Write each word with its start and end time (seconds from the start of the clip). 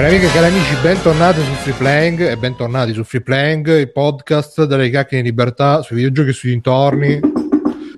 Cari 0.00 0.14
amiche 0.14 0.28
e 0.28 0.32
cari 0.32 0.46
amici, 0.46 0.74
bentornati 0.80 1.40
su 1.42 1.52
Free 1.52 1.74
Playing 1.74 2.20
e 2.30 2.36
bentornati 2.38 2.94
su 2.94 3.04
Free 3.04 3.20
Playing, 3.20 3.80
il 3.80 3.92
podcast 3.92 4.64
delle 4.64 4.88
chiacchiere 4.88 5.18
in 5.18 5.24
libertà 5.24 5.82
sui 5.82 5.96
videogiochi 5.96 6.30
e 6.30 6.32
sui 6.32 6.50
dintorni. 6.52 7.20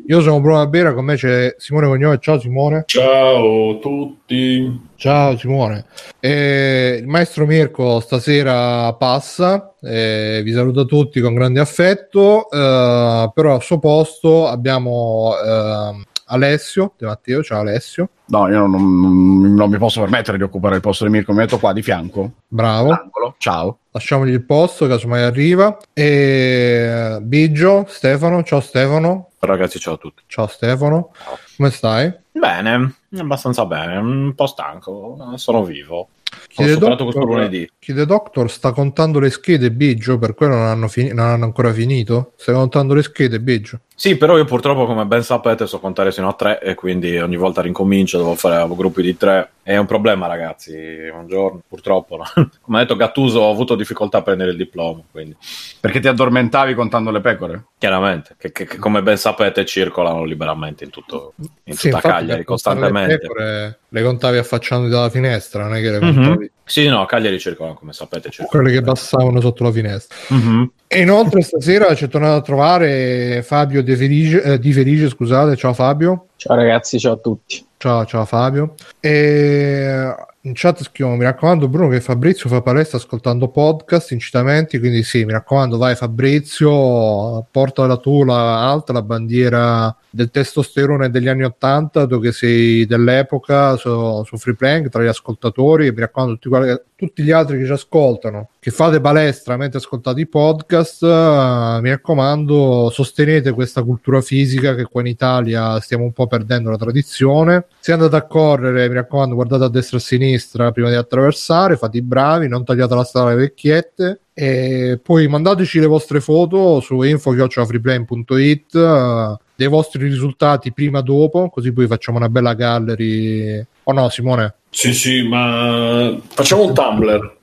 Io 0.08 0.20
sono 0.20 0.40
Bruno 0.40 0.58
Albera, 0.58 0.94
con 0.94 1.04
me 1.04 1.14
c'è 1.14 1.54
Simone 1.58 1.86
Cognome. 1.86 2.18
Ciao 2.18 2.40
Simone. 2.40 2.82
Ciao 2.86 3.70
a 3.70 3.74
tutti. 3.76 4.80
Ciao 4.96 5.36
Simone. 5.36 5.84
E 6.18 6.98
il 7.00 7.06
maestro 7.06 7.46
Mirko 7.46 8.00
stasera 8.00 8.92
passa, 8.94 9.72
vi 9.80 10.52
saluto 10.52 10.86
tutti 10.86 11.20
con 11.20 11.34
grande 11.34 11.60
affetto, 11.60 12.50
eh, 12.50 13.30
però 13.32 13.54
al 13.54 13.62
suo 13.62 13.78
posto 13.78 14.48
abbiamo 14.48 15.34
eh, 15.36 16.10
Alessio 16.32 16.92
De 16.96 17.06
Matteo. 17.06 17.42
Ciao 17.42 17.60
Alessio. 17.60 18.08
No, 18.26 18.48
io 18.48 18.66
non, 18.66 19.00
non- 19.00 19.54
non 19.54 19.70
mi 19.70 19.76
posso 19.78 20.00
permettere 20.00 20.38
di 20.38 20.42
occupare 20.42 20.76
il 20.76 20.80
posto 20.80 21.04
di 21.04 21.10
Mirko, 21.10 21.32
mi 21.32 21.38
metto 21.38 21.58
qua 21.58 21.72
di 21.72 21.82
fianco. 21.82 22.32
Bravo. 22.48 22.90
Angolo. 22.90 23.34
Ciao. 23.38 23.78
Lasciamogli 23.90 24.30
il 24.30 24.42
posto, 24.42 24.86
casomai 24.86 25.22
arriva. 25.22 25.76
E 25.92 27.18
Biggio, 27.20 27.84
Stefano. 27.88 28.42
Ciao 28.42 28.60
Stefano. 28.60 29.28
Ragazzi, 29.38 29.78
ciao 29.78 29.94
a 29.94 29.98
tutti. 29.98 30.22
Ciao 30.26 30.46
Stefano. 30.46 31.10
Come 31.56 31.70
stai? 31.70 32.12
Bene, 32.32 32.94
abbastanza 33.18 33.66
bene, 33.66 33.96
un 33.98 34.32
po' 34.34 34.46
stanco, 34.46 35.32
sono 35.36 35.62
vivo. 35.64 36.08
Chiede 36.52 36.76
Doctor- 36.76 37.02
questo 37.04 37.24
lunedì. 37.24 37.70
Chiede 37.78 38.04
Doctor, 38.04 38.50
sta 38.50 38.72
contando 38.72 39.18
le 39.18 39.30
schede 39.30 39.70
Biggio, 39.72 40.18
per 40.18 40.34
quello 40.34 40.54
non 40.56 40.66
hanno, 40.66 40.86
fini- 40.88 41.12
non 41.12 41.26
hanno 41.26 41.44
ancora 41.44 41.72
finito? 41.72 42.32
Stai 42.36 42.54
contando 42.54 42.92
le 42.92 43.02
schede 43.02 43.40
Biggio? 43.40 43.80
Sì, 43.94 44.16
però 44.16 44.36
io 44.36 44.44
purtroppo, 44.44 44.84
come 44.84 45.06
ben 45.06 45.22
sapete, 45.22 45.66
so 45.66 45.78
contare 45.78 46.10
fino 46.12 46.28
a 46.28 46.32
tre 46.32 46.60
e 46.60 46.74
quindi 46.74 47.16
ogni 47.18 47.36
volta 47.36 47.62
rincomincio, 47.62 48.18
devo 48.18 48.34
fare 48.34 48.66
gruppi 48.74 49.00
di 49.00 49.16
tre. 49.16 49.50
È 49.62 49.76
un 49.76 49.86
problema, 49.86 50.26
ragazzi. 50.26 50.72
Un 50.74 51.26
giorno, 51.28 51.60
purtroppo, 51.68 52.16
no? 52.16 52.24
come 52.60 52.78
ha 52.78 52.80
detto 52.80 52.96
Gattuso, 52.96 53.38
ho 53.40 53.50
avuto 53.50 53.76
difficoltà 53.76 54.18
a 54.18 54.22
prendere 54.22 54.50
il 54.50 54.56
diploma, 54.56 55.02
quindi 55.10 55.36
Perché 55.80 56.00
ti 56.00 56.08
addormentavi 56.08 56.74
contando 56.74 57.10
le 57.12 57.20
pecore? 57.20 57.64
chiaramente, 57.78 58.34
che, 58.38 58.50
che- 58.52 58.66
che 58.66 58.76
come 58.78 59.02
ben 59.02 59.16
sapete 59.16 59.64
circolano 59.64 60.24
liberamente 60.24 60.82
in, 60.84 60.90
tutto, 60.90 61.34
in 61.64 61.74
Sì, 61.74 61.88
tutta 61.90 62.00
Cagliari, 62.00 62.42
contare 62.42 62.44
costantemente. 62.44 63.12
Le, 63.12 63.18
pecore, 63.18 63.78
le 63.88 64.02
contavi 64.02 64.36
affacciando 64.38 64.88
dalla 64.88 65.10
finestra, 65.10 65.62
non 65.64 65.76
è 65.76 65.80
che 65.80 65.90
le 65.90 66.00
Mhm. 66.00 66.41
Contavi 66.48 66.50
Sì, 66.64 66.86
no, 66.88 67.04
Cagliari 67.06 67.38
circolano, 67.38 67.74
come 67.76 67.92
sapete, 67.92 68.30
circolano. 68.30 68.48
quelle 68.48 68.72
che 68.78 68.84
passavano 68.84 69.40
sotto 69.40 69.64
la 69.64 69.72
finestra. 69.72 70.16
Mhm. 70.28 70.70
E 70.86 71.00
inoltre 71.00 71.40
stasera 71.42 71.94
ci 71.94 72.04
è 72.04 72.08
tornato 72.08 72.36
a 72.36 72.42
trovare 72.42 73.42
Fabio 73.42 73.82
De 73.82 73.96
Felice, 73.96 74.42
eh, 74.42 74.58
Di 74.58 74.72
Felice, 74.72 75.08
scusate, 75.08 75.56
ciao 75.56 75.72
Fabio. 75.72 76.26
Ciao 76.36 76.56
ragazzi, 76.56 76.98
ciao 76.98 77.14
a 77.14 77.16
tutti. 77.16 77.64
Ciao, 77.76 78.04
ciao 78.04 78.24
Fabio. 78.24 78.74
E 79.00 80.14
in 80.42 80.52
chat 80.54 80.82
scrivono: 80.82 81.16
Mi 81.16 81.24
raccomando, 81.24 81.68
Bruno, 81.68 81.88
che 81.88 82.00
Fabrizio 82.00 82.48
fa 82.48 82.62
palestra 82.62 82.98
ascoltando 82.98 83.48
podcast, 83.48 84.10
incitamenti. 84.10 84.78
Quindi, 84.78 85.02
sì, 85.02 85.24
mi 85.24 85.32
raccomando, 85.32 85.76
vai 85.76 85.94
Fabrizio, 85.94 87.46
porta 87.50 87.86
la 87.86 87.96
tua 87.96 88.36
alta 88.58 88.92
la 88.92 89.02
bandiera 89.02 89.94
del 90.10 90.30
testosterone 90.30 91.10
degli 91.10 91.28
anni 91.28 91.44
80, 91.44 92.06
tu 92.06 92.20
che 92.20 92.32
sei 92.32 92.86
dell'epoca 92.86 93.76
su, 93.76 94.22
su 94.24 94.36
Free 94.36 94.54
Playing 94.54 94.88
tra 94.88 95.02
gli 95.02 95.06
ascoltatori. 95.06 95.90
Mi 95.90 96.00
raccomando, 96.00 96.34
tutti, 96.34 96.48
quelli- 96.48 96.80
tutti 97.02 97.24
gli 97.24 97.32
altri 97.32 97.58
che 97.58 97.66
ci 97.66 97.72
ascoltano, 97.72 98.50
che 98.60 98.70
fate 98.70 99.00
palestra 99.00 99.56
mentre 99.56 99.78
ascoltate 99.78 100.20
i 100.20 100.28
podcast, 100.28 101.02
eh, 101.02 101.78
mi 101.80 101.90
raccomando, 101.90 102.90
sostenete 102.92 103.50
questa 103.50 103.82
cultura 103.82 104.20
fisica 104.20 104.76
che 104.76 104.84
qua 104.84 105.00
in 105.00 105.08
Italia 105.08 105.80
stiamo 105.80 106.04
un 106.04 106.12
po' 106.12 106.28
perdendo 106.28 106.70
la 106.70 106.76
tradizione. 106.76 107.66
Se 107.80 107.90
andate 107.90 108.14
a 108.14 108.24
correre, 108.24 108.86
mi 108.86 108.94
raccomando, 108.94 109.34
guardate 109.34 109.64
a 109.64 109.68
destra 109.68 109.96
e 109.96 110.00
a 110.00 110.04
sinistra 110.04 110.70
prima 110.70 110.90
di 110.90 110.94
attraversare, 110.94 111.76
fate 111.76 111.96
i 111.96 112.02
bravi, 112.02 112.46
non 112.46 112.64
tagliate 112.64 112.94
la 112.94 113.02
strada 113.02 113.30
alle 113.30 113.40
vecchiette. 113.40 114.20
E 114.32 115.00
poi 115.02 115.26
mandateci 115.26 115.80
le 115.80 115.86
vostre 115.86 116.20
foto 116.20 116.78
su 116.78 117.02
info.freeplane.it 117.02 118.74
eh, 118.76 119.36
dei 119.56 119.66
vostri 119.66 120.04
risultati 120.04 120.72
prima 120.72 121.00
e 121.00 121.02
dopo, 121.02 121.50
così 121.50 121.72
poi 121.72 121.88
facciamo 121.88 122.18
una 122.18 122.28
bella 122.28 122.54
gallery. 122.54 123.66
O 123.84 123.92
no, 123.92 124.08
Simone? 124.10 124.54
Sì, 124.70 124.92
sì, 124.94 125.22
ma 125.26 126.14
facciamo 126.28 126.64
un 126.64 126.74
Tumblr. 126.74 127.36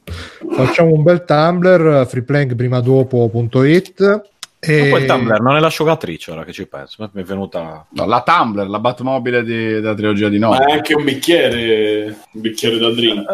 Facciamo 0.51 0.93
un 0.93 1.03
bel 1.03 1.25
Tumblr, 1.25 2.05
freeplankprimadopo.it 2.07 4.21
e 4.61 4.81
Ma 4.83 4.89
poi 4.89 5.01
il 5.01 5.05
Tumblr 5.07 5.39
non 5.41 5.55
è 5.55 5.59
l'asciugatrice, 5.59 6.31
ora 6.31 6.43
che 6.43 6.51
ci 6.51 6.67
penso. 6.67 7.09
Mi 7.13 7.21
è 7.21 7.25
venuta... 7.25 7.85
No, 7.91 8.05
la 8.05 8.23
Tumblr, 8.25 8.67
la 8.67 8.79
Batmobile 8.79 9.43
di- 9.43 9.73
della 9.73 9.93
trilogia 9.93 10.27
di 10.27 10.37
Ma 10.39 10.47
no. 10.47 10.57
è 10.65 10.71
anche 10.73 10.95
un 10.95 11.03
bicchiere, 11.05 12.05
un 12.33 12.41
bicchiere 12.41 12.77
da 12.77 12.89
drink. 12.91 13.25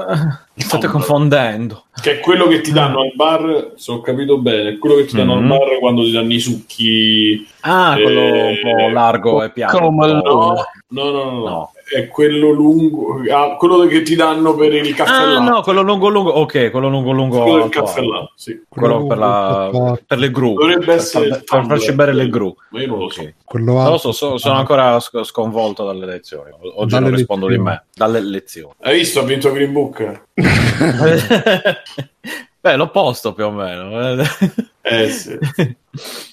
Mi 0.55 0.61
state 0.63 0.87
confondendo. 0.87 1.85
Che 2.01 2.17
è 2.17 2.19
quello 2.19 2.47
che 2.47 2.61
ti 2.61 2.71
danno 2.71 3.01
al 3.01 3.11
bar, 3.15 3.71
se 3.75 3.91
ho 3.91 4.01
capito 4.01 4.37
bene, 4.39 4.71
è 4.71 4.77
quello 4.77 4.95
che 4.95 5.05
ti 5.05 5.15
danno 5.15 5.35
Mhm. 5.35 5.51
al 5.51 5.57
bar 5.57 5.79
quando 5.79 6.03
ti 6.03 6.11
danno 6.11 6.33
i 6.33 6.39
succhi. 6.39 7.47
Ah, 7.61 7.93
quello 7.99 8.21
un 8.21 8.35
Eh, 8.49 8.59
po' 8.61 8.89
largo 8.89 9.43
e 9.43 9.49
piano. 9.51 9.79
come 9.79 10.07
No, 10.07 10.21
no, 10.21 10.55
no, 10.89 11.11
no, 11.11 11.31
no. 11.49 11.71
È 11.87 12.07
quello 12.07 12.49
lungo, 12.49 13.21
ah, 13.31 13.57
quello 13.57 13.85
che 13.85 14.01
ti 14.01 14.15
danno 14.15 14.55
per 14.55 14.73
il 14.73 14.95
caffè 14.95 15.11
Ah, 15.11 15.39
no, 15.39 15.61
quello 15.61 15.81
lungo 15.83 16.09
lungo. 16.09 16.31
Ok, 16.31 16.71
quello 16.71 16.89
lungo 16.89 17.11
lungo. 17.11 17.43
quello 17.43 17.59
del 17.59 17.69
caffè 17.69 18.01
latte, 18.01 18.31
sì. 18.35 18.59
Quello 18.67 19.05
per, 19.05 19.17
la, 19.19 19.95
per 20.05 20.17
le 20.17 20.31
gru. 20.31 20.55
Dovrebbe 20.55 20.83
Per 20.85 20.95
essere 20.95 21.27
per 21.45 21.65
farci 21.65 21.93
bere 21.93 22.11
le 22.13 22.27
gru. 22.27 22.55
Ma 22.71 22.81
io 22.81 22.87
non 22.87 22.97
lo 22.99 23.09
so. 23.09 23.21
Ok. 23.21 23.33
quello 23.45 23.73
Non 23.73 23.91
lo 23.91 23.97
so, 23.99 24.11
so- 24.13 24.37
sono 24.39 24.55
ancora 24.55 24.99
sc- 24.99 25.23
sconvolto 25.23 25.85
dalle 25.85 26.07
lezioni. 26.07 26.49
Oggi 26.75 26.89
Dalle 26.95 27.07
non 27.09 27.15
rispondo 27.17 27.47
lezioni. 27.47 27.69
di 27.69 27.75
me. 27.75 27.85
Dalle 27.93 28.19
lezioni. 28.19 28.73
Hai 28.81 28.97
visto? 28.97 29.19
Ha 29.19 29.23
vinto 29.23 29.51
Green 29.51 29.71
Book? 29.71 30.21
Beh, 32.61 32.75
l'opposto 32.77 33.33
più 33.33 33.45
o 33.45 33.51
meno. 33.51 34.23
Eh 34.81 35.09
sì. 35.09 35.37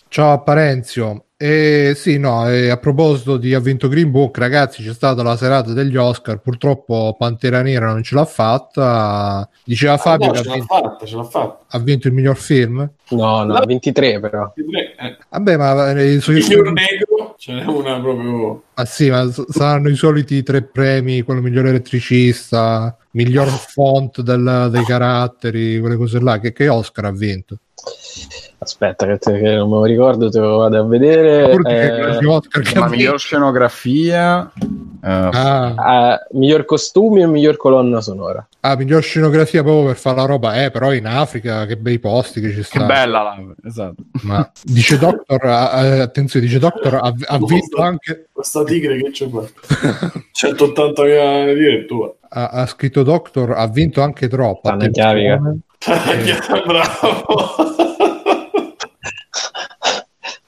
Ciao 0.09 0.33
a 0.33 0.39
Parenzio. 0.41 1.25
E 1.43 1.95
sì, 1.97 2.19
no, 2.19 2.49
e 2.49 2.69
a 2.69 2.77
proposito 2.77 3.37
di 3.37 3.53
ha 3.53 3.59
vinto 3.59 3.89
Green 3.89 4.13
Book, 4.13 4.39
ragazzi, 4.39 4.81
c'è 4.85 4.93
stata 4.93 5.25
la 5.25 5.37
serata 5.37 5.73
degli 5.73 5.97
Oscar. 5.97 6.39
Purtroppo 6.41 7.17
Pantera 7.19 7.63
Nera 7.63 7.87
non 7.87 8.05
ce 8.05 8.15
l'ha 8.15 8.25
fatta. 8.25 9.49
Diceva 9.65 9.97
Fabio 9.97 10.27
Ah, 10.27 10.29
no, 10.29 10.35
che 10.35 10.43
ce 10.43 10.49
ha 10.49 10.51
l'ha 10.51 10.59
vinto, 10.59 10.75
fatta, 10.75 11.05
ce 11.05 11.17
l'ha 11.17 11.25
fatta. 11.25 11.65
ha 11.69 11.79
vinto 11.81 12.07
il 12.07 12.13
miglior 12.15 12.37
film. 12.37 12.89
No, 13.09 13.43
no, 13.43 13.61
23 13.67 14.21
però. 14.21 14.53
Eh, 14.55 15.17
Vabbè, 15.31 15.57
ma 15.57 15.91
eh, 15.91 16.13
i 16.13 16.21
suoi- 16.21 16.37
Miglior 16.37 16.71
negro, 16.71 17.35
ce 17.37 17.55
n'è 17.55 17.65
una 17.65 17.99
proprio. 18.01 18.63
Ah, 18.75 18.85
sì, 18.85 19.11
ma 19.11 19.29
saranno 19.49 19.89
i 19.89 19.97
soliti 19.97 20.45
tre 20.45 20.63
premi: 20.63 21.23
quello 21.23 21.41
migliore 21.41 21.71
elettricista, 21.71 22.97
miglior 23.15 23.49
font 23.49 24.21
del- 24.21 24.69
dei 24.71 24.85
caratteri, 24.85 25.81
quelle 25.81 25.97
cose 25.97 26.21
là. 26.21 26.39
Che, 26.39 26.53
che 26.53 26.69
Oscar 26.69 27.07
ha 27.07 27.11
vinto? 27.13 27.59
Aspetta, 28.63 29.07
che, 29.07 29.19
te- 29.19 29.41
che 29.41 29.55
non 29.57 29.69
me 29.69 29.75
lo 29.79 29.85
ricordo, 29.85 30.31
te 30.31 30.39
lo 30.39 30.59
vado 30.59 30.79
a 30.79 30.85
vedere. 30.85 31.57
Che 31.63 31.87
Eh, 31.87 32.19
che 32.63 32.79
La 32.79 32.89
miglior 32.89 33.19
scenografia. 33.19 34.53
eh, 35.03 35.31
Ah, 35.33 36.13
eh, 36.23 36.37
miglior 36.39 36.65
costume 36.65 37.23
e 37.23 37.27
miglior 37.27 37.57
colonna 37.57 38.01
sonora. 38.01 38.47
ah, 38.61 38.77
miglior 38.77 39.03
scenografia 39.03 39.65
proprio 39.65 39.87
per 39.87 39.97
fare 39.97 40.17
la 40.19 40.27
roba, 40.27 40.63
eh, 40.63 40.71
però 40.71 40.93
in 40.93 41.07
Africa 41.07 41.67
che 41.67 41.77
bei 41.77 41.99
posti 41.99 42.41
che 42.41 42.51
ci 42.51 42.55
che 42.57 42.63
stanno. 42.63 42.87
bella 42.87 43.23
la. 43.23 43.37
Esatto. 43.67 43.95
Ma 44.23 44.49
dice 44.63 44.97
Doctor, 44.97 45.45
attenzione, 45.45 46.47
dice 46.47 46.61
Doctor, 46.61 46.95
ha, 46.95 47.13
ha 47.27 47.39
vinto 47.45 47.83
anche, 47.83 48.29
Questa 48.33 48.63
tigre 48.63 48.97
che 49.03 49.11
c'è 49.11 49.29
fatto? 49.29 50.23
180 50.31 51.03
mila 51.03 51.45
lire 51.53 51.85
tua. 51.87 52.15
ha, 52.29 52.47
ha 52.49 52.67
scritto 52.67 53.03
Doctor, 53.03 53.51
ha 53.57 53.67
vinto 53.67 54.03
anche 54.03 54.29
troppo. 54.29 54.69
Stanno 54.69 54.85
attenzione. 54.85 55.59
Bravo. 56.65 57.55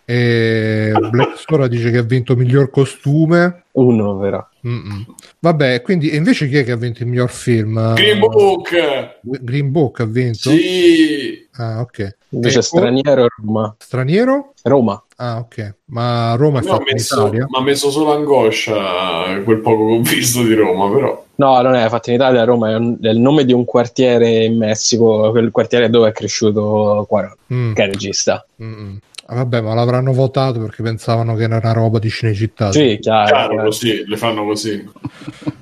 E 0.07 0.93
Black 1.11 1.39
Sora 1.39 1.67
dice 1.67 1.91
che 1.91 1.99
ha 1.99 2.03
vinto 2.03 2.37
miglior 2.37 2.71
costume. 2.71 3.63
Uno 3.73 4.19
però. 4.19 4.47
Mm-mm. 4.67 5.05
Vabbè, 5.41 5.81
quindi 5.83 6.15
invece 6.15 6.49
chi 6.49 6.59
è 6.59 6.65
che 6.65 6.73
ha 6.73 6.77
vinto 6.77 7.03
il 7.03 7.09
miglior 7.09 7.31
film? 7.31 7.95
Green 7.95 8.19
Book. 8.19 9.19
Green 9.23 9.71
Book 9.73 10.01
ha 10.01 10.05
vinto? 10.05 10.51
Sì. 10.51 11.47
Ah, 11.57 11.81
ok. 11.81 12.17
Invece 12.31 12.59
E- 12.59 12.63
straniero 12.63 13.27
Roma. 13.43 13.75
Straniero? 13.79 14.53
Roma. 14.63 15.03
Ah, 15.17 15.39
ok. 15.39 15.75
Ma 15.87 16.35
Roma 16.37 16.59
è 16.61 16.63
Mi 16.63 16.69
ha 16.69 16.73
fatta 16.73 16.83
in 16.91 16.95
messo, 16.97 17.21
Italia? 17.27 17.47
m'ha 17.49 17.61
messo 17.63 17.91
solo 17.91 18.13
angoscia 18.13 19.43
quel 19.45 19.61
poco 19.61 19.87
che 19.87 19.93
ho 19.95 20.01
visto 20.01 20.43
di 20.43 20.55
Roma, 20.55 20.91
però. 20.93 21.25
No, 21.37 21.61
non 21.63 21.75
è 21.75 21.89
fatto 21.89 22.11
in 22.11 22.17
Italia, 22.17 22.45
Roma 22.45 22.71
è, 22.71 22.75
un- 22.77 22.97
è 23.01 23.09
il 23.09 23.19
nome 23.19 23.45
di 23.45 23.53
un 23.53 23.65
quartiere 23.65 24.45
in 24.45 24.57
Messico, 24.57 25.31
quel 25.31 25.51
quartiere 25.51 25.91
dove 25.91 26.09
è 26.11 26.13
cresciuto 26.13 27.05
Quaron, 27.09 27.35
Mm, 27.53 27.73
che 27.73 27.83
è 27.83 27.87
regista. 27.87 28.45
mm-mm. 28.63 28.99
Ah, 29.27 29.37
vabbè, 29.37 29.61
ma 29.61 29.75
l'avranno 29.75 30.13
votato 30.13 30.61
perché 30.61 30.83
pensavano 30.83 31.35
che 31.35 31.45
era 31.45 31.57
una 31.57 31.73
roba 31.73 31.99
di 31.99 32.11
Cinecittà. 32.11 32.73
Sì, 32.73 32.99
chiaro. 33.01 33.27
Chiaro, 33.49 33.65
così, 33.65 34.05
le 34.07 34.17
fanno 34.17 34.45
così. 34.45 34.85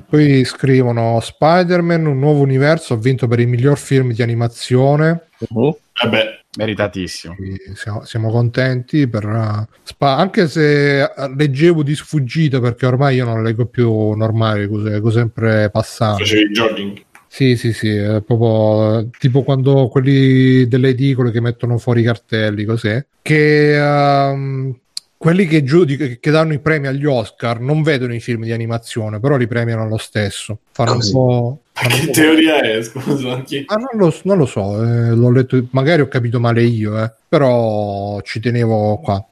Poi 0.09 0.45
scrivono 0.45 1.21
Spider-Man, 1.21 2.07
un 2.07 2.19
nuovo 2.19 2.41
universo, 2.41 2.95
ha 2.95 2.99
vinto 2.99 3.27
per 3.29 3.41
il 3.41 3.49
miglior 3.49 3.79
film 3.79 4.13
di 4.13 4.23
animazione. 4.23 5.29
Mhm. 5.49 5.75
Vabbè, 6.03 6.41
Meritatissimo. 6.55 7.35
Quindi 7.35 7.59
Siamo, 7.75 8.05
siamo 8.05 8.31
contenti 8.31 9.09
per 9.09 9.25
uh, 9.25 9.65
Spa- 9.83 10.17
anche 10.17 10.49
se 10.49 11.03
eh, 11.03 11.09
leggevo 11.35 11.83
di 11.83 11.95
sfuggita 11.95 12.61
perché 12.61 12.85
ormai 12.85 13.17
io 13.17 13.25
non 13.25 13.43
leggo 13.43 13.65
più 13.65 14.11
normali 14.13 14.69
cose, 14.69 14.91
leggo 14.91 15.11
sempre 15.11 15.71
passate. 15.71 16.25
facevi 16.25 16.53
jogging. 16.53 17.03
Sì, 17.35 17.57
sì, 17.57 17.73
sì, 17.73 17.89
è 17.89 18.21
proprio 18.21 19.09
tipo 19.19 19.43
quando 19.43 19.89
quelli 19.89 20.69
delle 20.69 20.91
edicole 20.91 21.31
che 21.31 21.41
mettono 21.41 21.79
fuori 21.79 22.03
i 22.03 22.05
cartelli, 22.05 22.67
cos'è? 22.67 23.03
Che 23.23 23.75
ehm, 23.75 24.79
quelli 25.17 25.47
che, 25.47 25.65
giudic- 25.65 26.21
che 26.21 26.31
danno 26.31 26.53
i 26.53 26.59
premi 26.59 26.89
agli 26.89 27.07
Oscar 27.07 27.59
non 27.59 27.83
vedono 27.83 28.13
i 28.13 28.21
film 28.21 28.43
di 28.45 28.53
animazione, 28.53 29.19
però 29.19 29.37
li 29.39 29.47
premiano 29.47 29.89
lo 29.89 29.97
stesso. 29.97 30.59
Fanno 30.73 30.91
Ah, 30.91 30.95
un 30.97 31.11
po'. 31.11 31.61
un 31.85 31.89
Che 32.05 32.11
teoria 32.11 32.61
è? 32.61 32.83
Scusa, 32.83 33.41
chi- 33.45 33.65
Ah, 33.67 33.77
non, 33.77 33.89
lo, 33.95 34.15
non 34.25 34.37
lo 34.37 34.45
so, 34.45 34.83
eh, 34.83 35.15
l'ho 35.15 35.31
letto, 35.31 35.67
magari 35.71 36.03
ho 36.03 36.09
capito 36.09 36.39
male 36.39 36.63
io, 36.65 37.03
eh, 37.03 37.11
però 37.27 38.21
ci 38.21 38.41
tenevo 38.41 38.99
qua. 38.99 39.27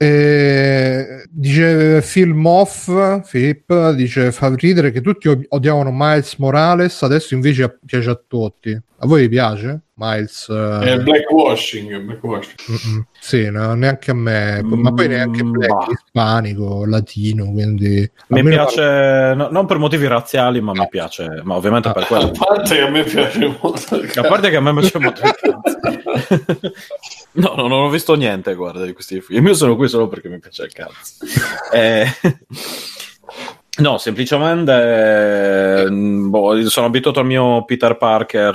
Eh, 0.00 1.24
dice 1.28 2.00
Film 2.02 2.46
Off, 2.46 2.88
Filippo, 3.24 3.90
dice 3.92 4.30
fa 4.30 4.54
ridere 4.54 4.92
che 4.92 5.00
tutti 5.00 5.26
od- 5.28 5.44
odiavano 5.48 5.90
Miles 5.92 6.36
Morales, 6.36 7.02
adesso 7.02 7.34
invece 7.34 7.78
piace 7.84 8.10
a 8.10 8.20
tutti. 8.26 8.70
A 8.70 9.06
voi 9.06 9.28
piace? 9.28 9.80
Miles? 9.98 10.48
eh, 10.48 10.92
È 10.94 10.98
blackwashing, 11.00 11.98
blackwashing. 12.00 12.54
mm-mm. 12.70 13.02
Sì, 13.18 13.50
no, 13.50 13.74
neanche 13.74 14.12
a 14.12 14.14
me, 14.14 14.62
ma 14.62 14.92
poi 14.92 15.08
neanche 15.08 15.42
Mm, 15.42 15.50
black, 15.50 15.72
bah. 15.72 15.86
ispanico, 15.90 16.84
latino, 16.86 17.50
quindi... 17.50 18.08
Mi 18.28 18.42
piace, 18.44 19.34
no- 19.34 19.48
non 19.50 19.66
per 19.66 19.78
motivi 19.78 20.06
razziali, 20.06 20.60
ma 20.60 20.72
mi 20.72 20.86
piace, 20.88 21.40
ma 21.42 21.56
ovviamente 21.56 21.90
per 21.90 22.02
A 22.04 22.06
quello. 22.06 22.30
parte 22.30 22.74
che 22.76 22.80
a 22.82 22.88
me 22.90 23.02
piace 23.02 23.56
molto. 23.60 23.94
A 24.20 24.22
parte 24.22 24.50
che 24.50 24.56
a 24.56 24.60
me 24.60 24.72
piace 24.74 24.98
molto 24.98 25.20
il 25.26 25.34
cazzo. 25.34 26.72
No, 27.30 27.54
no, 27.54 27.68
non 27.68 27.82
ho 27.84 27.88
visto 27.90 28.14
niente, 28.14 28.54
guarda, 28.54 28.84
di 28.84 28.92
questi 28.92 29.20
film. 29.20 29.46
Io 29.46 29.54
sono 29.54 29.76
qui 29.76 29.86
solo 29.88 30.08
perché 30.08 30.28
mi 30.28 30.40
piace 30.40 30.64
il 30.64 30.72
cazzo. 30.72 31.24
Eh, 31.72 32.04
No, 33.78 33.96
semplicemente 33.98 34.72
eh, 35.84 35.88
boh, 35.90 36.68
sono 36.68 36.86
abituato 36.86 37.20
al 37.20 37.26
mio 37.26 37.64
Peter 37.64 37.96
Parker 37.96 38.54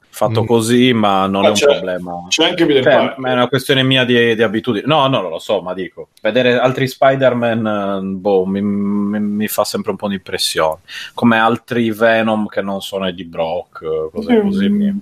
eh, 0.00 0.06
fatto 0.08 0.42
Mm. 0.42 0.46
così, 0.46 0.92
ma 0.94 1.26
non 1.26 1.42
Ma 1.42 1.48
è 1.48 1.50
un 1.50 1.58
problema. 1.60 2.24
C'è 2.28 2.44
anche 2.48 2.64
Peter 2.64 2.82
Cioè, 2.82 2.92
Parker. 2.96 3.18
ma 3.18 3.28
è 3.28 3.32
una 3.34 3.48
questione 3.48 3.82
mia 3.82 4.04
di, 4.04 4.34
di 4.34 4.42
abitudine. 4.42 4.86
No, 4.86 5.06
no, 5.08 5.20
non 5.20 5.30
lo 5.30 5.38
so, 5.38 5.60
ma 5.60 5.74
dico, 5.74 6.08
vedere 6.22 6.58
altri 6.58 6.88
Spider-Man, 6.88 7.66
eh, 7.66 8.00
boh, 8.16 8.46
mi, 8.46 8.62
mi- 8.62 9.20
mi 9.20 9.46
fa 9.48 9.64
sempre 9.64 9.90
un 9.90 9.98
po' 9.98 10.08
di 10.08 10.14
impressione. 10.14 10.78
Come 11.12 11.36
altri 11.38 11.90
Venom 11.90 12.46
che 12.46 12.62
non 12.62 12.80
sono 12.80 13.06
Eddie 13.06 13.26
Brock, 13.26 13.82
eh, 13.82 14.08
cose 14.10 14.40
così 14.40 14.68
mi, 14.70 14.94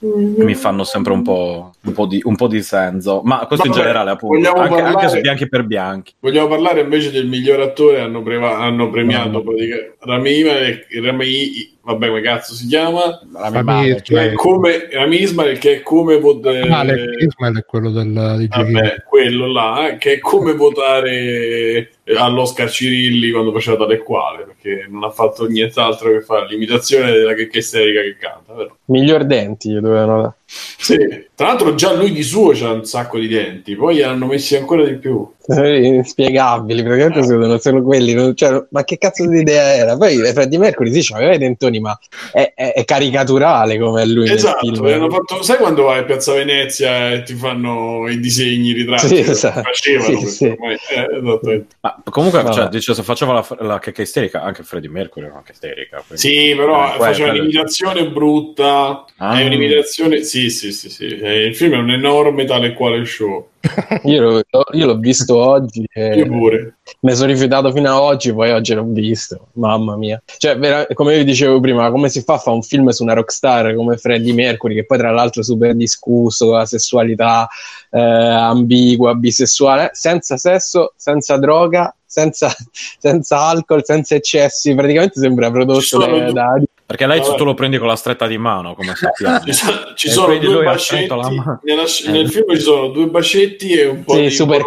mi 0.00 0.54
fanno 0.54 0.84
sempre 0.84 1.12
un 1.12 1.22
po', 1.22 1.72
un 1.82 1.92
po' 1.92 2.06
di, 2.06 2.20
un 2.24 2.36
po' 2.36 2.46
di 2.46 2.62
senso. 2.62 3.22
Ma 3.24 3.46
questo 3.46 3.66
in 3.66 3.72
Vabbè, 3.72 3.82
generale, 3.84 4.10
appunto, 4.10 4.48
anche, 4.48 4.60
anche 4.60 4.82
parlare- 4.82 5.08
su 5.08 5.20
bianchi 5.20 5.48
per 5.48 5.64
bianchi. 5.64 6.14
Vogliamo 6.20 6.48
parlare 6.48 6.80
invece 6.80 7.10
del 7.10 7.26
miglior 7.26 7.60
attore, 7.60 8.00
hanno, 8.00 8.22
preva- 8.22 8.58
hanno 8.58 8.90
premiato 8.90 9.30
No. 9.30 9.42
praticamente 9.42 9.96
Rami 10.00 10.42
Rami, 11.02 11.77
vabbè 11.92 12.08
come 12.08 12.20
cazzo 12.20 12.54
si 12.54 12.66
chiama? 12.66 13.18
Rami 13.32 13.52
Fammi- 13.52 13.64
Malek. 13.64 14.02
Che 14.02 14.30
è 14.30 14.32
come 14.34 14.88
Rami 14.90 15.22
Ismail 15.22 15.58
che 15.58 15.76
è 15.76 15.82
come 15.82 16.18
votare 16.18 16.60
Ah, 16.68 16.80
Alex 16.80 17.02
Ismail 17.18 17.56
è 17.56 17.64
quello 17.64 17.90
del, 17.90 18.34
di 18.38 18.46
vabbè, 18.48 19.04
quello 19.08 19.50
là, 19.50 19.88
eh, 19.88 19.96
che 19.96 20.14
è 20.14 20.18
come 20.18 20.52
votare 20.54 21.90
all'Oscar 22.16 22.70
Cirilli 22.70 23.30
quando 23.30 23.52
faceva 23.52 23.76
tale 23.78 23.94
e 23.94 23.98
quale, 23.98 24.44
perché 24.44 24.86
non 24.88 25.04
ha 25.04 25.10
fatto 25.10 25.46
nient'altro 25.46 26.10
che 26.12 26.20
fare 26.20 26.46
l'imitazione 26.48 27.10
della 27.10 27.32
che 27.34 27.48
isterica 27.50 28.02
che 28.02 28.16
canta, 28.18 28.54
vero? 28.54 28.78
Miglior 28.86 29.24
denti 29.24 29.72
dovevano 29.72 30.16
dare. 30.20 30.36
Sì, 30.50 30.96
tra 31.34 31.48
l'altro 31.48 31.74
già 31.74 31.92
lui 31.92 32.10
di 32.10 32.22
suo 32.22 32.52
c'ha 32.54 32.70
un 32.72 32.84
sacco 32.86 33.18
di 33.18 33.28
denti, 33.28 33.76
poi 33.76 34.02
hanno 34.02 34.24
messi 34.26 34.56
ancora 34.56 34.84
di 34.84 34.96
più. 34.96 35.30
Eh, 35.50 35.86
Inspiegabili, 35.86 36.82
praticamente 36.82 37.22
secondo 37.26 37.58
solo 37.58 37.82
quelli. 37.82 38.12
non- 38.14 38.34
cioè, 38.34 38.64
ma 38.70 38.84
che 38.84 38.96
cazzo 38.98 39.26
di 39.26 39.40
idea 39.40 39.74
era? 39.74 39.96
Poi 39.96 40.16
Freddie 40.32 40.58
Mercury 40.58 41.02
sì, 41.02 41.12
aveva 41.12 41.34
i 41.34 41.38
dentoni, 41.38 41.80
ma 41.80 41.98
è, 42.32 42.52
è- 42.54 42.72
è 42.74 42.84
caricaturale 42.84 43.78
come 43.78 44.06
lui 44.06 44.30
Esatto, 44.30 44.66
nel 44.66 44.76
film. 44.76 44.86
hanno 44.88 45.10
fatto, 45.10 45.42
sai 45.42 45.56
quando 45.58 45.84
vai 45.84 45.98
a 46.00 46.04
Piazza 46.04 46.32
Venezia 46.34 47.12
e 47.12 47.22
ti 47.22 47.34
fanno 47.34 48.08
i 48.08 48.18
disegni, 48.20 48.68
i 48.68 48.72
ritratti? 48.72 49.06
Sì, 49.08 49.18
esatto. 49.20 49.62
Facevano 49.62 50.18
Sì, 50.20 50.26
sì. 50.26 50.44
Eh, 50.46 50.78
esattamente. 51.18 51.66
Ma 51.80 52.02
comunque, 52.10 52.42
Vabbè. 52.42 52.54
cioè, 52.54 52.68
dice, 52.68 52.94
se 52.94 53.02
faceva 53.02 53.32
la, 53.34 53.46
la 53.60 53.78
checca 53.78 54.02
isterica, 54.02 54.42
anche 54.42 54.62
Freddie 54.62 54.90
Mercury 54.90 55.24
era 55.26 55.34
una 55.34 55.42
checca 55.42 55.52
isterica. 55.52 56.02
quindi- 56.06 56.26
Sì, 56.26 56.54
però 56.56 56.94
Eh, 56.94 56.98
faceva 56.98 57.30
un'imitazione 57.30 58.06
brutta. 58.10 59.04
Ah. 59.16 59.40
È 59.40 59.44
un'imitazione. 59.46 60.22
Sì, 60.22 60.37
sì, 60.48 60.72
sì, 60.72 60.88
sì. 60.90 61.06
Eh, 61.06 61.46
Il 61.46 61.56
film 61.56 61.74
è 61.74 61.78
un 61.78 61.90
enorme 61.90 62.44
tale 62.44 62.68
e 62.68 62.72
quale 62.74 63.04
show. 63.04 63.48
Io, 64.04 64.22
l'ho, 64.22 64.42
io 64.72 64.86
l'ho 64.86 64.96
visto 64.98 65.36
oggi 65.36 65.84
e 65.92 66.16
Io 66.18 66.26
pure. 66.26 66.76
ne 67.00 67.14
sono 67.14 67.26
rifiutato 67.30 67.72
fino 67.72 67.88
ad 67.90 68.00
oggi, 68.00 68.32
poi 68.32 68.50
oggi 68.52 68.72
l'ho 68.72 68.84
visto. 68.86 69.48
Mamma 69.54 69.96
mia. 69.96 70.22
Cioè, 70.38 70.56
vera- 70.56 70.86
come 70.94 71.18
vi 71.18 71.24
dicevo 71.24 71.58
prima, 71.60 71.90
come 71.90 72.08
si 72.08 72.22
fa 72.22 72.34
a 72.34 72.38
fare 72.38 72.56
un 72.56 72.62
film 72.62 72.88
su 72.90 73.02
una 73.02 73.14
rockstar 73.14 73.74
come 73.74 73.96
Freddie 73.96 74.32
Mercury, 74.32 74.74
che 74.74 74.86
poi 74.86 74.98
tra 74.98 75.10
l'altro 75.10 75.40
è 75.42 75.44
super 75.44 75.74
discusso, 75.74 76.52
la 76.52 76.66
sessualità 76.66 77.48
eh, 77.90 77.98
ambigua, 78.00 79.14
bisessuale, 79.14 79.90
senza 79.92 80.36
sesso, 80.36 80.92
senza 80.96 81.36
droga, 81.36 81.94
senza, 82.06 82.50
senza 82.98 83.38
alcol, 83.40 83.84
senza 83.84 84.14
eccessi. 84.14 84.74
Praticamente 84.74 85.18
sembra 85.20 85.50
prodotto 85.50 85.98
da, 85.98 86.30
da- 86.32 86.62
Perché 86.88 87.06
lei 87.06 87.20
Vabbè. 87.20 87.36
tu 87.36 87.44
lo 87.44 87.52
prendi 87.52 87.76
con 87.76 87.86
la 87.86 87.96
stretta 87.96 88.26
di 88.26 88.38
mano, 88.38 88.74
come 88.74 88.94
sappiamo. 88.94 89.40
Ci, 89.44 89.52
so- 89.52 89.92
ci 89.94 90.08
sono 90.08 90.38
due 90.38 90.64
bacetti. 90.64 91.06
mano. 91.08 91.60
Nella- 91.62 91.82
Eh. 91.82 92.10
Nel 92.10 92.30
film 92.30 92.54
ci 92.54 92.60
sono 92.62 92.88
due 92.88 93.08
bacetti 93.08 93.72
e 93.72 93.84
un 93.84 94.04
po' 94.04 94.14
Sì, 94.14 94.22
di 94.22 94.30
super 94.30 94.64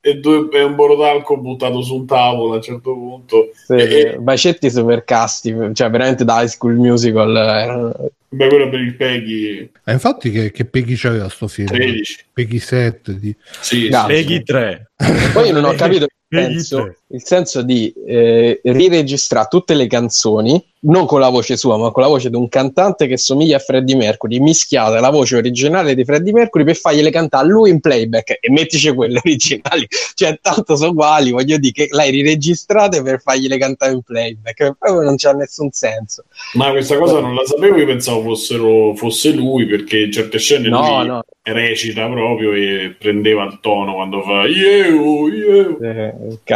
e, 0.00 0.14
due, 0.18 0.48
e 0.52 0.62
un 0.62 0.76
borotalco 0.76 1.36
buttato 1.38 1.82
su 1.82 1.96
un 1.96 2.06
tavolo 2.06 2.52
a 2.52 2.56
un 2.56 2.62
certo 2.62 2.92
punto. 2.92 3.50
sì, 3.66 3.72
E- 3.72 4.16
bacetti 4.20 4.70
super 4.70 5.02
casti, 5.02 5.52
cioè 5.72 5.90
veramente 5.90 6.24
da 6.24 6.40
High 6.42 6.46
School 6.48 6.74
Musical. 6.74 7.34
erano- 7.36 8.10
Beh, 8.28 8.48
quello 8.48 8.68
per 8.68 8.80
il 8.80 8.94
Peggy 8.96 9.70
Eh, 9.84 9.92
infatti 9.92 10.30
che, 10.30 10.50
che 10.52 10.64
Peggy 10.66 10.94
c'aveva 10.96 11.28
sto 11.28 11.48
film? 11.48 11.66
13. 11.66 12.26
Peggy 12.34 12.58
7 12.58 13.18
di... 13.18 13.34
Sì, 13.60 13.88
No. 13.88 14.00
sì. 14.00 14.06
Peggy 14.06 14.42
3. 14.42 14.90
Poi 15.32 15.46
io 15.46 15.52
non 15.52 15.64
ho 15.64 15.72
capito 15.74 16.04
il 16.04 16.10
senso, 16.42 16.94
il 17.08 17.22
senso 17.24 17.62
di 17.62 17.92
eh, 18.06 18.60
riregistrare 18.64 19.46
tutte 19.48 19.74
le 19.74 19.86
canzoni, 19.86 20.62
non 20.80 21.06
con 21.06 21.20
la 21.20 21.28
voce 21.28 21.56
sua, 21.56 21.76
ma 21.76 21.92
con 21.92 22.02
la 22.02 22.08
voce 22.08 22.30
di 22.30 22.36
un 22.36 22.48
cantante 22.48 23.06
che 23.06 23.16
somiglia 23.16 23.56
a 23.56 23.60
Freddie 23.60 23.94
Mercury, 23.94 24.40
mischiata 24.40 24.98
la 24.98 25.10
voce 25.10 25.36
originale 25.36 25.94
di 25.94 26.04
Freddie 26.04 26.32
Mercury 26.32 26.64
per 26.64 26.76
fargliele 26.76 27.10
cantare 27.10 27.44
a 27.44 27.48
lui 27.48 27.70
in 27.70 27.80
playback 27.80 28.38
e 28.40 28.50
mettici 28.50 28.92
quelle 28.92 29.20
originali, 29.22 29.86
cioè 30.14 30.36
tanto 30.42 30.74
sono 30.74 30.90
uguali, 30.90 31.30
voglio 31.30 31.56
dire 31.56 31.72
che 31.72 31.88
l'hai 31.90 32.10
riregistrate 32.10 33.00
per 33.02 33.20
fargliele 33.20 33.58
cantare 33.58 33.92
in 33.92 34.02
playback, 34.02 34.74
proprio 34.78 35.02
non 35.02 35.16
c'ha 35.16 35.32
nessun 35.32 35.70
senso. 35.70 36.24
Ma 36.54 36.70
questa 36.70 36.98
cosa 36.98 37.20
non 37.20 37.34
la 37.34 37.44
sapevo, 37.44 37.76
io 37.76 37.86
pensavo 37.86 38.22
fossero, 38.22 38.94
fosse 38.96 39.30
lui 39.30 39.66
perché 39.66 40.10
certe 40.10 40.38
scene 40.38 40.68
No, 40.68 40.98
lui 40.98 41.06
no, 41.06 41.22
recita 41.52 42.08
proprio 42.08 42.52
e 42.54 42.94
prendeva 42.98 43.44
il 43.44 43.58
tono 43.60 43.94
quando 43.94 44.22
fa 44.22 44.46
io, 44.46 45.28
io. 45.28 45.78
eh, 45.80 46.14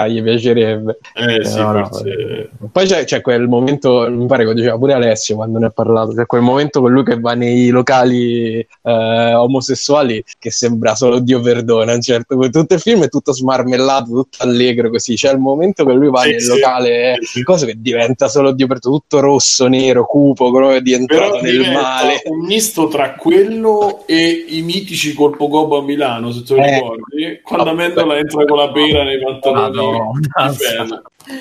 gli 0.08 0.22
piacerebbe. 0.22 0.98
Eh 1.14 1.44
sì, 1.44 1.58
No, 1.58 1.72
no, 1.72 1.86
forse... 1.86 2.50
Poi 2.72 2.86
c'è, 2.86 3.04
c'è 3.04 3.20
quel 3.20 3.48
momento, 3.48 4.06
mi 4.10 4.24
pare 4.26 4.46
che 4.46 4.54
diceva 4.54 4.78
pure 4.78 4.94
Alessio 4.94 5.36
quando 5.36 5.58
ne 5.58 5.66
ha 5.66 5.70
parlato, 5.70 6.14
c'è 6.14 6.24
quel 6.24 6.40
momento 6.40 6.80
con 6.80 6.90
lui 6.90 7.04
che 7.04 7.20
va 7.20 7.34
nei 7.34 7.68
locali 7.68 8.58
eh, 8.82 9.34
omosessuali 9.34 10.24
che 10.38 10.50
sembra 10.50 10.94
solo 10.94 11.18
Dio 11.18 11.40
perdona, 11.40 11.92
certo 12.00 12.36
punto. 12.36 12.60
Tutto 12.60 12.74
il 12.74 12.80
film 12.80 13.02
è 13.04 13.08
tutto 13.08 13.32
smarmellato, 13.32 14.06
tutto 14.10 14.38
allegro 14.40 14.88
così. 14.88 15.14
C'è 15.16 15.32
il 15.32 15.38
momento 15.38 15.84
che 15.84 15.92
lui 15.92 16.08
va 16.08 16.20
Sì, 16.22 16.30
nel 16.30 16.40
sì. 16.40 16.48
locale, 16.48 17.18
Sì, 17.20 17.26
sì. 17.26 17.42
cosa 17.42 17.66
che 17.66 17.74
diventa 17.76 18.28
solo 18.28 18.52
Dio 18.52 18.66
perdona, 18.66 18.96
tutto 18.96 19.20
rosso, 19.20 19.66
nero, 19.68 20.06
cupo, 20.06 20.50
come 20.50 20.80
di 20.80 20.94
entrato 20.94 21.40
Però 21.40 21.42
nel 21.42 21.72
male. 21.72 22.22
un 22.24 22.46
misto 22.46 22.88
tra 22.88 23.12
quello 23.14 24.04
e 24.06 24.44
i 24.48 24.62
mitici 24.78 25.12
colpo 25.14 25.48
gobo 25.48 25.78
a 25.78 25.82
Milano, 25.82 26.30
se 26.32 26.42
te 26.42 26.54
lo 26.54 26.62
Eh. 26.62 26.74
ricordi, 26.74 27.40
quando 27.42 27.74
beh. 27.74 27.84
entra 27.84 28.44
con 28.44 28.56
la 28.56 28.70
pera 28.70 29.02
nei 29.02 29.20
pantaloni. 29.22 29.98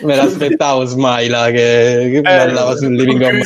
Me 0.02 0.16
l'aspettavo 0.16 0.84
Smaila 0.84 1.50
che, 1.50 2.10
che 2.12 2.22
ballava 2.22 2.76
sul 2.76 2.94
living 2.94 3.22
room. 3.22 3.42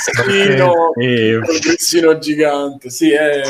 Eh, 1.00 1.40
col 1.44 1.60
Cristino 1.60 2.18
gigante, 2.18 2.90
sì, 2.90 3.12
è- 3.12 3.42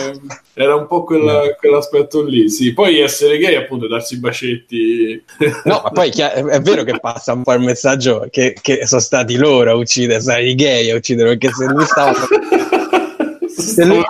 era 0.53 0.75
un 0.75 0.87
po' 0.87 1.03
quella- 1.05 1.55
quell'aspetto 1.57 2.21
lì, 2.23 2.49
sì. 2.49 2.73
Poi 2.73 2.99
essere 2.99 3.37
gay, 3.37 3.55
appunto, 3.55 3.87
darsi 3.87 4.15
i 4.15 4.19
bacetti. 4.19 5.23
No, 5.63 5.81
ma 5.83 5.89
poi 5.91 6.09
chi- 6.09 6.21
è 6.21 6.59
vero 6.61 6.83
che 6.83 6.99
passa 6.99 7.31
un 7.31 7.43
po' 7.43 7.53
il 7.53 7.61
messaggio 7.61 8.27
che, 8.29 8.55
che 8.61 8.85
sono 8.85 8.99
stati 9.01 9.37
loro 9.37 9.71
a 9.71 9.75
uccidere, 9.75 10.19
sai, 10.19 10.49
i 10.49 10.55
gay 10.55 10.89
a 10.89 10.95
uccidere, 10.95 11.29
perché 11.37 11.49
se 11.53 11.65
lui 11.67 11.85
stava... 11.85 12.13
Se 13.61 13.85
lui-. 13.85 14.03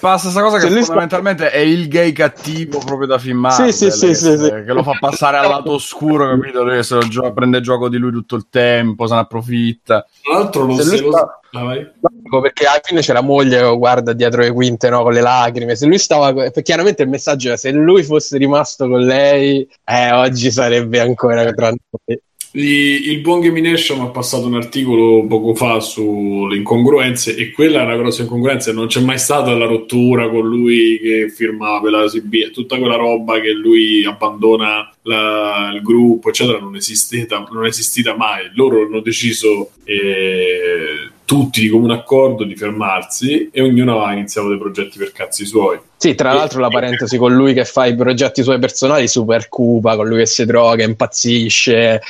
Passa 0.00 0.22
questa 0.30 0.42
cosa 0.42 0.58
Se 0.58 0.66
che 0.66 0.72
lui 0.72 0.82
sta- 0.82 0.92
fondamentalmente 0.92 1.50
è 1.50 1.58
il 1.58 1.88
gay 1.88 2.12
cattivo 2.12 2.78
proprio 2.78 3.06
da 3.06 3.18
filmare. 3.18 3.70
Sì, 3.70 3.90
sì, 3.90 3.90
sì, 3.90 4.14
sì, 4.14 4.36
sì. 4.38 4.48
Che 4.50 4.72
lo 4.72 4.82
fa 4.82 4.92
passare 4.98 5.36
al 5.38 5.48
lato 5.48 5.72
oscuro, 5.72 6.28
capito? 6.34 6.64
Lui 6.64 6.82
se 6.82 6.94
lo 6.94 7.02
gio- 7.08 7.32
prende 7.32 7.60
gioco 7.60 7.88
di 7.88 7.98
lui 7.98 8.10
tutto 8.12 8.36
il 8.36 8.46
tempo, 8.50 9.06
se 9.06 9.14
ne 9.14 9.20
approfitta. 9.20 10.06
Tra 10.22 10.32
l'altro, 10.34 10.64
non 10.66 10.76
Se 10.76 10.84
lui 10.84 10.96
se 10.96 11.02
lo 11.04 11.12
sta- 11.12 11.36
Ah, 11.54 12.40
perché 12.40 12.64
alla 12.64 12.80
fine 12.82 13.00
c'è 13.02 13.12
la 13.12 13.20
moglie 13.20 13.58
che 13.58 13.62
lo 13.62 13.76
guarda 13.76 14.14
dietro 14.14 14.40
le 14.40 14.52
quinte 14.52 14.88
no, 14.88 15.02
con 15.02 15.12
le 15.12 15.20
lacrime. 15.20 15.76
Se 15.76 15.84
lui 15.84 15.98
stava, 15.98 16.32
chiaramente 16.62 17.02
il 17.02 17.10
messaggio 17.10 17.48
era 17.48 17.58
se 17.58 17.70
lui 17.72 18.02
fosse 18.04 18.38
rimasto 18.38 18.88
con 18.88 19.00
lei, 19.00 19.68
eh, 19.84 20.12
oggi 20.12 20.50
sarebbe 20.50 21.00
ancora 21.00 21.52
tra 21.52 21.68
noi. 21.68 22.20
Il 22.54 23.20
buon 23.20 23.40
Gamination 23.40 24.00
ha 24.02 24.08
passato 24.08 24.46
un 24.46 24.54
articolo 24.54 25.24
poco 25.26 25.54
fa 25.54 25.80
sulle 25.80 26.56
incongruenze 26.56 27.34
e 27.34 27.50
quella 27.50 27.80
è 27.80 27.84
una 27.84 27.96
grossa 27.96 28.22
incongruenza. 28.22 28.72
Non 28.74 28.88
c'è 28.88 29.00
mai 29.00 29.18
stata 29.18 29.54
la 29.54 29.64
rottura 29.64 30.28
con 30.28 30.46
lui 30.46 30.98
che 31.00 31.30
firmava 31.34 31.80
per 31.80 31.92
la 31.92 32.06
CB, 32.06 32.50
tutta 32.50 32.76
quella 32.76 32.96
roba 32.96 33.40
che 33.40 33.52
lui 33.52 34.04
abbandona 34.04 34.92
la- 35.04 35.72
il 35.74 35.80
gruppo, 35.80 36.28
eccetera, 36.28 36.58
non 36.58 36.76
esistita, 36.76 37.42
non 37.50 37.64
è 37.64 37.68
esistita 37.68 38.16
mai. 38.16 38.50
Loro 38.52 38.84
hanno 38.84 39.00
deciso 39.00 39.70
eh, 39.84 41.08
tutti 41.24 41.62
di 41.62 41.68
comune 41.70 41.94
accordo 41.94 42.44
di 42.44 42.54
fermarsi 42.54 43.48
e 43.50 43.62
ognuno 43.62 44.02
ha 44.04 44.12
iniziato 44.12 44.48
dei 44.48 44.58
progetti 44.58 44.98
per 44.98 45.12
cazzi 45.12 45.46
suoi. 45.46 45.78
Sì, 45.96 46.14
tra 46.14 46.32
l'altro 46.32 46.60
la 46.60 46.68
parentesi 46.68 47.16
con 47.16 47.32
lui 47.32 47.54
che 47.54 47.64
fa 47.64 47.86
i 47.86 47.94
progetti 47.94 48.42
suoi 48.42 48.58
personali 48.58 49.08
super 49.08 49.48
cupa, 49.48 49.96
con 49.96 50.08
lui 50.08 50.18
che 50.18 50.26
si 50.26 50.44
droga, 50.44 50.84
impazzisce, 50.84 52.02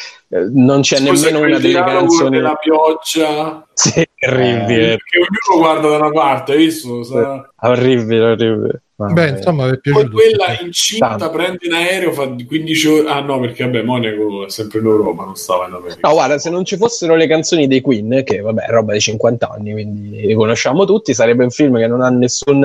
non 0.53 0.81
c'è 0.81 0.97
Scusa, 0.97 1.27
nemmeno 1.31 1.47
una 1.47 1.59
delle 1.59 1.75
canzoni. 1.85 2.31
della 2.37 2.55
pioggia 2.55 3.67
Sì, 3.75 4.03
orribile, 4.27 4.97
che 4.97 5.19
ognuno 5.19 5.63
guarda 5.67 5.89
da 5.89 5.97
una 5.97 6.11
parte, 6.11 6.53
hai 6.53 6.59
visto? 6.59 7.03
Sa- 7.03 7.51
orribile, 7.61 8.25
orribile. 8.31 8.83
Beh, 9.11 9.29
insomma, 9.31 9.65
è 9.67 9.69
Poi 9.71 9.81
piaciuto. 9.81 10.11
quella 10.11 10.59
incinta 10.61 11.09
Tanto. 11.17 11.31
prende 11.31 11.59
in 11.67 11.73
aereo, 11.73 12.13
fa 12.13 12.29
15 12.29 12.87
ore. 12.89 13.09
Ah, 13.09 13.21
no, 13.21 13.41
perché 13.41 13.65
vabbè, 13.65 13.83
Monaco 13.83 14.47
è 14.47 14.51
sempre 14.51 14.79
in 14.81 14.85
Europa, 14.87 15.25
non 15.25 15.35
stava 15.37 15.67
in 15.67 15.75
America. 15.75 15.99
No, 16.09 16.13
guarda, 16.15 16.39
se 16.39 16.51
non 16.51 16.65
ci 16.65 16.77
fossero 16.77 17.15
le 17.17 17.27
canzoni 17.27 17.67
dei 17.67 17.81
Queen, 17.81 18.23
che 18.25 18.41
vabbè, 18.41 18.63
è 18.65 18.71
roba 18.71 18.93
di 18.93 19.01
50 19.01 19.49
anni, 19.51 19.73
quindi 19.73 20.27
li 20.27 20.35
conosciamo 20.35 20.85
tutti, 20.85 21.15
sarebbe 21.15 21.45
un 21.45 21.51
film 21.51 21.79
che 21.79 21.87
non 21.87 22.01
ha 22.03 22.11
nessun, 22.11 22.61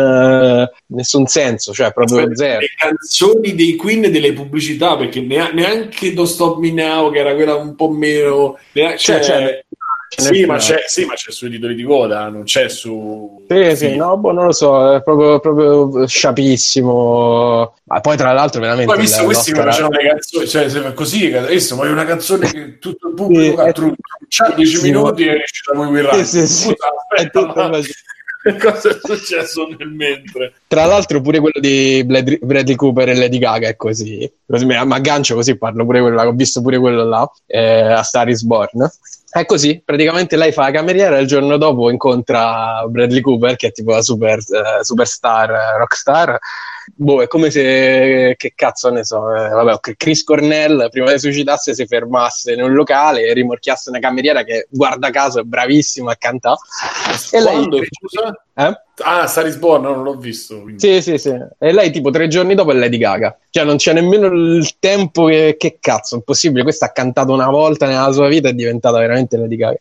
nessun 0.88 1.26
senso, 1.28 1.74
cioè 1.74 1.92
proprio 1.94 2.20
Aspetta, 2.20 2.36
zero. 2.36 2.60
Le 2.60 2.68
canzoni 2.78 3.56
dei 3.56 3.76
Queen 3.76 4.04
e 4.06 4.10
delle 4.12 4.34
pubblicità, 4.34 4.96
perché 4.98 5.22
nea- 5.22 5.52
neanche 5.52 6.14
Don't 6.14 6.28
Stop 6.28 6.58
Me 6.60 6.72
Now, 6.72 7.12
che 7.12 7.20
era 7.20 7.34
quella 7.36 7.56
un 7.56 7.76
po' 7.76 7.90
meno. 7.90 8.58
neanche- 8.74 8.98
Cioè, 8.98 9.22
cioè- 9.22 9.24
cioè, 9.40 9.66
sì, 10.16 10.46
ma 10.46 10.58
c'è, 10.58 10.84
sì, 10.88 11.06
ma 11.06 11.14
c'è 11.14 11.32
sui 11.32 11.50
titoli 11.50 11.76
di 11.76 11.84
coda, 11.84 12.30
non 12.30 12.44
c'è 12.44 12.70
su. 12.70 13.46
Sì, 13.48 13.76
sì, 13.76 13.96
no, 13.96 14.18
boh, 14.18 14.32
non 14.32 14.46
lo 14.46 14.52
so, 14.54 14.94
è 14.94 15.02
proprio, 15.02 15.40
proprio 15.40 16.08
sciapissimo. 16.08 17.76
Ma 17.84 18.00
poi, 18.00 18.18
tra 18.18 18.32
l'altro, 18.32 18.62
veramente. 18.62 18.92
Poi 18.92 19.02
visto 19.02 19.26
questi 19.26 19.52
che 19.52 19.62
facevano 19.62 19.98
le 19.98 20.08
canzoni, 20.10 20.48
cioè 20.48 20.70
se 20.70 20.94
così, 20.94 21.30
ma 21.30 21.48
è 21.48 21.90
una 21.90 22.06
canzone 22.06 22.50
che 22.50 22.80
tutto 22.80 23.10
il 23.10 23.14
pubblico 23.14 23.56
Sì, 23.56 23.62
ha 23.62 23.66
è 23.66 23.74
truccia 23.74 24.54
10 24.56 24.78
sì, 24.78 24.84
minuti 24.84 25.26
e 25.26 25.34
riesce 25.34 25.72
a 25.72 25.76
muovere 25.76 26.24
Sì, 26.24 26.48
sì, 26.48 26.48
sì. 26.48 26.70
È 26.70 26.76
aspetta, 27.22 27.70
ma 27.70 27.80
cosa 28.60 28.90
è 28.90 28.98
successo 29.04 29.68
nel 29.78 29.90
mentre? 29.90 30.54
Tra 30.68 30.86
l'altro, 30.86 31.22
pure 31.22 31.40
quello 31.40 31.60
di 31.60 32.04
Bradley 32.06 32.76
Cooper 32.76 33.10
e 33.10 33.16
Lady 33.16 33.40
Gaga 33.40 33.68
è 33.68 33.76
così. 33.76 34.32
Così 34.46 34.66
mi 34.66 34.76
aggancio 34.76 35.36
così, 35.36 35.58
parlo 35.58 35.84
pure 35.86 36.02
quello. 36.02 36.22
Ho 36.22 36.32
visto 36.32 36.62
pure 36.62 36.78
quello 36.78 37.04
là 37.04 37.30
eh, 37.46 37.92
a 37.92 38.04
Star 38.04 38.30
is 38.30 38.44
Born. 38.44 38.90
È 39.30 39.46
così, 39.46 39.82
praticamente 39.84 40.38
lei 40.38 40.54
fa 40.54 40.64
la 40.64 40.72
cameriera 40.72 41.18
e 41.18 41.22
il 41.22 41.28
giorno 41.28 41.58
dopo 41.58 41.90
incontra 41.90 42.86
Bradley 42.88 43.20
Cooper, 43.20 43.58
che 43.58 43.68
è 43.68 43.72
tipo 43.74 43.92
la 43.92 44.02
super, 44.02 44.40
eh, 44.40 44.84
superstar, 44.84 45.52
eh, 45.52 45.78
rockstar. 45.78 46.40
Boh, 46.96 47.22
è 47.22 47.28
come 47.28 47.52
se, 47.52 48.36
che 48.38 48.54
cazzo 48.56 48.90
ne 48.90 49.04
so, 49.04 49.36
eh, 49.36 49.50
vabbè, 49.50 49.80
che 49.82 49.96
Chris 49.98 50.24
Cornell 50.24 50.90
prima 50.90 51.12
di 51.12 51.20
suicidasse 51.20 51.76
si 51.76 51.86
fermasse 51.86 52.54
in 52.54 52.62
un 52.64 52.74
locale 52.74 53.26
e 53.28 53.34
rimorchiasse 53.34 53.90
una 53.90 54.00
cameriera 54.00 54.44
che 54.44 54.68
guarda 54.70 55.10
caso 55.10 55.42
è 55.42 55.44
bravissima 55.44 56.14
a 56.14 56.16
cantare. 56.16 56.58
E 57.32 57.42
lei, 57.42 57.52
Quando, 57.54 57.80
scusa? 57.84 58.46
eh? 58.56 58.82
Ah, 59.04 59.28
Star 59.28 59.46
is 59.46 59.58
Born, 59.58 59.84
no, 59.84 59.94
non 59.96 60.04
l'ho 60.04 60.16
visto. 60.16 60.62
quindi. 60.62 60.80
Sì, 60.80 61.02
sì, 61.02 61.18
sì. 61.20 61.32
E 61.60 61.72
lei 61.72 61.92
tipo 61.92 62.10
tre 62.10 62.28
giorni 62.28 62.56
dopo 62.56 62.72
è 62.72 62.74
Lady 62.76 62.98
Gaga. 62.98 63.38
Cioè 63.50 63.64
non 63.64 63.78
c'è 63.78 63.94
nemmeno 63.94 64.28
il 64.28 64.78
tempo 64.80 65.26
che, 65.26 65.56
che 65.58 65.78
cazzo, 65.80 66.16
è 66.16 66.18
impossibile. 66.18 66.64
Questa 66.64 66.88
ha 66.88 66.92
cantato 66.92 67.32
una 67.32 67.50
volta 67.50 67.86
nella 67.88 68.12
sua 68.12 68.28
vita 68.28 68.48
e 68.48 68.52
è 68.52 68.54
diventata 68.56 68.98
veramente 68.98 69.38
Lady 69.38 69.56
Gaga. 69.56 69.78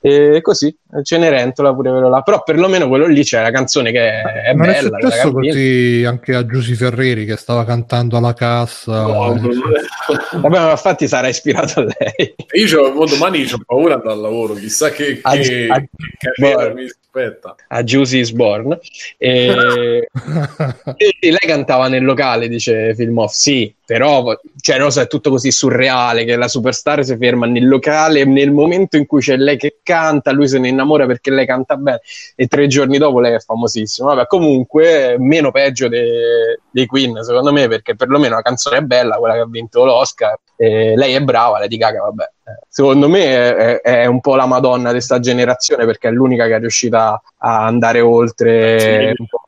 E 0.00 0.40
così, 0.40 0.74
Cenerentola 1.02 1.74
pure 1.74 1.90
quello 1.90 2.08
là. 2.08 2.22
Però 2.22 2.42
perlomeno 2.42 2.88
quello 2.88 3.06
lì 3.06 3.22
c'è 3.24 3.42
la 3.42 3.50
canzone 3.50 3.90
che 3.92 4.22
è 4.22 4.52
non 4.54 4.68
è 4.68 4.72
bella. 4.82 4.98
successo 5.00 5.00
la 5.00 5.08
canzone. 5.22 5.46
così 5.48 6.04
anche 6.06 6.34
a 6.34 6.46
Giusy 6.46 6.74
Ferreri 6.74 7.24
che 7.24 7.36
stava 7.36 7.64
cantando 7.64 8.16
alla 8.16 8.34
cassa. 8.34 9.02
No, 9.02 9.34
non 9.34 9.50
Vabbè, 10.40 10.58
ma 10.58 10.70
infatti 10.70 11.06
sarà 11.08 11.28
ispirato 11.28 11.80
a 11.80 11.82
lei. 11.84 12.34
Io 12.52 12.66
c'ho- 12.92 13.04
domani 13.06 13.42
ho 13.50 13.60
paura 13.66 13.88
di 13.96 14.00
andare 14.00 14.12
al 14.14 14.20
lavoro, 14.20 14.54
chissà 14.54 14.90
che, 14.90 15.18
A- 15.22 15.36
che, 15.36 15.66
a- 15.68 15.78
che 15.80 15.88
carriera 16.18 16.68
Boh. 16.68 16.74
mi 16.74 16.84
aspetta. 16.84 17.54
A 17.68 17.82
Juicy 17.82 18.20
is 18.20 18.32
Born. 18.62 18.78
E... 19.18 20.08
Lei 21.20 21.38
cantava 21.38 21.88
nel 21.88 22.04
locale, 22.04 22.48
dice 22.48 22.94
Film 22.94 23.18
Off. 23.18 23.32
Sì, 23.32 23.74
però 23.84 24.38
cioè, 24.60 24.78
non 24.78 24.90
so, 24.90 25.00
è 25.00 25.06
tutto 25.06 25.30
così 25.30 25.50
surreale 25.50 26.24
che 26.24 26.36
la 26.36 26.48
superstar 26.48 27.04
si 27.04 27.16
ferma 27.16 27.46
nel 27.46 27.66
locale 27.66 28.24
nel 28.24 28.52
momento 28.52 28.96
in 28.96 29.06
cui 29.06 29.20
c'è 29.20 29.36
lei 29.36 29.56
che 29.56 29.78
canta, 29.82 30.30
lui 30.32 30.46
se 30.48 30.58
ne 30.58 30.68
innamora 30.68 31.06
perché 31.06 31.30
lei 31.30 31.46
canta 31.46 31.76
bene 31.76 32.00
e 32.36 32.46
tre 32.46 32.66
giorni 32.66 32.98
dopo 32.98 33.20
lei 33.20 33.34
è 33.34 33.38
famosissima. 33.40 34.14
Vabbè, 34.14 34.26
comunque 34.26 35.16
meno 35.18 35.50
peggio 35.50 35.88
de- 35.88 36.60
dei 36.70 36.86
Queen, 36.86 37.22
secondo 37.22 37.52
me, 37.52 37.68
perché 37.68 37.96
perlomeno 37.96 38.36
la 38.36 38.42
canzone 38.42 38.78
è 38.78 38.82
bella, 38.82 39.16
quella 39.16 39.34
che 39.34 39.40
ha 39.40 39.48
vinto 39.48 39.84
l'Oscar. 39.84 40.38
Lei 40.56 41.14
è 41.14 41.20
brava, 41.22 41.58
Lady 41.58 41.76
Gaga, 41.76 42.02
vabbè. 42.02 42.30
Secondo 42.68 43.08
me 43.08 43.80
è, 43.80 43.80
è 43.80 44.06
un 44.06 44.20
po' 44.20 44.36
la 44.36 44.46
Madonna 44.46 44.88
di 44.88 44.94
questa 44.94 45.20
generazione 45.20 45.84
perché 45.86 46.08
è 46.08 46.10
l'unica 46.10 46.46
che 46.46 46.56
è 46.56 46.58
riuscita 46.58 47.20
a 47.38 47.64
andare 47.66 48.00
oltre. 48.00 48.78
Sì. 48.78 49.14
un 49.20 49.26
po'. 49.26 49.42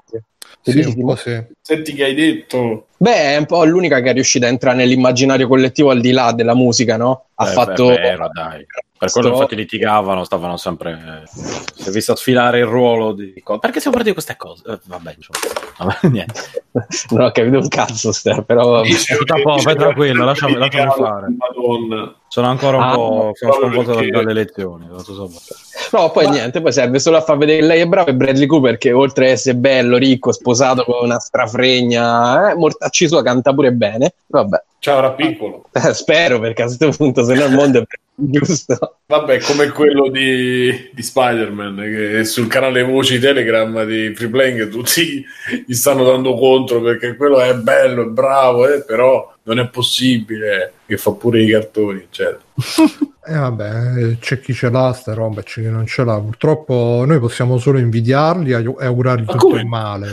Sì, 0.64 0.74
Dici, 0.74 0.88
un 0.88 0.94
Timo? 0.94 1.06
po' 1.08 1.16
sì. 1.16 1.42
Senti 1.60 1.92
che 1.92 2.04
hai 2.04 2.14
detto. 2.14 2.86
Beh, 2.96 3.34
è 3.34 3.36
un 3.36 3.46
po' 3.46 3.64
l'unica 3.64 4.00
che 4.00 4.10
è 4.10 4.12
riuscita 4.12 4.46
a 4.46 4.48
entrare 4.48 4.76
nell'immaginario 4.76 5.48
collettivo 5.48 5.90
al 5.90 6.00
di 6.00 6.12
là 6.12 6.30
della 6.32 6.54
musica, 6.54 6.96
no? 6.96 7.24
Ha 7.34 7.48
Eh, 7.48 7.52
fatto. 7.52 7.86
beh, 7.88 7.96
vero, 7.96 8.28
dai. 8.32 8.64
Per 9.02 9.10
quello 9.10 9.26
Sto- 9.30 9.36
infatti 9.36 9.56
litigavano, 9.56 10.22
stavano 10.22 10.56
sempre... 10.56 10.92
eh, 10.92 11.28
si 11.74 11.88
è 11.88 11.90
vista 11.90 12.14
sfilare 12.14 12.60
il 12.60 12.66
ruolo 12.66 13.10
di... 13.12 13.32
Perché 13.32 13.80
stiamo 13.80 13.96
parlando 13.96 14.04
di 14.04 14.12
queste 14.12 14.36
cose? 14.36 14.62
Eh, 14.64 14.78
vabbè, 14.86 15.14
insomma. 15.16 15.38
Vabbè, 15.78 16.06
niente. 16.14 16.40
non 17.10 17.24
ho 17.24 17.30
capito 17.32 17.58
un 17.58 17.66
cazzo, 17.66 18.12
Ste, 18.12 18.44
però. 18.44 18.82
Che- 18.82 18.90
po', 19.42 19.58
fai 19.58 19.74
dicevo 19.74 19.74
tranquillo, 19.74 20.24
lasciami- 20.24 20.54
lasciami 20.54 20.90
fare. 20.96 21.26
Madonna. 21.36 22.14
Sono 22.28 22.46
ancora 22.46 22.76
un 22.76 22.82
Ah, 22.84 22.94
po' 22.94 23.32
proprio 23.38 23.60
sconvolto 23.60 23.94
perché- 23.94 24.10
dalle 24.10 24.30
elezioni. 24.30 24.86
non 24.88 25.00
so 25.02 25.28
No, 25.90 26.10
poi 26.12 26.26
Ma- 26.26 26.30
niente, 26.30 26.60
poi 26.62 26.72
serve 26.72 27.00
solo 27.00 27.16
a 27.16 27.22
far 27.22 27.36
vedere 27.38 27.58
che 27.58 27.66
lei 27.66 27.80
è 27.80 27.86
brava 27.86 28.08
e 28.10 28.14
Bradley 28.14 28.46
Cooper 28.46 28.78
che 28.78 28.92
oltre 28.92 29.24
ad 29.26 29.30
essere 29.32 29.56
bello, 29.56 29.96
ricco, 29.96 30.30
sposato 30.30 30.84
con 30.84 31.02
una 31.04 31.18
strafregna, 31.18 32.50
eh, 32.52 32.54
mortacci 32.54 33.08
sua 33.08 33.22
canta 33.22 33.52
pure 33.52 33.72
bene. 33.72 34.14
Vabbè, 34.26 34.62
Ciao, 34.78 34.98
era 34.98 35.10
piccolo. 35.12 35.64
Eh, 35.72 35.92
spero 35.94 36.38
perché 36.40 36.62
a 36.62 36.66
questo 36.66 36.88
punto 36.90 37.24
se 37.24 37.34
no 37.34 37.44
il 37.44 37.52
mondo 37.52 37.80
è 37.80 37.84
giusto. 38.14 38.96
Vabbè, 39.06 39.40
come 39.40 39.68
quello 39.70 40.08
di, 40.08 40.90
di 40.92 41.02
Spider-Man 41.02 41.76
che 41.76 42.24
sul 42.24 42.46
canale 42.46 42.82
voci 42.82 43.18
Telegram 43.18 43.84
di 43.84 44.14
Free 44.14 44.28
Playing 44.28 44.68
tutti 44.68 45.24
gli 45.66 45.74
stanno 45.74 46.04
dando 46.04 46.34
contro 46.34 46.80
perché 46.80 47.16
quello 47.16 47.40
è 47.40 47.54
bello, 47.54 48.02
è 48.02 48.10
bravo, 48.10 48.66
eh, 48.68 48.84
però 48.84 49.31
non 49.44 49.58
è 49.58 49.68
possibile 49.68 50.72
che 50.86 50.96
fa 50.96 51.12
pure 51.12 51.42
i 51.42 51.50
cartoni, 51.50 52.00
eccetera. 52.00 52.40
Eh, 53.24 53.38
vabbè, 53.38 54.18
c'è 54.18 54.40
chi 54.40 54.52
ce 54.52 54.68
l'ha 54.68 54.92
sta 54.92 55.14
roba 55.14 55.42
e 55.42 55.44
c'è 55.44 55.62
chi 55.62 55.68
non 55.68 55.86
ce 55.86 56.02
l'ha. 56.02 56.18
Purtroppo 56.18 57.04
noi 57.06 57.20
possiamo 57.20 57.56
solo 57.56 57.78
invidiarli 57.78 58.50
e 58.50 58.56
e 58.56 58.84
augurargli 58.84 59.24
Ma 59.26 59.32
tutto 59.34 59.46
come? 59.46 59.60
il 59.60 59.66
male. 59.68 60.08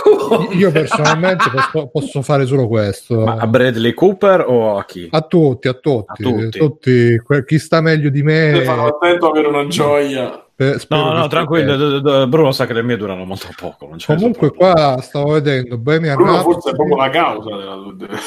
Io 0.56 0.72
personalmente 0.72 1.44
posso, 1.50 1.88
posso 1.88 2.22
fare 2.22 2.46
solo 2.46 2.66
questo. 2.66 3.20
Ma 3.20 3.34
a 3.34 3.46
Bradley 3.46 3.92
Cooper 3.92 4.46
o 4.48 4.78
a 4.78 4.84
chi? 4.86 5.06
A 5.10 5.20
tutti, 5.20 5.68
a 5.68 5.74
tutti, 5.74 6.22
A 6.22 6.30
tutti. 6.30 6.58
tutti. 6.58 7.22
Chi 7.44 7.58
sta 7.58 7.82
meglio 7.82 8.08
di 8.08 8.22
me. 8.22 8.52
Stefano, 8.54 8.86
attento 8.86 9.26
a 9.26 9.28
avere 9.28 9.48
una 9.48 9.66
gioia. 9.66 10.43
Eh, 10.56 10.78
spero 10.78 11.02
No, 11.04 11.12
no, 11.12 11.26
tranquillo. 11.26 11.76
d- 11.76 12.00
d- 12.00 12.26
Bruno 12.28 12.52
sa 12.52 12.66
che 12.66 12.72
le 12.72 12.82
mie 12.82 12.96
durano 12.96 13.24
molto 13.24 13.48
poco. 13.56 13.86
non 13.88 13.96
c'è 13.98 14.14
Comunque, 14.14 14.52
qua 14.52 14.98
stavo 15.00 15.32
vedendo 15.32 15.76
Bohemian 15.78 16.14
Bruno 16.16 16.32
Rhapsody, 16.32 16.52
forse 16.54 16.70
è 16.70 16.74
proprio 16.74 16.96
la 16.96 17.10
causa 17.10 17.56
della, 17.56 17.76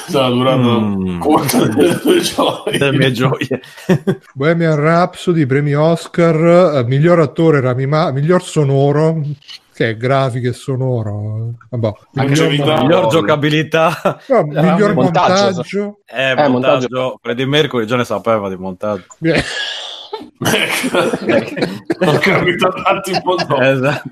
della 0.10 0.30
durata 0.30 0.58
Mm. 0.58 1.20
corta 1.20 1.66
delle 1.66 2.00
tue 2.00 2.20
gioie. 2.22 2.78
Delle 2.78 2.98
mie 2.98 3.12
gioie. 3.12 3.62
Bohemian 4.34 4.76
Rhapsody, 4.76 5.46
premi 5.46 5.74
Oscar, 5.74 6.76
eh, 6.78 6.84
miglior 6.86 7.20
attore 7.20 7.62
Rami 7.62 7.86
Ma- 7.86 8.12
miglior 8.12 8.44
sonoro, 8.44 9.22
che 9.74 9.90
è 9.92 9.96
grafica 9.98 10.50
e 10.50 10.54
sonoro. 10.54 11.52
Vabbè, 11.70 11.92
miglior, 12.14 12.52
mon- 12.58 12.80
Miglior 12.82 13.08
giocabilità. 13.08 14.20
no, 14.28 14.44
miglior 14.44 14.94
montaggio, 14.96 15.44
montaggio. 15.44 16.00
Eh, 16.08 16.32
Eh, 16.32 16.48
montaggio. 16.48 16.50
montaggio. 16.50 17.20
Freddie 17.22 17.46
Mercury 17.46 17.86
già 17.86 17.96
ne 17.96 18.04
sapeva 18.04 18.50
di 18.50 18.56
montaggio. 18.58 19.06
Ho 22.00 22.18
capito 22.20 22.70
tanti 22.84 23.12
un 23.12 23.22
po' 23.22 23.36
dopo. 23.36 23.60
Esatto. 23.62 24.10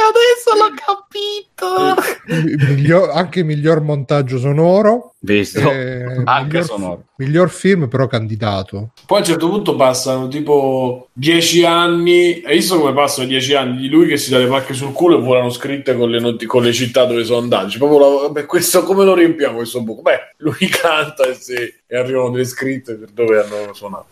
adesso 0.00 0.54
l'ho 0.56 0.74
capito. 0.74 2.66
Miglior- 2.72 3.10
anche 3.14 3.42
miglior 3.42 3.80
montaggio 3.80 4.38
sonoro. 4.38 5.14
Visto. 5.20 5.58
eh, 5.70 6.22
Anche 6.24 6.44
miglior, 6.58 6.64
sonoro. 6.64 7.02
miglior 7.16 7.50
film, 7.50 7.88
però 7.88 8.06
candidato. 8.06 8.90
Poi 9.06 9.18
a 9.18 9.20
un 9.20 9.26
certo 9.26 9.48
punto 9.48 9.76
passano 9.76 10.28
tipo 10.28 11.05
dieci 11.18 11.64
anni. 11.64 12.42
Hai 12.44 12.56
visto 12.56 12.78
come 12.78 12.92
passano 12.92 13.26
dieci 13.26 13.54
anni 13.54 13.78
di 13.78 13.88
lui 13.88 14.06
che 14.06 14.18
si 14.18 14.30
dà 14.30 14.38
le 14.38 14.46
pacche 14.46 14.74
sul 14.74 14.92
culo 14.92 15.16
e 15.16 15.22
volano 15.22 15.48
scritte 15.48 15.96
con 15.96 16.10
le, 16.10 16.20
noti- 16.20 16.44
con 16.44 16.62
le 16.62 16.72
città 16.72 17.04
dove 17.06 17.24
sono 17.24 17.38
andati? 17.40 17.70
Cioè, 17.70 17.78
proprio 17.78 17.98
la- 17.98 18.22
vabbè, 18.26 18.44
questo 18.44 18.82
come 18.82 19.04
lo 19.04 19.14
riempiamo 19.14 19.56
questo 19.56 19.82
buco? 19.82 20.02
Beh, 20.02 20.34
lui 20.38 20.58
canta 20.68 21.24
e, 21.26 21.34
si- 21.34 21.54
e 21.86 21.96
arrivano 21.96 22.30
delle 22.30 22.44
scritte 22.44 22.94
per 22.96 23.08
dove 23.10 23.40
hanno 23.40 23.72
suonato. 23.72 24.06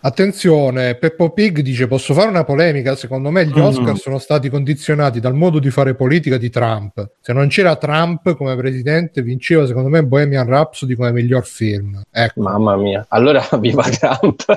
Attenzione, 0.00 0.94
Peppo 0.94 1.30
Pig 1.30 1.60
dice: 1.60 1.86
Posso 1.88 2.14
fare 2.14 2.28
una 2.28 2.44
polemica? 2.44 2.94
Secondo 2.94 3.30
me 3.30 3.44
gli 3.46 3.56
Mhm. 3.58 3.64
Oscar 3.64 3.96
sono 3.98 4.18
stati 4.18 4.48
condizionati 4.48 5.18
dal 5.20 5.34
modo 5.34 5.58
di 5.58 5.70
fare 5.70 5.94
politica 5.94 6.36
di 6.36 6.48
Trump. 6.50 7.12
Se 7.20 7.32
non 7.32 7.48
c'era 7.48 7.74
Trump 7.76 8.36
come 8.36 8.54
presidente, 8.56 9.22
vinceva 9.22 9.66
secondo 9.66 9.88
me 9.88 10.04
Bohemian 10.04 10.46
Rhapsody 10.46 10.94
come 10.94 11.10
miglior 11.12 11.44
film. 11.44 12.00
Ecco, 12.10 12.40
Mamma 12.40 12.76
mia. 12.76 13.04
Allora, 13.08 13.42
viva 13.58 13.82
Trump. 13.82 14.44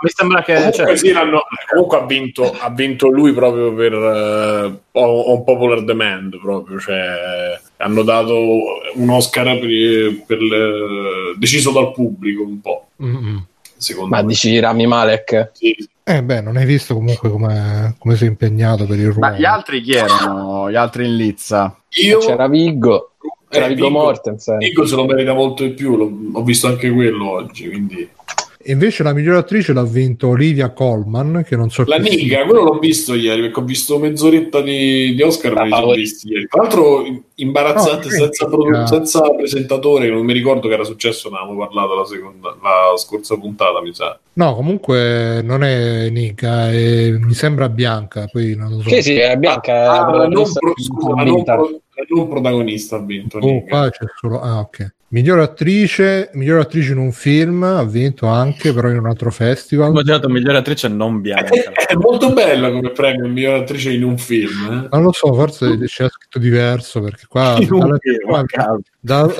Mi 0.00 0.10
sembra 0.14 0.42
che 0.44 0.54
Comunque, 0.54 0.76
cioè, 0.78 0.96
sì, 0.96 1.10
l'hanno- 1.10 1.42
comunque 1.68 1.98
ha, 1.98 2.06
vinto, 2.06 2.54
ha 2.56 2.70
vinto 2.70 3.08
lui 3.08 3.32
proprio 3.32 3.74
per 3.74 3.92
eh, 3.92 4.78
on 4.92 5.42
popular 5.42 5.82
demand 5.82 6.38
proprio, 6.38 6.78
cioè 6.78 7.58
hanno 7.78 8.02
dato 8.04 8.36
un 8.94 9.10
Oscar 9.10 9.58
per, 9.58 10.22
per 10.24 10.38
le- 10.40 11.34
deciso 11.36 11.72
dal 11.72 11.90
pubblico 11.90 12.44
un 12.44 12.60
po', 12.60 12.86
Mm-mm. 13.02 13.44
Secondo 13.78 14.14
Ma 14.14 14.20
me. 14.22 14.28
dici 14.28 14.58
Rami 14.58 14.86
Malek? 14.86 15.50
Sì. 15.54 15.88
Eh 16.04 16.22
beh, 16.22 16.40
non 16.40 16.56
hai 16.56 16.64
visto 16.64 16.94
comunque 16.94 17.28
come, 17.30 17.94
come 17.98 18.16
si 18.16 18.24
è 18.24 18.28
impegnato 18.28 18.86
per 18.86 18.98
il 18.98 19.06
ruolo. 19.12 19.20
Ma 19.20 19.32
gli 19.38 19.44
altri 19.44 19.80
chi 19.82 19.92
erano? 19.92 20.70
Gli 20.70 20.74
altri 20.76 21.06
in 21.06 21.16
lizza? 21.16 21.76
Io 22.02 22.18
C'era 22.18 22.48
Viggo. 22.48 23.12
C'era 23.48 23.66
eh, 23.66 23.68
Viggo 23.74 23.88
Viggo- 23.88 23.98
Mortensen. 24.00 24.58
Viggo 24.58 24.86
se 24.86 24.94
lo 24.94 25.04
merita 25.04 25.32
molto 25.34 25.62
di 25.64 25.70
più, 25.70 25.96
l'ho- 25.96 26.12
ho 26.32 26.42
visto 26.42 26.66
anche 26.66 26.90
quello 26.90 27.30
oggi, 27.30 27.68
quindi 27.68 28.08
E 28.60 28.72
invece 28.72 29.04
la 29.04 29.12
miglior 29.12 29.36
attrice 29.36 29.72
l'ha 29.72 29.84
vinto 29.84 30.28
Olivia 30.28 30.70
Colman, 30.72 31.44
che 31.46 31.54
non 31.54 31.70
so 31.70 31.84
La. 31.86 31.96
Niga, 31.98 32.44
quello 32.44 32.64
l'ho 32.64 32.78
visto 32.80 33.14
ieri 33.14 33.40
perché 33.42 33.60
ho 33.60 33.62
visto 33.62 33.98
mezz'oretta 34.00 34.60
di, 34.60 35.14
di 35.14 35.22
Oscar, 35.22 35.52
li 35.62 35.70
sono 35.70 35.90
Ah, 35.92 35.94
visti 35.94 36.28
ieri. 36.28 36.46
Tra 36.48 36.62
l'altro 36.62 37.04
imbarazzante 37.36 38.08
No, 38.08 38.12
senza, 38.14 38.46
produ- 38.46 38.74
eh. 38.74 38.86
senza 38.88 39.20
presentatore, 39.30 40.10
non 40.10 40.24
mi 40.24 40.32
ricordo 40.32 40.66
che 40.66 40.74
era 40.74 40.82
successo, 40.82 41.30
ne 41.30 41.36
avevamo 41.38 41.58
parlato 41.60 41.94
la, 41.94 42.04
seconda, 42.04 42.48
la 42.60 42.96
scorsa 42.96 43.36
puntata, 43.36 43.80
mi 43.80 43.94
sa. 43.94 44.18
No, 44.32 44.54
comunque 44.56 45.40
non 45.42 45.62
è 45.62 46.10
Nica, 46.10 46.68
è- 46.70 47.10
mi 47.12 47.34
sembra 47.34 47.68
bianca. 47.68 48.26
Poi 48.30 48.56
non 48.56 48.70
lo 48.70 48.80
so. 48.82 48.88
Sì, 48.88 49.02
sì, 49.02 49.14
è 49.14 49.36
bianca. 49.36 49.72
è 49.72 49.76
Ah, 49.86 50.10
la, 50.16 50.26
non 50.26 50.42
protagonista 50.52 50.58
pro- 50.58 50.74
scusa, 50.76 51.08
non 51.22 51.44
pro- 51.44 51.80
non 52.08 52.28
protagonista 52.28 52.96
ha 52.96 53.00
vinto. 53.00 53.38
Oh, 53.38 53.46
Niga. 53.46 53.66
qua 53.68 53.90
c'è 53.90 54.04
solo. 54.20 54.40
Ah, 54.40 54.58
ok. 54.58 54.94
Miglior 55.10 55.38
attrice, 55.38 56.28
miglior 56.34 56.60
attrice 56.60 56.92
in 56.92 56.98
un 56.98 57.12
film, 57.12 57.62
ha 57.62 57.82
vinto 57.82 58.26
anche, 58.26 58.74
però 58.74 58.90
in 58.90 58.98
un 58.98 59.06
altro 59.06 59.30
festival. 59.30 59.96
Ho 59.96 60.02
detto, 60.02 60.28
migliore 60.28 60.58
attrice 60.58 60.88
non 60.88 61.22
bianca. 61.22 61.48
È 61.88 61.94
molto 61.94 62.34
bella 62.34 62.70
come 62.70 62.90
premio 62.90 63.26
miglior 63.26 63.62
attrice 63.62 63.90
in 63.90 64.04
un 64.04 64.18
film. 64.18 64.50
eh. 64.84 64.88
Non 64.94 65.02
lo 65.04 65.12
so, 65.12 65.32
forse 65.32 65.78
c'è 65.78 66.08
scritto 66.10 66.38
diverso 66.38 67.00
perché 67.00 67.24
qua 67.26 67.56
dalla- 69.00 69.32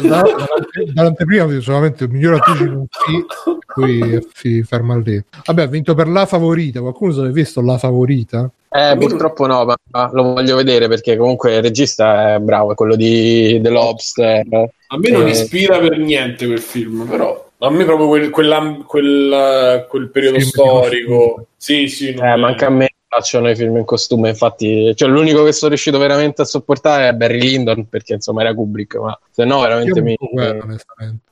dall'anteprima 0.95 1.45
vedo 1.45 1.61
solamente 1.61 2.09
miglior 2.09 2.35
attrice 2.37 2.63
in 2.65 2.73
un 2.73 2.87
film, 2.89 3.27
poi 3.75 4.27
si 4.33 4.63
ferma 4.63 4.97
lì. 4.97 5.23
Vabbè, 5.45 5.63
ha 5.63 5.67
vinto 5.67 5.95
per 5.95 6.09
la 6.09 6.25
favorita. 6.25 6.81
Qualcuno 6.81 7.13
se 7.13 7.21
l'ha 7.21 7.29
visto 7.29 7.61
la 7.61 7.77
favorita? 7.77 8.51
Eh, 8.71 8.97
purtroppo 8.99 9.47
no, 9.47 9.65
ma 9.65 10.11
lo 10.13 10.23
voglio 10.35 10.57
vedere 10.57 10.89
perché 10.89 11.17
comunque 11.17 11.57
il 11.57 11.63
regista 11.63 12.35
è 12.35 12.39
bravo, 12.39 12.73
è 12.73 12.75
quello 12.75 12.97
di 12.97 13.59
The 13.63 13.71
Lobster. 13.71 14.47
A 14.89 14.99
me 14.99 15.11
non 15.11 15.27
Eh. 15.27 15.31
ispira 15.31 15.79
per 15.79 15.99
niente 15.99 16.47
quel 16.47 16.61
film, 16.61 17.07
però 17.09 17.51
a 17.59 17.71
me 17.71 17.85
proprio 17.85 18.09
quel, 18.09 18.31
quella- 18.31 19.87
quel 19.89 20.11
periodo 20.11 20.37
di 20.37 20.43
storico. 20.43 21.47
Sì, 21.57 21.89
sì, 21.89 22.09
Eh, 22.09 22.15
è- 22.15 22.37
ma 22.37 22.49
anche 22.49 22.65
a 22.67 22.71
me 22.71 22.89
piacciono 23.09 23.49
i 23.51 23.57
film 23.57 23.77
in 23.79 23.85
costume, 23.85 24.29
infatti, 24.29 24.95
cioè, 24.95 25.09
l'unico 25.09 25.43
che 25.43 25.53
sono 25.53 25.71
riuscito 25.71 25.99
veramente 25.99 26.43
a 26.43 26.45
sopportare 26.45 27.09
è 27.09 27.15
Barry 27.15 27.41
Lyndon 27.41 27.89
perché 27.89 28.15
insomma 28.15 28.43
era 28.43 28.55
Kubrick, 28.55 28.97
ma 28.97 29.19
se 29.31 29.45
no 29.45 29.61
veramente 29.61 30.03
mi... 30.03 30.15
quello, 30.17 30.77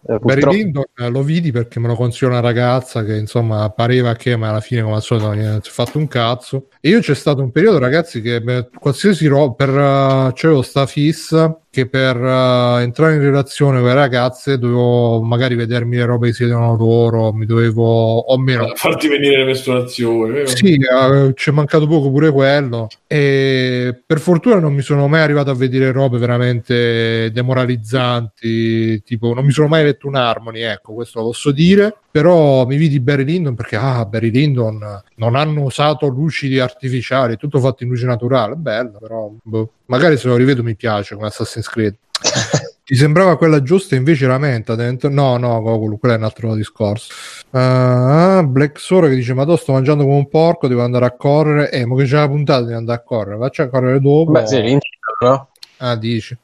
eh, 0.09 0.19
Barry 0.19 0.51
Lyndon 0.51 0.85
lo 1.11 1.23
vidi 1.23 1.53
perché 1.53 1.79
me 1.79 1.89
lo 1.89 1.95
consigliò 1.95 2.31
una 2.31 2.41
ragazza 2.41 3.05
che 3.05 3.17
insomma 3.17 3.69
pareva 3.71 4.15
che, 4.15 4.37
ma 4.37 4.49
alla 4.49 4.61
fine 4.61 4.83
come 4.83 4.95
al 4.95 5.03
solito 5.03 5.27
non 5.27 5.37
gli 5.37 5.45
ha 5.45 5.61
fatto 5.63 5.99
un 5.99 6.09
cazzo. 6.09 6.69
E 6.81 6.89
io 6.89 7.01
c'è 7.01 7.15
stato 7.15 7.43
un 7.43 7.53
periodo, 7.53 7.79
ragazzi, 7.79 8.23
che 8.23 8.41
beh, 8.41 8.71
qualsiasi 8.79 9.27
roba 9.27 9.55
per 9.55 9.69
uh, 9.69 10.33
c'avevo 10.33 10.63
sta 10.63 10.87
fissa 10.87 11.59
che 11.77 11.87
per 11.87 12.17
eh, 12.17 12.83
entrare 12.83 13.17
in 13.17 13.21
relazione 13.21 13.81
con 13.81 13.89
le 13.89 13.95
ragazze 13.95 14.57
dovevo 14.57 15.21
magari 15.21 15.55
vedermi 15.57 15.97
le 15.97 16.07
robe 16.07 16.29
che 16.29 16.33
si 16.33 16.45
vedono 16.45 16.75
loro, 16.75 17.35
mi 17.35 17.45
dovevo 17.45 18.17
o 18.17 18.39
meno 18.39 18.73
farti 18.75 19.09
venire 19.09 19.37
le 19.37 19.45
mestruazioni. 19.45 20.47
sì, 20.47 20.73
eh, 20.77 21.33
ci 21.35 21.51
è 21.51 21.53
mancato 21.53 21.87
poco 21.87 22.11
pure 22.11 22.31
quello. 22.31 22.89
E 23.07 24.01
per 24.07 24.21
fortuna 24.21 24.59
non 24.59 24.73
mi 24.73 24.81
sono 24.81 25.07
mai 25.07 25.21
arrivato 25.21 25.51
a 25.51 25.55
vedere 25.55 25.93
robe 25.93 26.17
veramente 26.17 27.31
demoralizzanti. 27.31 29.03
Tipo, 29.03 29.35
non 29.35 29.45
mi 29.45 29.53
sono 29.53 29.69
mai 29.69 29.85
letto 29.85 30.09
un 30.09 30.15
Harmony, 30.15 30.63
ecco, 30.63 30.95
questo 30.95 31.19
lo 31.19 31.27
posso 31.27 31.51
dire. 31.51 31.95
Però 32.17 32.65
mi 32.65 32.77
vidi 32.77 32.99
Barry 32.99 33.25
Lyndon 33.25 33.55
perché, 33.55 33.77
ah, 33.77 34.07
Barry 34.07 34.31
Lyndon 34.31 35.03
non 35.17 35.35
hanno 35.35 35.65
usato 35.65 36.07
luci 36.07 36.59
artificiali, 36.59 37.37
tutto 37.37 37.61
fatto 37.61 37.83
in 37.83 37.91
luce 37.91 38.07
naturale. 38.07 38.55
Bello, 38.55 38.97
però, 38.99 39.31
boh. 39.43 39.71
magari 39.85 40.17
se 40.17 40.29
lo 40.29 40.37
rivedo 40.37 40.63
mi 40.63 40.75
piace 40.77 41.15
come 41.15 41.27
Assassin's 41.27 41.69
Creed. 41.69 41.95
Ti 42.87 42.95
sembrava 42.95 43.37
quella 43.37 43.61
giusta, 43.61 43.97
invece 43.97 44.25
era 44.25 44.39
menta 44.39 44.75
dentro? 44.75 45.11
No, 45.11 45.37
no, 45.37 45.61
Gogol, 45.61 45.99
quello 45.99 46.15
è 46.15 46.17
un 46.17 46.25
altro 46.25 46.55
discorso. 46.55 47.13
Ah, 47.51 48.43
Black 48.47 48.81
Sora 48.81 49.09
che 49.09 49.15
dice: 49.15 49.35
Ma 49.35 49.43
sto 49.57 49.73
mangiando 49.73 50.05
come 50.05 50.17
un 50.17 50.29
porco, 50.29 50.69
devo 50.69 50.85
andare 50.85 51.05
a 51.05 51.11
correre. 51.11 51.71
Eh, 51.71 51.85
ma 51.85 51.97
che 51.97 52.05
c'è 52.05 52.17
la 52.17 52.29
puntata 52.29 52.65
di 52.65 52.73
andare 52.73 52.99
a 52.99 53.03
correre, 53.03 53.37
faccia 53.37 53.65
a 53.65 53.69
correre 53.69 54.01
dopo. 54.01 54.31
Beh, 54.31 54.47
sì, 54.47 54.79
no? 55.21 55.49
Ah, 55.79 55.97
dici. 55.97 56.35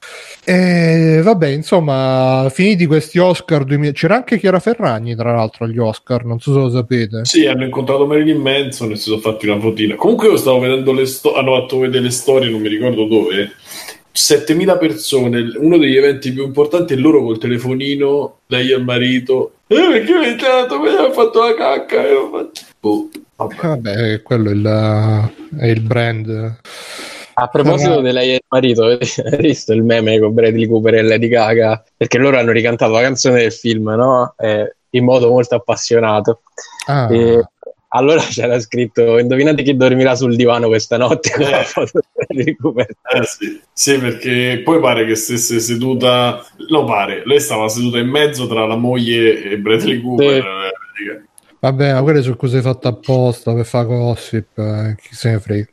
E 0.44 1.20
vabbè, 1.22 1.48
insomma, 1.48 2.48
finiti 2.50 2.86
questi 2.86 3.18
Oscar 3.18 3.64
2000, 3.64 3.92
c'era 3.92 4.16
anche 4.16 4.38
Chiara 4.38 4.60
Ferragni, 4.60 5.14
tra 5.14 5.34
l'altro, 5.34 5.64
agli 5.64 5.78
Oscar, 5.78 6.24
non 6.24 6.38
so 6.38 6.52
se 6.52 6.58
lo 6.58 6.70
sapete. 6.70 7.24
Sì, 7.24 7.46
hanno 7.46 7.64
incontrato 7.64 8.06
Marilyn 8.06 8.40
Manson 8.40 8.90
e 8.90 8.96
si 8.96 9.04
sono 9.04 9.20
fatti 9.20 9.48
una 9.48 9.58
fotina. 9.58 9.94
Comunque 9.94 10.28
io 10.28 10.36
stavo 10.36 10.58
vedendo 10.58 10.92
le 10.92 11.06
storie, 11.06 11.38
hanno 11.38 11.60
fatto 11.60 11.78
vedere 11.78 12.04
le 12.04 12.10
storie, 12.10 12.50
non 12.50 12.60
mi 12.60 12.68
ricordo 12.68 13.06
dove. 13.06 13.52
7000 14.14 14.76
persone, 14.76 15.52
uno 15.56 15.78
degli 15.78 15.96
eventi 15.96 16.32
più 16.32 16.44
importanti 16.44 16.92
è 16.92 16.96
loro 16.96 17.22
col 17.22 17.38
telefonino, 17.38 18.40
lei 18.48 18.70
e 18.70 18.76
il 18.76 18.84
marito. 18.84 19.54
Eh, 19.66 19.76
perché 19.76 20.12
mi 20.12 20.24
è 20.26 20.28
entrato, 20.28 20.78
mi 20.78 20.88
ha 20.88 21.10
fatto 21.10 21.40
la 21.40 21.54
cacca. 21.54 22.06
E 22.06 22.14
ho 22.14 22.30
fatto... 22.30 22.60
Boh, 22.78 23.08
vabbè. 23.36 23.54
Vabbè, 23.62 24.22
quello 24.22 24.50
è 24.50 24.52
il, 24.52 25.30
è 25.58 25.66
il 25.66 25.80
brand. 25.80 26.60
A 27.34 27.48
proposito 27.48 28.00
di 28.00 28.12
lei 28.12 28.30
e 28.30 28.34
il 28.34 28.44
marito, 28.48 28.84
hai 28.84 28.98
visto 29.38 29.72
il 29.72 29.82
meme 29.82 30.18
con 30.18 30.34
Bradley 30.34 30.66
Cooper 30.66 30.94
e 30.96 31.02
Lady 31.02 31.28
Gaga? 31.28 31.82
Perché 31.96 32.18
loro 32.18 32.38
hanno 32.38 32.52
ricantato 32.52 32.92
la 32.92 33.00
canzone 33.00 33.40
del 33.40 33.52
film, 33.52 33.88
no? 33.90 34.34
Eh, 34.38 34.74
in 34.90 35.04
modo 35.04 35.28
molto 35.28 35.54
appassionato. 35.54 36.42
Ah, 36.86 37.08
E 37.12 37.42
allora 37.94 38.20
c'era 38.28 38.58
scritto: 38.60 39.18
Indovinate 39.18 39.62
chi 39.62 39.76
dormirà 39.76 40.14
sul 40.14 40.36
divano 40.36 40.68
questa 40.68 40.96
notte 40.96 41.30
con 41.30 41.48
la 41.48 41.62
foto 41.62 42.00
di 42.00 42.06
Bradley 42.12 42.56
Cooper. 42.56 42.86
Eh 43.14 43.24
sì. 43.24 43.60
Sì, 43.72 43.98
perché 43.98 44.60
poi 44.64 44.80
pare 44.80 45.06
che 45.06 45.14
stesse 45.14 45.60
seduta, 45.60 46.44
no 46.68 46.84
pare, 46.84 47.22
lei 47.24 47.40
stava 47.40 47.68
seduta 47.68 47.98
in 47.98 48.08
mezzo 48.08 48.46
tra 48.46 48.66
la 48.66 48.76
moglie 48.76 49.42
e 49.42 49.58
Bradley 49.58 50.00
Cooper. 50.00 50.36
eh, 50.44 50.72
Vabbè, 51.60 51.92
ma 51.92 52.02
quelle 52.02 52.22
sono 52.22 52.34
cose 52.34 52.60
fatte 52.60 52.88
apposta 52.88 53.54
per 53.54 53.64
fare 53.64 53.86
gossip, 53.86 54.58
eh, 54.58 54.96
chi 55.00 55.14
se 55.14 55.30
ne 55.30 55.38
frega. 55.38 55.66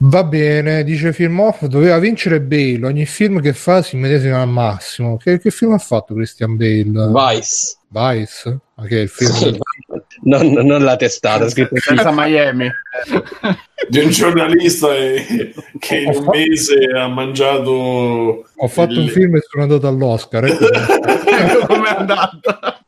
Va 0.00 0.22
bene, 0.22 0.84
dice 0.84 1.12
Film 1.12 1.40
Off, 1.40 1.64
doveva 1.64 1.98
vincere 1.98 2.40
Bale, 2.40 2.86
ogni 2.86 3.04
film 3.04 3.40
che 3.40 3.52
fa 3.52 3.82
si 3.82 3.96
medesima 3.96 4.40
al 4.40 4.48
massimo. 4.48 5.16
Che, 5.16 5.40
che 5.40 5.50
film 5.50 5.72
ha 5.72 5.78
fatto 5.78 6.14
Christian 6.14 6.56
Bale? 6.56 6.84
Vice. 6.84 7.76
Vice? 7.88 8.58
Ma 8.74 8.84
che 8.86 8.98
è 8.98 9.00
il 9.02 9.08
film? 9.08 9.30
Sì, 9.32 9.58
non, 10.22 10.46
non 10.52 10.84
la 10.84 10.94
testata, 10.94 11.48
scritto 11.48 11.74
Senza 11.78 12.12
Miami. 12.14 12.70
di 13.88 13.98
un 13.98 14.10
giornalista 14.10 14.94
eh, 14.94 15.52
che 15.80 15.96
in 15.98 16.08
un 16.14 16.26
mese 16.30 16.76
ha 16.96 17.08
mangiato 17.08 18.44
Ho 18.54 18.68
fatto 18.68 18.92
il- 18.92 18.98
un 19.00 19.08
film 19.08 19.34
e 19.34 19.40
sono 19.48 19.64
andato 19.64 19.88
all'Oscar. 19.88 20.44
ecco. 20.44 20.66
Come 21.66 21.88
è 21.88 21.94
andata? 21.98 22.84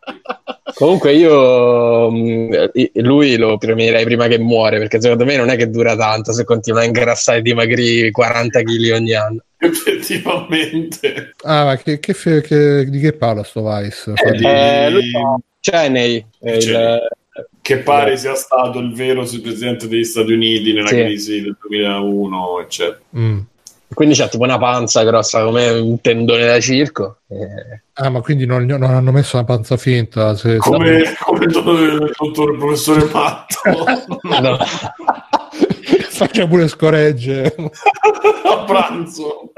Comunque 0.80 1.12
io 1.12 2.10
mh, 2.10 2.70
lui 3.02 3.36
lo 3.36 3.58
premierei 3.58 4.02
prima 4.04 4.28
che 4.28 4.38
muore 4.38 4.78
perché 4.78 4.98
secondo 4.98 5.26
me 5.26 5.36
non 5.36 5.50
è 5.50 5.56
che 5.56 5.68
dura 5.68 5.94
tanto 5.94 6.32
se 6.32 6.44
continua 6.44 6.80
a 6.80 6.84
ingrassare 6.84 7.40
e 7.40 7.42
dimagrire 7.42 8.10
40 8.10 8.62
kg 8.62 8.90
ogni 8.94 9.12
anno. 9.12 9.42
effettivamente 9.62 11.34
ah, 11.42 11.64
ma 11.64 11.76
che, 11.76 12.00
che 12.00 12.14
che- 12.14 12.86
di 12.88 12.98
che 12.98 13.12
parla 13.12 13.42
sto 13.42 13.62
Vice? 13.62 14.12
Eh, 14.14 14.32
di- 14.32 14.44
Eh, 14.46 15.10
fa 15.12 15.38
Cheney, 15.60 16.24
il, 16.44 16.98
che 17.60 17.76
pare 17.80 18.16
sia 18.16 18.34
stato 18.34 18.78
il 18.78 18.94
vero 18.94 19.20
presidente 19.42 19.86
degli 19.86 20.04
Stati 20.04 20.32
Uniti 20.32 20.72
nella 20.72 20.88
Sì. 20.88 20.94
crisi 20.96 21.42
del 21.42 21.56
2001, 21.60 22.60
eccetera. 22.62 22.98
Mm. 23.18 23.38
Quindi 23.92 24.14
c'ha 24.14 24.28
tipo 24.28 24.44
una 24.44 24.56
panza 24.58 25.02
grossa 25.02 25.42
come 25.42 25.68
un 25.70 26.00
tendone 26.00 26.46
da 26.46 26.60
circo. 26.60 27.18
Eh, 27.28 27.82
Ah, 27.94 28.08
ma 28.08 28.20
quindi 28.22 28.46
non, 28.46 28.64
non 28.64 28.84
hanno 28.84 29.10
messo 29.12 29.36
la 29.36 29.44
panza 29.44 29.76
finta. 29.76 30.34
Se, 30.34 30.56
Come, 30.56 31.02
come 31.22 31.44
il 31.44 31.50
dottore- 31.50 31.92
il 32.04 32.56
professore 32.56 33.04
Matto 33.12 33.60
no. 34.40 34.56
Faccia 36.08 36.46
pure 36.46 36.68
scoregge. 36.68 37.54
a 38.44 38.64
pranzo. 38.64 39.52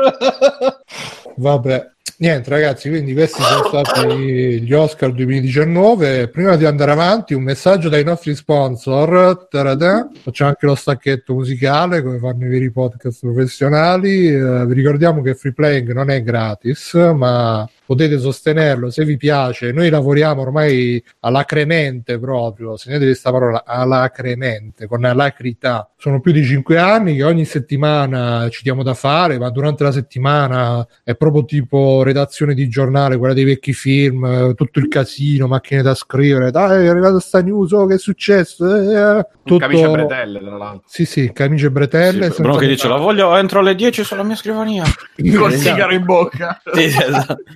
Vabbè. 1.36 1.90
Niente 2.22 2.50
ragazzi, 2.50 2.88
quindi 2.88 3.14
questi 3.14 3.42
sono 3.42 3.64
stati 3.64 4.60
gli 4.60 4.72
Oscar 4.72 5.12
2019. 5.12 6.28
Prima 6.28 6.54
di 6.54 6.64
andare 6.64 6.92
avanti, 6.92 7.34
un 7.34 7.42
messaggio 7.42 7.88
dai 7.88 8.04
nostri 8.04 8.36
sponsor. 8.36 9.48
Taradà. 9.50 10.08
Facciamo 10.22 10.50
anche 10.50 10.66
lo 10.66 10.76
stacchetto 10.76 11.34
musicale 11.34 12.00
come 12.00 12.18
fanno 12.18 12.44
i 12.44 12.48
veri 12.48 12.70
podcast 12.70 13.18
professionali. 13.22 14.28
Eh, 14.28 14.66
vi 14.66 14.74
ricordiamo 14.74 15.20
che 15.20 15.34
Free 15.34 15.52
Playing 15.52 15.92
non 15.92 16.10
è 16.10 16.22
gratis, 16.22 16.94
ma 16.94 17.68
potete 17.84 18.18
sostenerlo 18.18 18.90
se 18.90 19.04
vi 19.04 19.16
piace. 19.16 19.72
Noi 19.72 19.90
lavoriamo 19.90 20.42
ormai 20.42 21.02
alacremente 21.20 22.18
proprio, 22.18 22.76
segnate 22.76 23.04
questa 23.04 23.30
parola 23.30 23.64
alacremente, 23.66 24.86
con 24.86 25.04
alacrità. 25.04 25.90
Sono 25.98 26.20
più 26.20 26.32
di 26.32 26.44
cinque 26.44 26.78
anni 26.78 27.16
che 27.16 27.22
ogni 27.24 27.44
settimana 27.44 28.48
ci 28.48 28.62
diamo 28.62 28.82
da 28.82 28.94
fare, 28.94 29.38
ma 29.38 29.50
durante 29.50 29.82
la 29.84 29.92
settimana 29.92 30.86
è 31.04 31.14
proprio 31.14 31.44
tipo 31.44 31.91
redazione 32.02 32.54
di 32.54 32.68
giornale, 32.68 33.18
quella 33.18 33.34
dei 33.34 33.44
vecchi 33.44 33.72
film, 33.72 34.24
eh, 34.24 34.54
tutto 34.54 34.78
il 34.78 34.88
casino, 34.88 35.46
macchine 35.46 35.82
da 35.82 35.94
scrivere, 35.94 36.50
dai 36.50 36.86
è 36.86 36.88
arrivata 36.88 37.20
sta 37.20 37.42
news, 37.42 37.72
oh, 37.72 37.86
che 37.86 37.94
è 37.94 37.98
successo? 37.98 38.74
Eh, 38.74 39.18
eh, 39.18 39.26
tutto... 39.44 39.58
Camicie 39.58 39.88
bretelle, 39.88 40.40
tra 40.40 40.56
l'altro. 40.56 40.82
Sì, 40.86 41.04
sì, 41.04 41.30
camicie 41.32 41.66
e 41.66 41.70
bretelle. 41.70 42.30
Sì, 42.30 42.40
Bruno 42.42 42.56
che 42.56 42.66
dice 42.68 42.88
la 42.88 42.96
voglio 42.96 43.36
entro 43.36 43.60
le 43.60 43.74
10 43.74 44.04
sulla 44.04 44.22
mia 44.22 44.36
scrivania. 44.36 44.84
Col 45.36 45.52
sigaro 45.52 45.92
in 45.92 46.04
bocca. 46.04 46.62
Sì, 46.72 46.90
sì, 46.90 47.02
esatto. 47.02 47.36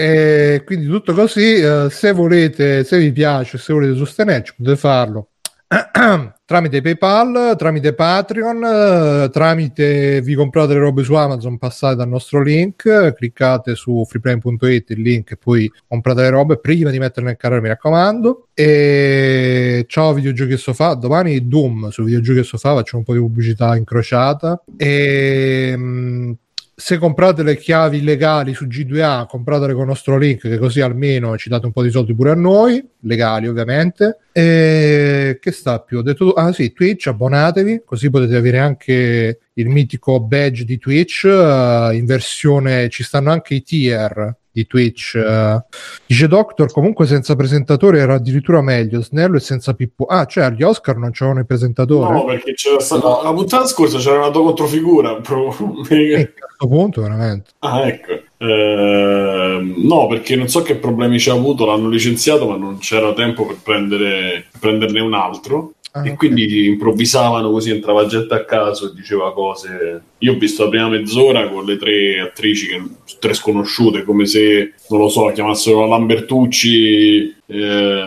E 0.00 0.62
quindi 0.64 0.86
tutto 0.86 1.12
così, 1.12 1.54
eh, 1.54 1.88
se 1.90 2.12
volete, 2.12 2.84
se 2.84 2.98
vi 2.98 3.10
piace, 3.10 3.58
se 3.58 3.72
volete 3.72 3.96
sostenerci, 3.96 4.54
potete 4.56 4.76
farlo 4.76 5.30
tramite 6.46 6.80
PayPal, 6.80 7.54
tramite 7.58 7.92
Patreon, 7.92 8.64
eh, 8.64 9.28
tramite 9.30 10.22
vi 10.22 10.34
comprate 10.34 10.72
le 10.72 10.78
robe 10.78 11.02
su 11.02 11.12
Amazon, 11.12 11.58
passate 11.58 11.96
dal 11.96 12.08
nostro 12.08 12.40
link, 12.40 13.12
cliccate 13.12 13.74
su 13.74 14.02
freeplane.it 14.06 14.90
il 14.90 15.02
link 15.02 15.32
e 15.32 15.36
poi 15.36 15.70
comprate 15.86 16.22
le 16.22 16.30
robe 16.30 16.58
prima 16.58 16.88
di 16.88 16.98
metterle 16.98 17.28
nel 17.28 17.36
carrello, 17.36 17.60
mi 17.60 17.68
raccomando. 17.68 18.48
E 18.54 19.84
ciao 19.88 20.14
videogiochi 20.14 20.52
e 20.52 20.56
sofà, 20.56 20.94
domani 20.94 21.46
Doom 21.46 21.90
su 21.90 22.02
videogiochi 22.02 22.38
e 22.38 22.44
sofà, 22.44 22.74
faccio 22.74 22.96
un 22.96 23.02
po' 23.02 23.12
di 23.12 23.18
pubblicità 23.18 23.76
incrociata. 23.76 24.62
E 24.78 25.76
mh, 25.76 26.32
se 26.80 26.96
comprate 26.96 27.42
le 27.42 27.56
chiavi 27.56 28.04
legali 28.04 28.54
su 28.54 28.66
G2A, 28.66 29.26
compratele 29.26 29.72
con 29.72 29.82
il 29.82 29.88
nostro 29.88 30.16
link, 30.16 30.42
che 30.42 30.58
così 30.58 30.80
almeno 30.80 31.36
ci 31.36 31.48
date 31.48 31.66
un 31.66 31.72
po' 31.72 31.82
di 31.82 31.90
soldi 31.90 32.14
pure 32.14 32.30
a 32.30 32.34
noi, 32.36 32.80
legali 33.00 33.48
ovviamente. 33.48 34.18
E 34.30 35.38
che 35.40 35.50
sta 35.50 35.80
più? 35.80 35.98
Ho 35.98 36.02
detto, 36.02 36.34
ah 36.34 36.52
sì, 36.52 36.72
Twitch, 36.72 37.08
abbonatevi, 37.08 37.82
così 37.84 38.10
potete 38.10 38.36
avere 38.36 38.60
anche 38.60 39.40
il 39.54 39.68
mitico 39.68 40.20
badge 40.20 40.62
di 40.64 40.78
Twitch. 40.78 41.24
eh, 41.24 41.96
in 41.96 42.04
versione 42.06 42.88
ci 42.90 43.02
stanno 43.02 43.32
anche 43.32 43.54
i 43.54 43.62
tier 43.62 44.36
di 44.58 44.66
Twitch. 44.66 45.14
eh. 45.14 45.64
dice 46.06 46.28
Doctor, 46.28 46.70
comunque 46.72 47.06
senza 47.06 47.36
presentatore 47.36 48.00
era 48.00 48.14
addirittura 48.14 48.60
meglio, 48.60 49.02
snello 49.02 49.36
e 49.36 49.40
senza 49.40 49.74
Pippo. 49.74 50.04
Ah, 50.06 50.24
cioè 50.24 50.44
agli 50.44 50.62
Oscar 50.62 50.96
non 50.96 51.12
c'erano 51.12 51.40
i 51.40 51.46
presentatori? 51.46 52.12
No, 52.12 52.24
perché 52.24 52.54
c'era 52.54 52.80
stata 52.80 53.22
la 53.22 53.32
puntata 53.32 53.66
scorsa 53.66 53.98
c'era 53.98 54.18
una 54.18 54.30
tua 54.30 54.42
controfigura. 54.42 55.16
proprio. 55.22 55.84
E 55.88 56.20
a 56.20 56.46
questo 56.46 56.68
punto 56.68 57.02
veramente. 57.02 57.50
Ah, 57.60 57.86
ecco. 57.86 58.26
Ehm, 58.40 59.74
no, 59.78 60.06
perché 60.06 60.36
non 60.36 60.48
so 60.48 60.62
che 60.62 60.76
problemi 60.76 61.18
ci 61.18 61.30
ha 61.30 61.34
avuto, 61.34 61.66
l'hanno 61.66 61.88
licenziato, 61.88 62.48
ma 62.48 62.56
non 62.56 62.78
c'era 62.78 63.12
tempo 63.12 63.46
per 63.46 63.56
prendere, 63.62 64.46
prenderne 64.58 65.00
un 65.00 65.14
altro. 65.14 65.72
Ah, 65.92 66.06
e 66.06 66.10
ok. 66.10 66.16
quindi 66.16 66.66
improvvisavano 66.66 67.50
così, 67.50 67.70
entrava 67.70 68.06
gente 68.06 68.34
a 68.34 68.44
caso 68.44 68.90
e 68.90 68.94
diceva 68.94 69.32
cose. 69.32 70.02
Io 70.18 70.34
ho 70.34 70.38
visto 70.38 70.64
la 70.64 70.70
prima 70.70 70.88
mezz'ora 70.88 71.48
con 71.48 71.64
le 71.64 71.76
tre 71.76 72.20
attrici, 72.20 72.66
che, 72.66 72.82
tre 73.18 73.34
sconosciute, 73.34 74.04
come 74.04 74.26
se, 74.26 74.74
non 74.90 75.00
lo 75.00 75.08
so, 75.08 75.30
chiamassero 75.32 75.80
la 75.80 75.86
Lambertucci, 75.86 77.36
eh, 77.46 78.04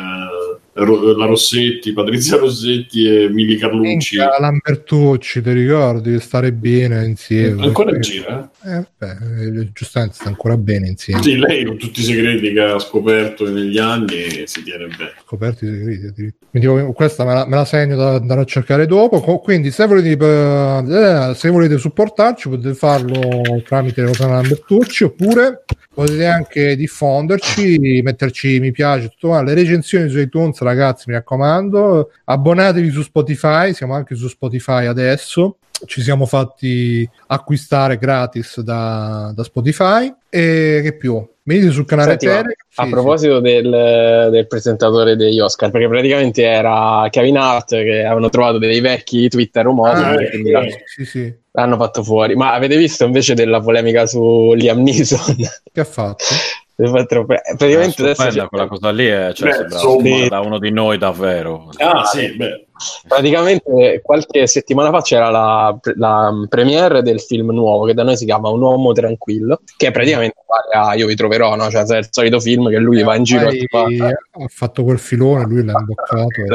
la 0.73 1.25
Rossetti, 1.25 1.91
Patrizia 1.91 2.37
Rossetti 2.37 3.05
e 3.05 3.29
Milli 3.29 3.57
Carlucci. 3.57 3.87
Minchia, 3.87 4.39
Lambertucci, 4.39 5.41
ti 5.41 5.51
ricordi? 5.51 6.19
Stare 6.19 6.53
bene 6.53 7.05
insieme. 7.05 7.65
Ancora 7.65 7.99
gira, 7.99 8.49
eh? 8.63 8.77
Eh, 8.77 8.85
beh, 8.97 9.59
eh, 9.59 9.71
giustamente 9.73 10.15
sta 10.15 10.29
ancora 10.29 10.55
bene 10.55 10.87
insieme. 10.87 11.21
Sì, 11.21 11.37
lei 11.37 11.65
con 11.65 11.77
tutti 11.77 11.99
i 11.99 12.03
segreti 12.03 12.53
che 12.53 12.61
ha 12.61 12.79
scoperto 12.79 13.49
negli 13.49 13.77
anni 13.77 14.43
si 14.45 14.63
tiene 14.63 14.87
bene. 14.87 15.13
Scoperti 15.25 15.65
i 15.65 15.67
segreti. 15.67 16.05
addirittura. 16.05 16.49
Quindi 16.49 16.67
io 16.67 16.91
questa 16.93 17.25
me 17.25 17.33
la, 17.33 17.45
me 17.45 17.55
la 17.55 17.65
segno 17.65 17.95
da 17.97 18.15
andare 18.15 18.41
a 18.41 18.45
cercare 18.45 18.85
dopo. 18.85 19.19
Quindi, 19.39 19.71
se 19.71 19.85
volete, 19.87 20.17
eh, 20.17 21.33
se 21.35 21.49
volete 21.49 21.77
supportarci, 21.77 22.47
potete 22.47 22.73
farlo 22.75 23.19
tramite 23.65 24.03
Rosanna 24.03 24.35
Lambertucci 24.35 25.03
oppure 25.03 25.63
potete 26.01 26.25
anche 26.25 26.75
diffonderci, 26.75 28.01
metterci 28.03 28.59
mi 28.59 28.71
piace, 28.71 29.09
tutto 29.09 29.27
quanto. 29.29 29.51
le 29.51 29.55
recensioni 29.55 30.09
su 30.09 30.17
iTunes, 30.17 30.59
ragazzi, 30.61 31.05
mi 31.07 31.13
raccomando. 31.13 32.11
Abbonatevi 32.25 32.89
su 32.89 33.03
Spotify, 33.03 33.73
siamo 33.73 33.93
anche 33.93 34.15
su 34.15 34.27
Spotify 34.27 34.85
adesso. 34.85 35.57
Ci 35.85 36.01
siamo 36.01 36.25
fatti 36.25 37.07
acquistare 37.27 37.97
gratis 37.97 38.59
da, 38.61 39.31
da 39.35 39.43
Spotify. 39.43 40.13
E 40.29 40.79
che 40.83 40.95
più? 40.97 41.27
Venite 41.43 41.71
sul 41.71 41.85
canale 41.85 42.09
Senti, 42.11 42.25
Telegram. 42.27 42.51
a 42.75 42.83
Sì, 42.83 42.89
proposito 42.89 43.39
del, 43.39 44.27
del 44.31 44.47
presentatore 44.47 45.15
degli 45.15 45.39
Oscar, 45.39 45.71
perché 45.71 45.87
praticamente 45.87 46.43
era 46.43 47.07
Kevin 47.09 47.37
Hart 47.37 47.69
che 47.69 48.03
avevano 48.05 48.29
trovato 48.29 48.57
dei 48.59 48.79
vecchi 48.79 49.27
Twitter 49.27 49.63
sì. 49.63 49.67
omofili, 49.69 50.03
Ah, 50.05 50.21
eh, 50.21 50.51
l'hanno- 50.51 50.69
sì, 50.85 51.05
sì. 51.05 51.33
l'hanno 51.51 51.77
fatto 51.77 52.03
fuori. 52.03 52.35
Ma 52.35 52.53
avete 52.53 52.77
visto 52.77 53.03
invece 53.05 53.33
della 53.33 53.59
polemica 53.59 54.05
su 54.05 54.53
Liam 54.53 54.81
Neeson? 54.83 55.35
Che 55.73 55.79
ha 55.79 55.83
fatto? 55.83 56.23
praticamente 56.89 58.01
Eh, 58.01 58.11
adesso 58.11 58.27
c'è- 58.29 58.47
quella 58.47 58.67
cosa 58.67 58.89
lì 58.91 59.05
è, 59.07 59.31
cioè, 59.33 59.49
Beh, 59.49 59.53
sembra 59.55 59.75
insomma. 59.75 60.27
da 60.27 60.39
uno 60.39 60.59
di 60.59 60.71
noi 60.71 60.97
davvero. 60.97 61.69
Ah, 61.77 62.03
sì, 62.05 62.35
beh. 62.35 62.65
Praticamente 63.07 64.01
qualche 64.03 64.47
settimana 64.47 64.89
fa 64.89 65.01
c'era 65.01 65.29
la, 65.29 65.77
la 65.97 66.31
premiere 66.49 67.03
del 67.03 67.19
film 67.19 67.51
nuovo 67.51 67.85
che 67.85 67.93
da 67.93 68.01
noi 68.01 68.17
si 68.17 68.25
chiama 68.25 68.49
Un 68.49 68.61
uomo 68.61 68.91
tranquillo, 68.91 69.59
che 69.77 69.87
è 69.87 69.91
praticamente 69.91 70.35
uguale 70.41 70.89
a 70.89 70.95
Io 70.95 71.05
vi 71.05 71.13
troverò, 71.15 71.55
no? 71.55 71.69
Cioè, 71.69 71.83
è 71.85 71.97
il 71.97 72.07
solito 72.09 72.39
film 72.39 72.69
che 72.69 72.77
lui 72.77 73.03
va 73.03 73.15
in 73.15 73.23
giro 73.23 73.47
ha 73.49 74.47
fatto 74.47 74.83
quel 74.83 74.97
filone, 74.97 75.45
lui 75.45 75.63
l'ha 75.63 75.77
imboccato. 75.77 76.27
E 76.41 76.45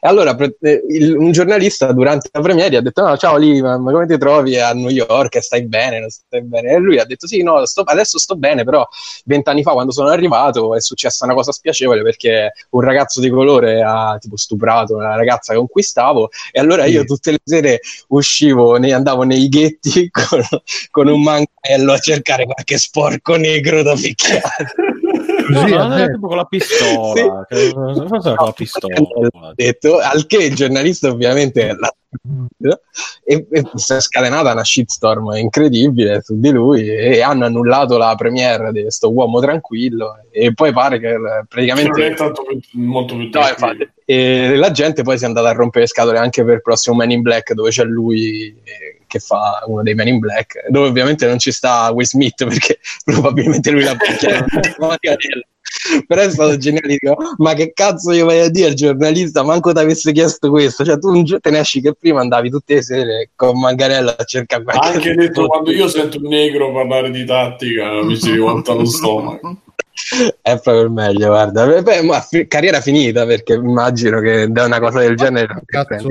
allora 0.00 0.34
pre- 0.34 0.56
eh, 0.60 0.82
il- 0.88 1.16
un 1.16 1.32
giornalista 1.32 1.92
durante 1.92 2.28
la 2.32 2.40
premiere 2.40 2.76
ha 2.76 2.80
detto: 2.80 3.02
No, 3.02 3.16
ciao 3.16 3.36
Lee, 3.36 3.60
ma 3.62 3.76
come 3.76 4.06
ti 4.06 4.18
trovi 4.18 4.58
a 4.58 4.72
New 4.72 4.88
York? 4.90 5.40
Stai 5.42 5.66
bene? 5.66 6.00
Non 6.00 6.10
stai 6.10 6.42
bene? 6.42 6.72
E 6.72 6.78
lui 6.78 6.98
ha 6.98 7.04
detto: 7.04 7.26
Sì, 7.26 7.42
no, 7.42 7.64
sto- 7.66 7.82
adesso 7.82 8.18
sto 8.18 8.36
bene, 8.36 8.64
però 8.64 8.86
vent'anni 9.24 9.62
fa, 9.62 9.72
quando 9.72 9.92
sono 9.92 10.08
arrivato, 10.08 10.74
è 10.74 10.80
successa 10.80 11.24
una 11.24 11.34
cosa 11.34 11.52
spiacevole 11.52 12.02
perché 12.02 12.52
un 12.70 12.80
ragazzo 12.80 13.20
di 13.20 13.30
colore 13.30 13.82
ha 13.82 14.16
tipo 14.20 14.36
stuprato 14.36 14.96
una 14.96 15.14
ragazza 15.16 15.52
che 15.52 15.58
conquistavo. 15.58 16.30
E 16.50 16.60
allora 16.60 16.86
io 16.86 17.04
tutte 17.04 17.30
le 17.32 17.38
sere 17.44 17.80
uscivo, 18.08 18.76
ne, 18.76 18.92
andavo 18.92 19.22
nei 19.22 19.48
ghetti 19.48 20.10
con, 20.10 20.40
con 20.90 21.08
un 21.08 21.22
mantello 21.22 21.92
a 21.92 21.98
cercare 21.98 22.44
qualche 22.44 22.78
sporco 22.78 23.36
negro 23.36 23.82
da 23.82 23.94
picchiare. 23.94 24.74
Così, 25.46 25.74
No, 25.74 25.88
no, 25.88 25.96
è 25.96 26.10
tipo 26.10 26.26
con 26.28 26.36
la 26.36 26.44
pistola. 26.44 27.46
Che, 27.48 27.72
fa 28.20 28.34
con 28.34 28.46
la 28.46 28.52
pistola? 28.52 29.52
detto, 29.54 29.98
al 29.98 30.26
che 30.26 30.44
il 30.44 30.54
giornalista 30.54 31.08
ovviamente 31.08 31.74
l'ha 31.78 31.94
e, 33.24 33.46
e 33.50 33.70
si 33.74 33.94
è 33.94 34.00
scatenata 34.00 34.52
una 34.52 34.64
shitstorm 34.64 35.32
incredibile 35.36 36.20
su 36.22 36.38
di 36.38 36.50
lui 36.50 36.86
e 36.86 37.22
hanno 37.22 37.46
annullato 37.46 37.96
la 37.96 38.14
premiere 38.16 38.70
di 38.70 38.82
questo 38.82 39.10
uomo 39.10 39.40
tranquillo 39.40 40.18
e 40.30 40.52
poi 40.52 40.72
pare 40.72 40.98
che 40.98 41.08
eh, 41.12 41.18
Non 41.18 41.38
è 41.40 41.44
praticamente 41.48 42.14
tanto 42.14 42.42
più- 42.44 42.60
molto 42.72 43.16
più 43.16 43.30
no, 43.32 43.48
infatti, 43.48 43.90
e 44.04 44.56
la 44.56 44.70
gente 44.70 45.02
poi 45.02 45.16
si 45.16 45.24
è 45.24 45.26
andata 45.26 45.48
a 45.48 45.52
rompere 45.52 45.84
le 45.84 45.90
scatole 45.90 46.18
anche 46.18 46.44
per 46.44 46.54
il 46.54 46.62
prossimo 46.62 46.96
Man 46.96 47.10
in 47.10 47.22
Black 47.22 47.54
dove 47.54 47.70
c'è 47.70 47.84
lui 47.84 48.48
eh, 48.62 49.00
che 49.12 49.18
fa 49.18 49.62
uno 49.66 49.82
dei 49.82 49.94
Men 49.94 50.08
in 50.08 50.18
Black 50.18 50.68
dove 50.70 50.88
ovviamente 50.88 51.26
non 51.26 51.38
ci 51.38 51.52
sta 51.52 51.90
Will 51.92 52.06
Smith 52.06 52.44
perché 52.48 52.78
probabilmente 53.04 53.70
lui 53.70 53.82
l'ha 53.82 53.94
picchiato 53.94 54.46
però 56.06 56.22
è 56.22 56.30
stato 56.30 56.56
geniale 56.56 56.98
ma 57.38 57.54
che 57.54 57.72
cazzo 57.74 58.12
gli 58.12 58.22
vai 58.22 58.40
a 58.40 58.48
dire 58.48 58.68
al 58.68 58.74
giornalista 58.74 59.42
manco 59.42 59.72
ti 59.72 59.80
avesse 59.80 60.12
chiesto 60.12 60.50
questo. 60.50 60.84
Cioè 60.84 60.98
tu 60.98 61.08
un 61.08 61.24
giorno 61.24 61.40
te 61.40 61.50
ne 61.50 61.58
esci 61.60 61.80
che 61.80 61.94
prima 61.94 62.20
andavi 62.20 62.50
tutte 62.50 62.74
le 62.74 62.82
sere 62.82 63.30
con 63.34 63.58
Mangarella 63.58 64.16
a 64.16 64.24
cercare 64.24 64.62
qualche 64.62 64.86
anche 64.86 65.14
detto 65.14 65.46
quando 65.48 65.72
io 65.72 65.88
sento 65.88 66.18
un 66.18 66.28
negro 66.28 66.72
parlare 66.72 67.10
di 67.10 67.24
tattica 67.24 68.02
mi 68.02 68.16
si 68.16 68.32
rivolta 68.32 68.74
lo 68.74 68.84
stomaco. 68.84 69.56
È 70.42 70.58
proprio 70.60 70.82
il 70.82 70.90
meglio, 70.90 71.28
guarda. 71.28 71.80
Beh, 71.82 72.02
ma 72.02 72.20
fi- 72.20 72.46
carriera 72.46 72.80
finita 72.80 73.24
perché 73.26 73.54
immagino 73.54 74.20
che 74.20 74.50
da 74.50 74.64
una 74.64 74.80
cosa 74.80 75.00
del 75.00 75.16
genere. 75.16 75.62
Cazzo, 75.64 76.08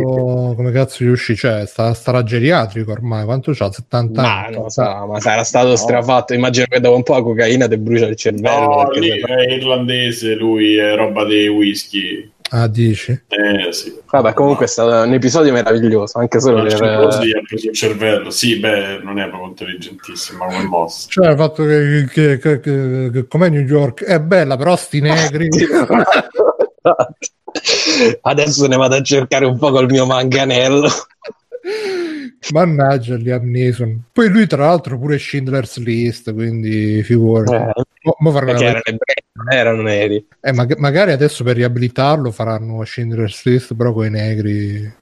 come 0.55 0.71
cazzo 0.71 1.03
riuscì? 1.03 1.35
Cioè, 1.35 1.65
sta, 1.65 1.93
starà 1.93 2.23
geriatrico 2.23 2.91
ormai. 2.91 3.25
Quanto 3.25 3.51
c'ha? 3.53 3.71
70 3.71 4.21
Ma 4.21 4.45
anni? 4.45 4.55
non 4.57 4.69
so, 4.69 4.81
ma 4.83 5.19
sarà 5.19 5.43
stato 5.43 5.75
strafatto. 5.75 6.33
Immagino 6.33 6.65
che 6.69 6.79
dopo 6.79 6.95
un 6.95 7.03
po' 7.03 7.13
la 7.15 7.21
cocaina 7.23 7.67
ti 7.67 7.77
brucia 7.77 8.05
il 8.05 8.15
cervello. 8.15 8.83
No, 8.83 8.89
lì 8.91 9.09
se- 9.09 9.19
è 9.19 9.51
irlandese, 9.53 10.35
lui 10.35 10.75
è 10.77 10.95
roba 10.95 11.23
dei 11.25 11.47
whisky. 11.47 12.31
Ah, 12.53 12.67
dici? 12.67 13.11
Eh 13.29 13.71
sì. 13.71 13.97
Vabbè, 14.09 14.33
comunque 14.33 14.65
è 14.65 14.67
stato 14.67 15.07
un 15.07 15.13
episodio 15.13 15.53
meraviglioso, 15.53 16.19
anche 16.19 16.41
solo 16.41 16.57
Ma 16.57 16.63
per... 16.63 16.99
così 17.03 17.31
ha 17.31 17.41
preso 17.47 17.69
il 17.69 17.73
cervello. 17.73 18.29
Sì, 18.29 18.59
beh, 18.59 18.99
non 19.03 19.19
è 19.19 19.29
proprio 19.29 19.51
intelligentissima 19.51 20.47
come 20.47 20.63
mossa. 20.65 21.07
Cioè, 21.09 21.29
il 21.29 21.37
fatto 21.37 21.63
che, 21.63 22.09
che, 22.11 22.37
che, 22.39 22.59
che- 22.59 23.09
che 23.13 23.25
com'è 23.27 23.47
New 23.47 23.65
York 23.65 24.03
è 24.03 24.19
bella, 24.19 24.57
però 24.57 24.75
sti 24.75 24.99
negri. 24.99 25.47
Adesso 28.21 28.67
ne 28.67 28.75
vado 28.75 28.95
a 28.95 29.01
cercare 29.01 29.45
un 29.45 29.57
po' 29.57 29.71
col 29.71 29.89
mio 29.89 30.05
manganello. 30.05 30.89
Mannaggia 32.51 33.15
Liam 33.15 33.49
Neeson. 33.49 34.03
Poi 34.11 34.29
lui, 34.29 34.45
tra 34.47 34.65
l'altro, 34.65 34.99
pure 34.99 35.17
Schindler's 35.17 35.77
List, 35.77 36.33
quindi 36.33 37.01
figurati. 37.03 37.79
Eh, 37.79 37.83
Mo- 38.03 38.15
mo 38.19 38.31
non 39.43 39.53
erano 39.53 39.81
neri. 39.81 40.25
eh, 40.39 40.51
ma- 40.53 40.67
magari 40.77 41.11
adesso 41.11 41.43
per 41.43 41.55
riabilitarlo 41.55 42.31
faranno 42.31 42.83
Schindler's 42.83 43.43
List, 43.45 43.75
però 43.75 43.93
con 43.93 44.05
i 44.05 44.09
negri. 44.09 44.99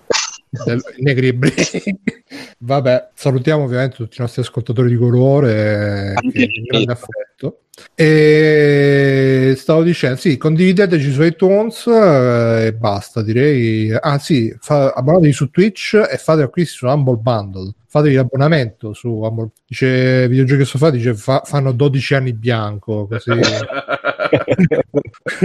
del- 0.49 0.81
i 0.97 1.03
negri 1.03 1.27
ebrei. 1.27 1.53
Vabbè, 2.61 3.09
salutiamo 3.13 3.63
ovviamente 3.63 3.95
tutti 3.97 4.17
i 4.17 4.21
nostri 4.21 4.41
ascoltatori 4.41 4.89
di 4.89 4.95
colore. 4.97 6.13
Grande 6.15 6.47
Filippo. 6.47 6.91
affetto. 6.91 7.59
E 7.95 9.53
stavo 9.55 9.83
dicendo, 9.83 10.17
sì, 10.17 10.35
condivideteci 10.37 11.11
su 11.11 11.21
iTunes 11.23 11.85
eh, 11.87 12.65
e 12.67 12.73
basta, 12.73 13.21
direi. 13.21 13.93
Ah, 13.97 14.17
sì, 14.19 14.53
fa- 14.59 14.91
abbonatevi 14.91 15.31
su 15.31 15.49
Twitch 15.49 15.93
e 16.11 16.17
fate 16.17 16.41
acquisti 16.41 16.75
su 16.75 16.87
Humble 16.87 17.15
Bundle. 17.17 17.71
Fatevi 17.87 18.15
l'abbonamento 18.15 18.93
su 18.93 19.09
Humble. 19.09 19.49
Dice 19.65 20.27
videogiochi 20.27 20.65
sofà, 20.65 20.89
dice 20.89 21.13
fa- 21.15 21.41
fanno 21.45 21.71
12 21.71 22.13
anni 22.15 22.33
bianco, 22.33 23.07
così. 23.07 23.31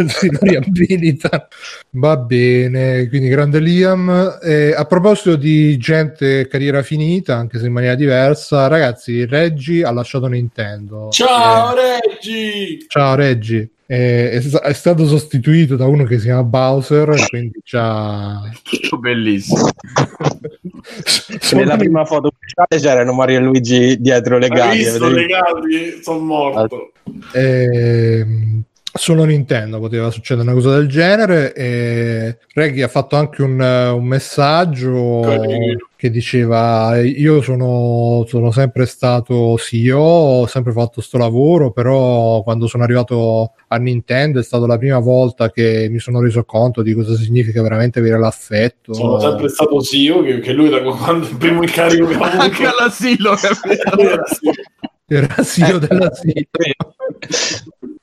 si 0.07 0.29
riabilita. 0.41 1.49
Va 1.91 2.17
bene, 2.17 3.09
quindi 3.09 3.29
grande 3.29 3.59
Liam. 3.61 4.39
Eh, 4.43 4.73
a 4.77 4.85
proposito 4.85 5.37
di 5.37 5.77
gente 5.77 6.47
carriera 6.49 6.83
finita, 6.83 7.37
anche 7.37 7.59
se 7.59 7.67
in 7.67 7.73
maniera 7.73 7.95
diversa, 7.95 8.67
ragazzi, 8.67 9.25
Reggie 9.27 9.85
ha 9.85 9.91
lasciato 9.93 10.27
Nintendo. 10.27 11.09
Ciao, 11.11 11.75
Eh, 11.77 12.01
Reggi! 12.01 12.85
ciao 12.89 13.15
Reggie. 13.15 13.69
Eh, 13.87 14.31
è, 14.31 14.41
è 14.41 14.73
stato 14.73 15.07
sostituito 15.07 15.77
da 15.77 15.87
uno 15.87 16.05
che 16.05 16.19
si 16.19 16.25
chiama 16.25 16.43
Bowser, 16.43 17.11
e 17.11 17.27
quindi 17.29 17.61
c'ha... 17.63 18.41
Bellissimo. 18.99 19.69
Nella 21.53 21.77
prima 21.77 22.05
foto 22.05 22.29
ufficiale 22.29 22.81
c'erano 22.81 23.13
Mario 23.13 23.39
e 23.39 23.43
Luigi 23.43 24.01
dietro 24.01 24.39
legati. 24.39 24.79
visto 24.79 25.09
legati? 25.09 26.03
Sono 26.03 26.19
morto. 26.21 26.93
Ehm, 27.33 28.63
solo 28.93 29.25
Nintendo 29.25 29.81
poteva 29.81 30.11
succedere 30.11 30.47
una 30.47 30.57
cosa 30.57 30.77
del 30.77 30.89
genere. 30.89 31.53
E 31.55 32.39
Reggie 32.53 32.83
ha 32.83 32.89
fatto 32.89 33.17
anche 33.17 33.43
un, 33.43 33.59
un 33.61 34.05
messaggio 34.05 35.21
Carino. 35.21 35.89
Che 36.05 36.11
diceva: 36.11 37.01
Io 37.01 37.41
sono, 37.41 38.27
sono 38.29 38.51
sempre 38.51 38.85
stato 38.85 39.57
CEO, 39.57 39.99
ho 39.99 40.47
sempre 40.47 40.73
fatto 40.73 41.01
sto 41.01 41.17
lavoro, 41.17 41.71
però 41.71 42.43
quando 42.43 42.67
sono 42.67 42.83
arrivato 42.83 43.53
a 43.69 43.79
Nintendo 43.79 44.39
è 44.39 44.43
stata 44.43 44.67
la 44.67 44.77
prima 44.77 44.99
volta 44.99 45.51
che 45.51 45.89
mi 45.91 45.99
sono 45.99 46.21
reso 46.21 46.45
conto 46.45 46.83
di 46.83 46.93
cosa 46.93 47.17
significa 47.17 47.63
veramente 47.63 48.01
avere 48.01 48.19
l'affetto. 48.19 48.93
Sono 48.93 49.19
sempre 49.19 49.49
stato 49.49 49.81
CEO, 49.81 50.21
che, 50.23 50.41
che 50.41 50.53
lui 50.53 50.69
da 50.69 50.83
quando 50.83 51.27
il 51.27 51.37
primo 51.37 51.63
incarico 51.63 52.07
che 52.07 52.15
ha 52.17 52.27
avuto 52.27 52.43
Anche 52.43 52.67
all'asilo, 52.67 53.35
capito? 53.41 53.99
era 53.99 54.25
CEO. 54.25 54.53
Era 55.07 55.43
CEO 55.43 55.79
della 55.79 56.13
SIT. 56.13 56.49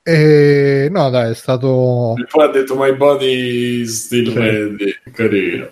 E 0.04 0.88
no, 0.92 1.10
dai, 1.12 1.32
è 1.32 1.36
stato. 1.36 2.16
E 2.18 2.26
poi 2.28 2.44
ha 2.46 2.48
detto 2.48 2.76
My 2.76 2.96
body 2.96 3.86
still 3.86 4.32
Sì. 4.32 4.38
ready. 4.40 4.92
Carino. 5.14 5.70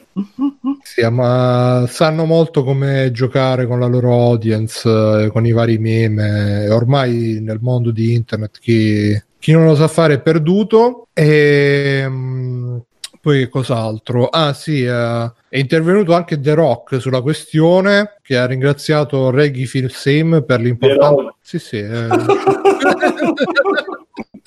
Sì, 0.83 1.01
ma 1.09 1.85
sanno 1.87 2.25
molto 2.25 2.63
come 2.63 3.09
giocare 3.11 3.65
con 3.65 3.79
la 3.79 3.87
loro 3.87 4.13
audience, 4.13 4.87
eh, 4.87 5.29
con 5.29 5.45
i 5.47 5.51
vari 5.51 5.79
meme. 5.79 6.69
Ormai 6.69 7.39
nel 7.41 7.57
mondo 7.59 7.89
di 7.91 8.13
internet 8.13 8.59
chi, 8.59 9.19
chi 9.39 9.51
non 9.51 9.65
lo 9.65 9.75
sa 9.75 9.87
fare 9.87 10.15
è 10.15 10.21
perduto. 10.21 11.07
E 11.13 12.05
mm, 12.07 12.77
poi 13.21 13.49
cos'altro? 13.49 14.27
Ah, 14.27 14.53
sì, 14.53 14.83
eh, 14.83 15.31
è 15.49 15.57
intervenuto 15.57 16.13
anche 16.13 16.39
The 16.39 16.53
Rock 16.53 16.99
sulla 17.01 17.21
questione 17.21 18.17
che 18.21 18.37
ha 18.37 18.45
ringraziato 18.45 19.29
Reggie 19.29 19.65
Fils-Aime 19.65 20.43
per 20.43 20.59
The 20.59 20.61
l'importanza. 20.61 21.35
Sì, 21.41 21.59
sì. 21.59 21.77
eh. 21.77 22.07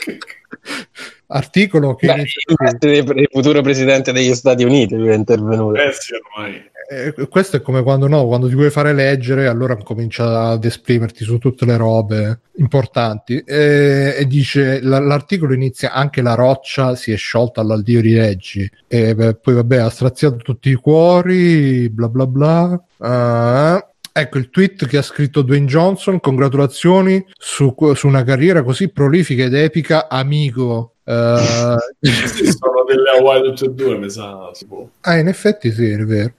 Articolo 1.34 1.94
che 1.94 2.06
Beh, 2.06 2.12
inizia- 2.12 2.42
il, 2.90 3.12
il 3.20 3.28
futuro 3.30 3.62
presidente 3.62 4.12
degli 4.12 4.34
Stati 4.34 4.64
Uniti 4.64 4.96
lui 4.96 5.08
è 5.08 5.14
intervenuto. 5.14 5.80
Eh 5.80 5.90
sì, 5.92 6.12
ormai. 6.14 6.70
Eh, 6.90 7.28
questo 7.28 7.56
è 7.56 7.62
come 7.62 7.82
quando 7.82 8.06
no, 8.06 8.26
quando 8.26 8.48
ti 8.48 8.54
vuoi 8.54 8.68
fare 8.68 8.92
leggere, 8.92 9.46
allora 9.46 9.76
comincia 9.76 10.50
ad 10.50 10.64
esprimerti 10.64 11.24
su 11.24 11.38
tutte 11.38 11.64
le 11.64 11.78
robe 11.78 12.40
importanti. 12.56 13.42
Eh, 13.46 14.14
e 14.18 14.26
dice: 14.26 14.80
l- 14.82 14.88
l'articolo 15.06 15.54
inizia 15.54 15.92
anche 15.92 16.20
la 16.20 16.34
roccia 16.34 16.94
si 16.94 17.12
è 17.12 17.16
sciolta 17.16 17.62
all'addio 17.62 18.02
di 18.02 18.14
Reggi. 18.14 18.70
E 18.86 19.14
beh, 19.14 19.36
poi, 19.36 19.54
vabbè, 19.54 19.76
ha 19.78 19.88
straziato 19.88 20.36
tutti 20.36 20.68
i 20.68 20.74
cuori, 20.74 21.88
bla 21.88 22.08
bla 22.08 22.26
bla. 22.26 22.84
Ah, 22.98 23.86
Ecco 24.14 24.36
il 24.36 24.50
tweet 24.50 24.86
che 24.86 24.98
ha 24.98 25.02
scritto 25.02 25.40
Dwayne 25.40 25.64
Johnson. 25.66 26.20
Congratulazioni 26.20 27.24
su, 27.34 27.74
su 27.94 28.06
una 28.06 28.22
carriera 28.24 28.62
così 28.62 28.90
prolifica 28.90 29.44
ed 29.44 29.54
epica, 29.54 30.10
amico. 30.10 30.91
Eh, 31.04 31.76
Sì, 32.00 32.46
sono 32.46 32.84
delle 32.86 33.10
Hawaii 33.18 33.42
tutte 33.42 33.64
e 33.66 33.70
due, 33.70 33.96
mi 33.98 34.10
sa. 34.10 34.50
Si 34.52 34.66
può. 34.66 34.86
Ah, 35.00 35.18
in 35.18 35.28
effetti 35.28 35.72
sì, 35.72 35.88
è 35.90 35.96
vero. 35.98 36.32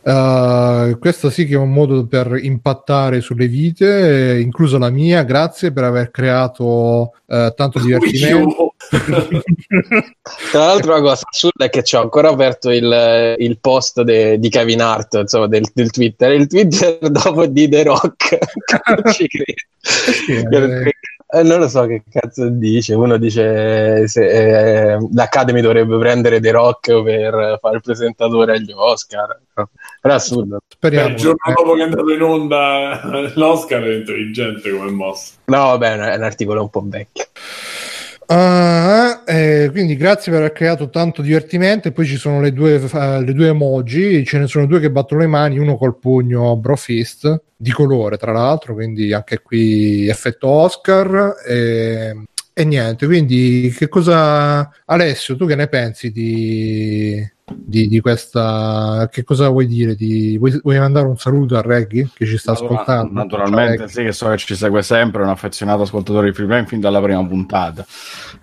Uh, 0.00 0.98
questo 0.98 1.28
sì 1.28 1.44
che 1.44 1.52
è 1.54 1.58
un 1.58 1.70
modo 1.70 2.06
per 2.06 2.38
impattare 2.40 3.20
sulle 3.20 3.46
vite, 3.46 4.36
eh, 4.36 4.40
inclusa 4.40 4.78
la 4.78 4.88
mia. 4.88 5.22
Grazie 5.22 5.70
per 5.72 5.84
aver 5.84 6.10
creato 6.10 7.12
eh, 7.26 7.52
tanto 7.54 7.78
divertimento. 7.78 8.74
Tra 10.50 10.64
l'altro 10.64 10.92
la 10.94 11.00
cosa 11.00 11.26
assurda 11.30 11.66
è 11.66 11.68
che 11.68 11.82
c'ho 11.82 12.00
ancora 12.00 12.30
aperto 12.30 12.70
il, 12.70 13.34
il 13.38 13.58
post 13.60 14.00
de- 14.02 14.38
di 14.38 14.48
Kevin 14.48 14.80
Hart, 14.80 15.14
insomma, 15.14 15.46
del, 15.46 15.66
del 15.74 15.90
Twitter. 15.90 16.32
Il 16.32 16.46
Twitter 16.46 16.98
dopo 17.10 17.46
di 17.46 17.68
The 17.68 17.82
Rock. 17.82 18.38
non 19.02 19.12
ci 19.12 19.26
credo. 19.28 20.64
eh. 20.64 20.92
Eh, 21.30 21.42
non 21.42 21.58
lo 21.58 21.68
so 21.68 21.84
che 21.86 22.04
cazzo 22.10 22.48
dice. 22.48 22.94
Uno 22.94 23.18
dice 23.18 24.08
se 24.08 24.94
eh, 24.94 24.98
l'Academy 25.12 25.60
dovrebbe 25.60 25.98
prendere 25.98 26.40
The 26.40 26.50
Rock 26.50 27.02
per 27.02 27.58
fare 27.60 27.76
il 27.76 27.82
presentatore 27.82 28.54
agli 28.54 28.72
Oscar. 28.74 29.38
Però 29.52 29.68
è 30.00 30.10
assurdo. 30.10 30.60
Speriamo. 30.66 31.08
il 31.08 31.16
giorno 31.16 31.36
eh. 31.46 31.52
dopo 31.54 31.74
che 31.74 31.80
è 31.80 31.84
andato 31.84 32.10
in 32.10 32.22
onda 32.22 33.30
l'Oscar 33.34 33.82
è 33.82 33.94
intelligente 33.94 34.70
come 34.70 34.90
mossa. 34.90 35.34
No, 35.44 35.64
vabbè, 35.76 35.98
è 36.12 36.16
un 36.16 36.22
articolo 36.22 36.62
un 36.62 36.70
po' 36.70 36.82
vecchio. 36.86 37.26
Ah, 38.30 39.22
eh, 39.26 39.68
quindi 39.70 39.96
grazie 39.96 40.30
per 40.30 40.42
aver 40.42 40.52
creato 40.52 40.90
tanto 40.90 41.22
divertimento. 41.22 41.88
E 41.88 41.92
poi 41.92 42.04
ci 42.04 42.16
sono 42.16 42.40
le 42.42 42.52
due, 42.52 42.74
eh, 42.74 43.22
le 43.24 43.32
due 43.32 43.48
emoji. 43.48 44.24
Ce 44.26 44.38
ne 44.38 44.46
sono 44.46 44.66
due 44.66 44.80
che 44.80 44.90
battono 44.90 45.22
le 45.22 45.26
mani, 45.26 45.58
uno 45.58 45.76
col 45.78 45.98
pugno 45.98 46.54
brofist 46.56 47.42
di 47.56 47.70
colore, 47.70 48.18
tra 48.18 48.32
l'altro. 48.32 48.74
Quindi 48.74 49.14
anche 49.14 49.40
qui 49.40 50.08
effetto 50.08 50.46
Oscar. 50.48 51.36
E, 51.46 52.24
e 52.52 52.64
niente, 52.64 53.06
quindi 53.06 53.74
che 53.74 53.88
cosa, 53.88 54.68
Alessio, 54.84 55.36
tu 55.36 55.46
che 55.46 55.54
ne 55.54 55.68
pensi 55.68 56.10
di, 56.10 57.26
di, 57.54 57.88
di 57.88 58.00
questa? 58.00 59.08
Che 59.10 59.24
cosa 59.24 59.48
vuoi 59.48 59.66
dire? 59.66 59.94
Di, 59.94 60.36
vuoi, 60.38 60.58
vuoi 60.62 60.78
mandare 60.78 61.06
un 61.06 61.16
saluto 61.16 61.56
a 61.56 61.60
Reggie 61.60 62.08
che 62.14 62.26
ci 62.26 62.36
sta 62.38 62.52
ascoltando? 62.52 63.12
Naturalmente, 63.12 63.88
sì, 63.88 64.02
che 64.04 64.12
so 64.12 64.28
che 64.28 64.36
ci 64.38 64.54
segue 64.54 64.82
sempre, 64.82 65.22
è 65.22 65.24
un 65.24 65.30
affezionato 65.30 65.82
ascoltatore 65.82 66.28
di 66.28 66.34
Free 66.34 66.46
Play 66.46 66.64
fin 66.66 66.80
dalla 66.80 67.00
prima 67.00 67.24
puntata. 67.26 67.84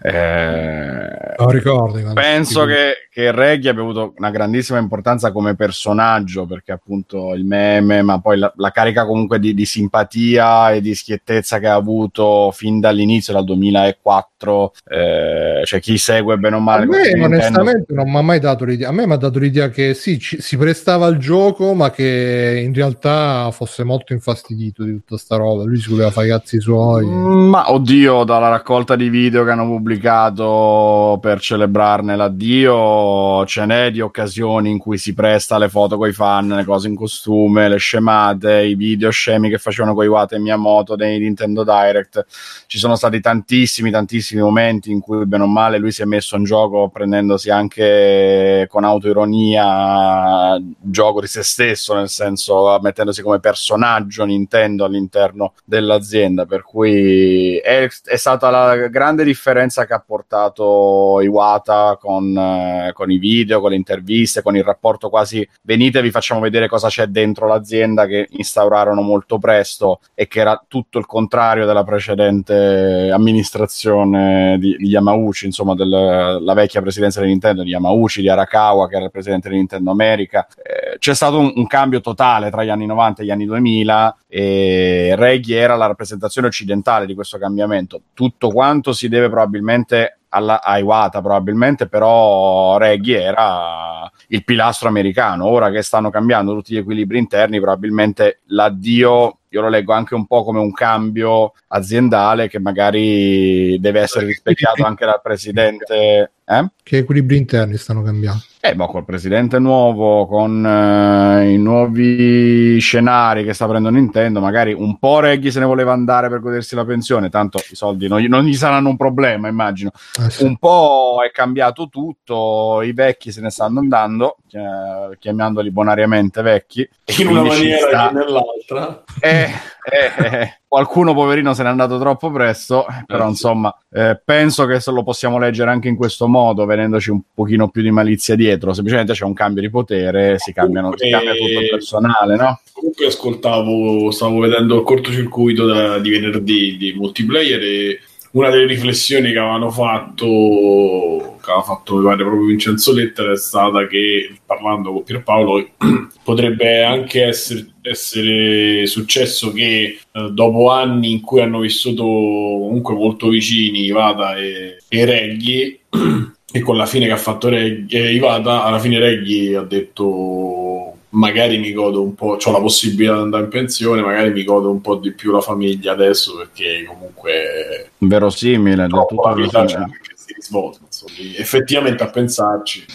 Eh. 0.02 1.34
Lo 1.38 1.50
ricordi? 1.50 2.04
penso 2.14 2.66
che, 2.66 3.08
che 3.10 3.32
Reggie 3.32 3.70
abbia 3.70 3.82
avuto 3.82 4.14
una 4.18 4.30
grandissima 4.30 4.80
importanza 4.80 5.32
come 5.32 5.56
personaggio, 5.56 6.46
perché 6.46 6.72
appunto 6.72 7.34
il 7.34 7.46
meme, 7.46 8.02
ma 8.02 8.20
poi 8.20 8.38
la, 8.38 8.52
la 8.56 8.72
carica 8.72 9.06
comunque 9.06 9.40
di, 9.40 9.54
di 9.54 9.66
simpatia 9.66 10.72
e 10.72 10.82
di 10.82 10.96
schiettezza 10.96 11.60
che 11.60 11.68
ha 11.68 11.74
avuto 11.76 12.52
fin 12.52 12.80
dall'inizio, 12.80 13.34
dal 13.34 13.44
2004, 13.44 14.74
eh, 14.88 15.62
cioè 15.66 15.80
chi 15.80 15.98
segue 15.98 16.38
bene 16.38 16.56
o 16.56 16.60
A 16.60 16.62
male. 16.62 16.86
me 16.86 16.98
Nintendo- 17.02 17.26
onestamente 17.26 17.94
non 17.94 18.10
mi 18.10 18.18
ha 18.18 18.22
mai 18.22 18.40
dato 18.40 18.66
l'idea. 18.66 18.92
Me 18.96 19.06
mi 19.06 19.12
ha 19.12 19.18
dato 19.18 19.40
l'idea 19.40 19.68
che 19.68 19.94
sì, 19.94 20.18
ci, 20.18 20.40
si 20.40 20.56
prestava 20.56 21.06
al 21.06 21.18
gioco, 21.18 21.74
ma 21.74 21.92
che 21.92 22.62
in 22.66 22.74
realtà 22.74 23.52
fosse 23.52 23.84
molto 23.84 24.14
infastidito 24.14 24.86
di 24.86 24.94
tutta 24.94 25.18
sta 25.18 25.36
roba. 25.36 25.66
Lui 25.66 25.78
si 25.82 25.90
voleva 25.90 26.12
fare 26.12 26.28
i 26.28 26.30
cazzi 26.30 26.62
suoi. 26.62 27.06
Mm, 27.06 27.50
Ma 27.50 27.74
oddio, 27.74 28.24
dalla 28.24 28.48
raccolta 28.48 28.96
di 28.96 29.10
video 29.10 29.44
che 29.44 29.52
hanno 29.52 29.66
pubblicato 29.66 31.20
per 31.22 31.42
celebrarne 31.42 32.16
l'addio, 32.16 33.46
ce 33.46 33.66
n'è 33.66 33.92
di 33.92 34.00
occasioni 34.00 34.70
in 34.70 34.78
cui 34.78 34.98
si 34.98 35.14
presta 35.14 35.58
le 35.58 35.68
foto 35.68 35.98
con 35.98 36.08
i 36.08 36.14
fan, 36.14 36.48
le 36.48 36.64
cose 36.64 36.88
in 36.88 36.96
costume, 36.96 37.68
le 37.68 37.78
scemate, 37.78 38.64
i 38.64 38.76
video 38.76 39.10
scemi 39.10 39.50
che 39.50 39.58
facevano 39.58 39.94
con 39.94 40.06
Iwata 40.06 40.38
e 40.38 40.40
Miyamoto 40.40 40.96
nei 40.96 41.20
Nintendo 41.20 41.66
Direct. 41.66 42.26
Ci 42.66 42.78
sono 42.78 42.96
stati 42.96 43.20
tantissimi, 43.20 43.92
tantissimi 43.92 44.40
momenti 44.42 44.90
in 44.90 45.02
cui, 45.02 45.26
bene 45.26 45.44
o 45.44 45.48
male, 45.48 45.80
lui 45.80 45.92
si 45.92 46.02
è 46.02 46.06
messo 46.06 46.38
in 46.38 46.46
gioco 46.46 46.88
prendendosi 46.88 47.50
anche 47.50 48.68
con 48.70 48.84
autoironia 48.86 50.58
gioco 50.80 51.22
di 51.22 51.28
se 51.28 51.44
stesso, 51.44 51.94
nel 51.94 52.10
senso 52.10 52.80
mettendosi 52.82 53.22
come 53.22 53.40
personaggio 53.40 54.26
Nintendo 54.26 54.86
all'interno 54.86 55.54
dell'azienda. 55.64 56.46
Per 56.46 56.64
cui 56.64 57.58
è, 57.58 57.88
è 58.04 58.16
stata 58.16 58.50
la 58.50 58.88
grande 58.88 59.24
differenza 59.24 59.86
che 59.86 59.94
ha 59.94 60.04
portato 60.06 61.20
Iwata 61.22 61.98
con, 62.00 62.36
eh, 62.38 62.92
con 62.94 63.12
i 63.12 63.18
video, 63.18 63.60
con 63.60 63.72
le 63.72 63.76
interviste, 63.76 64.42
con 64.42 64.56
il 64.56 64.64
rapporto 64.64 65.10
quasi 65.10 65.48
venite, 65.64 66.02
vi 66.02 66.12
facciamo 66.12 66.40
vedere 66.40 66.68
cosa 66.68 66.88
c'è 66.88 67.08
dentro 67.08 67.48
l'azienda 67.48 68.06
che 68.06 68.28
instaurarono 68.30 69.02
molto 69.02 69.38
presto 69.38 70.00
e 70.14 70.28
che 70.28 70.40
era 70.40 70.64
tutto 70.68 71.00
il 71.00 71.06
contrario 71.06 71.66
della 71.66 71.84
precedente 71.84 73.10
amministrazione 73.12 74.58
di, 74.60 74.76
di 74.78 74.88
Yamauchi, 74.88 75.46
insomma, 75.46 75.76
del- 75.76 76.40
la 76.42 76.54
vecchia 76.54 76.82
presidenza 76.82 77.22
di 77.22 77.28
Nintendo 77.28 77.64
di 77.64 77.70
Yamauchi, 77.70 78.22
di 78.22 78.30
Arakawa, 78.30 78.75
che 78.88 78.96
era 78.96 79.06
il 79.06 79.12
presidente 79.12 79.50
di 79.50 79.56
Nintendo 79.56 79.92
America. 79.92 80.48
Eh, 80.58 80.98
c'è 80.98 81.16
stato 81.16 81.40
un, 81.40 81.52
un 81.56 81.68
cambio 81.68 82.02
totale 82.02 82.50
tra 82.50 82.64
gli 82.64 82.70
anni 82.70 82.86
90 82.86 83.22
e 83.22 83.26
gli 83.26 83.32
anni 83.32 83.46
2000 83.46 84.18
e 84.28 85.14
Reggie 85.16 85.58
era 85.58 85.76
la 85.76 85.88
rappresentazione 85.88 86.48
occidentale 86.48 87.06
di 87.06 87.14
questo 87.14 87.38
cambiamento. 87.38 88.02
Tutto 88.14 88.50
quanto 88.50 88.94
si 88.94 89.08
deve 89.08 89.30
probabilmente 89.30 90.20
alla, 90.36 90.62
Iwata, 90.66 91.22
probabilmente, 91.22 91.88
però 91.88 92.78
Reggie 92.78 93.22
era 93.22 94.12
il 94.28 94.44
pilastro 94.44 94.90
americano. 94.90 95.48
Ora 95.48 95.70
che 95.72 95.82
stanno 95.82 96.10
cambiando 96.10 96.54
tutti 96.54 96.74
gli 96.74 96.78
equilibri 96.78 97.18
interni, 97.18 97.60
probabilmente 97.60 98.42
l'addio 98.48 99.40
io 99.56 99.62
lo 99.62 99.70
leggo 99.70 99.94
anche 99.94 100.16
un 100.16 100.28
po' 100.28 100.44
come 100.44 100.60
un 100.60 100.74
cambio 100.74 101.54
aziendale 101.68 102.50
che 102.50 102.60
magari 102.60 103.80
deve 103.80 104.02
essere 104.02 104.26
rispecchiato 104.26 104.84
anche 104.84 105.06
dal 105.06 105.22
presidente. 105.22 106.32
Eh? 106.48 106.68
Che 106.84 106.98
equilibri 106.98 107.38
interni 107.38 107.76
stanno 107.76 108.04
cambiando. 108.04 108.44
Eh, 108.62 108.76
ma 108.76 108.86
col 108.86 109.04
presidente 109.04 109.58
nuovo, 109.58 110.28
con 110.28 110.64
eh, 110.66 111.52
i 111.52 111.58
nuovi 111.58 112.80
scenari 112.80 113.44
che 113.44 113.54
sta 113.54 113.68
prendendo 113.68 113.98
Nintendo, 113.98 114.40
magari 114.40 114.74
un 114.74 114.98
po' 115.00 115.20
Reggie 115.20 115.52
se 115.52 115.60
ne 115.60 115.66
voleva 115.66 115.94
andare 115.94 116.30
per 116.30 116.40
godersi 116.40 116.76
la 116.76 116.86
pensione, 116.86 117.30
tanto 117.30 117.60
i 117.70 117.76
soldi 117.76 118.08
non 118.08 118.20
gli, 118.20 118.28
non 118.28 118.44
gli 118.44 118.54
saranno 118.56 118.90
un 118.90 118.98
problema, 118.98 119.48
immagino. 119.48 119.92
Eh 120.24 120.30
sì. 120.30 120.44
Un 120.44 120.58
po' 120.58 121.18
è 121.26 121.32
cambiato 121.32 121.90
tutto, 121.90 122.82
i 122.84 122.94
vecchi 122.94 123.32
se 123.32 123.42
ne 123.42 123.50
stanno 123.50 123.80
andando, 123.80 124.38
eh, 124.52 125.18
chiamandoli 125.18 125.72
bonariamente 125.72 126.42
vecchi. 126.44 126.82
e 127.04 127.16
in 127.20 127.28
una 127.28 127.44
maniera 127.44 127.88
sta- 127.88 128.08
che 128.10 128.14
nell'altra. 128.14 129.04
eh, 129.20 129.50
eh, 129.92 130.62
qualcuno 130.68 131.14
poverino 131.14 131.54
se 131.54 131.64
n'è 131.64 131.70
andato 131.70 132.00
troppo 132.00 132.32
presto, 132.32 132.86
però 133.06 133.26
Eh, 133.26 133.30
insomma 133.30 133.78
eh, 133.92 134.20
penso 134.24 134.66
che 134.66 134.80
se 134.80 134.92
lo 134.92 135.04
possiamo 135.04 135.38
leggere 135.38 135.70
anche 135.72 135.88
in 135.88 135.96
questo 135.96 136.28
modo, 136.28 136.66
venendoci 136.66 137.12
un 137.12 137.22
pochino 137.34 137.70
più 137.70 137.82
di 137.82 137.92
malizia 137.92 138.36
dietro, 138.36 138.74
semplicemente 138.74 139.14
c'è 139.14 139.26
un 139.26 139.34
cambio 139.34 139.62
di 139.62 139.70
potere, 139.70 140.38
si, 140.38 140.52
cambiano, 140.54 140.94
si 140.96 141.10
cambia 141.10 141.34
tutto 141.34 141.60
il 141.60 141.70
personale, 141.70 142.36
no? 142.36 142.60
Comunque 142.74 143.06
ascoltavo, 143.08 144.12
stavo 144.12 144.40
vedendo 144.40 144.76
il 144.78 144.84
cortocircuito 144.84 145.66
da- 145.66 146.00
di 146.00 146.10
venerdì 146.10 146.78
di 146.78 146.94
multiplayer 146.94 147.62
e 147.62 148.00
una 148.36 148.50
delle 148.50 148.66
riflessioni 148.66 149.32
che 149.32 149.38
avevano 149.38 149.72
fatto, 149.72 151.38
che 151.42 151.52
aveva 151.52 151.64
fatto 151.64 151.96
mi 151.96 152.04
pare 152.04 152.18
proprio 152.18 152.46
Vincenzo 152.46 152.92
Lettera 152.94 153.32
è 153.32 153.38
stata 153.38 153.88
che 153.88 154.40
parlando 154.46 154.92
con 154.92 155.04
Pierpaolo 155.04 155.70
potrebbe 156.24 156.84
anche 156.84 157.24
essere, 157.24 157.68
essere 157.82 158.86
successo 158.88 159.54
che 159.54 160.00
eh, 160.12 160.30
dopo 160.32 160.70
anni 160.70 161.12
in 161.12 161.22
cui 161.22 161.42
hanno 161.42 161.60
vissuto 161.60 162.04
comunque 162.04 162.94
molto 162.94 163.30
vicini 163.30 163.86
Ivata 163.86 164.36
e, 164.36 164.80
e 164.86 165.06
Reggie 165.06 165.80
e 166.52 166.60
con 166.60 166.76
la 166.76 166.86
fine 166.86 167.06
che 167.06 167.14
ha 167.14 167.18
fatto 167.18 167.48
Reggie, 167.48 168.00
eh, 168.00 168.14
Ivata 168.14 168.66
alla 168.66 168.80
fine 168.80 169.00
Reggie 169.00 169.56
ha 169.56 169.64
detto 169.64 170.95
magari 171.16 171.58
mi 171.58 171.72
godo 171.72 172.02
un 172.02 172.14
po', 172.14 172.38
ho 172.42 172.52
la 172.52 172.60
possibilità 172.60 173.14
di 173.14 173.22
andare 173.22 173.44
in 173.44 173.50
pensione, 173.50 174.02
magari 174.02 174.32
mi 174.32 174.44
godo 174.44 174.70
un 174.70 174.82
po' 174.82 174.96
di 174.96 175.12
più 175.12 175.32
la 175.32 175.42
famiglia 175.42 175.94
adesso 175.94 176.36
perché 176.36 176.84
comunque 176.86 177.92
Verosimile, 177.98 178.88
del 178.88 179.06
tutto 179.08 179.28
la 179.28 179.34
vita 179.34 179.60
verosimile. 179.60 180.00
che 180.02 180.14
si 180.16 180.34
risvolta. 180.34 180.80
insomma. 180.86 181.14
Effettivamente 181.38 182.04
a 182.04 182.10
pensarci, 182.10 182.86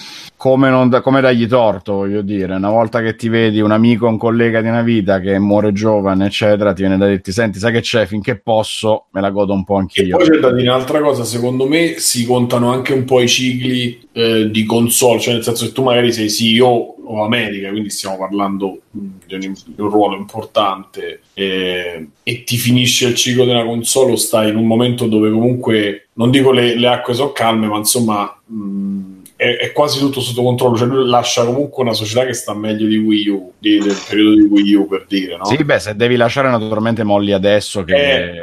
come, 0.41 0.71
non 0.71 0.89
da- 0.89 1.03
come 1.03 1.21
dargli 1.21 1.47
torto, 1.47 1.93
voglio 1.97 2.23
dire, 2.23 2.55
una 2.55 2.71
volta 2.71 3.03
che 3.03 3.15
ti 3.15 3.29
vedi 3.29 3.61
un 3.61 3.73
amico, 3.73 4.07
un 4.07 4.17
collega 4.17 4.63
di 4.63 4.69
una 4.69 4.81
vita 4.81 5.21
che 5.21 5.39
muore 5.39 5.73
giovane, 5.73 6.25
eccetera, 6.25 6.73
ti 6.73 6.81
viene 6.81 6.97
da 6.97 7.07
dirti, 7.07 7.31
senti, 7.31 7.59
sai 7.59 7.73
che 7.73 7.81
c'è, 7.81 8.07
finché 8.07 8.41
posso 8.41 9.09
me 9.11 9.21
la 9.21 9.29
godo 9.29 9.53
un 9.53 9.65
po' 9.65 9.77
E 9.77 9.81
anch'io. 9.81 10.17
poi 10.17 10.31
c'è 10.31 10.39
da 10.39 10.51
dire 10.53 10.69
un'altra 10.71 11.01
cosa, 11.03 11.25
secondo 11.25 11.69
me 11.69 11.99
si 11.99 12.25
contano 12.25 12.73
anche 12.73 12.95
un 12.95 13.05
po' 13.05 13.21
i 13.21 13.29
cicli 13.29 14.01
eh, 14.13 14.49
di 14.51 14.65
console, 14.65 15.21
cioè 15.21 15.35
nel 15.35 15.43
senso 15.43 15.67
che 15.67 15.73
tu 15.73 15.83
magari 15.83 16.11
sei 16.11 16.31
CEO 16.31 16.95
o 17.05 17.23
America, 17.25 17.69
quindi 17.69 17.91
stiamo 17.91 18.17
parlando 18.17 18.81
mh, 18.93 18.99
di 19.27 19.35
un, 19.47 19.53
di 19.67 19.81
un 19.83 19.91
ruolo 19.91 20.17
importante 20.17 21.21
eh, 21.35 22.09
e 22.23 22.45
ti 22.45 22.57
finisce 22.57 23.09
il 23.09 23.15
ciclo 23.15 23.45
della 23.45 23.65
console 23.65 24.13
o 24.13 24.17
stai 24.17 24.49
in 24.49 24.57
un 24.57 24.67
momento 24.67 25.07
dove 25.07 25.31
comunque, 25.31 26.09
non 26.15 26.31
dico 26.31 26.51
le, 26.51 26.77
le 26.77 26.87
acque 26.87 27.13
sono 27.13 27.33
calme, 27.33 27.67
ma 27.67 27.77
insomma 27.77 28.41
mh, 28.47 29.10
è, 29.41 29.57
è 29.57 29.73
quasi 29.73 29.99
tutto 29.99 30.21
sotto 30.21 30.43
controllo, 30.43 30.77
cioè 30.77 30.87
lui 30.87 31.09
lascia 31.09 31.47
comunque 31.47 31.83
una 31.83 31.95
società 31.95 32.27
che 32.27 32.35
sta 32.35 32.53
meglio 32.53 32.87
di 32.87 32.99
Wii 32.99 33.29
U, 33.29 33.53
di- 33.59 33.79
del 33.79 33.97
periodo 34.07 34.35
di 34.35 34.43
Wii 34.43 34.75
U 34.75 34.87
per 34.87 35.07
dire, 35.09 35.39
no? 35.39 35.47
Sì, 35.47 35.57
beh, 35.65 35.79
se 35.79 35.97
devi 35.97 36.17
lasciare 36.17 36.51
naturalmente 36.51 37.05
molli 37.05 37.33
adesso 37.33 37.83
che, 37.83 37.95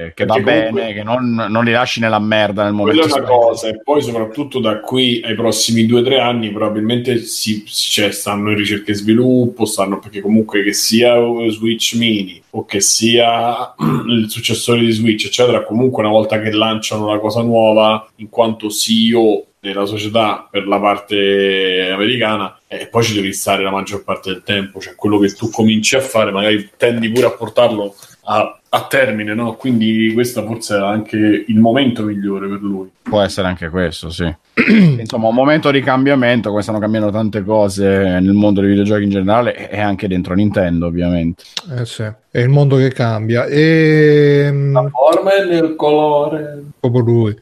Eh, 0.07 0.13
che 0.15 0.25
va 0.25 0.33
perché 0.33 0.49
bene, 0.49 0.69
comunque- 0.69 0.93
che 0.93 1.03
non, 1.03 1.45
non 1.49 1.63
li 1.65 1.71
lasci 1.71 1.99
nella 1.99 2.17
merda 2.17 2.63
nel 2.63 2.73
Quella 2.73 2.93
momento 2.93 3.15
è 3.15 3.19
una 3.19 3.27
cosa, 3.29 3.67
e 3.67 3.79
poi 3.83 4.01
soprattutto 4.01 4.59
da 4.59 4.79
qui 4.79 5.21
ai 5.23 5.35
prossimi 5.35 5.85
due 5.85 5.99
o 5.99 6.03
tre 6.03 6.19
anni 6.19 6.51
probabilmente 6.51 7.19
si, 7.19 7.63
cioè, 7.67 8.09
stanno 8.11 8.49
in 8.49 8.57
ricerca 8.57 8.91
e 8.91 8.95
sviluppo, 8.95 9.65
stanno 9.65 9.99
perché 9.99 10.19
comunque 10.19 10.63
che 10.63 10.73
sia 10.73 11.13
Switch 11.49 11.93
Mini 11.95 12.41
o 12.49 12.65
che 12.65 12.81
sia 12.81 13.75
il 14.09 14.25
successore 14.31 14.79
di 14.79 14.89
Switch, 14.91 15.25
eccetera, 15.25 15.63
comunque 15.63 16.01
una 16.01 16.11
volta 16.11 16.39
che 16.41 16.49
lanciano 16.51 17.05
una 17.07 17.19
cosa 17.19 17.43
nuova, 17.43 18.07
in 18.15 18.29
quanto 18.29 18.69
CEO 18.71 19.43
della 19.73 19.85
società 19.85 20.47
per 20.49 20.67
la 20.67 20.79
parte 20.79 21.89
americana, 21.91 22.59
e 22.67 22.87
poi 22.87 23.03
ci 23.03 23.13
devi 23.13 23.33
stare 23.33 23.63
la 23.63 23.71
maggior 23.71 24.03
parte 24.03 24.31
del 24.31 24.43
tempo, 24.43 24.79
cioè 24.79 24.95
quello 24.95 25.19
che 25.19 25.33
tu 25.33 25.49
cominci 25.49 25.95
a 25.95 26.01
fare, 26.01 26.31
magari 26.31 26.71
tendi 26.77 27.11
pure 27.11 27.27
a 27.27 27.31
portarlo 27.31 27.95
a, 28.25 28.59
a 28.69 28.85
termine, 28.87 29.33
no? 29.33 29.53
Quindi 29.55 30.11
questo 30.13 30.45
forse 30.45 30.75
era 30.75 30.89
anche 30.89 31.17
il 31.47 31.59
momento 31.59 32.03
migliore 32.03 32.47
per 32.47 32.59
lui. 32.61 32.89
Può 33.01 33.21
essere 33.21 33.47
anche 33.47 33.69
questo, 33.69 34.09
sì. 34.09 34.31
Insomma, 34.67 35.27
un 35.29 35.35
momento 35.35 35.71
di 35.71 35.79
cambiamento, 35.81 36.49
come 36.49 36.61
stanno 36.61 36.79
cambiando 36.79 37.09
tante 37.09 37.43
cose 37.43 37.87
nel 37.87 38.33
mondo 38.33 38.59
dei 38.59 38.69
videogiochi 38.71 39.03
in 39.03 39.09
generale 39.09 39.69
e 39.69 39.79
anche 39.79 40.07
dentro 40.07 40.33
Nintendo, 40.33 40.87
ovviamente. 40.87 41.43
Eh 41.77 41.85
sì, 41.85 42.03
è 42.03 42.39
il 42.39 42.49
mondo 42.49 42.75
che 42.75 42.91
cambia. 42.91 43.45
E, 43.45 44.49
La 44.71 44.89
forma 44.89 45.33
e 45.35 45.55
il 45.57 45.75
colore. 45.75 46.63
proprio 46.79 47.01
lui. 47.03 47.35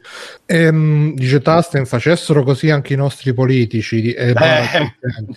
Ehm, 0.46 1.14
dice 1.14 1.42
Tasten, 1.42 1.86
facessero 1.86 2.44
così 2.44 2.70
anche 2.70 2.92
i 2.92 2.96
nostri 2.96 3.32
politici. 3.34 4.12
eh, 4.12 4.30
Eh. 4.30 4.92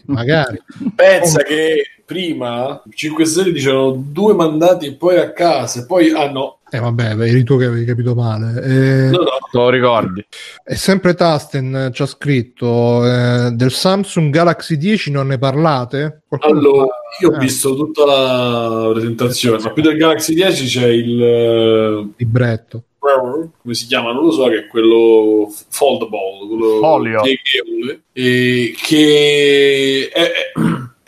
magari. 0.06 0.62
Pensa 0.95 1.41
che 1.43 1.84
prima 2.06 2.82
5 2.91 3.25
Stelle 3.25 3.52
dicevano 3.52 3.91
due 4.12 4.34
mandati 4.34 4.88
e 4.88 4.93
poi 4.93 5.17
a 5.17 5.32
casa, 5.32 5.79
e 5.80 5.86
poi 5.86 6.12
ah 6.12 6.30
no, 6.32 6.60
Eh 6.70 6.80
vabbè, 6.80 7.18
eri 7.20 7.44
tu 7.44 7.58
che 7.58 7.65
avevi 7.65 7.86
capito 7.86 8.13
male. 8.15 8.62
Eh, 8.63 9.10
no, 9.10 9.18
no. 9.18 9.24
Te 9.52 9.58
lo 9.58 9.70
ricordi? 9.70 10.24
E 10.63 10.76
sempre 10.76 11.13
Tasten 11.15 11.76
eh, 11.76 11.92
ci 11.92 12.02
ha 12.02 12.06
scritto 12.06 13.04
eh, 13.06 13.52
del 13.54 13.72
Samsung 13.72 14.32
Galaxy 14.32 14.78
10 14.78 15.12
non 15.12 15.28
ne 15.28 15.38
parlate? 15.39 16.22
Qualcuno 16.28 16.60
Allora, 16.60 16.88
io 17.22 17.30
ho 17.30 17.36
Eh, 17.36 17.39
visto 17.39 17.76
tutta 17.76 18.06
la 18.06 18.89
presentazione, 18.94 19.62
ma 19.63 19.72
più 19.72 19.82
del 19.82 19.98
Galaxy 19.98 20.34
10 20.36 20.65
c'è 20.68 20.88
il 20.88 21.24
eh, 21.24 22.08
libretto. 22.18 22.84
come 23.00 23.74
si 23.74 23.88
chiama, 23.88 24.12
non 24.13 24.26
lo 24.26 24.32
so, 24.32 24.46
che 24.48 24.60
è 24.60 24.68
quello 24.68 25.52
foldable, 25.70 26.20
quello 26.48 26.80
Folio. 26.80 27.22
pieghevole, 27.22 28.02
e 28.13 28.74
che 28.80 30.10
è, 30.13 30.22
è- 30.22 30.52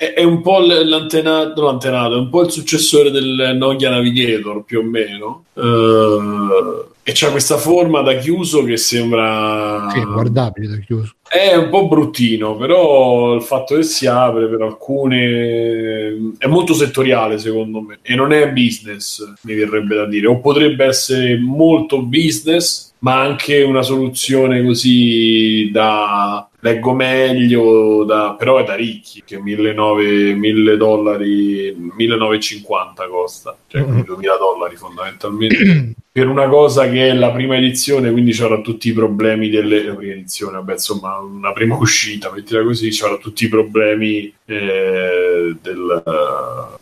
è 0.02 0.24
un 0.24 0.42
po' 0.42 0.58
l'antenato, 0.60 1.62
l'antenato, 1.62 2.16
è 2.16 2.18
un 2.18 2.30
po' 2.30 2.42
il 2.42 2.50
successore 2.50 3.12
del 3.12 3.54
Nokia 3.56 3.92
Navigator 3.92 4.64
più 4.64 4.80
o 4.80 4.84
meno. 4.84 5.46
Eh, 5.54 6.86
e 7.04 7.12
c'ha 7.16 7.32
questa 7.32 7.58
forma 7.58 8.02
da 8.02 8.16
chiuso 8.16 8.64
che 8.64 8.78
sembra 8.78 9.90
Sì, 9.92 10.02
guardabile 10.04 10.68
da 10.68 10.78
chiuso. 10.78 11.16
è 11.28 11.56
un 11.56 11.70
po' 11.70 11.88
bruttino, 11.88 12.56
però 12.56 13.34
il 13.34 13.42
fatto 13.42 13.76
che 13.76 13.84
si 13.84 14.06
apre 14.06 14.48
per 14.48 14.62
alcune 14.62 16.34
è 16.38 16.46
molto 16.46 16.74
settoriale 16.74 17.40
secondo 17.40 17.82
me 17.82 17.98
e 18.04 18.14
non 18.14 18.32
è 18.32 18.52
business, 18.52 19.34
mi 19.42 19.56
verrebbe 19.56 19.96
da 19.96 20.06
dire, 20.06 20.28
o 20.28 20.40
potrebbe 20.40 20.86
essere 20.86 21.40
molto 21.40 22.04
business, 22.04 22.94
ma 23.00 23.20
anche 23.20 23.64
una 23.64 23.82
soluzione 23.82 24.64
così 24.64 25.72
da 25.72 26.48
leggo 26.64 26.94
meglio, 26.94 28.04
da, 28.04 28.36
però 28.38 28.60
è 28.60 28.64
da 28.64 28.76
ricchi, 28.76 29.24
che 29.26 29.40
1.900 29.40 30.36
1000 30.36 30.78
dollari, 30.78 31.76
1950 31.98 33.08
costa, 33.08 33.58
cioè 33.72 33.84
quindi 33.84 34.04
2000 34.04 34.38
dollari 34.38 34.76
fondamentalmente. 34.76 35.96
per 36.14 36.28
una 36.28 36.50
cosa 36.50 36.90
che 36.90 37.08
è 37.08 37.14
la 37.14 37.32
prima 37.32 37.56
edizione, 37.56 38.12
quindi 38.12 38.34
c'era 38.34 38.60
tutti 38.60 38.90
i 38.90 38.94
problemi 38.94 39.48
delle 39.48 39.94
prima 39.94 40.12
edizione, 40.12 40.58
vabbè, 40.58 40.74
insomma, 40.74 41.18
una 41.20 41.54
prima 41.54 41.78
uscita, 41.78 42.30
mettila 42.34 42.64
così, 42.64 42.90
c'era 42.90 43.16
tutti 43.16 43.46
i 43.46 43.48
problemi 43.48 44.34
eh, 44.46 45.56
del, 45.62 46.04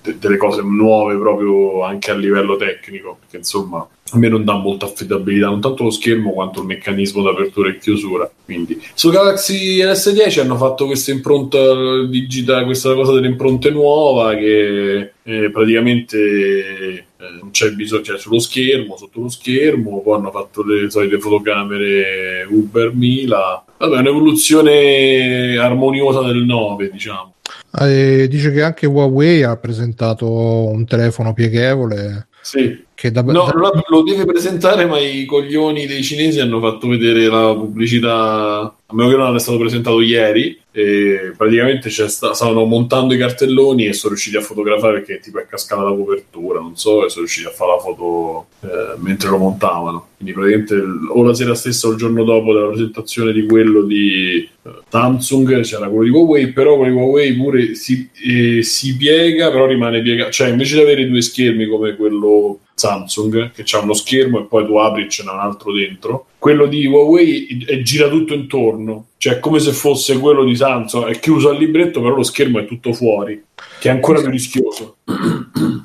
de- 0.01 0.17
delle 0.17 0.37
cose 0.37 0.63
nuove 0.63 1.15
proprio 1.17 1.83
anche 1.83 2.09
a 2.09 2.15
livello 2.15 2.57
tecnico, 2.57 3.17
perché 3.19 3.37
insomma 3.37 3.87
a 4.11 4.17
me 4.17 4.27
non 4.29 4.43
dà 4.43 4.55
molta 4.55 4.87
affidabilità, 4.87 5.45
non 5.45 5.61
tanto 5.61 5.83
lo 5.83 5.91
schermo 5.91 6.31
quanto 6.33 6.61
il 6.61 6.65
meccanismo 6.65 7.21
d'apertura 7.21 7.69
e 7.69 7.77
chiusura. 7.77 8.27
Quindi 8.43 8.81
su 8.95 9.11
Galaxy 9.11 9.83
NS10 9.83 10.39
hanno 10.39 10.57
fatto 10.57 10.87
questa 10.87 11.11
impronta 11.11 12.03
digitale, 12.07 12.65
questa 12.65 12.95
cosa 12.95 13.13
delle 13.13 13.27
impronte 13.27 13.69
nuova 13.69 14.33
che 14.33 15.11
eh, 15.21 15.51
praticamente 15.51 17.05
non 17.41 17.51
c'è 17.51 17.71
bisogno, 17.71 18.03
cioè 18.03 18.17
sullo 18.17 18.39
schermo, 18.39 18.95
sotto 18.97 19.19
lo 19.21 19.29
schermo, 19.29 20.01
poi 20.01 20.17
hanno 20.17 20.31
fatto 20.31 20.63
le 20.63 20.89
solite 20.89 21.19
fotocamere 21.19 22.45
Uber 22.49 22.93
Mila. 22.93 23.63
Vabbè, 23.77 23.95
è 23.95 23.99
un'evoluzione 23.99 25.57
armoniosa 25.57 26.21
del 26.23 26.43
9, 26.43 26.89
diciamo. 26.89 27.33
Eh, 27.81 28.27
dice 28.29 28.51
che 28.51 28.61
anche 28.61 28.87
Huawei 28.87 29.43
ha 29.43 29.55
presentato 29.57 30.27
un 30.67 30.85
telefono 30.85 31.33
pieghevole 31.33 32.27
Sì. 32.41 32.83
che 32.95 33.11
da, 33.11 33.21
No, 33.21 33.31
da- 33.45 33.83
lo 33.89 34.01
deve 34.03 34.25
presentare, 34.25 34.85
ma 34.85 34.97
i 34.99 35.25
coglioni 35.25 35.85
dei 35.85 36.01
cinesi 36.03 36.39
hanno 36.39 36.59
fatto 36.59 36.87
vedere 36.87 37.27
la 37.27 37.53
pubblicità, 37.53 38.75
a 38.91 38.95
meno 38.95 39.09
che 39.09 39.17
non 39.17 39.35
è 39.35 39.39
stato 39.39 39.59
presentato 39.59 40.01
ieri, 40.01 40.59
e 40.71 41.33
praticamente 41.37 41.89
sta- 41.91 42.33
stavano 42.33 42.65
montando 42.65 43.13
i 43.13 43.19
cartelloni 43.19 43.85
e 43.85 43.93
sono 43.93 44.13
riusciti 44.13 44.37
a 44.37 44.41
fotografare 44.41 44.93
perché 45.01 45.19
tipo 45.19 45.37
è 45.39 45.45
cascata 45.45 45.83
la 45.83 45.93
copertura, 45.95 46.59
non 46.59 46.75
so, 46.75 47.05
e 47.05 47.09
sono 47.09 47.25
riusciti 47.25 47.45
a 47.47 47.51
fare 47.51 47.71
la 47.71 47.79
foto 47.79 48.47
eh, 48.61 48.97
mentre 48.97 49.29
lo 49.29 49.37
montavano. 49.37 50.07
Quindi 50.17 50.33
praticamente 50.33 50.73
il- 50.73 51.07
o 51.11 51.23
la 51.23 51.33
sera 51.35 51.53
stessa 51.53 51.87
o 51.87 51.91
il 51.91 51.97
giorno 51.97 52.23
dopo 52.23 52.51
della 52.53 52.67
presentazione 52.69 53.31
di 53.31 53.45
quello 53.45 53.83
di 53.83 54.49
eh, 54.63 54.69
Samsung 54.89 55.61
c'era 55.61 55.87
quello 55.87 56.03
di 56.03 56.09
Huawei, 56.09 56.51
però 56.51 56.77
quello 56.77 56.93
di 56.93 56.99
Huawei 56.99 57.33
pure 57.35 57.75
si, 57.75 58.09
eh, 58.25 58.63
si 58.63 58.97
piega, 58.97 59.51
però 59.51 59.67
rimane 59.67 60.01
piegato, 60.01 60.31
cioè 60.31 60.49
invece 60.49 60.75
di 60.75 60.81
avere 60.81 61.07
due 61.07 61.21
schermi 61.21 61.67
come 61.67 61.95
quello 61.95 62.59
Samsung 62.79 63.51
che 63.51 63.63
c'ha 63.65 63.79
uno 63.79 63.93
schermo 63.93 64.39
e 64.39 64.43
poi 64.43 64.65
tu 64.65 64.75
apri 64.77 65.03
e 65.03 65.09
ce 65.09 65.23
n'è 65.23 65.31
un 65.31 65.39
altro 65.39 65.73
dentro. 65.73 66.27
Quello 66.39 66.67
di 66.67 66.85
Huawei 66.85 67.65
è 67.65 67.81
gira 67.81 68.07
tutto 68.07 68.33
intorno, 68.33 69.07
cioè 69.17 69.39
come 69.39 69.59
se 69.59 69.73
fosse 69.73 70.17
quello 70.17 70.45
di 70.45 70.55
Samsung, 70.55 71.05
è 71.07 71.19
chiuso 71.19 71.49
al 71.49 71.57
libretto, 71.57 72.01
però 72.01 72.15
lo 72.15 72.23
schermo 72.23 72.59
è 72.59 72.65
tutto 72.65 72.93
fuori, 72.93 73.43
che 73.79 73.89
è 73.89 73.91
ancora 73.91 74.21
più 74.21 74.29
rischioso. 74.29 74.97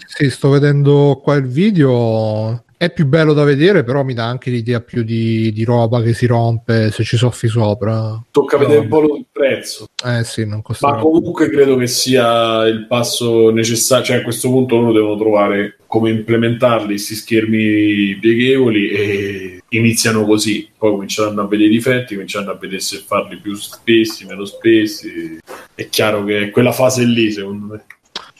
Sì, 0.06 0.30
sto 0.30 0.50
vedendo 0.50 1.20
qua 1.22 1.34
il 1.34 1.48
video. 1.48 2.62
È 2.84 2.92
più 2.92 3.06
bello 3.06 3.32
da 3.32 3.44
vedere, 3.44 3.82
però 3.82 4.04
mi 4.04 4.12
dà 4.12 4.26
anche 4.26 4.50
l'idea 4.50 4.82
più 4.82 5.04
di, 5.04 5.50
di 5.52 5.64
roba 5.64 6.02
che 6.02 6.12
si 6.12 6.26
rompe 6.26 6.90
se 6.90 7.02
ci 7.02 7.16
soffi 7.16 7.48
sopra. 7.48 8.22
Tocca 8.30 8.58
vedere 8.58 8.80
un 8.80 8.88
po' 8.88 9.16
il 9.16 9.24
prezzo, 9.32 9.86
Eh 10.04 10.22
sì, 10.22 10.46
non 10.46 10.60
costa 10.60 10.86
ma 10.86 10.98
comunque 10.98 11.48
credo 11.48 11.76
che 11.76 11.86
sia 11.86 12.66
il 12.66 12.86
passo 12.86 13.48
necessario, 13.48 14.04
cioè 14.04 14.16
a 14.18 14.22
questo 14.22 14.50
punto 14.50 14.76
loro 14.76 14.92
devono 14.92 15.16
trovare 15.16 15.78
come 15.86 16.10
implementarli 16.10 16.88
questi 16.88 17.14
schermi 17.14 18.18
pieghevoli 18.20 18.88
e 18.90 19.62
iniziano 19.70 20.26
così, 20.26 20.68
poi 20.76 20.90
cominceranno 20.90 21.40
a 21.40 21.46
vedere 21.46 21.70
i 21.70 21.72
difetti, 21.72 22.12
cominceranno 22.12 22.50
a 22.50 22.58
vedere 22.60 22.80
se 22.80 22.98
farli 22.98 23.38
più 23.38 23.54
spessi, 23.54 24.26
meno 24.26 24.44
spessi. 24.44 25.38
È 25.74 25.88
chiaro 25.88 26.22
che 26.24 26.42
è 26.42 26.50
quella 26.50 26.72
fase 26.72 27.04
lì, 27.04 27.32
secondo 27.32 27.66
me. 27.66 27.84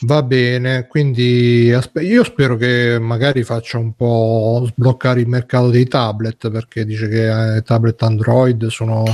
Va 0.06 0.22
bene, 0.22 0.86
quindi 0.86 1.72
aspe- 1.72 2.02
io 2.02 2.24
spero 2.24 2.56
che 2.56 2.98
magari 3.00 3.42
faccia 3.42 3.78
un 3.78 3.94
po' 3.94 4.64
sbloccare 4.66 5.20
il 5.20 5.28
mercato 5.28 5.70
dei 5.70 5.86
tablet 5.86 6.50
perché 6.50 6.84
dice 6.84 7.08
che 7.08 7.56
eh, 7.56 7.62
tablet 7.62 8.02
Android 8.02 8.66
sono, 8.66 9.04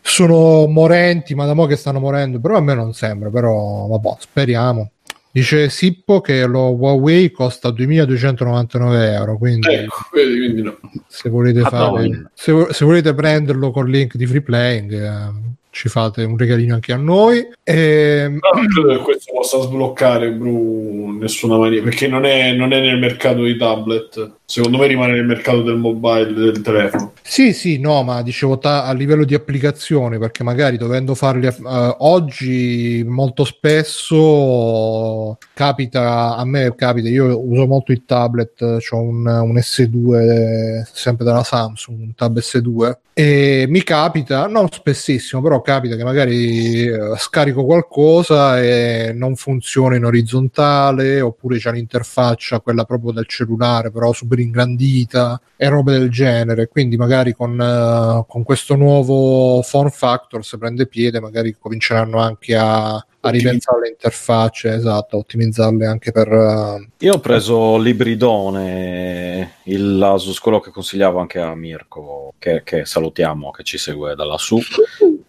sono 0.00 0.66
morenti, 0.66 1.34
ma 1.34 1.44
da 1.46 1.52
mo' 1.54 1.66
che 1.66 1.76
stanno 1.76 2.00
morendo, 2.00 2.40
però 2.40 2.56
a 2.56 2.60
me 2.62 2.74
non 2.74 2.94
sembra, 2.94 3.28
però 3.28 3.86
vabbè, 3.88 4.16
speriamo. 4.20 4.92
Dice 5.32 5.68
Sippo 5.68 6.20
che 6.20 6.44
lo 6.46 6.70
Huawei 6.74 7.30
costa 7.30 7.70
2299 7.70 9.12
euro, 9.12 9.36
quindi 9.36 9.68
Ecco, 9.74 9.96
quindi 10.10 10.62
no. 10.62 10.76
se 11.06 11.28
volete, 11.28 11.60
fare, 11.60 11.76
Madonna. 12.08 12.30
se, 12.34 12.66
se 12.70 12.84
volete 12.84 13.14
prenderlo 13.14 13.70
con 13.70 13.86
link 13.88 14.16
di 14.16 14.26
free 14.26 14.42
playing 14.42 14.92
eh, 14.92 15.48
ci 15.70 15.88
fate 15.88 16.24
un 16.24 16.36
regalino 16.36 16.74
anche 16.74 16.92
a 16.92 16.96
noi. 16.96 17.46
Ehm, 17.62 18.38
No, 18.40 19.04
possa 19.32 19.60
sbloccare 19.60 20.32
Bru 20.32 21.10
in 21.10 21.18
nessuna 21.18 21.56
maniera, 21.56 21.82
perché 21.82 22.08
non 22.08 22.24
è, 22.24 22.52
non 22.52 22.72
è 22.72 22.80
nel 22.80 22.98
mercato 22.98 23.42
dei 23.42 23.56
tablet. 23.56 24.38
Secondo 24.44 24.78
me 24.78 24.86
rimane 24.86 25.12
nel 25.12 25.24
mercato 25.24 25.62
del 25.62 25.76
mobile, 25.76 26.32
del 26.32 26.60
telefono. 26.60 27.12
Sì, 27.22 27.52
sì, 27.52 27.78
no, 27.78 28.02
ma 28.02 28.22
dicevo 28.22 28.58
ta- 28.58 28.84
a 28.84 28.92
livello 28.92 29.24
di 29.24 29.34
applicazioni, 29.34 30.18
perché 30.18 30.42
magari 30.42 30.76
dovendo 30.76 31.14
farli 31.14 31.46
eh, 31.46 31.52
oggi 31.98 33.04
molto 33.06 33.44
spesso 33.44 35.38
capita, 35.54 36.36
a 36.36 36.44
me 36.44 36.74
capita, 36.74 37.08
io 37.08 37.40
uso 37.40 37.66
molto 37.66 37.92
il 37.92 38.04
tablet, 38.04 38.60
ho 38.62 39.00
un, 39.00 39.26
un 39.26 39.54
S2 39.54 40.14
eh, 40.14 40.84
sempre 40.92 41.24
dalla 41.24 41.44
Samsung, 41.44 42.00
un 42.00 42.14
Tab 42.14 42.38
S2 42.38 42.94
e 43.20 43.66
mi 43.68 43.82
capita, 43.82 44.46
non 44.46 44.68
spessissimo, 44.70 45.42
però 45.42 45.60
capita 45.60 45.94
che 45.94 46.04
magari 46.04 46.86
eh, 46.86 47.14
scarico 47.18 47.66
qualcosa 47.66 48.58
e 48.58 49.12
non 49.20 49.36
funziona 49.36 49.96
in 49.96 50.04
orizzontale 50.04 51.20
oppure 51.20 51.58
c'è 51.58 51.70
l'interfaccia, 51.72 52.60
quella 52.60 52.84
proprio 52.84 53.12
del 53.12 53.26
cellulare, 53.26 53.90
però 53.90 54.12
super 54.12 54.38
ingrandita 54.38 55.40
e 55.56 55.68
robe 55.68 55.92
del 55.92 56.10
genere. 56.10 56.66
Quindi 56.68 56.96
magari 56.96 57.34
con, 57.34 57.60
eh, 57.60 58.24
con 58.26 58.42
questo 58.42 58.74
nuovo 58.74 59.62
form 59.62 59.90
factor, 59.90 60.44
se 60.44 60.58
prende 60.58 60.86
piede, 60.86 61.20
magari 61.20 61.54
cominceranno 61.58 62.18
anche 62.18 62.56
a, 62.56 62.94
a 62.94 63.28
ripensare 63.30 63.80
le 63.82 63.88
interfacce, 63.90 64.74
esatto, 64.74 65.16
a 65.16 65.18
ottimizzarle 65.18 65.86
anche 65.86 66.10
per... 66.10 66.28
eh, 66.32 66.88
Io 66.98 67.14
ho 67.14 67.20
preso 67.20 67.76
l'ibridone, 67.76 69.56
il 69.64 70.02
Asus, 70.02 70.38
quello 70.38 70.60
che 70.60 70.70
consigliavo 70.70 71.18
anche 71.18 71.38
a 71.38 71.54
Mirko, 71.54 72.34
che, 72.38 72.62
che 72.64 72.84
salutiamo, 72.86 73.50
che 73.50 73.62
ci 73.62 73.78
segue 73.78 74.14
da 74.14 74.24
lassù. 74.24 74.58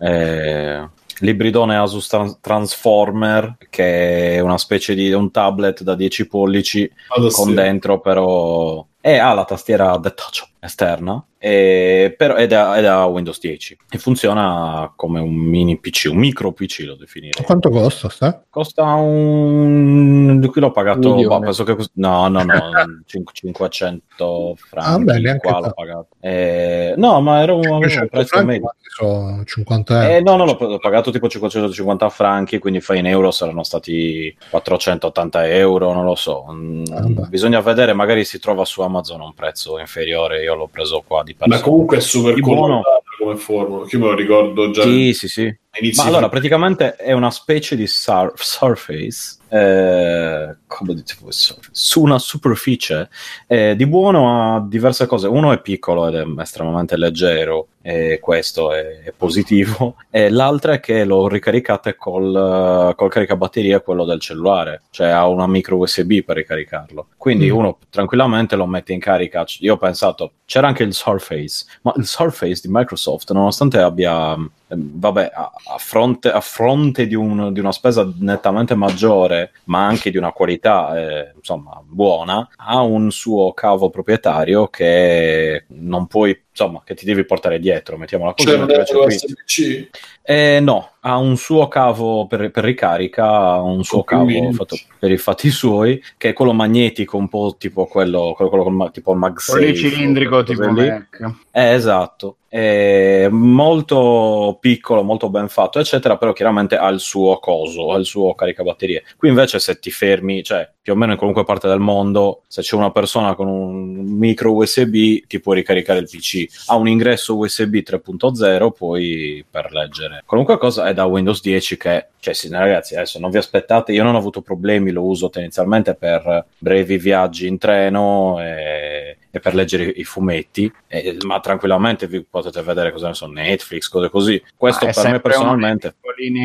Eh, 0.03 0.89
l'ibridone 1.21 1.77
Asus 1.77 2.07
Trans- 2.07 2.37
Transformer, 2.41 3.57
che 3.69 4.35
è 4.35 4.39
una 4.39 4.57
specie 4.57 4.93
di 4.93 5.11
un 5.11 5.31
tablet 5.31 5.81
da 5.83 5.95
10 5.95 6.27
pollici 6.27 6.91
Vado 7.09 7.27
a 7.27 7.31
con 7.31 7.49
sera. 7.49 7.61
dentro 7.63 7.99
però 7.99 8.85
e 9.01 9.17
ha 9.17 9.33
la 9.33 9.45
tastiera 9.45 9.99
The 9.99 10.13
Touch 10.13 10.49
esterna 10.59 11.25
e, 11.43 12.13
però, 12.15 12.35
ed, 12.35 12.51
è, 12.51 12.77
ed 12.77 12.85
ha 12.85 13.05
Windows 13.07 13.39
10 13.39 13.75
e 13.89 13.97
funziona 13.97 14.93
come 14.95 15.19
un 15.19 15.33
mini 15.33 15.79
PC, 15.79 16.09
un 16.11 16.17
micro 16.17 16.51
PC 16.51 16.83
lo 16.85 16.95
definirei. 16.95 17.43
Quanto 17.43 17.71
costa? 17.71 18.09
Sta? 18.09 18.43
Costa 18.47 18.83
un... 18.83 20.39
di 20.39 20.47
qui 20.47 20.61
l'ho 20.61 20.69
pagato, 20.69 21.15
boh, 21.15 21.39
penso 21.39 21.63
che 21.63 21.75
cos- 21.75 21.89
no, 21.95 22.27
no, 22.27 22.43
no, 22.43 22.61
cin- 23.07 23.23
500 23.31 24.55
franchi, 24.55 24.91
Ah, 24.91 24.99
beh, 24.99 25.19
neanche 25.19 25.47
qua 25.49 25.59
l'ho 25.61 25.71
pagato. 25.73 26.07
Eh, 26.19 26.93
no, 26.97 27.21
ma 27.21 27.41
era 27.41 27.53
un, 27.55 27.65
un 27.65 27.81
500 27.89 28.07
prezzo 28.07 28.45
medio. 28.45 28.61
quanti 28.61 28.83
sono 28.87 29.43
50 29.43 30.03
euro. 30.03 30.13
Eh, 30.15 30.21
no, 30.21 30.35
no, 30.35 30.45
l'ho, 30.45 30.77
pagato 30.77 31.09
tipo 31.09 31.27
550 31.27 32.09
franchi, 32.09 32.59
quindi 32.59 32.81
fai 32.81 32.99
in 32.99 33.07
euro 33.07 33.31
saranno 33.31 33.63
stati 33.63 34.35
480 34.51 35.47
euro, 35.47 35.91
non 35.91 36.05
lo 36.05 36.15
so. 36.15 36.45
Mm, 36.51 36.83
Ah, 36.91 37.27
bisogna 37.27 37.61
vedere, 37.61 37.93
magari 37.93 38.25
si 38.25 38.37
trova 38.39 38.63
su 38.63 38.81
Amazon 38.81 38.90
a 39.23 39.25
un 39.25 39.33
prezzo 39.33 39.79
inferiore, 39.79 40.41
io 40.43 40.55
l'ho 40.55 40.67
preso 40.67 41.03
qua 41.05 41.23
di 41.23 41.35
Ma 41.37 41.45
persona. 41.47 41.63
comunque 41.69 41.97
è 41.97 41.99
super 42.01 42.39
collocata 42.39 43.03
come 43.17 43.35
formula. 43.35 43.85
che 43.85 43.95
Io 43.95 44.01
me 44.01 44.07
lo 44.09 44.15
ricordo 44.15 44.71
già. 44.71 44.83
Sì, 44.83 45.13
sì, 45.13 45.27
sì. 45.27 45.55
Ma 45.95 46.03
allora, 46.03 46.27
praticamente 46.27 46.95
è 46.97 47.13
una 47.13 47.31
specie 47.31 47.77
di 47.77 47.87
sur- 47.87 48.33
surface, 48.35 49.37
eh, 49.47 50.57
come 50.67 51.01
surface? 51.05 51.69
su 51.71 52.01
una 52.01 52.19
superficie. 52.19 53.09
eh, 53.47 53.75
di 53.77 53.87
buono 53.87 54.55
ha 54.57 54.65
diverse 54.67 55.05
cose. 55.05 55.27
Uno 55.27 55.53
è 55.53 55.61
piccolo 55.61 56.09
ed 56.09 56.15
è 56.15 56.41
estremamente 56.41 56.97
leggero, 56.97 57.67
e 57.81 58.19
questo 58.21 58.73
è, 58.73 58.99
è 59.03 59.13
positivo. 59.15 59.95
E 60.11 60.29
l'altra 60.29 60.73
è 60.73 60.79
che 60.81 61.05
lo 61.05 61.29
ricaricate 61.29 61.95
col, 61.95 62.89
eh, 62.91 62.95
col 62.95 63.09
caricabatterie, 63.09 63.81
quello 63.81 64.03
del 64.03 64.19
cellulare, 64.19 64.81
cioè 64.89 65.07
ha 65.07 65.25
una 65.25 65.47
micro 65.47 65.77
USB 65.77 66.21
per 66.21 66.35
ricaricarlo. 66.35 67.07
Quindi 67.15 67.49
Mm. 67.49 67.55
uno 67.55 67.77
tranquillamente 67.89 68.57
lo 68.57 68.65
mette 68.67 68.91
in 68.91 68.99
carica. 68.99 69.45
Io 69.59 69.75
ho 69.75 69.77
pensato 69.77 70.33
c'era 70.51 70.67
anche 70.67 70.83
il 70.83 70.93
Surface, 70.93 71.63
ma 71.83 71.93
il 71.95 72.05
Surface 72.05 72.59
di 72.61 72.67
Microsoft, 72.69 73.31
nonostante 73.31 73.77
abbia 73.77 74.35
vabbè, 74.67 75.31
a, 75.33 75.49
a, 75.75 75.77
fronte, 75.77 76.29
a 76.29 76.41
fronte 76.41 77.07
di, 77.07 77.15
un, 77.15 77.53
di, 77.53 77.61
una 77.61 77.71
spesa 77.71 78.11
nettamente 78.19 78.75
maggiore, 78.75 79.53
ma 79.65 79.85
anche 79.85 80.11
di 80.11 80.17
una 80.17 80.33
qualità 80.33 80.99
eh, 80.99 81.31
insomma 81.37 81.81
buona, 81.85 82.49
ha 82.57 82.81
un 82.81 83.11
suo 83.11 83.53
cavo 83.53 83.89
proprietario 83.89 84.67
che 84.67 85.67
non 85.67 86.07
puoi 86.07 86.37
insomma, 86.51 86.81
che 86.85 86.93
ti 86.95 87.05
devi 87.05 87.25
portare 87.25 87.59
dietro, 87.59 87.97
mettiamola 87.97 88.33
così. 88.33 88.47
C'è 88.47 88.57
un 88.57 88.69
USB-C? 88.69 89.89
Eh, 90.21 90.59
no, 90.61 90.91
ha 90.99 91.17
un 91.17 91.35
suo 91.37 91.67
cavo 91.67 92.27
per, 92.27 92.51
per 92.51 92.63
ricarica, 92.63 93.25
ha 93.25 93.61
un 93.61 93.83
suo 93.83 94.03
cavo 94.03 94.51
fatto 94.51 94.77
per 94.99 95.11
i 95.11 95.17
fatti 95.17 95.49
suoi, 95.49 96.01
che 96.17 96.29
è 96.29 96.33
quello 96.33 96.53
magnetico, 96.53 97.17
un 97.17 97.27
po' 97.27 97.55
tipo 97.57 97.85
quello, 97.85 98.33
quello, 98.35 98.49
quello, 98.49 98.63
quello 98.65 98.91
tipo 98.91 99.13
MagSafe. 99.13 99.59
Quello 99.59 99.75
cilindrico 99.75 100.43
tipo 100.43 100.69
Mac. 100.69 101.35
Eh, 101.51 101.73
esatto. 101.73 102.35
È 102.53 103.29
molto 103.29 104.57
piccolo, 104.59 105.03
molto 105.03 105.29
ben 105.29 105.47
fatto, 105.47 105.79
eccetera, 105.79 106.17
però 106.17 106.33
chiaramente 106.33 106.75
ha 106.75 106.89
il 106.89 106.99
suo 106.99 107.39
coso, 107.39 107.93
ha 107.93 107.97
il 107.97 108.03
suo 108.03 108.35
caricabatterie. 108.35 109.05
Qui 109.15 109.29
invece 109.29 109.57
se 109.57 109.79
ti 109.79 109.89
fermi, 109.89 110.43
cioè 110.43 110.69
più 110.81 110.91
o 110.91 110.97
meno 110.97 111.13
in 111.13 111.17
qualunque 111.17 111.45
parte 111.45 111.69
del 111.69 111.79
mondo, 111.79 112.41
se 112.47 112.61
c'è 112.61 112.75
una 112.75 112.91
persona 112.91 113.35
con 113.35 113.47
un 113.47 114.03
micro 114.03 114.53
USB 114.53 115.25
ti 115.27 115.39
puoi 115.39 115.55
ricaricare 115.55 115.99
il 115.99 116.09
PC. 116.11 116.65
Ha 116.65 116.75
un 116.75 116.89
ingresso 116.89 117.37
USB 117.37 117.75
3.0 117.75 118.71
poi 118.77 119.45
per 119.49 119.71
leggere. 119.71 120.23
Qualunque 120.25 120.57
cosa 120.57 120.87
è 120.87 120.93
da 120.93 121.05
Windows 121.05 121.39
10 121.39 121.77
che, 121.77 122.07
cioè 122.19 122.33
sì, 122.33 122.49
ragazzi, 122.49 122.95
adesso 122.95 123.17
non 123.17 123.31
vi 123.31 123.37
aspettate, 123.37 123.93
io 123.93 124.03
non 124.03 124.15
ho 124.15 124.17
avuto 124.17 124.41
problemi, 124.41 124.91
lo 124.91 125.03
uso 125.03 125.29
tendenzialmente 125.29 125.95
per 125.95 126.47
brevi 126.57 126.97
viaggi 126.97 127.47
in 127.47 127.57
treno 127.57 128.41
e 128.41 129.15
e 129.31 129.39
per 129.39 129.55
leggere 129.55 129.83
i 129.83 130.03
fumetti, 130.03 130.71
eh, 130.87 131.17
ma 131.25 131.39
tranquillamente 131.39 132.07
vi 132.07 132.23
potete 132.23 132.61
vedere 132.61 132.91
cosa 132.91 133.07
ne 133.07 133.13
so, 133.13 133.27
Netflix, 133.27 133.87
cose 133.87 134.09
così. 134.09 134.43
Questo 134.55 134.85
per 134.85 135.09
me 135.09 135.19
personalmente. 135.19 135.95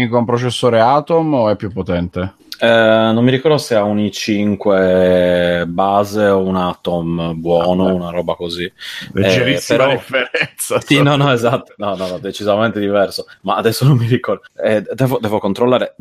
con 0.08 0.24
processore 0.24 0.80
Atom 0.80 1.34
o 1.34 1.50
è 1.50 1.56
più 1.56 1.70
potente? 1.72 2.34
Eh, 2.58 2.66
non 3.12 3.22
mi 3.22 3.30
ricordo 3.30 3.58
se 3.58 3.74
ha 3.74 3.82
un 3.82 3.98
i5 3.98 5.66
base 5.66 6.26
o 6.26 6.42
un 6.42 6.56
Atom 6.56 7.38
buono, 7.38 7.88
ah, 7.88 7.92
una 7.92 8.10
roba 8.10 8.34
così. 8.34 8.70
Leggerissima 9.12 9.84
eh, 9.84 9.86
però... 9.86 9.90
differenza. 9.92 10.80
Sì, 10.86 11.02
no, 11.02 11.16
no, 11.16 11.32
esatto. 11.32 11.74
No, 11.76 11.96
no, 11.96 12.06
no, 12.06 12.18
decisamente 12.18 12.80
diverso. 12.80 13.26
Ma 13.42 13.56
adesso 13.56 13.84
non 13.84 13.96
mi 13.96 14.06
ricordo. 14.06 14.44
Eh, 14.54 14.82
devo, 14.94 15.18
devo, 15.18 15.38
controllare. 15.38 15.96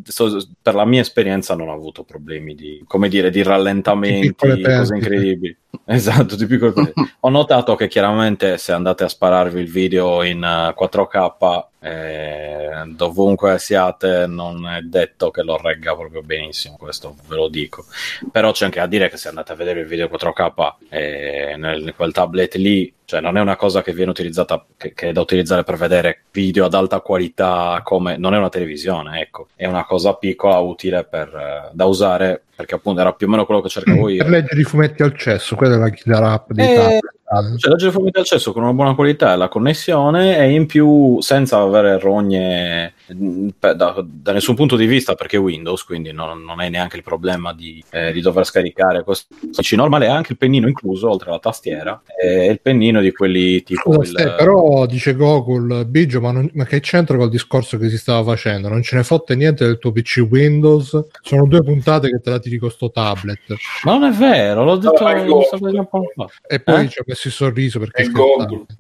Per 0.62 0.76
la 0.76 0.86
mia 0.86 1.02
esperienza 1.02 1.56
non 1.56 1.70
ho 1.70 1.74
avuto 1.74 2.04
problemi 2.04 2.56
di, 2.56 2.84
come 2.88 3.10
dire, 3.10 3.30
di 3.30 3.44
rallentamenti, 3.44 4.36
cose 4.36 4.96
incredibili. 4.96 5.58
Esatto, 5.86 6.36
tipico. 6.36 6.74
ho 7.22 7.30
notato 7.30 7.76
che 7.76 7.88
chiaramente 7.88 8.58
se 8.58 8.72
andate 8.72 9.04
a 9.04 9.08
spararvi 9.08 9.62
il 9.62 9.70
video 9.72 10.24
in 10.24 10.40
4K 10.40 11.66
eh, 11.80 12.84
dovunque 12.88 13.60
siate 13.60 14.26
non 14.28 14.68
è 14.68 14.82
detto 14.82 15.30
che 15.30 15.44
lo 15.44 15.58
regga 15.58 15.96
proprio 15.96 16.24
benissimo 16.24 16.78
questo 16.78 17.16
ve 17.28 17.36
lo 17.36 17.48
dico 17.48 17.86
però 18.32 18.52
c'è 18.52 18.66
anche 18.66 18.80
a 18.80 18.88
dire 18.88 19.08
che 19.08 19.18
se 19.18 19.28
andate 19.28 19.52
a 19.52 19.56
vedere 19.56 19.82
il 19.82 19.86
video 19.86 20.08
4K 20.08 20.74
eh, 20.90 21.56
nel, 21.58 21.94
quel 21.96 22.12
tablet 22.12 22.56
lì 22.56 22.92
cioè 23.06 23.22
non 23.22 23.38
è 23.38 23.42
una 23.42 23.56
cosa 23.56 23.82
che 23.82 23.94
viene 23.94 24.10
utilizzata 24.10 24.66
che, 24.76 24.94
che, 24.94 25.10
è 25.10 25.12
da 25.12 25.22
utilizzare 25.22 25.64
per 25.64 25.78
vedere 25.78 26.24
video 26.32 26.66
ad 26.66 26.74
alta 26.74 27.02
qualità 27.02 27.80
come 27.84 28.18
non 28.18 28.34
è 28.34 28.38
una 28.38 28.50
televisione 28.50 29.22
ecco. 29.22 29.48
È 29.56 29.68
una 29.68 29.86
cosa 29.86 30.14
piccola 30.16 30.58
utile 30.58 31.06
per, 31.06 31.30
uh, 31.34 31.76
da 31.76 31.86
usare 31.86 32.42
perché 32.56 32.76
appunto 32.76 33.02
era 33.02 33.14
più 33.14 33.28
o 33.28 33.30
meno 33.30 33.46
quello 33.46 33.62
che 33.62 33.70
cercavo 33.70 34.10
io. 34.10 34.24
per 34.24 34.32
leggere 34.32 34.62
i 34.62 34.64
fumetti 34.64 35.04
al 35.04 35.16
cesso 35.16 35.56
quella 35.56 35.76
è 35.76 35.78
la 35.78 35.90
killer 35.90 36.24
app 36.24 36.52
di 36.52 36.62
eh, 36.62 36.76
tablet 36.76 37.58
cioè 37.58 37.72
leggere 37.72 37.90
i 37.90 37.94
fumetti 37.94 38.20
al 38.20 38.26
cesso 38.26 38.54
con 38.54 38.64
una 38.64 38.74
buona 38.74 38.96
qualità 38.96 39.34
e 39.34 39.38
la 39.38 39.50
connessione 39.50 40.38
e 40.40 40.52
in 40.52 40.66
più 40.66 41.20
senza 41.22 41.60
avere 41.60 42.00
rogne 42.00 42.94
da, 43.08 44.04
da, 44.06 44.32
nessun 44.32 44.56
punto 44.56 44.76
di 44.76 44.86
vista 44.86 45.16
perché 45.16 45.38
Windows, 45.38 45.84
quindi 45.84 46.12
non, 46.12 46.44
non 46.44 46.62
è 46.62 46.70
neanche 46.70 46.98
il 46.98 47.04
problema 47.04 47.54
di, 47.54 47.84
eh, 47.92 48.12
di 48.12 48.22
dover 48.22 48.46
scaricare 48.46 49.04
questo 49.04 49.36
PC 49.52 49.74
normale, 49.74 50.08
ha 50.08 50.16
anche 50.16 50.32
il 50.32 50.38
pennino 50.38 50.68
incluso 50.68 51.10
oltre 51.10 51.30
alla 51.30 51.40
tastiera, 51.40 52.02
e 52.20 52.46
il 52.48 52.62
pennino 52.62 53.02
di 53.02 53.12
quelli 53.12 53.62
tipo... 53.64 53.94
Scusa, 53.94 54.24
il... 54.24 54.36
però 54.38 54.86
dice 54.86 55.16
Google, 55.16 55.86
Biggio, 55.86 56.22
ma, 56.22 56.32
non, 56.32 56.50
ma 56.54 56.66
che 56.66 56.80
c'entra 56.80 57.18
col 57.18 57.30
discorso 57.30 57.78
che 57.78 57.90
si 57.90 57.98
stava 57.98 58.24
facendo? 58.24 58.70
Non 58.70 58.82
ce 58.82 58.96
ne 58.96 59.04
fotte 59.04 59.36
niente 59.36 59.66
del 59.66 59.78
tuo 59.78 59.92
PC 59.92 60.26
Windows, 60.30 61.00
sono 61.22 61.46
due 61.46 61.64
puntate 61.64 62.10
che 62.10 62.20
te 62.20 62.30
la 62.30 62.40
tiri 62.40 62.58
con 62.58 62.72
sto 62.72 62.90
tablet. 62.90 63.56
Ma 63.84 63.98
non 63.98 64.04
è 64.04 64.12
vero, 64.12 64.64
l'ho 64.64 64.78
detto 64.78 65.04
no, 65.04 66.30
E 66.48 66.60
poi 66.60 66.86
eh? 66.86 66.90
ci 66.90 67.00
ha 67.00 67.04
messo 67.06 67.28
il 67.28 67.34
sorriso 67.34 67.80
perché... 67.80 68.10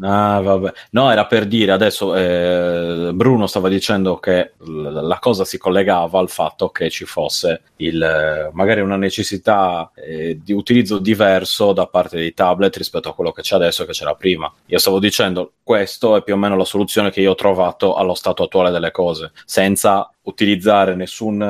Ah, 0.01 0.41
vabbè. 0.41 0.71
No, 0.91 1.11
era 1.11 1.25
per 1.25 1.45
dire, 1.45 1.71
adesso 1.71 2.15
eh, 2.15 3.11
Bruno 3.13 3.47
stava 3.47 3.69
dicendo 3.69 4.14
che 4.19 4.53
la 4.59 5.19
cosa 5.19 5.45
si 5.45 5.57
collegava 5.57 6.19
al 6.19 6.29
fatto 6.29 6.69
che 6.69 6.89
ci 6.89 7.05
fosse 7.05 7.61
il, 7.77 8.49
magari 8.53 8.81
una 8.81 8.97
necessità 8.97 9.91
eh, 9.95 10.39
di 10.41 10.53
utilizzo 10.53 10.99
diverso 10.99 11.73
da 11.73 11.87
parte 11.87 12.17
dei 12.17 12.33
tablet 12.33 12.75
rispetto 12.77 13.09
a 13.09 13.13
quello 13.13 13.31
che 13.31 13.41
c'è 13.41 13.55
adesso 13.55 13.83
e 13.83 13.85
che 13.85 13.91
c'era 13.91 14.15
prima. 14.15 14.51
Io 14.67 14.77
stavo 14.77 14.99
dicendo, 14.99 15.53
questo 15.63 16.15
è 16.15 16.23
più 16.23 16.33
o 16.33 16.37
meno 16.37 16.55
la 16.55 16.65
soluzione 16.65 17.11
che 17.11 17.21
io 17.21 17.31
ho 17.31 17.35
trovato 17.35 17.95
allo 17.95 18.13
stato 18.13 18.43
attuale 18.43 18.71
delle 18.71 18.91
cose, 18.91 19.31
senza 19.45 20.09
utilizzare 20.25 20.95
nessun 20.95 21.41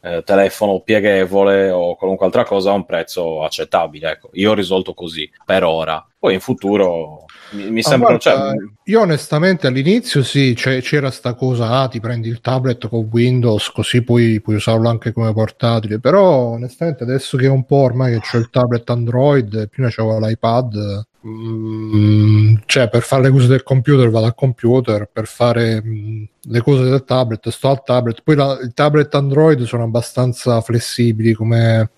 eh, 0.00 0.22
telefono 0.24 0.80
pieghevole 0.80 1.70
o 1.70 1.96
qualunque 1.96 2.26
altra 2.26 2.44
cosa 2.44 2.70
a 2.70 2.74
un 2.74 2.84
prezzo 2.84 3.42
accettabile. 3.42 4.12
Ecco, 4.12 4.30
io 4.32 4.50
ho 4.50 4.54
risolto 4.54 4.94
così 4.94 5.30
per 5.44 5.64
ora. 5.64 6.04
Poi 6.18 6.34
in 6.34 6.40
futuro 6.40 7.24
mi, 7.50 7.70
mi 7.70 7.82
sembra. 7.82 8.16
Cioè... 8.18 8.54
Io 8.84 9.00
onestamente 9.00 9.66
all'inizio 9.66 10.22
sì, 10.22 10.54
c'era 10.54 11.10
sta 11.10 11.34
cosa, 11.34 11.80
ah, 11.80 11.88
ti 11.88 12.00
prendi 12.00 12.28
il 12.28 12.40
tablet 12.40 12.88
con 12.88 13.08
Windows 13.10 13.70
così 13.70 14.02
puoi, 14.02 14.40
puoi 14.40 14.56
usarlo 14.56 14.88
anche 14.88 15.12
come 15.12 15.32
portatile, 15.32 15.98
però 15.98 16.50
onestamente 16.50 17.02
adesso 17.02 17.36
che 17.36 17.46
è 17.46 17.50
un 17.50 17.64
po' 17.64 17.76
ormai 17.76 18.12
che 18.12 18.20
c'ho 18.20 18.38
il 18.38 18.50
tablet 18.50 18.88
Android, 18.90 19.68
prima 19.68 19.88
c'avevo 19.90 20.18
l'iPad, 20.18 21.06
Mm, 21.24 22.56
cioè 22.66 22.88
per 22.88 23.02
fare 23.02 23.22
le 23.22 23.30
cose 23.30 23.46
del 23.46 23.62
computer 23.62 24.10
vado 24.10 24.26
al 24.26 24.34
computer 24.34 25.08
per 25.12 25.28
fare 25.28 25.80
mm, 25.80 26.24
le 26.48 26.60
cose 26.60 26.82
del 26.82 27.04
tablet 27.04 27.48
sto 27.50 27.68
al 27.68 27.84
tablet. 27.84 28.22
Poi 28.22 28.34
la, 28.34 28.58
il 28.60 28.72
tablet 28.74 29.14
android 29.14 29.62
sono 29.62 29.84
abbastanza 29.84 30.60
flessibili 30.60 31.32
come 31.32 31.90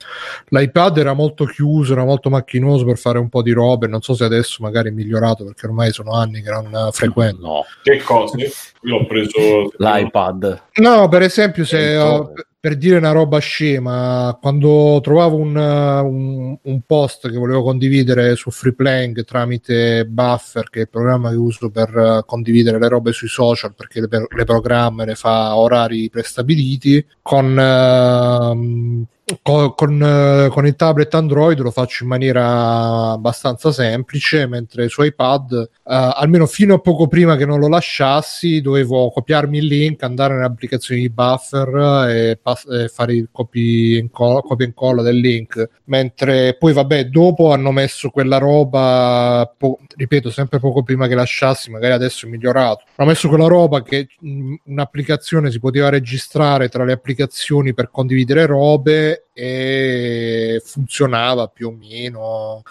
l'iPad 0.48 0.98
era 0.98 1.14
molto 1.14 1.46
chiuso 1.46 1.94
era 1.94 2.04
molto 2.04 2.28
macchinoso 2.28 2.84
per 2.84 2.98
fare 2.98 3.18
un 3.18 3.30
po' 3.30 3.40
di 3.40 3.52
robe. 3.52 3.86
Non 3.86 4.02
so 4.02 4.14
se 4.14 4.24
adesso 4.24 4.62
magari 4.62 4.90
è 4.90 4.92
migliorato 4.92 5.44
perché 5.44 5.66
ormai 5.66 5.90
sono 5.92 6.12
anni 6.12 6.42
che 6.42 6.50
non 6.50 6.90
frequento. 6.92 7.46
No. 7.46 7.64
Che 7.82 8.02
cose? 8.02 8.52
io 8.82 8.96
ho 8.96 9.06
preso 9.06 9.70
l'iPad. 9.78 10.62
No 10.74 11.08
per 11.08 11.22
esempio 11.22 11.64
se 11.64 11.96
ho, 11.96 12.30
per 12.64 12.76
dire 12.78 12.96
una 12.96 13.12
roba 13.12 13.40
scema, 13.40 14.38
quando 14.40 14.98
trovavo 15.02 15.36
un, 15.36 15.54
un, 15.54 16.56
un, 16.62 16.80
post 16.86 17.30
che 17.30 17.36
volevo 17.36 17.62
condividere 17.62 18.36
su 18.36 18.50
Freeplaying 18.50 19.22
tramite 19.22 20.06
Buffer, 20.06 20.70
che 20.70 20.78
è 20.78 20.82
il 20.84 20.88
programma 20.88 21.28
che 21.28 21.36
uso 21.36 21.68
per 21.68 22.22
condividere 22.24 22.78
le 22.78 22.88
robe 22.88 23.12
sui 23.12 23.28
social, 23.28 23.74
perché 23.74 24.00
le, 24.00 24.08
le 24.34 24.44
programma 24.44 25.04
le 25.04 25.14
fa 25.14 25.54
orari 25.54 26.08
prestabiliti, 26.08 27.06
con 27.20 27.50
uh, 27.54 29.06
con, 29.42 30.02
eh, 30.02 30.48
con, 30.50 30.66
il 30.66 30.76
tablet 30.76 31.14
Android 31.14 31.58
lo 31.60 31.70
faccio 31.70 32.02
in 32.02 32.08
maniera 32.08 33.12
abbastanza 33.12 33.72
semplice, 33.72 34.46
mentre 34.46 34.88
su 34.88 35.02
iPad, 35.02 35.52
uh, 35.52 35.68
almeno 35.84 36.46
fino 36.46 36.74
a 36.74 36.78
poco 36.78 37.06
prima 37.06 37.36
che 37.36 37.46
non 37.46 37.58
lo 37.58 37.68
lasciassi, 37.68 38.60
dovevo 38.60 39.10
copiarmi 39.10 39.58
il 39.58 39.66
link, 39.66 40.02
andare 40.02 40.34
nelle 40.34 40.46
applicazioni 40.46 41.00
di 41.00 41.10
buffer 41.10 42.08
e, 42.08 42.38
pass- 42.40 42.68
e 42.70 42.88
fare 42.88 43.14
il 43.14 43.28
copy 43.30 43.98
and, 43.98 44.10
co- 44.10 44.42
copy 44.42 44.64
and 44.64 44.74
colla 44.74 45.02
del 45.02 45.16
link. 45.16 45.68
Mentre 45.84 46.56
poi, 46.58 46.72
vabbè, 46.72 47.06
dopo 47.06 47.52
hanno 47.52 47.72
messo 47.72 48.10
quella 48.10 48.38
roba, 48.38 49.52
po- 49.56 49.78
ripeto, 49.96 50.30
sempre 50.30 50.58
poco 50.58 50.82
prima 50.82 51.06
che 51.06 51.14
lasciassi, 51.14 51.70
magari 51.70 51.92
adesso 51.92 52.26
è 52.26 52.28
migliorato. 52.28 52.84
Hanno 52.96 53.10
messo 53.10 53.28
quella 53.28 53.46
roba 53.46 53.82
che 53.82 54.08
mh, 54.18 54.54
un'applicazione 54.66 55.50
si 55.50 55.58
poteva 55.58 55.88
registrare 55.88 56.68
tra 56.68 56.84
le 56.84 56.92
applicazioni 56.92 57.74
per 57.74 57.90
condividere 57.90 58.46
robe 58.46 59.23
e 59.32 60.60
funzionava 60.64 61.48
più 61.48 61.68
o 61.68 61.72
meno 61.72 62.62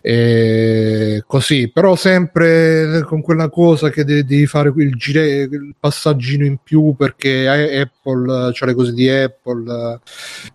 e 0.00 1.22
così. 1.26 1.70
Però 1.70 1.96
sempre 1.96 3.02
con 3.04 3.20
quella 3.20 3.48
cosa 3.48 3.90
che 3.90 4.04
devi, 4.04 4.24
devi 4.24 4.46
fare 4.46 4.72
il, 4.76 4.94
gire, 4.96 5.42
il 5.42 5.74
passaggino 5.78 6.44
in 6.44 6.58
più 6.62 6.94
perché 6.96 7.48
Apple 7.48 8.50
c'ha 8.52 8.66
le 8.66 8.74
cose 8.74 8.92
di 8.92 9.08
Apple 9.08 10.00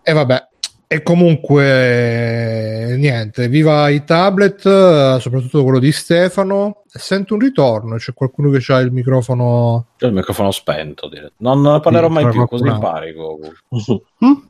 e 0.02 0.12
vabbè 0.12 0.48
E 0.94 1.02
comunque, 1.02 2.94
niente, 2.96 3.48
viva 3.48 3.88
i 3.88 4.04
tablet, 4.04 5.18
soprattutto 5.18 5.64
quello 5.64 5.80
di 5.80 5.90
Stefano. 5.90 6.82
Sento 6.86 7.34
un 7.34 7.40
ritorno, 7.40 7.96
c'è 7.96 8.14
qualcuno 8.14 8.48
che 8.50 8.72
ha 8.72 8.78
il 8.78 8.92
microfono. 8.92 9.86
C'è 9.96 10.06
il 10.06 10.12
microfono 10.12 10.52
spento. 10.52 11.08
direi. 11.08 11.32
Non 11.38 11.62
ne 11.62 11.80
parlerò 11.80 12.06
Sì, 12.06 12.12
mai 12.12 12.28
più, 12.28 12.46
così 12.46 12.68
impari. 12.68 13.12
Goku. 13.12 13.50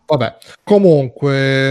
Vabbè, 0.05 0.37
comunque, 0.63 1.71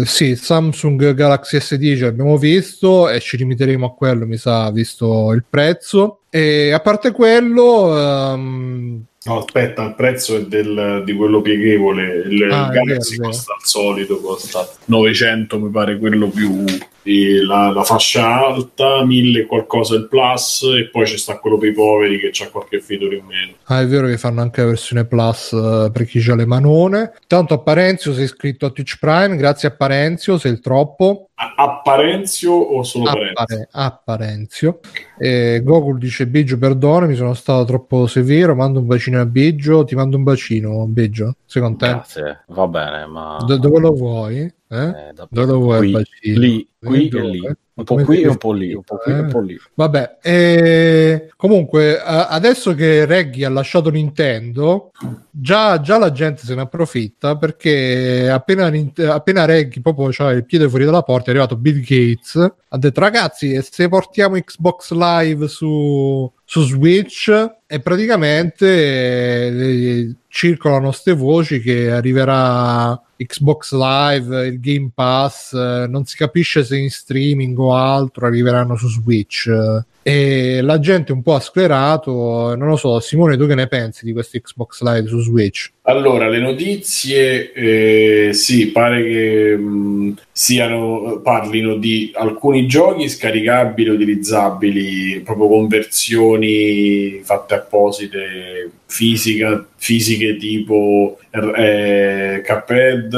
eh, 0.00 0.04
sì, 0.04 0.34
Samsung 0.34 1.14
Galaxy 1.14 1.58
S10 1.58 2.00
l'abbiamo 2.02 2.36
visto 2.36 3.08
e 3.08 3.20
ci 3.20 3.36
limiteremo 3.36 3.86
a 3.86 3.94
quello, 3.94 4.26
mi 4.26 4.38
sa, 4.38 4.72
visto 4.72 5.30
il 5.32 5.44
prezzo. 5.48 6.22
E 6.30 6.72
a 6.72 6.80
parte 6.80 7.12
quello, 7.12 7.96
ehm, 7.96 9.04
No, 9.24 9.38
aspetta, 9.38 9.84
il 9.84 9.94
prezzo 9.94 10.36
è 10.36 10.42
del, 10.46 11.02
di 11.04 11.12
quello 11.12 11.40
pieghevole. 11.40 12.24
Il, 12.28 12.42
Ah, 12.50 12.66
il 12.66 12.72
Galaxy 12.72 13.16
costa 13.18 13.52
al 13.52 13.64
solito, 13.64 14.20
costa 14.20 14.68
900, 14.86 15.58
mi 15.60 15.70
pare 15.70 15.98
quello 15.98 16.28
più 16.28 16.64
la, 17.04 17.70
la 17.70 17.82
fascia 17.82 18.46
alta, 18.46 19.04
1000 19.04 19.40
e 19.40 19.46
qualcosa 19.46 19.94
il 19.96 20.08
plus, 20.08 20.62
e 20.62 20.88
poi 20.90 21.06
ci 21.06 21.18
sta 21.18 21.38
quello 21.38 21.58
per 21.58 21.70
i 21.70 21.72
poveri 21.72 22.18
che 22.18 22.30
c'ha 22.32 22.48
qualche 22.48 22.80
feature 22.80 23.16
in 23.16 23.24
meno. 23.24 23.52
ah, 23.64 23.80
è 23.80 23.86
vero 23.86 24.06
che 24.06 24.18
fanno 24.18 24.40
anche 24.40 24.60
la 24.60 24.68
versione 24.68 25.04
Plus 25.04 25.52
eh, 25.52 25.90
per 25.92 26.04
chi 26.04 26.30
ha 26.30 26.34
le 26.34 26.46
manone. 26.46 27.12
Tanto 27.26 27.54
a 27.54 27.58
Parenzio 27.58 28.12
sei 28.12 28.24
iscritto 28.24 28.66
a 28.66 28.70
Twitch 28.70 28.98
Prime, 28.98 29.36
grazie 29.36 29.68
a 29.68 29.72
Parenzio, 29.72 30.38
sei 30.38 30.52
il 30.52 30.60
troppo. 30.60 31.28
A, 31.34 31.54
a 31.56 31.80
Parenzio 31.82 32.52
o 32.52 32.82
solo 32.82 33.08
A, 33.08 33.12
Parenzio? 33.12 33.34
Pare- 33.34 33.68
a 33.72 34.02
Parenzio. 34.04 34.80
E 35.18 35.60
Gokul 35.64 35.98
dice 35.98 36.26
Biggio 36.26 36.58
perdono, 36.58 37.06
mi 37.06 37.14
sono 37.14 37.34
stato 37.34 37.64
troppo 37.64 38.06
severo, 38.06 38.54
mando 38.54 38.78
un 38.78 38.86
bacino 38.86 39.20
a 39.20 39.26
Biggio, 39.26 39.84
ti 39.84 39.94
mando 39.94 40.16
un 40.16 40.22
bacino 40.22 40.86
Biggio, 40.86 41.36
sei 41.46 41.62
contento? 41.62 41.94
Grazie, 41.94 42.44
va 42.48 42.66
bene, 42.66 43.06
ma... 43.06 43.38
Do- 43.44 43.58
dove 43.58 43.80
lo 43.80 43.92
vuoi? 43.92 44.52
Eh? 44.72 44.88
Eh, 44.88 45.12
da- 45.12 45.28
Dove 45.30 45.52
vuoi 45.52 45.78
qui, 45.78 45.86
il 45.86 45.92
bacino? 45.92 46.40
lì, 46.40 46.68
qui 46.78 47.08
e 47.08 47.20
lì. 47.20 47.40
Un 47.74 47.84
po' 47.84 47.94
qui 47.96 48.20
e 48.20 48.28
un 48.28 48.36
po' 48.36 48.52
lì, 48.52 48.74
un 48.74 48.82
po' 48.82 48.96
qui 48.98 49.12
e 49.12 49.18
un 49.18 49.28
po' 49.28 49.40
lì. 49.40 49.58
Vabbè, 49.74 50.18
e 50.22 51.30
comunque 51.36 51.98
adesso 52.00 52.74
che 52.74 53.06
Reggie 53.06 53.46
ha 53.46 53.50
lasciato 53.50 53.90
Nintendo, 53.90 54.90
già, 55.30 55.80
già 55.80 55.98
la 55.98 56.12
gente 56.12 56.44
se 56.44 56.54
ne 56.54 56.62
approfitta 56.62 57.36
perché 57.36 58.28
appena, 58.30 58.70
appena 59.10 59.44
Reggie 59.46 59.80
proprio 59.80 60.08
c'ha 60.10 60.30
il 60.32 60.44
piede 60.44 60.68
fuori 60.68 60.84
dalla 60.84 61.02
porta 61.02 61.26
è 61.26 61.30
arrivato 61.30 61.56
Bill 61.56 61.80
Gates, 61.80 62.34
ha 62.68 62.78
detto 62.78 63.00
ragazzi 63.00 63.58
se 63.62 63.88
portiamo 63.88 64.38
Xbox 64.38 64.92
Live 64.92 65.48
su, 65.48 66.30
su 66.44 66.62
Switch 66.62 67.30
e 67.72 67.80
praticamente 67.80 68.66
eh, 68.66 70.14
circolano 70.28 70.92
ste 70.92 71.14
voci 71.14 71.58
che 71.62 71.90
arriverà 71.90 73.00
Xbox 73.16 73.72
Live, 73.72 74.46
il 74.46 74.60
Game 74.60 74.90
Pass, 74.94 75.54
eh, 75.54 75.86
non 75.88 76.04
si 76.04 76.18
capisce 76.18 76.64
se 76.64 76.76
in 76.76 76.90
streaming 76.90 77.58
o 77.58 77.74
altro 77.74 78.26
arriveranno 78.26 78.76
su 78.76 78.88
Switch. 78.88 79.46
eh, 79.46 79.84
e 80.04 80.60
la 80.62 80.80
gente 80.80 81.12
un 81.12 81.22
po' 81.22 81.34
ha 81.34 81.40
sclerato. 81.40 82.56
Non 82.56 82.68
lo 82.68 82.76
so, 82.76 82.98
Simone, 82.98 83.36
tu 83.36 83.46
che 83.46 83.54
ne 83.54 83.68
pensi 83.68 84.04
di 84.04 84.12
questo 84.12 84.38
Xbox 84.38 84.82
Live 84.82 85.08
su 85.08 85.20
Switch? 85.20 85.70
Allora, 85.82 86.28
le 86.28 86.40
notizie, 86.40 87.52
eh, 87.52 88.32
sì, 88.32 88.68
pare 88.72 89.02
che 89.04 89.56
mh, 89.56 90.16
siano, 90.32 91.20
parlino 91.22 91.76
di 91.76 92.10
alcuni 92.14 92.66
giochi 92.66 93.08
scaricabili, 93.08 93.90
utilizzabili, 93.90 95.20
proprio 95.20 95.48
conversioni 95.48 97.20
fatte 97.22 97.54
apposite, 97.62 98.70
fisica, 98.92 99.66
fisiche 99.76 100.36
tipo 100.36 101.18
eh, 101.30 102.42
Cuphead, 102.46 103.14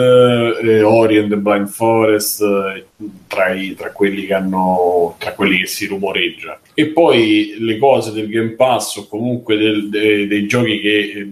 eh, 0.63 0.83
Ori 0.83 1.19
and 1.19 1.31
the 1.31 1.37
Blind 1.37 1.67
Forest, 1.67 2.43
eh, 2.43 2.85
tra, 3.27 3.53
i- 3.53 3.75
tra 3.75 3.91
quelli 3.91 4.25
che 4.25 4.35
hanno, 4.35 5.17
tra 5.19 5.33
quelli 5.33 5.59
che 5.59 5.67
si 5.67 5.87
rumoreggia. 5.87 6.61
E 6.75 6.87
poi 6.87 7.57
le 7.59 7.77
cose 7.79 8.13
del 8.13 8.29
Game 8.29 8.51
Pass 8.51 8.97
o 8.97 9.09
comunque 9.09 9.57
del- 9.57 9.89
de- 9.89 10.29
dei 10.29 10.47
giochi 10.47 10.79
che 10.79 10.99
eh, 11.11 11.29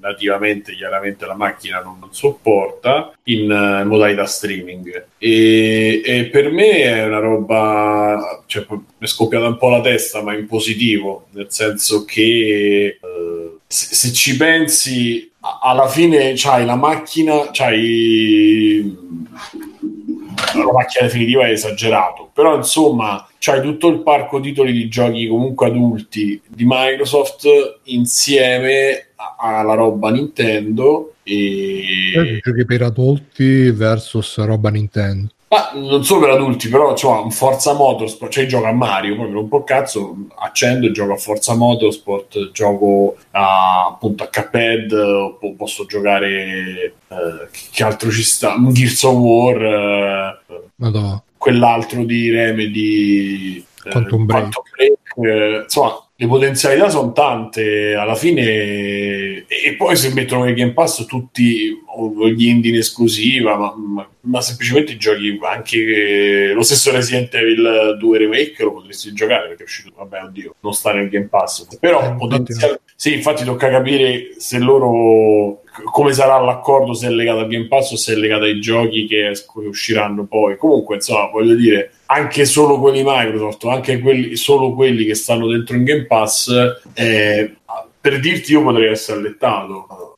nativamente 0.00 0.74
chiaramente 0.74 1.24
la 1.24 1.34
macchina 1.36 1.80
non, 1.80 1.98
non 2.00 2.12
sopporta 2.12 3.12
in 3.24 3.48
eh, 3.50 3.84
modalità 3.84 4.24
streaming. 4.26 5.04
E, 5.18 6.02
e 6.04 6.24
per 6.26 6.50
me 6.50 6.70
è 6.82 7.04
una 7.04 7.20
roba, 7.20 8.42
cioè, 8.46 8.66
mi 8.68 8.80
è 8.98 9.06
scoppiata 9.06 9.46
un 9.46 9.56
po' 9.56 9.68
la 9.68 9.80
testa, 9.80 10.20
ma 10.20 10.34
in 10.34 10.46
positivo, 10.48 11.26
nel 11.32 11.46
senso 11.50 12.04
che 12.04 12.98
eh, 13.00 13.47
se, 13.68 13.94
se 13.94 14.12
ci 14.12 14.36
pensi, 14.36 15.30
alla 15.62 15.86
fine 15.88 16.32
c'hai 16.34 16.64
la 16.64 16.74
macchina, 16.74 17.50
c'hai 17.52 18.96
la 20.54 20.72
macchina 20.72 21.06
definitiva 21.06 21.46
è 21.46 21.50
esagerato, 21.50 22.30
però 22.32 22.56
insomma 22.56 23.28
c'hai 23.38 23.60
tutto 23.60 23.88
il 23.88 24.00
parco 24.02 24.40
titoli 24.40 24.72
di 24.72 24.88
giochi 24.88 25.28
comunque 25.28 25.66
adulti 25.66 26.40
di 26.46 26.64
Microsoft 26.66 27.46
insieme 27.84 29.10
alla 29.38 29.74
roba 29.74 30.10
Nintendo 30.10 31.14
e 31.22 32.40
Giochi 32.42 32.64
per 32.64 32.82
adulti 32.82 33.70
versus 33.70 34.38
roba 34.38 34.70
Nintendo. 34.70 35.28
Ma 35.48 35.70
non 35.74 36.04
solo 36.04 36.20
per 36.20 36.30
adulti, 36.30 36.68
però 36.68 36.90
insomma, 36.90 37.20
un 37.20 37.30
Forza 37.30 37.72
Motorsport, 37.72 38.30
cioè 38.30 38.46
gioco 38.46 38.66
a 38.66 38.72
Mario, 38.72 39.16
proprio 39.16 39.40
un 39.40 39.48
po' 39.48 39.64
cazzo, 39.64 40.14
accendo 40.36 40.86
e 40.86 40.92
gioco 40.92 41.12
a 41.12 41.16
Forza 41.16 41.54
Motorsport, 41.54 42.50
gioco 42.52 43.16
a, 43.30 43.86
appunto 43.86 44.24
a 44.24 44.28
Cuphead, 44.28 44.92
o 44.92 45.34
po- 45.34 45.54
posso 45.54 45.86
giocare, 45.86 46.94
eh, 47.08 47.48
che 47.72 47.82
altro 47.82 48.10
ci 48.10 48.22
sta, 48.22 48.54
un 48.54 48.72
Gears 48.72 49.02
of 49.04 49.14
War, 49.14 49.62
eh, 49.62 50.38
Madonna. 50.76 51.22
quell'altro 51.38 52.04
di 52.04 52.30
Remedy, 52.30 53.64
eh, 53.84 53.90
Quantum 53.90 54.26
Break. 54.26 54.48
Break, 54.76 55.26
eh, 55.26 55.60
insomma, 55.62 56.07
le 56.20 56.26
potenzialità 56.26 56.88
sono 56.88 57.12
tante 57.12 57.94
alla 57.94 58.16
fine, 58.16 58.42
e, 58.42 59.46
poi 59.76 59.94
se 59.94 60.12
mettono 60.12 60.42
nel 60.42 60.54
Game 60.54 60.72
Pass 60.72 61.06
tutti 61.06 61.68
gli 62.34 62.46
indie 62.48 62.72
in 62.72 62.78
esclusiva, 62.78 63.56
ma, 63.56 63.72
ma- 63.76 64.08
ma 64.22 64.40
semplicemente 64.40 64.96
giochi 64.96 65.38
anche 65.42 66.50
lo 66.52 66.62
stesso 66.62 66.90
Resident 66.90 67.32
Evil 67.34 67.96
2 68.00 68.18
Remake 68.18 68.64
lo 68.64 68.72
potresti 68.72 69.12
giocare 69.12 69.46
perché 69.46 69.62
è 69.62 69.66
uscito, 69.66 69.92
vabbè, 69.96 70.24
oddio, 70.24 70.56
non 70.58 70.72
sta 70.74 70.92
nel 70.92 71.08
Game 71.08 71.28
Pass, 71.28 71.66
però 71.78 72.02
Eh, 72.02 72.16
potenzial- 72.16 72.80
sì, 72.96 73.14
infatti 73.14 73.44
tocca 73.44 73.70
capire 73.70 74.30
se 74.38 74.58
loro 74.58 75.62
come 75.84 76.12
sarà 76.12 76.38
l'accordo 76.38 76.94
se 76.94 77.06
è 77.06 77.10
legato 77.10 77.40
al 77.40 77.48
Game 77.48 77.66
Pass 77.66 77.92
o 77.92 77.96
se 77.96 78.12
è 78.12 78.16
legato 78.16 78.44
ai 78.44 78.60
giochi 78.60 79.06
che, 79.06 79.32
usciranno 79.54 80.26
poi. 80.26 80.56
Comunque, 80.56 80.96
insomma, 80.96 81.28
voglio 81.30 81.54
dire, 81.54 81.92
anche 82.06 82.44
solo 82.44 82.78
quelli 82.78 83.02
Microsoft, 83.04 83.64
anche 83.64 84.00
quelli, 84.00 84.36
solo 84.36 84.74
quelli 84.74 85.04
che 85.04 85.14
stanno 85.14 85.46
dentro 85.46 85.76
in 85.76 85.84
Game 85.84 86.06
Pass, 86.06 86.50
eh, 86.94 87.56
per 88.00 88.20
dirti 88.20 88.52
io 88.52 88.62
potrei 88.62 88.90
essere 88.90 89.18
allettato. 89.18 90.17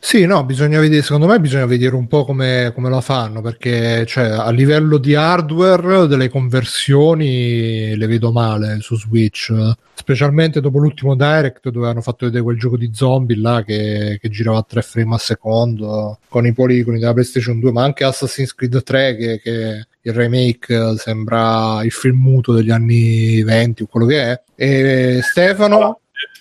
Sì, 0.00 0.24
no, 0.24 0.44
bisogna 0.44 0.80
vedere, 0.80 1.02
secondo 1.02 1.26
me 1.26 1.38
bisogna 1.40 1.66
vedere 1.66 1.94
un 1.94 2.06
po' 2.06 2.24
come, 2.24 2.72
come 2.74 2.88
la 2.88 3.00
fanno, 3.00 3.40
perché 3.40 4.06
cioè, 4.06 4.24
a 4.24 4.50
livello 4.50 4.98
di 4.98 5.14
hardware 5.14 6.06
delle 6.06 6.28
conversioni 6.28 7.94
le 7.94 8.06
vedo 8.06 8.32
male 8.32 8.78
su 8.80 8.96
Switch, 8.96 9.52
specialmente 9.94 10.60
dopo 10.60 10.78
l'ultimo 10.78 11.14
Direct 11.14 11.68
dove 11.68 11.88
hanno 11.88 12.00
fatto 12.00 12.24
vedere 12.24 12.42
quel 12.42 12.58
gioco 12.58 12.76
di 12.76 12.90
zombie 12.94 13.36
là 13.36 13.62
che, 13.62 14.18
che 14.20 14.28
girava 14.30 14.58
a 14.58 14.64
3 14.66 14.82
frame 14.82 15.14
al 15.14 15.20
secondo 15.20 16.18
con 16.28 16.46
i 16.46 16.52
poligoni 16.52 16.98
della 16.98 17.12
PlayStation 17.12 17.60
2, 17.60 17.70
ma 17.70 17.84
anche 17.84 18.04
Assassin's 18.04 18.54
Creed 18.54 18.82
3 18.82 19.16
che, 19.16 19.40
che 19.42 19.86
il 20.02 20.12
remake 20.14 20.96
sembra 20.96 21.82
il 21.84 21.92
film 21.92 22.20
muto 22.20 22.52
degli 22.52 22.70
anni 22.70 23.42
20 23.42 23.82
o 23.82 23.86
quello 23.86 24.06
che 24.06 24.22
è. 24.22 24.42
E 24.54 25.20
Stefano, 25.22 26.00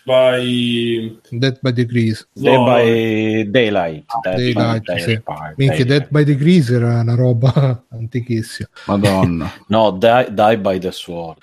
By... 0.09 1.19
Dead 1.29 1.59
by 1.61 1.71
Degrees. 1.71 2.27
Dead 2.33 2.51
No, 2.55 2.65
by 2.65 3.43
Daylight. 3.47 4.05
Dead 4.23 4.33
by 4.33 4.53
Daylight, 4.53 4.95
sì. 4.97 5.21
Daylight. 5.23 5.57
Minchia, 5.57 5.85
Dead 5.85 6.07
by 6.09 6.23
the 6.23 6.35
Grease 6.35 6.73
era 6.73 7.01
una 7.01 7.13
roba 7.13 7.83
antichissima. 7.93 8.67
Madonna. 8.87 9.51
No, 9.69 9.91
die, 9.91 10.29
Die 10.31 10.57
by 10.57 10.79
the 10.79 10.91
Sword. 10.91 11.37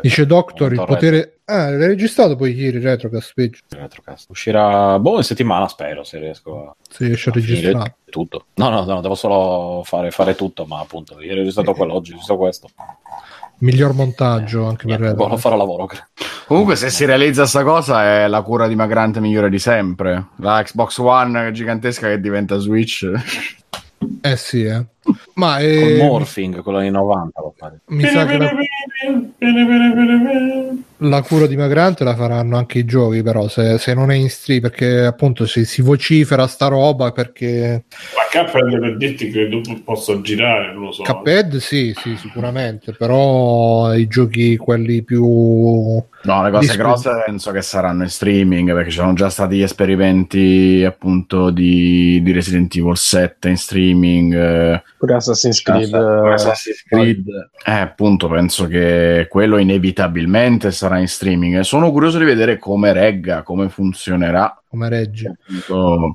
Dice 0.00 0.24
Doctor, 0.24 0.72
il 0.72 0.82
potere... 0.86 1.40
Ah, 1.44 1.68
l'hai 1.70 1.88
registrato 1.88 2.36
poi 2.36 2.54
ieri, 2.54 2.78
Retrocast, 2.78 3.32
Page. 3.34 3.60
Retrocast. 3.68 4.30
Uscirà 4.30 4.98
boh 4.98 5.16
in 5.18 5.22
settimana, 5.22 5.68
spero, 5.68 6.02
se 6.04 6.18
riesco 6.18 6.68
a, 6.68 6.76
Si 6.90 7.04
riesce 7.06 7.28
a 7.28 7.32
a 7.32 7.34
registrare. 7.34 7.94
tutto. 8.08 8.46
No, 8.54 8.68
no, 8.70 8.84
no, 8.84 9.00
devo 9.02 9.14
solo 9.14 9.82
fare, 9.84 10.10
fare 10.10 10.34
tutto, 10.34 10.64
ma 10.66 10.80
appunto, 10.80 11.20
ieri 11.20 11.34
ho 11.34 11.38
registrato 11.38 11.72
quello, 11.74 11.94
oggi 11.94 12.10
ho 12.10 12.14
registrato 12.14 12.40
questo. 12.40 12.68
Miglior 13.58 13.92
montaggio 13.94 14.66
anche 14.66 14.86
per 14.86 14.98
Niente, 15.00 15.08
Retro. 15.08 15.28
lo 15.28 15.36
farò 15.36 15.56
lavoro. 15.56 15.88
Comunque, 16.46 16.76
se 16.76 16.90
si 16.90 17.04
realizza 17.04 17.44
sta 17.46 17.62
cosa, 17.62 18.04
è 18.04 18.28
la 18.28 18.42
cura 18.42 18.68
dimagrante 18.68 19.20
migliore 19.20 19.50
di 19.50 19.58
sempre. 19.58 20.28
La 20.36 20.62
Xbox 20.62 20.98
One 20.98 21.50
gigantesca 21.52 22.08
che 22.08 22.20
diventa 22.20 22.58
Switch. 22.58 23.10
Eh 24.20 24.36
sì, 24.36 24.62
eh. 24.64 24.84
Ma 25.34 25.56
Con 25.56 25.64
eh, 25.64 25.98
Morphing, 26.00 26.62
quello 26.62 26.78
anni 26.78 26.90
90 26.90 27.40
lo 27.40 27.54
fare. 27.56 27.80
mi 27.86 28.06
sa 28.06 28.24
che 28.26 28.36
la... 28.38 28.50
la 30.98 31.22
cura 31.22 31.46
dimagrante 31.46 32.04
la 32.04 32.14
faranno 32.14 32.56
anche 32.56 32.78
i 32.78 32.84
giochi, 32.84 33.22
però 33.22 33.48
se, 33.48 33.78
se 33.78 33.94
non 33.94 34.10
è 34.10 34.14
in 34.14 34.28
stream, 34.28 34.60
perché 34.60 35.04
appunto 35.04 35.46
se 35.46 35.64
si 35.64 35.82
vocifera 35.82 36.46
sta 36.46 36.68
roba 36.68 37.12
perché 37.12 37.84
Ma 38.14 38.40
Cuphead 38.44 38.80
per 38.80 38.96
dirti 38.96 39.30
che 39.30 39.48
dopo 39.48 39.78
posso 39.84 40.20
girare, 40.20 40.72
non 40.72 40.84
lo 40.84 40.92
so. 40.92 41.02
Cuphead 41.02 41.56
sì, 41.58 41.94
sì, 41.96 42.16
sicuramente, 42.16 42.92
però 42.92 43.94
i 43.94 44.06
giochi 44.06 44.56
quelli 44.56 45.02
più 45.02 46.02
No, 46.22 46.42
le 46.42 46.50
cose 46.50 46.66
Disco- 46.66 46.82
grosse 46.82 47.10
penso 47.24 47.52
che 47.52 47.62
saranno 47.62 48.02
in 48.02 48.08
streaming 48.08 48.72
perché 48.74 48.90
ci 48.90 48.96
sono 48.96 49.12
già 49.12 49.30
stati 49.30 49.56
gli 49.56 49.62
esperimenti 49.62 50.82
appunto 50.84 51.50
di, 51.50 52.20
di 52.22 52.32
Resident 52.32 52.74
Evil 52.74 52.96
7 52.96 53.48
in 53.48 53.56
streaming. 53.56 54.34
eh, 54.34 54.82
Pure 54.98 55.14
Assassin's 55.14 55.62
Creed. 55.62 55.94
Assassin's 55.94 56.26
eh, 56.26 56.32
Assassin's 56.32 56.82
Creed. 56.84 57.26
Eh, 57.64 57.70
appunto, 57.72 58.28
penso 58.28 58.66
che 58.66 59.26
quello 59.30 59.58
inevitabilmente 59.58 60.72
sarà 60.72 60.87
in 60.96 61.08
streaming. 61.08 61.58
E 61.58 61.64
sono 61.64 61.92
curioso 61.92 62.16
di 62.16 62.24
vedere 62.24 62.58
come 62.58 62.92
regga, 62.94 63.42
come 63.42 63.68
funzionerà, 63.68 64.62
come 64.66 64.88
reggi. 64.88 65.30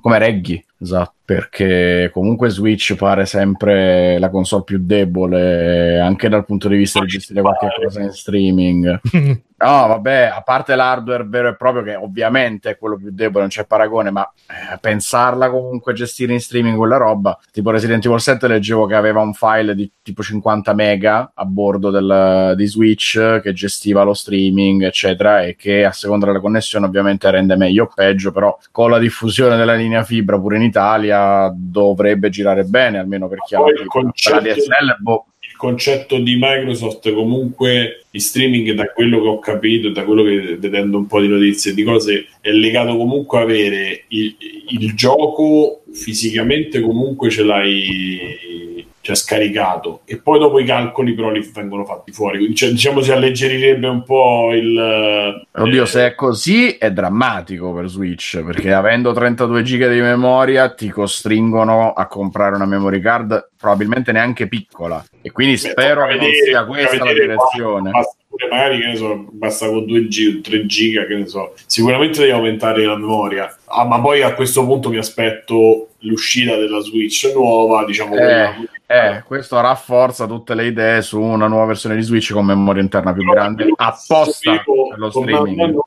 come 0.01 0.17
reggi. 0.17 0.65
Esatto, 0.80 1.13
perché 1.26 2.09
comunque 2.13 2.49
Switch 2.49 2.95
pare 2.95 3.26
sempre 3.26 4.19
la 4.19 4.30
console 4.30 4.63
più 4.63 4.80
debole 4.82 5.99
anche 5.99 6.28
dal 6.28 6.45
punto 6.45 6.67
di 6.67 6.76
vista 6.76 6.99
di 6.99 7.07
gestire 7.07 7.41
qualche 7.41 7.67
cosa 7.82 8.01
in 8.01 8.11
streaming. 8.11 8.99
No, 9.63 9.88
vabbè, 9.88 10.30
a 10.36 10.41
parte 10.41 10.76
l'hardware 10.76 11.24
vero 11.26 11.47
e 11.47 11.55
proprio, 11.55 11.84
che 11.84 11.95
ovviamente 11.95 12.71
è 12.71 12.78
quello 12.78 12.97
più 12.97 13.11
debole, 13.13 13.41
non 13.41 13.47
c'è 13.47 13.65
paragone, 13.65 14.11
ma 14.11 14.30
eh, 14.45 14.78
pensarla 14.78 15.49
comunque 15.49 15.93
gestire 15.93 16.34
in 16.34 16.41
streaming 16.41 16.76
quella 16.76 16.97
roba, 16.97 17.39
tipo 17.49 17.71
Resident 17.71 18.05
Evil 18.05 18.19
7 18.19 18.45
leggevo 18.49 18.86
che 18.88 18.95
aveva 18.95 19.21
un 19.21 19.34
file 19.34 19.74
di 19.74 19.89
tipo 20.01 20.21
50 20.21 20.74
mega 20.74 21.32
a 21.34 21.45
bordo 21.45 21.91
del- 21.91 22.55
di 22.57 22.65
Switch 22.65 23.39
che 23.41 23.53
gestiva 23.53 24.03
lo 24.03 24.13
streaming, 24.13 24.84
eccetera, 24.84 25.43
e 25.43 25.55
che 25.55 25.86
a 25.86 25.93
seconda 25.93 26.26
della 26.26 26.41
connessione 26.41 26.86
ovviamente 26.86 27.32
rende 27.32 27.55
meglio 27.55 27.86
o 27.86 27.91
peggio, 27.93 28.34
però 28.34 28.57
con 28.69 28.89
la 28.89 28.99
diffusione 28.99 29.55
della 29.55 29.76
linea 29.76 30.03
fibra 30.03 30.38
pure 30.38 30.57
in 30.57 30.63
Italia 30.63 31.12
dovrebbe 31.55 32.30
girare 32.30 32.64
bene, 32.64 32.99
almeno 32.99 33.28
per 33.28 33.39
chi 33.45 33.55
ha 33.55 33.59
il 33.68 33.86
concetto- 33.86 34.39
DSL, 34.39 34.97
boh. 34.99 35.26
il 35.39 35.55
concetto 35.57 36.20
di 36.20 36.36
Microsoft 36.39 37.11
comunque 37.14 38.05
di 38.09 38.20
streaming 38.20 38.72
da 38.72 38.91
quello 38.91 39.22
che 39.22 39.28
ho 39.28 39.39
capito 39.39 39.89
da 39.89 40.03
quello 40.03 40.24
che 40.24 40.57
vedendo 40.57 40.97
un 40.97 41.07
po' 41.07 41.20
di 41.20 41.28
notizie 41.28 41.74
di 41.74 41.84
cose 41.84 42.28
è 42.41 42.51
legato 42.51 42.95
comunque 42.95 43.39
a 43.39 43.41
avere 43.41 44.03
il, 44.09 44.36
il 44.70 44.93
gioco 44.93 45.82
fisicamente 45.91 46.80
comunque 46.80 47.30
ce 47.30 47.43
l'hai 47.43 48.72
cioè 49.04 49.16
scaricato 49.16 49.99
e 50.06 50.18
poi 50.18 50.39
dopo 50.39 50.60
i 50.60 50.66
calcoli 50.66 51.14
però 51.14 51.30
li 51.30 51.45
vengono 51.54 51.84
fatti 51.84 52.14
fuori 52.14 52.56
cioè, 52.56 52.70
diciamo 52.70 53.01
si 53.01 53.12
alleggerirebbe 53.12 53.86
un 53.86 54.04
po' 54.04 54.54
il 54.54 55.43
Oddio, 55.56 55.84
eh, 55.84 55.86
se 55.86 56.06
è 56.08 56.16
così 56.16 56.78
è 56.78 56.91
drammatico 56.91 57.74
per 57.74 57.88
Switch, 57.88 58.41
perché 58.43 58.74
avendo 58.74 59.12
32 59.12 59.62
giga 59.62 59.88
di 59.88 60.01
memoria 60.01 60.74
ti 60.74 60.89
costringono 60.89 61.93
a 61.93 62.08
comprare 62.08 62.56
una 62.56 62.66
memory 62.66 62.99
card 62.99 63.49
probabilmente 63.58 64.12
neanche 64.12 64.47
piccola. 64.47 65.04
E 65.22 65.32
quindi 65.32 65.54
Beh, 65.54 65.70
spero 65.70 66.08
che 66.08 66.16
non 66.16 66.20
vedere, 66.20 66.43
sia 66.43 66.60
tocca 66.60 66.66
questa 66.66 67.04
la 67.04 67.14
direzione. 67.14 67.89
Basta 67.91 68.18
pure 68.28 68.47
magari 68.49 68.80
che 68.80 68.88
ne 68.88 68.95
so, 68.95 69.28
basta 69.32 69.68
con 69.68 69.86
2 69.86 70.08
G, 70.08 70.41
3 70.41 70.66
giga, 70.66 71.06
che 71.06 71.16
ne 71.16 71.28
so. 71.28 71.54
Sicuramente 71.66 72.20
devi 72.20 72.32
aumentare 72.32 72.84
la 72.84 72.97
memoria. 72.97 73.56
Ah, 73.66 73.86
ma 73.86 74.01
poi 74.01 74.22
a 74.22 74.34
questo 74.34 74.66
punto 74.66 74.89
mi 74.89 74.97
aspetto 74.97 75.89
l'uscita 75.99 76.56
della 76.58 76.80
Switch 76.80 77.32
nuova, 77.34 77.86
diciamo 77.86 78.16
quella- 78.16 78.56
Eh, 78.94 79.24
questo 79.24 79.60
rafforza 79.60 80.28
tutte 80.28 80.54
le 80.54 80.68
idee 80.68 81.02
su 81.02 81.20
una 81.20 81.48
nuova 81.48 81.66
versione 81.66 81.96
di 81.96 82.04
Switch 82.04 82.32
con 82.32 82.46
memoria 82.46 82.84
interna 82.84 83.12
più 83.12 83.24
grande 83.24 83.68
apposta 83.76 84.52
per 84.64 85.00
lo 85.00 85.10
streaming. 85.10 85.80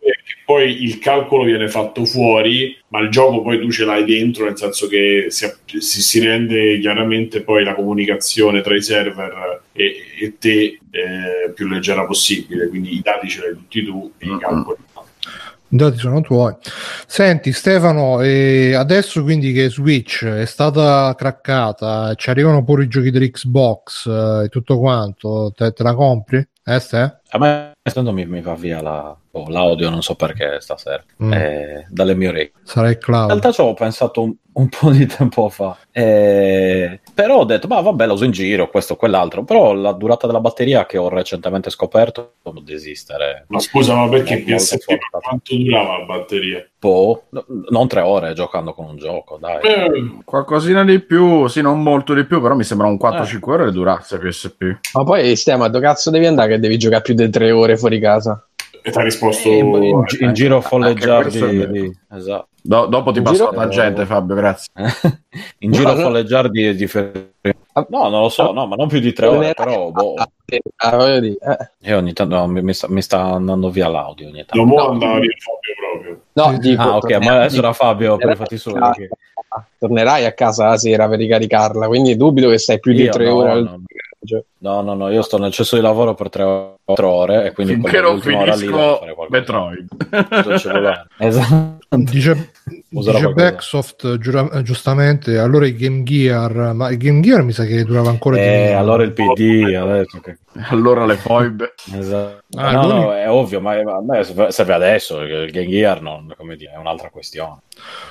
poi 0.44 0.82
il 0.82 0.98
calcolo 0.98 1.44
viene 1.44 1.68
fatto 1.68 2.04
fuori, 2.04 2.76
ma 2.88 2.98
il 2.98 3.08
gioco 3.08 3.42
poi 3.42 3.60
tu 3.60 3.70
ce 3.70 3.84
l'hai 3.84 4.04
dentro, 4.04 4.44
nel 4.44 4.58
senso 4.58 4.88
che 4.88 5.26
si, 5.28 5.48
si- 5.78 6.18
rende 6.18 6.80
chiaramente 6.80 7.42
poi 7.42 7.62
la 7.62 7.76
comunicazione 7.76 8.60
tra 8.60 8.74
i 8.74 8.82
server 8.82 9.62
e, 9.70 9.96
e 10.20 10.36
te 10.38 10.80
eh, 10.90 11.52
più 11.54 11.68
leggera 11.68 12.04
possibile. 12.06 12.68
Quindi 12.68 12.92
i 12.94 13.02
dati 13.02 13.28
ce 13.28 13.40
li 13.40 13.46
hai 13.46 13.54
tutti 13.54 13.84
tu 13.84 14.12
e 14.18 14.26
i 14.26 14.28
Mm-mm. 14.30 14.38
calcoli. 14.40 14.78
I 15.68 15.76
dati 15.76 15.98
sono 15.98 16.20
tuoi. 16.20 16.54
Senti 17.06 17.52
Stefano, 17.52 18.20
e 18.20 18.74
adesso 18.74 19.22
quindi 19.22 19.52
che 19.52 19.68
Switch 19.68 20.24
è 20.24 20.46
stata 20.46 21.12
craccata, 21.16 22.14
ci 22.14 22.30
arrivano 22.30 22.62
pure 22.62 22.84
i 22.84 22.88
giochi 22.88 23.10
dell'Xbox 23.10 24.06
eh, 24.06 24.44
e 24.44 24.48
tutto 24.48 24.78
quanto, 24.78 25.52
te, 25.56 25.72
te 25.72 25.82
la 25.82 25.94
compri? 25.94 26.46
Eh, 26.64 26.78
Ste? 26.78 27.20
A 27.30 27.38
me 27.38 27.72
intanto 27.86 28.12
mi, 28.12 28.24
mi 28.26 28.40
va 28.40 28.54
via 28.54 28.80
la- 28.80 29.16
oh, 29.32 29.48
l'audio, 29.50 29.90
non 29.90 30.02
so 30.02 30.14
perché 30.14 30.60
stasera, 30.60 31.02
Mm, 31.22 31.32
eh, 31.32 31.86
dalle 31.90 32.14
mie 32.14 32.28
orecchie. 32.28 32.60
Sarà 32.64 32.88
il 32.88 32.94
In 32.94 33.00
cloud. 33.00 33.28
realtà 33.28 33.52
ci 33.52 33.60
avevo 33.60 33.74
pensato 33.76 34.22
un, 34.22 34.34
un 34.54 34.68
po' 34.68 34.90
di 34.90 35.06
tempo 35.06 35.48
fa, 35.48 35.76
eh, 35.92 37.00
però 37.14 37.38
ho 37.38 37.44
detto, 37.44 37.66
ma 37.68 37.80
vabbè, 37.80 38.06
lo 38.06 38.14
uso 38.14 38.24
in 38.24 38.30
giro, 38.30 38.68
questo 38.70 38.94
o 38.94 38.96
quell'altro, 38.96 39.44
però 39.44 39.72
la 39.74 39.92
durata 39.92 40.26
della 40.26 40.40
batteria 40.40 40.86
che 40.86 40.96
ho 40.98 41.08
recentemente 41.08 41.68
scoperto 41.70 42.34
non 42.44 42.62
desistere. 42.64 43.44
Ma 43.48 43.58
scusa, 43.60 43.94
ma 43.94 44.08
perché 44.08 44.42
PSP 44.42 44.94
quanto 45.10 45.54
durava 45.56 45.98
la 45.98 46.04
batteria? 46.04 46.66
Boh, 46.78 47.24
no- 47.30 47.44
non 47.70 47.88
tre 47.88 48.00
ore 48.02 48.32
giocando 48.34 48.72
con 48.72 48.86
un 48.86 48.96
gioco, 48.96 49.36
dai. 49.38 49.60
Eh, 49.62 50.18
Qualcosina 50.24 50.84
di 50.84 51.00
più, 51.00 51.46
sì, 51.48 51.60
non 51.60 51.82
molto 51.82 52.14
di 52.14 52.24
più, 52.24 52.40
però 52.40 52.54
mi 52.54 52.64
sembra 52.64 52.86
un 52.86 52.96
4-5 52.98 53.52
ore 53.54 53.70
durasse 53.72 54.18
PSP. 54.18 54.78
Ma 54.94 55.04
poi, 55.04 55.34
Stema, 55.36 55.68
dove 55.68 55.84
cazzo 55.86 56.10
devi 56.10 56.26
andare 56.26 56.50
che 56.52 56.58
devi 56.60 56.78
giocare 56.78 57.02
più 57.02 57.14
di 57.24 57.30
tre 57.30 57.50
ore 57.50 57.76
fuori 57.76 57.98
casa? 57.98 58.40
e 58.86 58.92
ti 58.92 58.98
ha 58.98 59.02
risposto... 59.02 59.48
Eh, 59.48 59.56
in, 59.58 59.74
in- 59.82 60.04
in 60.20 60.32
giro 60.32 60.58
a 60.58 60.60
folleggiare 60.60 61.28
di, 61.28 61.98
esatto. 62.12 62.46
Do- 62.62 62.86
dopo 62.86 63.10
ti 63.10 63.18
In 63.18 63.24
passo 63.24 63.36
giro- 63.36 63.50
la 63.50 63.56
tangente, 63.62 64.06
Fabio, 64.06 64.34
grazie. 64.36 64.70
in 65.58 65.72
giro 65.72 65.88
No, 65.88 65.90
a 65.90 65.94
no. 65.96 66.02
folleggiare 66.02 66.50
di, 66.50 66.74
di 66.76 66.86
fer- 66.86 67.30
No, 67.88 68.08
non 68.08 68.20
lo 68.22 68.28
so, 68.28 68.52
no, 68.52 68.66
ma 68.68 68.76
non 68.76 68.86
più 68.86 69.00
di 69.00 69.12
tre 69.12 69.26
ore, 69.26 69.54
però 69.54 69.90
boh, 69.92 70.14
Ah, 70.14 70.28
eh. 71.18 71.34
e 71.82 71.94
ogni 71.94 72.12
tanto 72.12 72.36
no, 72.36 72.46
mi, 72.46 72.72
sta, 72.72 72.88
mi 72.88 73.02
sta 73.02 73.20
andando 73.22 73.70
via 73.70 73.88
l'audio 73.88 74.28
ogni 74.28 74.44
tanto. 74.44 74.64
No, 74.64 74.74
No. 74.74 74.88
andava 74.90 75.18
via 75.18 75.30
Fabio 75.36 75.74
proprio. 75.90 76.20
No, 76.32 76.58
dico, 76.58 76.82
Ah, 76.82 76.96
ok, 76.96 77.24
ma 77.24 77.34
adesso 77.40 77.58
era 77.58 77.72
Fabio 77.72 78.16
per 78.18 78.30
i 78.30 78.36
fatti 78.36 78.56
suoi. 78.56 78.78
Ah, 78.80 78.90
che- 78.92 79.08
tornerai 79.78 80.24
a 80.26 80.32
casa 80.32 80.68
la 80.68 80.76
sera 80.76 81.08
per 81.08 81.18
ricaricarla, 81.18 81.88
quindi 81.88 82.16
dubito 82.16 82.48
che 82.50 82.58
stai 82.58 82.78
più 82.78 82.92
di 82.92 83.02
Io 83.02 83.10
tre 83.10 83.24
no, 83.26 83.34
ore 83.34 83.50
al 83.50 83.80
no. 84.32 84.44
No, 84.58 84.80
no, 84.82 84.94
no, 84.94 85.10
io 85.10 85.22
sto 85.22 85.38
nel 85.38 85.52
cesso 85.52 85.76
di 85.76 85.82
lavoro 85.82 86.14
per 86.14 86.28
tre 86.28 86.42
o 86.42 86.78
quattro 86.82 87.08
ore 87.08 87.46
e 87.46 87.52
quindi 87.52 87.74
Finché 87.74 88.00
non 88.00 88.20
finisco. 88.20 89.00
Metroid. 89.28 89.88
Esatto. 91.18 91.74
Dice, 91.88 92.52
Userò 92.90 93.18
dice 93.18 93.32
qualcosa. 93.32 93.32
Backsoft 93.32 94.18
giura- 94.18 94.50
eh, 94.50 94.62
giustamente, 94.62 95.38
allora 95.38 95.66
il 95.66 95.76
Game 95.76 96.02
Gear, 96.02 96.72
ma 96.74 96.90
il 96.90 96.96
Game 96.96 97.20
Gear 97.20 97.42
mi 97.42 97.52
sa 97.52 97.64
che 97.64 97.84
durava 97.84 98.10
ancora 98.10 98.36
di 98.36 98.42
Eh, 98.42 98.72
allora 98.72 99.04
il 99.04 99.12
PD 99.12 99.66
detto 99.66 100.20
che... 100.20 100.38
allora 100.70 101.06
le 101.06 101.16
foibe. 101.16 101.74
Esatto. 101.94 102.42
Ah, 102.56 102.72
no, 102.72 102.86
no, 102.86 103.14
è 103.14 103.30
ovvio, 103.30 103.60
ma 103.60 103.74
a 103.74 104.02
me 104.02 104.24
serve 104.50 104.74
adesso, 104.74 105.20
il 105.20 105.50
Game 105.50 105.68
Gear 105.68 106.02
non, 106.02 106.32
come 106.36 106.56
dire, 106.56 106.72
è 106.72 106.76
un'altra 106.76 107.08
questione. 107.10 107.60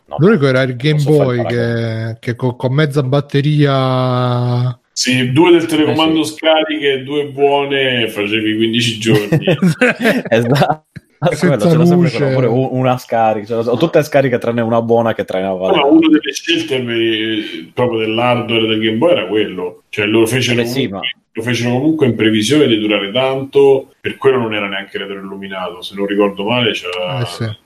No, 0.06 0.16
L'unico 0.20 0.48
era 0.48 0.62
il 0.62 0.76
Game 0.76 1.02
Boy 1.02 1.46
che, 1.46 2.18
che 2.20 2.36
con, 2.36 2.56
con 2.56 2.74
mezza 2.74 3.04
batteria 3.04 4.80
Sì, 4.98 5.34
due 5.34 5.52
del 5.52 5.66
telecomando 5.66 6.22
Eh, 6.22 6.24
sì. 6.26 6.36
scariche, 6.36 7.04
due 7.04 7.26
buone, 7.26 8.08
facevi 8.08 8.56
15 8.56 8.98
giorni. 8.98 9.44
Esatto. 10.30 10.84
Senza 11.18 11.48
Quello, 11.58 11.66
c'era 11.72 11.86
sempre 11.86 12.10
luce. 12.12 12.34
pure 12.34 12.46
una 12.48 12.98
scarica, 12.98 13.46
c'era- 13.48 13.72
ho 13.72 13.78
tutte 13.78 14.04
scariche 14.04 14.38
tranne 14.38 14.62
una 14.62 14.82
buona 14.82 15.14
che 15.14 15.26
trainava. 15.26 15.72
ma 15.76 15.84
una 15.86 16.08
delle 16.08 16.32
scelte 16.34 16.80
per- 16.82 17.72
proprio 17.74 18.00
dell'hardware 18.00 18.68
del 18.68 18.80
Game 18.80 18.98
Boy 18.98 19.12
era 19.12 19.26
quello. 19.26 19.84
Cioè 19.90 20.06
lo 20.06 20.26
fecero, 20.26 20.62
Eh 20.62 20.66
sì, 20.66 20.86
comunque, 20.88 21.10
lo 21.32 21.42
fecero 21.42 21.72
comunque 21.72 22.06
in 22.08 22.16
previsione 22.16 22.68
di 22.68 22.78
durare 22.80 23.12
tanto, 23.12 23.94
per 24.00 24.16
quello 24.18 24.38
non 24.38 24.54
era 24.54 24.68
neanche 24.68 24.98
retroilluminato, 24.98 25.82
se 25.82 25.96
non 25.96 26.06
ricordo 26.06 26.44
male 26.46 26.72
c'era... 26.72 27.22
Eh, 27.22 27.26
sì. 27.26 27.58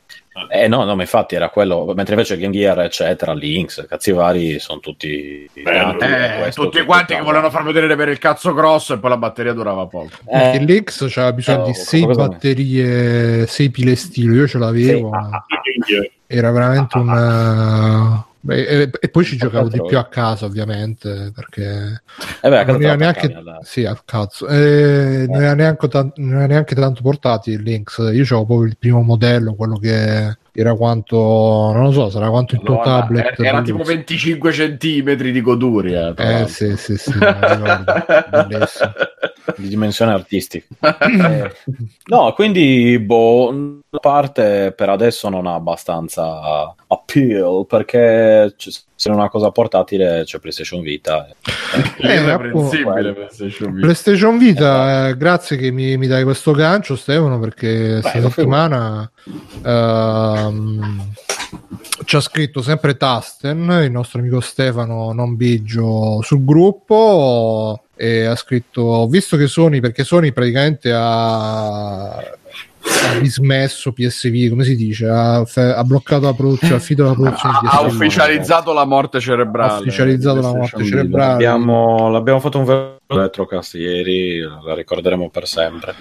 Eh 0.48 0.68
no, 0.68 0.84
no, 0.84 0.96
ma 0.96 1.02
infatti 1.02 1.36
era 1.36 1.50
quello, 1.50 1.92
mentre 1.96 2.14
invece 2.16 2.38
Game 2.38 2.54
Gear, 2.54 2.80
eccetera, 2.82 3.34
Lynx, 3.34 3.86
cazzi 3.88 4.12
vari, 4.12 4.60
sono 4.60 4.80
tutti... 4.80 5.50
Bello. 5.62 6.00
Eh, 6.00 6.40
questo, 6.40 6.64
tutti 6.64 6.78
tutti 6.78 6.86
quanti 6.86 7.14
che 7.16 7.22
volevano 7.22 7.50
far 7.50 7.64
vedere 7.64 7.96
per 7.96 8.08
il 8.10 8.18
cazzo 8.20 8.54
grosso 8.54 8.94
e 8.94 8.98
poi 9.00 9.10
la 9.10 9.18
batteria 9.18 9.54
durava 9.54 9.86
poco. 9.88 10.10
Perché 10.26 10.58
Eh, 10.58 10.64
l'X 10.64 11.12
c'aveva 11.12 11.34
bisogno 11.34 11.62
Oh, 11.62 11.66
di 11.66 11.74
6 11.74 12.02
cosa- 12.04 12.28
batterie, 12.28 13.46
6 13.48 13.70
pile 13.70 13.96
stilo, 13.96 14.34
io 14.36 14.48
ce 14.48 14.58
l'avevo, 14.58 15.10
ah, 15.12 15.44
Quindi, 15.62 16.12
era 16.28 16.52
veramente 16.52 16.98
un... 16.98 17.10
eh, 17.10 18.28
beh, 18.29 18.29
e, 18.48 18.90
e 19.00 19.10
poi 19.10 19.26
ci 19.26 19.36
giocavo 19.36 19.68
di 19.68 19.82
più 19.84 19.98
a 19.98 20.06
casa 20.08 20.46
ovviamente 20.46 21.32
perché 21.36 22.02
eh 22.42 22.50
beh, 22.50 22.60
a 22.60 22.64
non 22.66 22.82
era 22.84 22.96
neanche 22.96 23.34
alla- 23.34 23.60
sì 23.64 23.86
al 23.86 24.04
cazzo 24.06 24.48
Eh, 24.48 25.26
non, 25.28 25.42
era 25.42 25.54
neanche 25.56 25.88
non 26.16 26.34
era 26.36 26.46
neanche 26.46 26.76
tanto 26.76 27.02
portati 27.02 27.52
il 27.52 27.62
Lynx. 27.62 27.98
Io 27.98 28.06
avevo 28.24 28.46
proprio 28.46 28.64
il 28.66 28.78
primo 28.78 29.02
modello 29.02 29.56
quello 29.56 29.78
che 29.78 30.38
era 30.54 30.74
quanto 30.76 31.18
non 31.74 31.84
lo 31.84 31.92
so 31.92 32.10
sarà 32.10 32.30
quanto 32.30 32.56
il 32.56 32.62
tuo 32.62 32.82
tablet 32.82 33.40
era, 33.40 33.50
era 33.50 33.62
tipo 33.62 33.78
Deluxe. 33.78 33.96
25 33.96 34.52
centimetri 34.52 35.32
di 35.32 35.42
goduria. 35.42 36.14
eh 36.16 36.48
sì 36.48 36.76
sì 36.76 36.98
sì 36.98 37.12
di 39.58 39.68
dimensione 39.68 40.14
artistica. 40.14 40.66
Eh, 41.20 41.52
no, 42.06 42.34
quindi, 42.34 42.98
boh, 43.00 43.80
la 43.90 44.00
parte 44.00 44.74
per 44.76 44.90
adesso 44.90 45.30
non 45.30 45.48
ha 45.48 45.56
abbastanza 45.56 46.74
appeal 46.88 47.66
perché 47.68 48.54
c- 48.58 48.84
se 49.00 49.10
è 49.10 49.14
una 49.14 49.30
cosa 49.30 49.50
portatile 49.50 50.24
c'è 50.26 50.40
PlayStation 50.40 50.82
Vita. 50.82 51.26
Eh, 51.30 52.06
È 52.06 52.30
appunto, 52.30 52.58
comprensibile 52.58 53.14
PlayStation 53.14 53.72
Vita. 53.72 53.86
PlayStation 53.86 54.38
Vita, 54.38 55.08
eh, 55.08 55.16
grazie 55.16 55.56
che 55.56 55.72
mi, 55.72 55.96
mi 55.96 56.06
dai 56.06 56.26
questo 56.26 56.52
gancio, 56.52 56.98
Stefano, 56.98 57.40
perché 57.40 58.00
questa 58.02 58.30
settimana 58.30 59.10
ehm, 59.64 61.14
ci 62.04 62.16
ha 62.18 62.20
scritto 62.20 62.62
sempre 62.62 62.98
Tasten, 62.98 63.84
il 63.86 63.92
nostro 63.92 64.20
amico 64.20 64.42
Stefano 64.42 65.14
Non 65.14 65.38
Biggio, 65.38 66.22
sul 66.22 66.44
gruppo 66.44 67.84
e 67.96 68.26
ha 68.26 68.36
scritto, 68.36 69.08
visto 69.08 69.38
che 69.38 69.48
Sony, 69.48 69.80
perché 69.80 70.04
Sony 70.04 70.34
praticamente 70.34 70.92
ha, 70.94 72.18
ha 73.08 73.20
dismesso 73.20 73.92
PSV, 73.92 74.50
come 74.50 74.64
si 74.64 74.76
dice, 74.76 75.08
ha, 75.08 75.46
fe- 75.46 75.74
ha 75.74 75.84
bloccato 75.84 76.26
la 76.26 76.34
produzione, 76.34 76.74
ha 76.74 76.78
affitto 76.78 77.04
la 77.04 77.14
produzione 77.14 77.58
ha, 77.64 77.70
ha 77.70 77.82
ufficializzato 77.82 78.74
la 78.74 78.86
morte 78.86 79.20
cerebrale. 79.20 79.74
Ha 79.74 79.78
ufficializzato 79.80 80.42
la 80.42 80.54
morte 80.54 80.84
cerebrale. 80.84 81.34
Abbiamo, 81.34 82.10
l'abbiamo 82.10 82.40
fatto 82.40 82.60
un 82.60 82.66
vero 82.66 82.98
retrocast 83.08 83.74
ieri, 83.76 84.40
la 84.40 84.74
ricorderemo 84.74 85.30
per 85.30 85.48
sempre. 85.48 85.96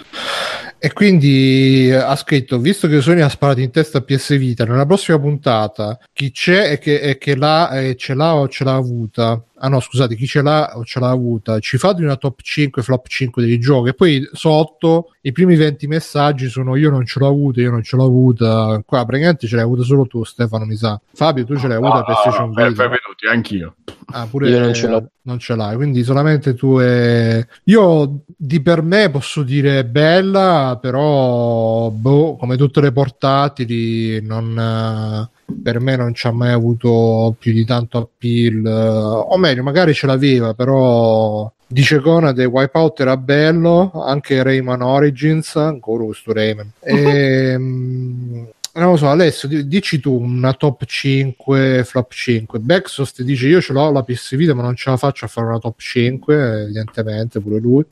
E 0.78 0.92
quindi 0.92 1.90
ha 1.92 2.14
scritto: 2.16 2.58
Visto 2.58 2.86
che 2.86 3.00
Sony 3.00 3.20
ha 3.20 3.28
sparato 3.28 3.60
in 3.60 3.70
testa 3.70 3.98
a 3.98 4.02
PS 4.02 4.36
Vita, 4.36 4.64
nella 4.64 4.86
prossima 4.86 5.18
puntata 5.18 5.98
chi 6.12 6.30
c'è 6.30 6.72
e 6.72 6.78
che, 6.78 7.00
e 7.00 7.18
che 7.18 7.34
l'ha, 7.34 7.80
e 7.80 7.96
ce 7.96 8.14
l'ha 8.14 8.34
o 8.34 8.48
ce 8.48 8.64
l'ha 8.64 8.74
avuta. 8.74 9.42
Ah 9.60 9.68
no, 9.68 9.80
scusate, 9.80 10.14
chi 10.14 10.26
ce 10.26 10.40
l'ha 10.42 10.72
o 10.76 10.84
ce 10.84 11.00
l'ha 11.00 11.10
avuta? 11.10 11.58
Ci 11.58 11.78
fate 11.78 12.02
una 12.02 12.16
top 12.16 12.40
5, 12.42 12.82
flop 12.82 13.06
5 13.08 13.44
dei 13.44 13.58
giochi. 13.58 13.88
E 13.90 13.94
poi 13.94 14.28
sotto 14.32 15.12
i 15.22 15.32
primi 15.32 15.56
20 15.56 15.86
messaggi 15.86 16.48
sono: 16.48 16.76
Io 16.76 16.90
non 16.90 17.04
ce 17.04 17.18
l'ho 17.18 17.26
avuta, 17.26 17.60
io 17.60 17.70
non 17.70 17.82
ce 17.82 17.96
l'ho 17.96 18.04
avuta. 18.04 18.80
Qua 18.86 19.04
praticamente 19.04 19.46
ce 19.46 19.56
l'hai 19.56 19.64
avuta 19.64 19.82
solo 19.82 20.06
tu, 20.06 20.22
Stefano, 20.24 20.64
mi 20.64 20.76
sa. 20.76 21.00
Fabio, 21.12 21.44
tu 21.44 21.56
ce 21.56 21.66
l'hai 21.68 21.76
avuta 21.76 21.98
No, 21.98 22.04
PlayStation 22.04 22.52
per- 22.54 22.68
Vita. 22.68 22.82
benvenuti, 22.82 23.26
anch'io. 23.30 23.74
Ah, 24.12 24.26
pure 24.30 24.48
Io 24.48 24.58
non 24.60 24.72
ce 24.74 24.86
l'ho. 24.88 25.10
non 25.22 25.38
ce 25.38 25.54
l'hai, 25.54 25.76
quindi 25.76 26.02
solamente 26.02 26.54
tu 26.54 26.78
e 26.80 27.46
io 27.64 28.20
di 28.36 28.60
per 28.62 28.80
me 28.82 29.10
posso 29.10 29.42
dire 29.42 29.84
bella, 29.84 30.78
però 30.80 31.90
boh, 31.90 32.36
come 32.36 32.56
tutte 32.56 32.80
le 32.80 32.90
portatili 32.92 34.22
non 34.22 34.56
eh, 34.58 35.36
per 35.62 35.80
me 35.80 35.96
non 35.96 36.14
ci 36.14 36.26
ha 36.26 36.32
mai 36.32 36.52
avuto 36.52 37.34
più 37.38 37.52
di 37.52 37.64
tanto 37.64 37.98
appeal, 37.98 38.64
o 38.66 39.36
meglio, 39.36 39.62
magari 39.62 39.94
ce 39.94 40.06
l'aveva, 40.06 40.54
però 40.54 41.50
Dice 41.70 42.00
Conade, 42.00 42.46
Wipeout 42.46 43.00
era 43.00 43.18
bello, 43.18 43.90
anche 43.92 44.42
Rayman 44.42 44.80
Origins, 44.80 45.54
ancora 45.56 46.04
questo 46.04 46.32
Rayman. 46.32 46.72
Ehm, 46.80 48.48
non 48.72 48.90
lo 48.90 48.96
so, 48.96 49.08
Alessio, 49.08 49.48
di- 49.48 49.66
dici 49.66 50.00
tu 50.00 50.18
una 50.18 50.54
top 50.54 50.84
5, 50.86 51.84
flop 51.84 52.12
5. 52.12 52.58
Backsoft 52.60 53.22
dice 53.22 53.48
io 53.48 53.60
ce 53.60 53.74
l'ho 53.74 53.90
la 53.90 54.02
PS 54.02 54.36
Vita, 54.36 54.54
ma 54.54 54.62
non 54.62 54.76
ce 54.76 54.88
la 54.88 54.96
faccio 54.96 55.26
a 55.26 55.28
fare 55.28 55.46
una 55.46 55.58
top 55.58 55.78
5, 55.78 56.62
evidentemente, 56.62 57.40
pure 57.40 57.58
lui. 57.58 57.84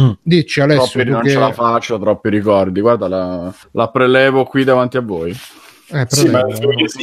Mm. 0.00 0.10
Dici 0.22 0.60
Alessio, 0.60 1.02
Troppi, 1.02 1.04
tu 1.04 1.12
non 1.12 1.22
che... 1.22 1.30
ce 1.30 1.38
la 1.38 1.52
faccio, 1.52 1.98
troppi 1.98 2.30
ricordi. 2.30 2.80
Guarda, 2.80 3.08
la, 3.08 3.54
la 3.72 3.88
prelevo 3.90 4.44
qui 4.44 4.64
davanti 4.64 4.96
a 4.96 5.02
voi. 5.02 5.36
Eh, 5.92 6.06
Sì, 6.08 6.28
ma 6.28 6.42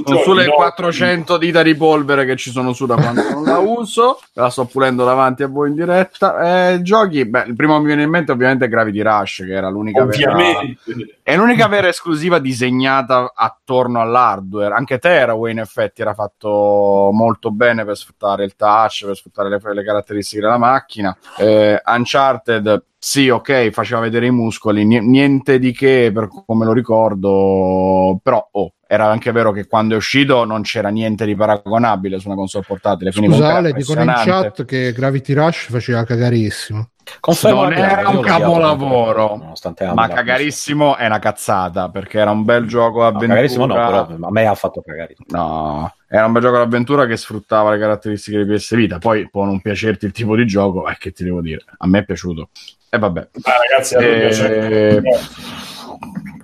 Sono 0.05 0.19
sulle 0.23 0.47
400 0.47 1.37
dita 1.37 1.61
di 1.61 1.75
polvere 1.75 2.25
che 2.25 2.35
ci 2.35 2.51
sono 2.51 2.73
su 2.73 2.85
da 2.85 2.95
quando 2.95 3.21
non 3.29 3.43
la 3.43 3.57
uso. 3.57 4.19
La 4.33 4.49
sto 4.49 4.65
pulendo 4.65 5.03
davanti 5.03 5.43
a 5.43 5.47
voi 5.47 5.69
in 5.69 5.75
diretta. 5.75 6.71
Eh, 6.73 6.81
giochi, 6.81 7.25
beh, 7.25 7.43
il 7.47 7.55
primo 7.55 7.73
che 7.75 7.79
mi 7.81 7.85
viene 7.87 8.03
in 8.03 8.09
mente 8.09 8.31
ovviamente 8.31 8.65
è 8.65 8.69
Gravity 8.69 9.01
Rush, 9.01 9.43
che 9.45 9.53
era 9.53 9.69
l'unica 9.69 10.05
vera, 10.05 10.31
Ovviamente. 10.31 11.19
è 11.21 11.35
l'unica 11.35 11.67
vera 11.67 11.87
esclusiva 11.87 12.39
disegnata 12.39 13.31
attorno 13.35 13.99
all'hardware. 13.99 14.73
Anche 14.73 14.99
Tearaway 14.99 15.51
in 15.51 15.59
effetti 15.59 16.01
era 16.01 16.13
fatto 16.13 17.09
molto 17.11 17.51
bene 17.51 17.83
per 17.83 17.97
sfruttare 17.97 18.43
il 18.45 18.55
touch, 18.55 19.05
per 19.05 19.15
sfruttare 19.15 19.49
le, 19.49 19.59
le 19.73 19.83
caratteristiche 19.83 20.41
della 20.41 20.57
macchina. 20.57 21.15
Eh, 21.37 21.81
Uncharted, 21.85 22.83
sì, 22.99 23.29
ok, 23.29 23.69
faceva 23.69 24.01
vedere 24.01 24.25
i 24.27 24.31
muscoli, 24.31 24.85
ni- 24.85 25.05
niente 25.05 25.59
di 25.59 25.71
che 25.71 26.11
per 26.13 26.29
come 26.45 26.65
lo 26.65 26.73
ricordo, 26.73 28.19
però 28.21 28.47
oh, 28.51 28.71
era 28.87 29.05
anche 29.09 29.31
vero 29.31 29.51
che 29.51 29.67
quando 29.67 29.93
è 29.93 29.97
uscito 29.97 30.45
non 30.45 30.61
c'era 30.61 30.89
niente 30.89 31.25
di 31.25 31.35
paragonabile 31.35 32.19
su 32.19 32.27
una 32.27 32.35
console 32.37 32.63
portatile. 32.65 33.11
quindi 33.11 33.29
Scusa 33.31 33.47
comunque 33.49 33.59
era 33.59 33.69
Ale, 33.69 33.77
dicono 33.77 34.01
in 34.01 34.13
chat 34.23 34.65
che 34.65 34.93
Gravity 34.93 35.33
Rush 35.33 35.67
faceva 35.69 36.03
cagarissimo. 36.03 36.89
Confermo 37.21 37.63
Non 37.63 37.73
era 37.73 38.09
un 38.09 38.19
capolavoro, 38.19 39.53
Ma 39.93 40.07
cagarissimo 40.09 40.97
è 40.97 41.05
una 41.05 41.19
cazzata 41.19 41.89
perché 41.89 42.19
era 42.19 42.31
un 42.31 42.43
bel 42.43 42.65
gioco 42.65 42.99
console. 42.99 43.01
No, 43.01 43.07
avventura. 43.07 43.27
cagarissimo 43.33 43.65
no, 43.65 43.73
però 43.73 44.07
a 44.27 44.31
me 44.31 44.45
ha 44.45 44.55
fatto 44.55 44.83
cagare. 44.85 45.15
No, 45.27 45.93
era 46.09 46.25
un 46.25 46.31
bel 46.33 46.41
gioco 46.41 46.57
d'avventura 46.57 47.05
che 47.05 47.15
sfruttava 47.17 47.71
le 47.71 47.79
caratteristiche 47.79 48.43
di 48.43 48.53
PS 48.53 48.75
Vita. 48.75 48.97
Poi 48.97 49.29
può 49.29 49.45
non 49.45 49.61
piacerti 49.61 50.05
il 50.05 50.11
tipo 50.11 50.35
di 50.35 50.45
gioco, 50.45 50.87
eh, 50.89 50.95
che 50.99 51.11
ti 51.11 51.23
devo 51.23 51.41
dire. 51.41 51.63
A 51.77 51.87
me 51.87 51.99
è 51.99 52.03
piaciuto. 52.05 52.49
E 52.89 52.97
vabbè. 52.97 53.27
Ah, 53.43 53.51
ragazzi, 53.69 53.95
a 53.95 53.99
me 53.99 54.07
Eh, 54.07 55.01
piace. 55.01 55.01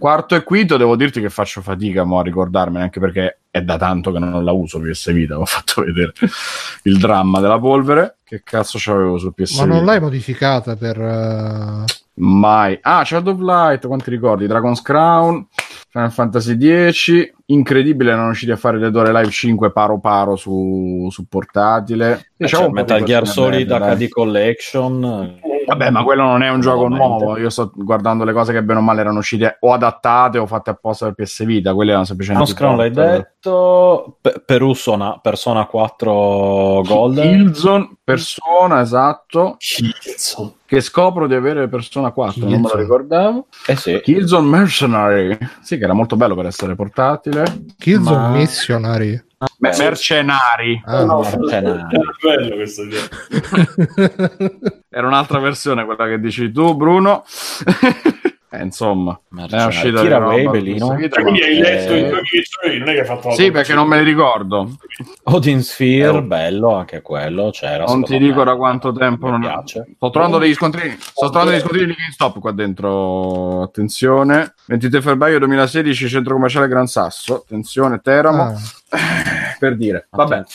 Quarto 0.04 0.36
e 0.36 0.44
quinto, 0.44 0.76
devo 0.76 0.98
dirti 0.98 1.22
che 1.22 1.30
faccio 1.30 1.62
fatica 1.62 2.04
mo, 2.04 2.20
a 2.20 2.24
ricordarmene, 2.24 2.84
anche 2.84 3.00
perché 3.00 3.38
è 3.50 3.62
da 3.62 3.78
tanto 3.78 4.12
che 4.12 4.20
non 4.20 4.44
la 4.44 4.52
uso 4.52 4.82
PS 4.82 5.14
Vita. 5.14 5.40
Ho 5.40 5.46
fatto 5.46 5.82
vedere 5.82 6.12
il 6.82 6.98
dramma 6.98 7.40
della 7.40 7.58
polvere. 7.58 8.18
Che 8.26 8.42
cazzo 8.44 8.80
c'avevo 8.82 9.18
su 9.18 9.32
PS 9.32 9.60
Ma 9.60 9.66
non 9.66 9.86
l'hai 9.86 10.02
modificata 10.02 10.76
per... 10.76 11.00
eh, 11.00 11.86
Mai. 12.16 12.78
Ah, 12.82 13.06
Shadow 13.06 13.34
of 13.34 13.40
Light, 13.40 13.88
quanti 13.88 14.10
ricordi? 14.10 14.46
Dragon's 14.46 14.82
Crown, 14.82 15.48
Final 15.90 16.12
Fantasy 16.12 16.58
X. 16.92 17.32
Incredibile, 17.46 18.12
erano 18.12 18.26
riusciti 18.26 18.52
a 18.52 18.58
fare 18.58 18.80
le 18.80 18.92
Dore 18.92 19.14
Live 19.14 19.32
5 19.32 19.72
paro 19.72 20.02
paro 20.02 20.36
su, 20.36 21.08
su 21.12 21.30
portatile. 21.30 22.32
Eh, 22.36 22.48
c'è 22.48 22.58
un 22.58 22.66
po' 22.66 22.72
Metal 22.72 23.04
Gear 23.04 23.26
Solid. 23.26 23.70
HD 23.70 24.10
Collection. 24.10 25.40
Vabbè, 25.66 25.90
ma 25.90 26.04
quello 26.04 26.24
non 26.24 26.44
è 26.44 26.50
un 26.50 26.62
gioco 26.62 26.88
nuovo. 26.88 27.38
Io 27.38 27.50
sto 27.50 27.72
guardando 27.74 28.24
le 28.24 28.34
cose 28.34 28.54
che 28.54 28.64
bene 28.64 28.80
o 28.80 28.82
male 28.82 29.02
erano 29.02 29.20
uscite 29.20 29.58
o 29.62 29.74
adattate 29.74 30.38
o 30.38 30.46
fatte 30.46 30.72
apposta 30.72 31.06
per 31.12 31.26
PS 31.26 31.46
Vita. 31.46 31.74
Quelle 31.74 31.92
erano 31.92 32.06
semplicemente. 32.06 32.48
Non 32.48 32.58
Scroll 32.58 32.78
l'hai 32.78 32.92
detto. 32.92 34.18
Pe- 34.22 34.42
Persona, 34.46 35.20
Persona 35.22 35.66
4 35.66 36.82
Golden. 36.86 37.30
Killzone, 37.30 37.98
Persona, 38.04 38.82
esatto. 38.82 39.56
Schizzo. 39.58 40.56
Che 40.66 40.80
scopro 40.82 41.28
di 41.28 41.36
avere 41.36 41.68
Persona 41.68 42.12
4, 42.12 42.40
non 42.42 42.50
me 42.50 42.56
lo 42.56 42.62
Killzone. 42.62 42.82
ricordavo. 42.82 43.48
Eh 43.68 43.76
sì. 43.76 44.00
Killzone 44.02 44.48
Mercenary. 44.48 45.38
Sì, 45.62 45.78
che 45.78 45.84
era 45.84 45.94
molto 45.94 46.16
bello 46.16 46.34
per 46.36 46.46
essere 46.48 46.74
portatile. 46.76 47.44
Killzone 47.78 48.18
Ma- 48.18 48.30
Missionary. 48.30 49.22
Beh, 49.58 49.76
mercenari. 49.78 50.82
Ah, 50.86 51.04
No, 51.04 51.22
idea. 51.22 51.88
Era 54.90 55.08
un'altra 55.08 55.40
versione 55.40 55.86
quella 55.86 56.08
che 56.08 56.20
dici 56.20 56.52
tu, 56.52 56.76
Bruno. 56.76 57.24
eh, 58.54 58.64
insomma, 58.64 59.20
è 59.50 59.64
uscita 59.66 60.02
Tira 60.02 60.18
di 60.20 60.24
away, 60.24 60.44
roba 60.44 60.52
Bellino. 60.58 60.88
Cioè, 61.00 61.22
quindi 61.22 61.42
hai 61.42 61.58
letto 61.58 61.92
Eh, 61.94 62.00
i 62.00 62.04
che 62.24 62.44
c'avevi, 62.50 62.80
non 62.80 62.88
è 62.90 62.94
che 62.94 63.00
hai 63.00 63.06
fatto 63.06 63.32
Sì, 63.32 63.52
perché 63.52 63.74
5. 63.74 63.76
non 63.76 63.88
me 63.88 63.98
li 64.00 64.04
ricordo. 64.04 64.78
Odin 65.24 65.62
Sphere, 65.64 66.18
Eh, 66.18 66.22
bello 66.24 66.74
anche 66.76 67.02
quello. 67.02 67.50
C'era, 67.52 67.86
Non 67.86 68.04
ti 68.04 68.18
dico 68.18 68.40
me. 68.40 68.44
da 68.46 68.56
quanto 68.56 68.92
tempo. 68.92 69.26
Mi 69.26 69.32
Non... 69.32 69.42
piace. 69.42 69.86
Sto 69.96 70.10
trovando 70.10 70.38
degli 70.38 70.54
scontrini. 70.54 70.96
Sto 71.00 71.30
trovando 71.30 71.52
degli 71.52 71.62
scontrini 71.62 71.86
di 71.88 71.94
GameStop 71.98 72.40
qua 72.40 72.52
dentro. 72.52 73.62
Attenzione. 73.64 74.54
23 74.68 75.02
febbraio 75.02 75.40
2016, 75.40 76.08
centro 76.08 76.34
commerciale 76.36 76.68
Gran 76.68 76.88
Sasso. 76.88 77.36
Attenzione, 77.36 78.00
Teramo. 78.02 78.44
Ah, 78.44 78.56
Per 79.60 79.76
dire. 79.78 80.08
Vabbè. 80.12 80.44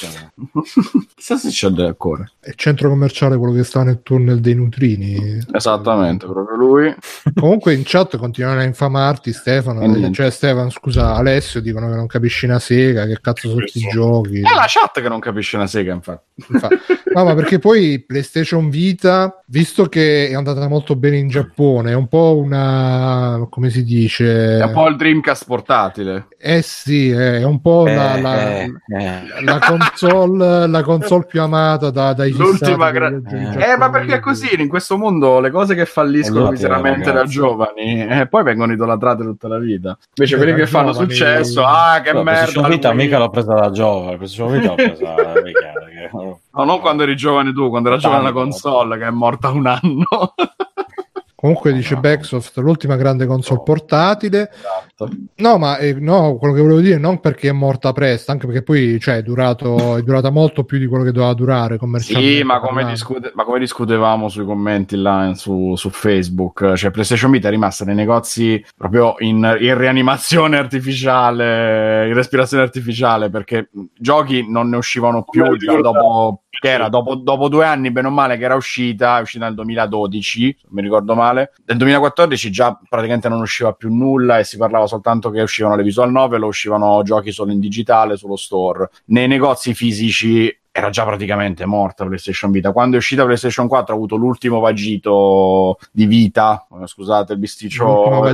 Chissà 1.16 1.36
se 1.36 1.49
c'è 1.49 1.68
ancora. 1.84 2.30
è 2.40 2.49
il 2.49 2.55
centro 2.57 2.88
commerciale 2.88 3.36
quello 3.36 3.53
che 3.53 3.64
sta 3.64 3.82
nel 3.82 4.03
tunnel 4.03 4.40
dei 4.40 4.55
Nutrini. 4.55 5.38
Esattamente, 5.53 6.26
proprio 6.26 6.57
lui. 6.57 6.94
Comunque 7.34 7.74
in 7.74 7.84
chat 7.89 8.16
continuano 8.18 8.61
a 8.61 8.64
infamarti 8.64 9.32
Stefano, 9.32 9.80
niente. 9.80 10.12
cioè 10.12 10.30
Stefano, 10.30 10.68
scusa, 10.70 11.14
Alessio 11.14 11.61
dicono 11.61 11.89
che 11.89 11.95
non 11.97 12.07
capisci 12.07 12.45
una 12.45 12.59
sega, 12.59 13.07
che 13.07 13.18
cazzo 13.20 13.49
sono 13.49 13.61
questi 13.61 13.80
giochi. 13.89 14.41
È 14.41 14.55
la 14.55 14.66
chat 14.66 15.01
che 15.01 15.09
non 15.09 15.18
capisce 15.20 15.57
una 15.57 15.66
sega, 15.66 15.93
infatti. 15.95 16.26
Infa- 16.49 16.68
No, 17.14 17.24
ma 17.24 17.34
perché 17.34 17.59
poi 17.59 18.05
PlayStation 18.07 18.68
Vita, 18.68 19.43
visto 19.47 19.86
che 19.86 20.28
è 20.28 20.34
andata 20.34 20.68
molto 20.68 20.95
bene 20.95 21.16
in 21.16 21.28
Giappone, 21.28 21.91
è 21.91 21.95
un 21.95 22.07
po' 22.07 22.36
una 22.36 23.47
come 23.51 23.70
si 23.70 23.82
dice? 23.82 24.59
È 24.59 24.64
un 24.64 24.72
po' 24.72 24.86
il 24.89 24.97
Dreamcast 24.97 25.45
portatile. 25.47 26.26
Eh 26.39 26.62
sì, 26.62 27.11
è 27.11 27.43
un 27.45 27.61
po' 27.61 27.86
la, 27.86 28.16
Eh, 28.16 28.20
la- 28.20 28.51
eh, 28.61 28.72
eh. 28.89 29.43
la 29.43 29.59
console, 29.59 30.66
la 30.68 30.82
console 30.82 31.24
più 31.26 31.41
amata 31.41 31.91
da, 31.91 32.12
dai 32.12 32.30
L'ultima 32.32 32.91
gra- 32.91 33.09
Eh, 33.09 33.72
Eh, 33.72 33.76
ma 33.76 33.91
perché 33.91 34.16
è 34.16 34.20
così? 34.20 34.61
In 34.61 34.68
questo 34.68 34.97
mondo 34.97 35.41
le 35.41 35.51
cose 35.51 35.74
che 35.74 35.86
falliscono 35.86 36.51
miseramente 36.51 37.05
da 37.07 37.12
ragazzi. 37.12 37.32
Giovani 37.79 38.01
eh, 38.20 38.26
poi 38.29 38.43
vengono 38.43 38.72
idolatrate 38.72 39.22
tutta 39.22 39.47
la 39.49 39.59
vita. 39.59 39.97
Invece 40.14 40.35
Eh, 40.35 40.39
quelli 40.39 40.53
da 40.53 40.59
che 40.59 40.66
fanno 40.66 40.91
giovani- 40.93 41.11
successo, 41.12 41.64
ah, 41.64 42.01
che 42.03 42.12
No, 42.12 42.22
merda. 42.22 42.41
PlayStation 42.41 42.70
Vita 42.70 42.89
lui. 42.93 42.97
mica 43.05 43.18
l'ho 43.18 43.31
presa 43.31 43.55
da 43.55 43.70
giovane, 43.70 44.16
PlayStation 44.16 44.53
Vita 44.59 44.68
l'ho 44.68 44.74
presa 44.95 45.14
mica, 45.43 45.72
perché- 45.72 46.11
No, 46.12 46.64
non 46.64 46.81
quando 46.81 47.03
eri 47.05 47.14
giovane 47.16 47.53
tu, 47.53 47.68
quando 47.68 47.89
era 47.89 47.99
giovane 47.99 48.22
la 48.24 48.33
console, 48.33 48.99
che 48.99 49.05
è 49.07 49.11
morta 49.11 49.51
un 49.51 49.66
anno. 49.66 50.07
Comunque 51.35 51.72
dice 51.72 51.95
no. 51.95 52.01
Backsoft, 52.01 52.57
l'ultima 52.59 52.97
grande 52.97 53.24
console 53.26 53.61
Oh. 53.61 53.62
portatile. 53.62 54.51
Esatto. 54.51 54.87
No, 55.36 55.59
ma 55.59 55.78
eh, 55.78 55.94
no, 55.94 56.36
quello 56.36 56.55
che 56.55 56.61
volevo 56.61 56.80
dire 56.80 56.99
non 56.99 57.20
perché 57.20 57.51
è 57.51 57.53
morta 57.53 57.92
presto, 57.92 58.32
anche 58.32 58.46
perché 58.46 58.62
poi 58.62 58.99
cioè, 58.99 59.18
è, 59.18 59.22
durato, 59.22 59.96
è 59.99 60.03
durata 60.03 60.30
molto 60.30 60.64
più 60.64 60.78
di 60.78 60.86
quello 60.86 61.05
che 61.05 61.12
doveva 61.12 61.32
durare 61.34 61.76
commercialmente. 61.76 62.36
Sì, 62.36 62.42
ma 62.42 62.59
come, 62.59 62.84
discute- 62.84 63.30
ma 63.34 63.44
come 63.44 63.61
discutevamo 63.61 64.28
sui 64.28 64.44
commenti 64.44 64.96
là 64.96 65.32
su, 65.34 65.76
su 65.76 65.90
Facebook, 65.90 66.74
cioè 66.74 66.90
PlayStation 66.90 67.30
Vita 67.30 67.49
è 67.49 67.51
rimasta 67.51 67.84
nei 67.84 67.94
negozi 67.94 68.64
proprio 68.76 69.14
in, 69.18 69.57
in 69.61 69.78
rianimazione 69.78 70.57
artificiale, 70.59 72.09
in 72.09 72.14
respirazione 72.14 72.64
artificiale, 72.64 73.30
perché 73.30 73.70
giochi 73.96 74.51
non 74.51 74.68
ne 74.68 74.76
uscivano 74.76 75.22
più 75.22 75.44
ricordavo. 75.44 75.92
dopo, 75.92 76.42
che 76.49 76.70
era 76.70 76.88
dopo, 76.88 77.14
dopo 77.14 77.49
due 77.49 77.64
anni, 77.64 77.92
bene 77.92 78.09
o 78.09 78.11
male, 78.11 78.36
che 78.36 78.44
era 78.44 78.57
uscita, 78.57 79.18
è 79.18 79.20
uscita 79.20 79.44
nel 79.44 79.55
2012, 79.55 80.57
se 80.59 80.64
non 80.64 80.74
mi 80.74 80.82
ricordo 80.82 81.14
male. 81.14 81.53
Nel 81.66 81.76
2014 81.76 82.51
già 82.51 82.78
praticamente 82.88 83.28
non 83.28 83.40
usciva 83.40 83.72
più 83.72 83.94
nulla 83.94 84.38
e 84.38 84.44
si 84.44 84.57
parlava 84.57 84.86
soltanto 84.89 85.30
che 85.30 85.43
uscivano 85.43 85.76
le 85.76 85.84
visual 85.84 86.11
novel 86.11 86.43
o 86.43 86.49
uscivano 86.49 87.03
giochi 87.05 87.30
solo 87.30 87.53
in 87.53 87.61
digitale, 87.61 88.16
sullo 88.16 88.36
store. 88.36 88.89
Nei 89.07 89.28
negozi 89.28 89.74
fisici 89.74 90.53
era 90.78 90.91
già 90.91 91.05
praticamente 91.05 91.66
morta 91.66 92.05
PlayStation 92.05 92.53
Vita. 92.53 92.70
Quando 92.70 92.95
è 92.95 92.99
uscita 92.99 93.24
PlayStation 93.24 93.66
4 93.66 93.93
ha 93.93 93.97
avuto 93.97 94.14
l'ultimo 94.14 94.61
vagito 94.61 95.78
di 95.91 96.07
vita, 96.07 96.66
eh, 96.80 96.86
scusate 96.86 97.32
il 97.32 97.39
bisticcio 97.39 97.84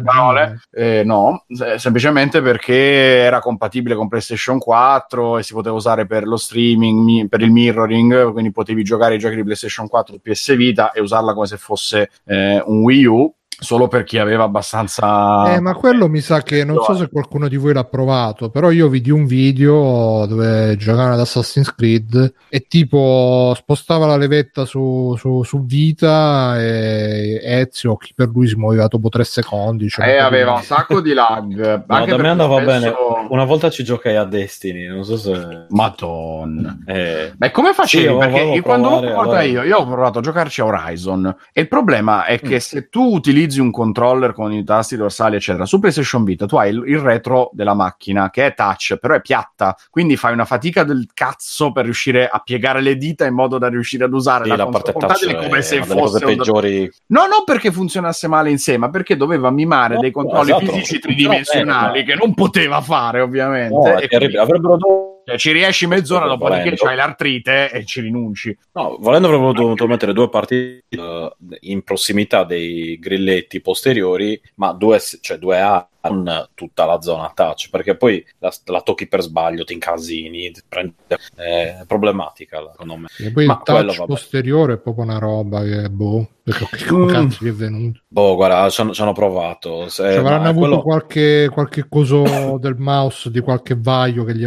parole. 0.03 0.61
Eh, 0.71 1.03
no, 1.05 1.45
se- 1.49 1.79
semplicemente 1.79 2.43
perché 2.43 2.75
era 2.75 3.41
compatibile 3.41 3.95
con 3.95 4.09
PlayStation 4.09 4.59
4 4.59 5.39
e 5.39 5.43
si 5.43 5.55
poteva 5.55 5.75
usare 5.75 6.07
per 6.07 6.27
lo 6.27 6.37
streaming, 6.37 7.03
mi- 7.03 7.29
per 7.29 7.41
il 7.41 7.51
mirroring, 7.51 8.31
quindi 8.33 8.53
potevi 8.53 8.85
giocare 8.85 9.15
i 9.15 9.19
giochi 9.19 9.37
di 9.37 9.43
PlayStation 9.43 9.89
4 9.89 10.15
su 10.15 10.21
PS 10.21 10.55
Vita 10.55 10.93
e 10.93 11.01
usarla 11.01 11.33
come 11.33 11.47
se 11.47 11.57
fosse 11.57 12.11
eh, 12.27 12.63
un 12.67 12.83
Wii 12.83 13.05
U. 13.07 13.35
Solo 13.65 13.89
per 13.89 14.05
chi 14.05 14.19
aveva 14.19 14.45
abbastanza. 14.45 15.55
Eh, 15.55 15.61
ma 15.61 15.75
quello 15.75 16.09
mi 16.09 16.21
sa 16.21 16.43
che 16.43 16.65
non 16.65 16.83
so 16.83 16.95
se 16.95 17.09
qualcuno 17.09 17.49
di 17.49 17.57
voi 17.57 17.73
l'ha 17.73 17.85
provato, 17.85 18.51
però 18.51 18.71
io 18.71 18.89
vidi 18.89 19.11
un 19.11 19.25
video 19.27 20.27
dove 20.27 20.77
giocavano 20.77 21.15
ad 21.15 21.21
Assassin's 21.21 21.75
Creed 21.75 22.35
e 22.49 22.67
tipo 22.69 23.53
spostava 23.57 24.07
la 24.07 24.17
levetta 24.17 24.65
su, 24.65 25.15
su, 25.19 25.43
su 25.43 25.65
Vita 25.65 26.61
e 26.61 27.41
Ezio, 27.43 27.97
chi 27.97 28.13
per 28.15 28.29
lui 28.29 28.47
si 28.47 28.57
muoveva 28.57 28.87
dopo 28.87 29.09
tre 29.09 29.25
secondi. 29.25 29.89
cioè, 29.89 30.07
Eh, 30.09 30.19
aveva 30.19 30.53
un 30.53 30.63
sacco 30.63 31.01
di 31.01 31.13
lag. 31.13 31.83
No, 31.95 31.97
anche 31.97 32.11
da 32.11 32.17
me 32.19 32.29
andava 32.29 32.61
spesso- 32.61 32.79
bene. 32.81 32.95
Una 33.31 33.45
volta 33.45 33.71
ci 33.71 33.85
giocai 33.85 34.17
a 34.17 34.25
Destiny, 34.25 34.87
non 34.87 35.05
so 35.05 35.17
se... 35.17 35.67
Madonna. 35.69 36.79
Eh, 36.87 37.33
Beh, 37.37 37.51
come 37.51 37.73
facevi? 37.73 38.07
Sì, 38.09 38.19
Perché 38.19 38.41
io 38.41 38.63
quando 38.63 38.89
l'ho 39.01 39.21
allora- 39.21 39.43
io, 39.43 39.63
io 39.63 39.79
ho 39.79 39.87
provato 39.87 40.19
a 40.19 40.23
giocarci 40.23 40.61
a 40.61 40.65
Horizon 40.67 41.35
e 41.53 41.61
il 41.63 41.69
problema 41.69 42.25
è 42.25 42.39
che 42.41 42.55
Mm. 42.55 42.59
se 42.59 42.89
tu 42.89 43.03
utilizzi 43.15 43.54
un 43.61 43.71
controller 43.71 44.33
con 44.33 44.53
i 44.53 44.65
tasti 44.65 44.97
dorsali, 44.97 45.37
eccetera, 45.37 45.67
su 45.67 45.79
PlayStation 45.79 46.25
Vita 46.25 46.47
tu 46.47 46.57
hai 46.57 46.71
il, 46.71 46.83
il 46.87 46.99
retro 46.99 47.51
della 47.53 47.75
macchina 47.75 48.31
che 48.31 48.47
è 48.47 48.55
touch, 48.55 48.97
però 49.01 49.15
è 49.15 49.21
piatta, 49.21 49.77
quindi 49.91 50.17
fai 50.17 50.33
una 50.33 50.45
fatica 50.45 50.85
del 50.85 51.09
cazzo 51.13 51.73
per 51.73 51.85
riuscire 51.85 52.29
a 52.29 52.39
piegare 52.41 52.81
le 52.81 52.97
dita 52.97 53.25
in 53.27 53.35
modo 53.35 53.59
da 53.59 53.69
riuscire 53.69 54.05
ad 54.05 54.13
usare 54.13 54.45
sì, 54.45 54.51
la, 54.51 54.57
la 54.57 54.67
parte 54.67 54.93
touch 54.93 55.07
portatile 55.07 55.39
è 55.39 55.49
come 55.49 55.63
se 55.63 55.77
una 55.77 55.87
delle 55.87 56.01
cose 56.01 56.19
fosse 56.19 56.25
peggiori. 56.37 56.93
No, 57.07 57.21
non 57.27 57.45
perché 57.45 57.73
funzionasse 57.73 58.29
male 58.29 58.51
in 58.51 58.59
sé, 58.59 58.77
ma 58.77 58.91
perché 58.91 59.17
doveva 59.17 59.51
mimare 59.51 59.95
No, 59.95 60.01
dei 60.01 60.11
controlli 60.11 60.51
esatto, 60.51 60.73
fisici 60.73 60.99
tridimensionali 60.99 62.03
bene, 62.03 62.05
che 62.05 62.15
non 62.15 62.35
poteva 62.35 62.81
fare, 62.81 63.21
ovviamente. 63.21 63.75
No, 63.75 64.01
quindi, 64.19 64.37
Avrebbero 64.37 64.77
dovuto... 64.77 65.14
cioè, 65.25 65.39
ci 65.39 65.53
riesci 65.53 65.87
mezz'ora, 65.87 66.27
dopodiché 66.27 66.75
c'hai 66.75 66.97
l'artrite 66.97 67.71
e 67.71 67.85
ci 67.85 68.01
rinunci. 68.01 68.57
No, 68.73 68.97
volendo 68.99 69.29
avrebbero 69.29 69.53
dovuto 69.53 69.87
mettere 69.87 70.13
due 70.13 70.29
partite 70.29 70.85
eh, 70.89 71.37
in 71.61 71.83
prossimità 71.83 72.45
dei 72.45 72.99
grilletti 72.99 73.61
posteriori, 73.61 74.41
ma 74.57 74.73
due, 74.73 75.01
cioè 75.21 75.39
due 75.39 75.61
A 75.61 75.89
non 76.09 76.49
tutta 76.55 76.85
la 76.85 77.01
zona 77.01 77.31
touch, 77.35 77.71
perché 77.71 77.97
poi 77.97 78.25
la, 78.39 78.53
la 78.67 78.81
tocchi 78.83 79.07
per 79.07 79.23
sbaglio, 79.23 79.65
ti 79.65 79.73
incasini, 79.73 80.51
ti 80.51 80.63
prende- 80.69 80.95
è 81.35 81.85
problematica 81.87 82.59
secondo 82.71 82.97
me. 82.97 83.07
E 83.19 83.31
poi 83.33 83.47
Ma 83.47 83.55
il 83.55 83.61
touch 83.65 83.87
quello, 83.87 84.05
posteriore 84.07 84.75
è 84.75 84.79
proprio 84.79 85.05
una 85.05 85.19
roba 85.19 85.63
che 85.63 85.89
boh, 85.91 86.29
perché 86.43 86.93
Mm. 86.95 87.09
cazzo 87.09 87.45
gli 87.45 87.49
è 87.49 87.53
venuto? 87.53 88.01
Boh, 88.09 88.35
guarda, 88.35 88.69
ci 88.71 88.81
hanno, 88.81 89.13
provato. 89.13 89.89
Se, 89.89 90.03
Cioè, 90.03 90.17
avranno 90.17 90.49
avuto 90.49 90.67
quello- 90.67 90.83
qualche, 90.83 91.49
qualche 91.53 91.87
coso 91.89 92.59
del 92.59 92.77
mouse 92.77 93.31
di 93.31 93.41
qualche 93.41 93.77
vaglio 93.79 94.25
che 94.25 94.35
gli 94.35 94.45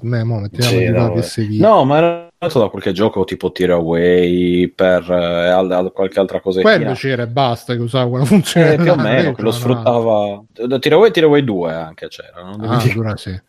"Beh, 0.00 0.24
mo 0.24 0.40
mettiamo 0.40 0.70
Sì, 0.70 0.84
no. 0.88 1.08
No, 1.58 1.84
ma 1.84 1.96
era 1.96 2.31
nato 2.42 2.58
da 2.58 2.68
qualche 2.68 2.92
gioco 2.92 3.24
tipo 3.24 3.52
Tearaway 3.52 4.68
per 4.68 5.08
eh, 5.10 5.48
al- 5.48 5.70
al- 5.70 5.92
qualche 5.92 6.18
altra 6.18 6.40
cosa. 6.40 6.60
Quello 6.60 6.92
c'era 6.94 7.22
e 7.22 7.26
basta 7.28 7.74
che 7.74 7.80
usava 7.80 8.08
quella 8.10 8.24
funzione. 8.24 8.74
Eh, 8.74 8.76
più 8.76 8.90
o 8.92 8.96
meno, 8.96 9.30
eh, 9.30 9.34
che 9.34 9.42
lo 9.42 9.52
sfruttava. 9.52 10.42
Da 10.66 10.78
Tearaway 10.78 11.08
e 11.08 11.12
Tearaway 11.12 11.44
2 11.44 11.72
anche 11.72 12.08
c'era. 12.08 12.42
no? 12.42 12.56
Ah, 12.64 12.82
allora 12.82 13.16
sì. 13.16 13.40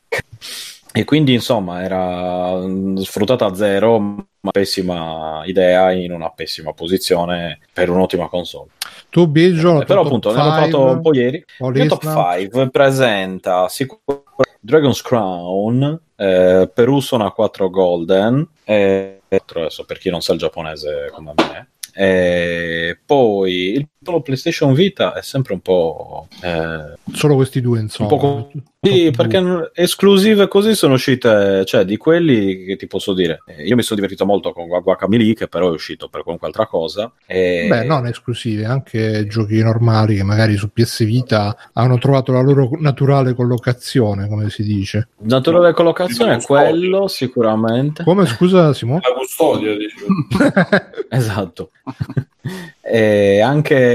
E 0.95 1.05
quindi 1.05 1.33
insomma 1.33 1.81
era 1.83 2.55
mm, 2.55 2.97
sfruttata 2.97 3.47
a 3.47 3.55
zero, 3.55 3.97
ma 3.99 4.51
pessima 4.51 5.41
idea 5.45 5.91
in 5.91 6.11
una 6.11 6.29
pessima 6.29 6.71
posizione 6.73 7.57
per 7.73 7.89
un'ottima 7.89 8.27
console. 8.29 8.67
Tu, 9.09 9.27
Biggio, 9.27 9.81
Eh, 9.81 9.85
però 9.85 10.01
appunto 10.01 10.31
ne 10.31 10.39
ho 10.39 10.43
parlato 10.43 10.81
un 10.83 11.01
po' 11.01 11.13
ieri. 11.15 11.43
Il 11.73 11.87
top 11.87 12.03
5 12.37 12.69
presenta 12.69 13.67
sicuramente 13.69 14.57
Dragon's 14.59 15.01
Crown, 15.01 15.99
eh, 16.23 16.71
Persona 16.73 17.31
4 17.31 17.69
Golden, 17.69 18.47
eh, 18.63 19.21
adesso 19.27 19.83
per 19.83 19.97
chi 19.97 20.09
non 20.09 20.21
sa 20.21 20.33
il 20.33 20.39
giapponese 20.39 21.09
come 21.11 21.33
me. 21.35 21.69
E 21.95 22.99
poi 23.05 23.73
il 23.73 23.87
solo 24.03 24.21
PlayStation 24.21 24.73
Vita 24.73 25.13
è 25.13 25.21
sempre 25.21 25.53
un 25.53 25.59
po'. 25.61 26.27
eh, 26.41 26.93
Solo 27.13 27.35
questi 27.35 27.61
due, 27.61 27.79
insomma. 27.79 28.09
Top 28.09 28.49
sì, 28.85 29.11
perché 29.15 29.71
esclusive 29.73 30.49
così 30.49 30.75
sono 30.75 30.95
uscite, 30.95 31.63
cioè 31.63 31.85
di 31.85 31.95
quelli 31.95 32.65
che 32.65 32.75
ti 32.75 32.85
posso 32.85 33.13
dire. 33.13 33.41
eh, 33.47 33.63
Io 33.63 33.77
mi 33.77 33.81
sono 33.81 33.95
divertito 33.95 34.25
molto 34.25 34.51
con 34.51 34.67
Guacamole, 34.67 35.33
che 35.33 35.47
però 35.47 35.69
è 35.69 35.71
uscito 35.71 36.09
per 36.09 36.21
qualunque 36.21 36.49
altra 36.49 36.67
cosa. 36.67 37.09
E... 37.25 37.65
Beh, 37.69 37.85
non 37.85 38.05
esclusive, 38.07 38.65
anche 38.65 39.25
giochi 39.27 39.61
normali 39.63 40.15
che 40.17 40.23
magari 40.23 40.57
su 40.57 40.69
PS 40.69 41.05
Vita 41.05 41.55
hanno 41.73 41.97
trovato 41.97 42.33
la 42.33 42.41
loro 42.41 42.71
naturale 42.79 43.33
collocazione, 43.33 44.27
come 44.27 44.49
si 44.49 44.63
dice. 44.63 45.07
Naturale 45.19 45.71
collocazione 45.71 46.35
è 46.35 46.41
quello, 46.41 47.07
sicuramente. 47.07 48.03
Come 48.03 48.25
scusa, 48.25 48.73
Simone? 48.73 48.99
La 49.01 49.13
custodia, 49.15 49.77
dicevo. 49.77 50.07
Esatto. 51.09 51.69
e 52.81 53.39
anche 53.39 53.92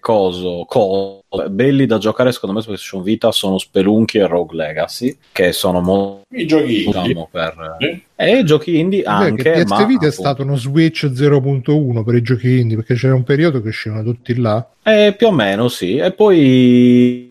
coso, 0.00 0.64
coso, 0.68 1.22
belli 1.48 1.86
da 1.86 1.98
giocare 1.98 2.32
secondo 2.32 2.54
me 2.54 2.60
su 2.60 2.68
PlayStation 2.68 3.02
Vita 3.02 3.32
sono 3.32 3.58
Spelunky 3.58 4.18
e 4.18 4.26
Rogue 4.26 4.56
Legacy, 4.56 5.16
che 5.32 5.52
sono 5.52 5.80
molto 5.80 6.24
I 6.30 6.46
giochi 6.46 6.84
diciamo, 6.84 7.28
per... 7.30 7.76
Sì. 7.78 8.02
E 8.14 8.44
giochi 8.44 8.78
indie 8.78 9.02
Beh, 9.02 9.08
anche, 9.08 9.42
che 9.42 9.64
PS 9.64 9.68
ma 9.70 9.84
Vita 9.84 10.06
è 10.06 10.12
stato 10.12 10.42
uno 10.42 10.56
Switch 10.56 11.06
0.1 11.06 12.04
per 12.04 12.14
i 12.14 12.22
giochi 12.22 12.60
indie, 12.60 12.76
perché 12.76 12.94
c'era 12.94 13.14
un 13.14 13.24
periodo 13.24 13.60
che 13.60 13.68
uscivano 13.68 14.04
tutti 14.04 14.36
là. 14.36 14.64
Eh, 14.82 15.14
più 15.16 15.28
o 15.28 15.32
meno, 15.32 15.68
sì. 15.68 15.96
E 15.96 16.12
poi 16.12 17.28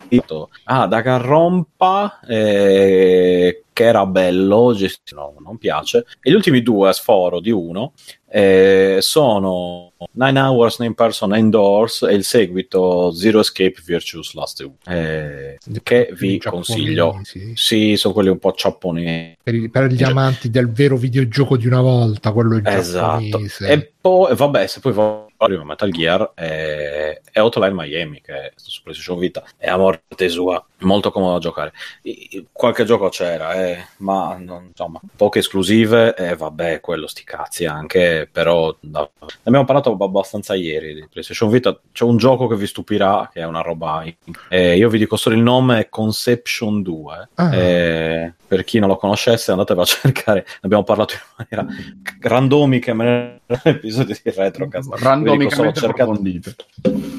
ah, 0.64 0.86
da 0.86 1.00
Garrompa 1.00 2.20
eh, 2.26 3.61
che 3.72 3.84
era 3.84 4.06
bello, 4.06 4.76
no, 5.14 5.34
non 5.38 5.58
piace. 5.58 6.04
E 6.20 6.30
gli 6.30 6.34
ultimi 6.34 6.62
due 6.62 6.90
a 6.90 6.92
sforo 6.92 7.40
di 7.40 7.50
uno 7.50 7.92
eh, 8.34 8.96
sono 9.00 9.92
Nine 10.12 10.40
Hours 10.40 10.78
in 10.78 10.94
Person 10.94 11.36
Indoors 11.36 12.02
e 12.02 12.14
il 12.14 12.24
seguito 12.24 13.12
Zero 13.12 13.40
Escape 13.40 13.74
Virtuous 13.84 14.32
Last 14.34 14.62
Two, 14.62 14.74
eh, 14.86 15.58
che 15.82 16.14
vi 16.18 16.38
consiglio. 16.38 17.20
Sì, 17.54 17.96
sono 17.96 18.14
quelli 18.14 18.30
un 18.30 18.38
po' 18.38 18.54
giapponesi. 18.56 19.36
Per, 19.42 19.70
per 19.70 19.92
gli 19.92 20.02
amanti 20.02 20.48
del 20.48 20.72
vero 20.72 20.96
videogioco 20.96 21.58
di 21.58 21.66
una 21.66 21.82
volta, 21.82 22.32
quello 22.32 22.58
Esatto. 22.64 23.22
giapponese. 23.22 23.68
E 23.68 23.92
poi, 24.00 24.34
vabbè, 24.34 24.66
se 24.66 24.80
poi 24.80 24.92
voglio 25.46 25.64
Metal 25.64 25.90
Gear 25.90 26.32
è, 26.34 27.20
è 27.30 27.40
Hotline 27.40 27.72
Miami 27.72 28.20
che 28.20 28.32
è 28.32 28.52
su 28.56 28.82
PlayStation 28.82 29.18
Vita 29.18 29.42
è 29.56 29.68
a 29.68 29.76
morte 29.76 30.28
sua, 30.28 30.64
molto 30.78 31.10
comodo 31.10 31.34
da 31.34 31.38
giocare. 31.38 31.72
Qualche 32.52 32.84
gioco 32.84 33.08
c'era, 33.08 33.54
eh, 33.54 33.86
ma 33.98 34.36
non- 34.38 34.66
insomma, 34.66 35.00
poche 35.16 35.40
esclusive 35.40 36.14
e 36.14 36.36
vabbè, 36.36 36.80
quello 36.80 37.06
sti 37.06 37.24
cazzi 37.24 37.64
anche, 37.64 38.28
però 38.30 38.74
da- 38.80 39.08
ne 39.20 39.28
abbiamo 39.44 39.64
parlato 39.64 39.92
ab- 39.92 40.02
abbastanza 40.02 40.54
ieri 40.54 40.94
di 40.94 41.06
PlayStation 41.10 41.50
Vita. 41.50 41.78
C'è 41.92 42.04
un 42.04 42.16
gioco 42.16 42.46
che 42.46 42.56
vi 42.56 42.66
stupirà, 42.66 43.28
che 43.32 43.40
è 43.40 43.44
una 43.44 43.60
roba. 43.60 44.04
eh, 44.48 44.76
io 44.76 44.88
vi 44.88 44.98
dico 44.98 45.16
solo 45.16 45.34
il 45.36 45.42
nome: 45.42 45.80
è 45.80 45.88
Conception 45.88 46.82
2. 46.82 47.28
Ah. 47.34 47.54
Eh, 47.54 48.34
per 48.46 48.64
chi 48.64 48.78
non 48.78 48.88
lo 48.88 48.96
conoscesse, 48.96 49.50
andatevelo 49.50 49.82
a 49.84 49.88
cercare. 49.88 50.40
Ne 50.46 50.58
abbiamo 50.62 50.84
parlato 50.84 51.14
in 51.14 51.46
maniera 51.48 51.74
randomica 52.20 52.90
nell'episodio 53.64 54.16
di 54.22 54.30
Retrocast. 54.34 54.90
Randomicamente 55.00 55.84
approfondite. 55.86 56.56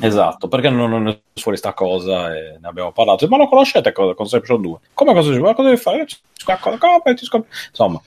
Esatto, 0.02 0.48
perché 0.48 0.70
non, 0.70 0.90
non 0.90 1.08
è 1.08 1.20
fuori 1.36 1.58
sta 1.58 1.74
cosa 1.74 2.36
e 2.36 2.58
ne 2.62 2.68
abbiamo 2.68 2.92
parlato. 2.92 3.28
Ma 3.28 3.38
lo 3.38 3.48
conoscete 3.48 3.92
cosa- 3.92 4.14
Conception 4.14 4.62
2? 4.62 4.78
Come 4.94 5.14
cosa? 5.14 5.32
Ma 5.40 5.54
cosa 5.54 5.70
devi 5.70 5.80
fare? 5.82 6.06
Insomma, 7.70 8.02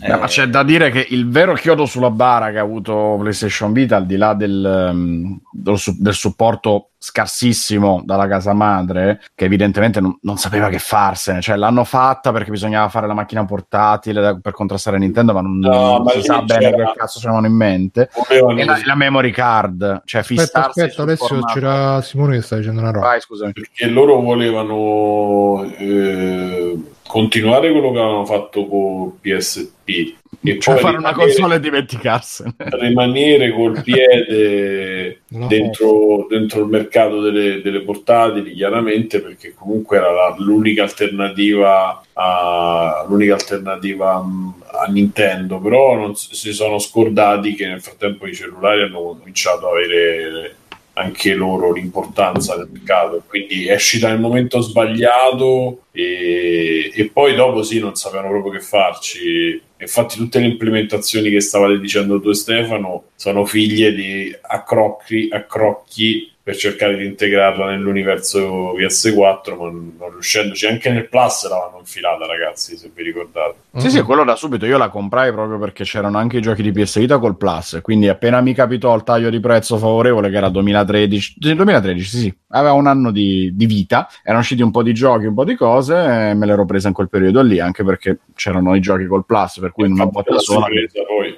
Eh, 0.00 0.14
ma 0.16 0.26
c'è 0.26 0.46
da 0.48 0.62
dire 0.64 0.90
che 0.90 1.06
il 1.10 1.28
vero 1.30 1.54
chiodo 1.54 1.86
sulla 1.86 2.10
bara 2.10 2.50
che 2.50 2.58
ha 2.58 2.62
avuto 2.62 3.16
PlayStation 3.20 3.72
Vita, 3.72 3.96
al 3.96 4.06
di 4.06 4.16
là 4.16 4.34
del, 4.34 4.88
um, 4.92 5.40
del, 5.52 5.78
del 5.98 6.14
supporto 6.14 6.90
scarsissimo 7.06 8.02
dalla 8.04 8.26
casa 8.26 8.52
madre, 8.52 9.20
che 9.36 9.44
evidentemente 9.44 10.00
non, 10.00 10.18
non, 10.22 10.38
sapeva 10.38 10.68
che 10.68 10.80
farsene, 10.80 11.40
cioè 11.40 11.54
l'hanno 11.54 11.84
fatta 11.84 12.32
perché 12.32 12.50
bisognava 12.50 12.88
fare 12.88 13.06
la 13.06 13.14
macchina 13.14 13.44
portatile 13.44 14.20
da, 14.20 14.36
per 14.36 14.52
contrastare 14.52 14.98
Nintendo, 14.98 15.32
ma 15.32 15.40
non, 15.40 15.58
No, 15.58 15.70
non 15.70 16.02
ma 16.02 16.10
si 16.10 16.22
sa 16.22 16.42
bene 16.42 16.74
che 16.74 16.92
cazzo 16.96 17.20
c'erano 17.20 17.46
in 17.46 17.52
mente. 17.52 18.10
E 18.28 18.64
la, 18.64 18.80
la 18.84 18.94
memory 18.96 19.30
card, 19.30 20.02
cioè 20.04 20.22
Aspetta, 20.22 20.42
fissarsi 20.42 20.80
aspetta, 20.80 20.92
sul 20.92 21.02
Alessio, 21.04 21.26
formato. 21.26 21.52
c'era 21.52 22.02
Simone 22.02 22.36
che 22.36 22.42
sta 22.42 22.56
dicendo 22.56 22.80
una 22.80 22.90
roba. 22.90 23.06
Vai, 23.06 23.20
scusami. 23.20 23.52
perché 23.52 23.86
loro 23.86 24.20
volevano 24.20 25.64
eh, 25.78 26.76
continuare 27.06 27.70
quello 27.70 27.92
che 27.92 27.98
avevano 27.98 28.26
fatto 28.26 28.66
con 28.66 29.20
PSP 29.20 30.14
e 30.50 30.58
Cioè 30.58 30.74
poi 30.74 30.82
fare 30.82 30.96
una 30.96 31.12
console 31.12 31.56
e 31.56 31.60
dimenticarsene. 31.60 32.54
rimanere 32.78 33.52
col 33.52 33.82
piede 33.82 35.20
dentro, 35.28 36.26
dentro 36.28 36.60
il 36.60 36.68
mercato 36.68 37.20
delle, 37.20 37.60
delle 37.60 37.80
portatili 37.82 38.54
chiaramente 38.54 39.20
perché 39.20 39.54
comunque 39.54 39.96
era 39.96 40.10
la- 40.12 40.34
l'unica 40.38 40.82
alternativa 40.84 42.02
a, 42.12 43.04
l'unica 43.08 43.34
alternativa 43.34 44.20
mh, 44.20 44.54
a 44.84 44.90
Nintendo 44.90 45.58
però 45.58 45.94
non 45.96 46.14
si 46.14 46.34
si 46.34 46.52
sono 46.52 46.78
scordati 46.78 47.54
che 47.54 47.66
nel 47.66 47.80
frattempo 47.82 48.26
i 48.26 48.34
cellulari 48.34 48.82
hanno 48.82 49.00
cominciato 49.18 49.68
ad 49.68 49.72
avere 49.74 50.56
anche 50.98 51.34
loro 51.34 51.72
l'importanza 51.72 52.56
del 52.56 52.68
mercato. 52.70 53.22
Quindi 53.26 53.70
uscita 53.70 54.08
nel 54.08 54.20
momento 54.20 54.60
sbagliato 54.60 55.84
e, 55.92 56.90
e 56.94 57.10
poi 57.12 57.34
dopo 57.34 57.62
sì 57.62 57.78
non 57.78 57.94
sapevano 57.94 58.28
proprio 58.28 58.52
che 58.52 58.60
farci. 58.60 59.60
Infatti 59.78 60.16
tutte 60.16 60.38
le 60.38 60.46
implementazioni 60.46 61.30
che 61.30 61.40
stavate 61.40 61.78
dicendo 61.78 62.20
tu 62.20 62.32
Stefano 62.32 63.04
sono 63.14 63.44
figlie 63.44 63.92
di 63.92 64.34
accrocchi, 64.40 65.28
accrocchi 65.30 66.32
per 66.46 66.54
cercare 66.54 66.96
di 66.96 67.04
integrarla 67.04 67.70
nell'universo 67.70 68.76
PS4 68.76 69.56
ma 69.56 69.64
non 69.64 70.12
riuscendoci 70.12 70.66
anche 70.66 70.90
nel 70.90 71.08
Plus 71.08 71.48
l'avevano 71.48 71.78
infilata 71.80 72.24
ragazzi 72.24 72.76
se 72.76 72.88
vi 72.94 73.02
ricordate 73.02 73.56
Sì, 73.78 73.90
sì, 73.90 74.00
quello 74.02 74.22
da 74.22 74.36
subito. 74.36 74.64
Io 74.64 74.78
la 74.78 74.88
comprai 74.88 75.32
proprio 75.32 75.58
perché 75.58 75.82
c'erano 75.82 76.18
anche 76.18 76.36
i 76.36 76.40
giochi 76.40 76.62
di 76.62 76.70
PS 76.70 77.00
Vita 77.00 77.18
col 77.18 77.36
Plus. 77.36 77.80
Quindi 77.82 78.06
appena 78.06 78.40
mi 78.40 78.54
capitò 78.54 78.94
il 78.94 79.02
taglio 79.02 79.28
di 79.28 79.40
prezzo 79.40 79.76
favorevole, 79.76 80.30
che 80.30 80.36
era 80.36 80.48
2013, 80.48 81.36
sì, 81.40 81.54
2013, 81.56 82.08
sì, 82.08 82.18
sì, 82.20 82.36
aveva 82.50 82.74
un 82.74 82.86
anno 82.86 83.10
di, 83.10 83.50
di 83.52 83.66
vita. 83.66 84.08
Erano 84.22 84.38
usciti 84.42 84.62
un 84.62 84.70
po' 84.70 84.84
di 84.84 84.94
giochi, 84.94 85.26
un 85.26 85.34
po' 85.34 85.44
di 85.44 85.56
cose. 85.56 85.94
E 86.30 86.34
me 86.34 86.46
l'ero 86.46 86.64
presa 86.64 86.86
in 86.86 86.94
quel 86.94 87.08
periodo 87.08 87.42
lì, 87.42 87.58
anche 87.58 87.82
perché 87.82 88.20
c'erano 88.36 88.76
i 88.76 88.80
giochi 88.80 89.06
col 89.06 89.26
Plus, 89.26 89.58
per 89.58 89.72
cui 89.72 89.86
in 89.86 89.92
una 89.94 90.06
botta 90.06 90.32
la 90.32 90.38
sola. 90.38 90.60
sorpresa 90.60 91.02
poi 91.02 91.36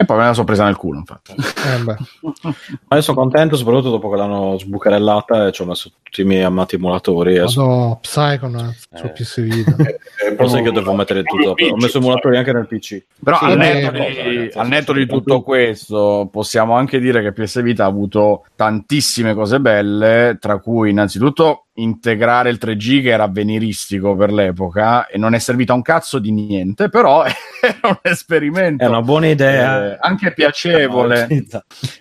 E 0.00 0.06
poi 0.06 0.16
me 0.16 0.24
la 0.24 0.32
sono 0.32 0.46
presa 0.46 0.64
nel 0.64 0.76
culo, 0.76 0.96
infatti. 0.98 1.34
Eh. 1.34 1.84
Ma 2.88 3.00
sono 3.02 3.18
contento, 3.18 3.54
soprattutto 3.54 3.90
dopo 3.90 4.08
che 4.08 4.16
l'hanno 4.16 4.56
sbucarellata 4.58 5.48
e 5.48 5.52
ci 5.52 5.60
ho 5.60 5.66
messo 5.66 5.90
tutti 6.02 6.22
i 6.22 6.24
miei 6.24 6.42
amati 6.42 6.76
emulatori. 6.76 7.34
E 7.36 7.40
Vado 7.40 7.98
Psychonauts 8.00 8.86
su 8.94 9.04
Eh. 9.04 9.10
PS 9.10 9.40
Vita. 9.42 9.76
è 9.76 10.34
Però 10.34 10.48
sai 10.48 10.62
che 10.62 10.70
proprio- 10.70 10.72
devo 10.72 10.94
mettere 10.94 11.22
tutto. 11.22 11.50
Ho 11.50 11.76
messo 11.76 11.98
emulatori 11.98 12.38
anche 12.38 12.52
nel 12.54 12.66
PC. 12.66 13.04
Però 13.22 13.36
Sì, 13.36 13.44
al, 13.44 13.58
netto 13.58 13.90
di, 13.90 13.98
cosa, 13.98 14.22
ragazzi, 14.22 14.58
al 14.58 14.68
netto 14.68 14.92
di 14.94 15.02
adesso 15.02 15.18
tutto 15.18 15.42
questo, 15.42 16.28
possiamo 16.32 16.74
anche 16.76 16.98
dire 16.98 17.20
che 17.22 17.32
PS 17.34 17.60
Vita 17.60 17.84
ha 17.84 17.88
avuto 17.88 18.44
tantissime 18.56 19.34
cose 19.34 19.60
belle, 19.60 20.38
tra 20.40 20.60
cui 20.60 20.88
innanzitutto 20.88 21.66
integrare 21.82 22.50
il 22.50 22.58
3G 22.60 23.02
che 23.02 23.10
era 23.10 23.24
avveniristico 23.24 24.14
per 24.16 24.32
l'epoca 24.32 25.06
e 25.06 25.18
non 25.18 25.34
è 25.34 25.38
servito 25.38 25.72
a 25.72 25.74
un 25.76 25.82
cazzo 25.82 26.18
di 26.18 26.30
niente, 26.32 26.88
però 26.88 27.24
era 27.60 27.78
un 27.88 27.98
esperimento 28.02 28.84
È 28.84 28.86
una 28.88 29.02
buona 29.02 29.26
idea. 29.28 29.92
eh, 29.94 29.98
anche 30.00 30.32
piacevole, 30.32 31.26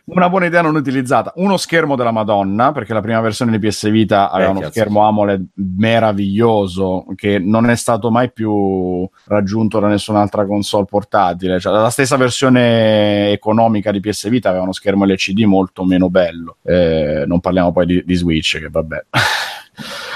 una 0.05 0.29
buona 0.29 0.45
idea 0.47 0.61
non 0.61 0.75
utilizzata. 0.75 1.31
Uno 1.35 1.57
schermo 1.57 1.95
della 1.95 2.11
Madonna, 2.11 2.71
perché 2.71 2.93
la 2.93 3.01
prima 3.01 3.21
versione 3.21 3.57
di 3.57 3.67
PS 3.67 3.89
Vita 3.89 4.29
aveva 4.31 4.49
Eh, 4.49 4.51
uno 4.51 4.59
cazzo. 4.61 4.71
schermo 4.71 5.07
AMOLED 5.07 5.45
meraviglioso 5.55 7.05
che 7.15 7.39
non 7.39 7.69
è 7.69 7.75
stato 7.75 8.09
mai 8.11 8.31
più 8.31 9.07
raggiunto 9.25 9.79
da 9.79 9.87
nessun'altra 9.87 10.45
console 10.45 10.85
portatile. 10.85 11.59
Cioè, 11.59 11.73
la 11.73 11.89
stessa 11.89 12.17
versione 12.17 13.31
economica 13.31 13.91
di 13.91 13.99
PS 13.99 14.29
Vita 14.29 14.49
aveva 14.49 14.63
uno 14.63 14.71
schermo 14.73 15.05
LCD 15.05 15.41
molto 15.43 15.83
meno 15.85 16.09
bello. 16.09 16.57
Eh, 16.63 17.23
non 17.25 17.39
parliamo 17.39 17.71
poi 17.71 17.85
di, 17.85 18.03
di 18.05 18.15
Switch, 18.15 18.59
che 18.59 18.69
vabbè. 18.69 19.05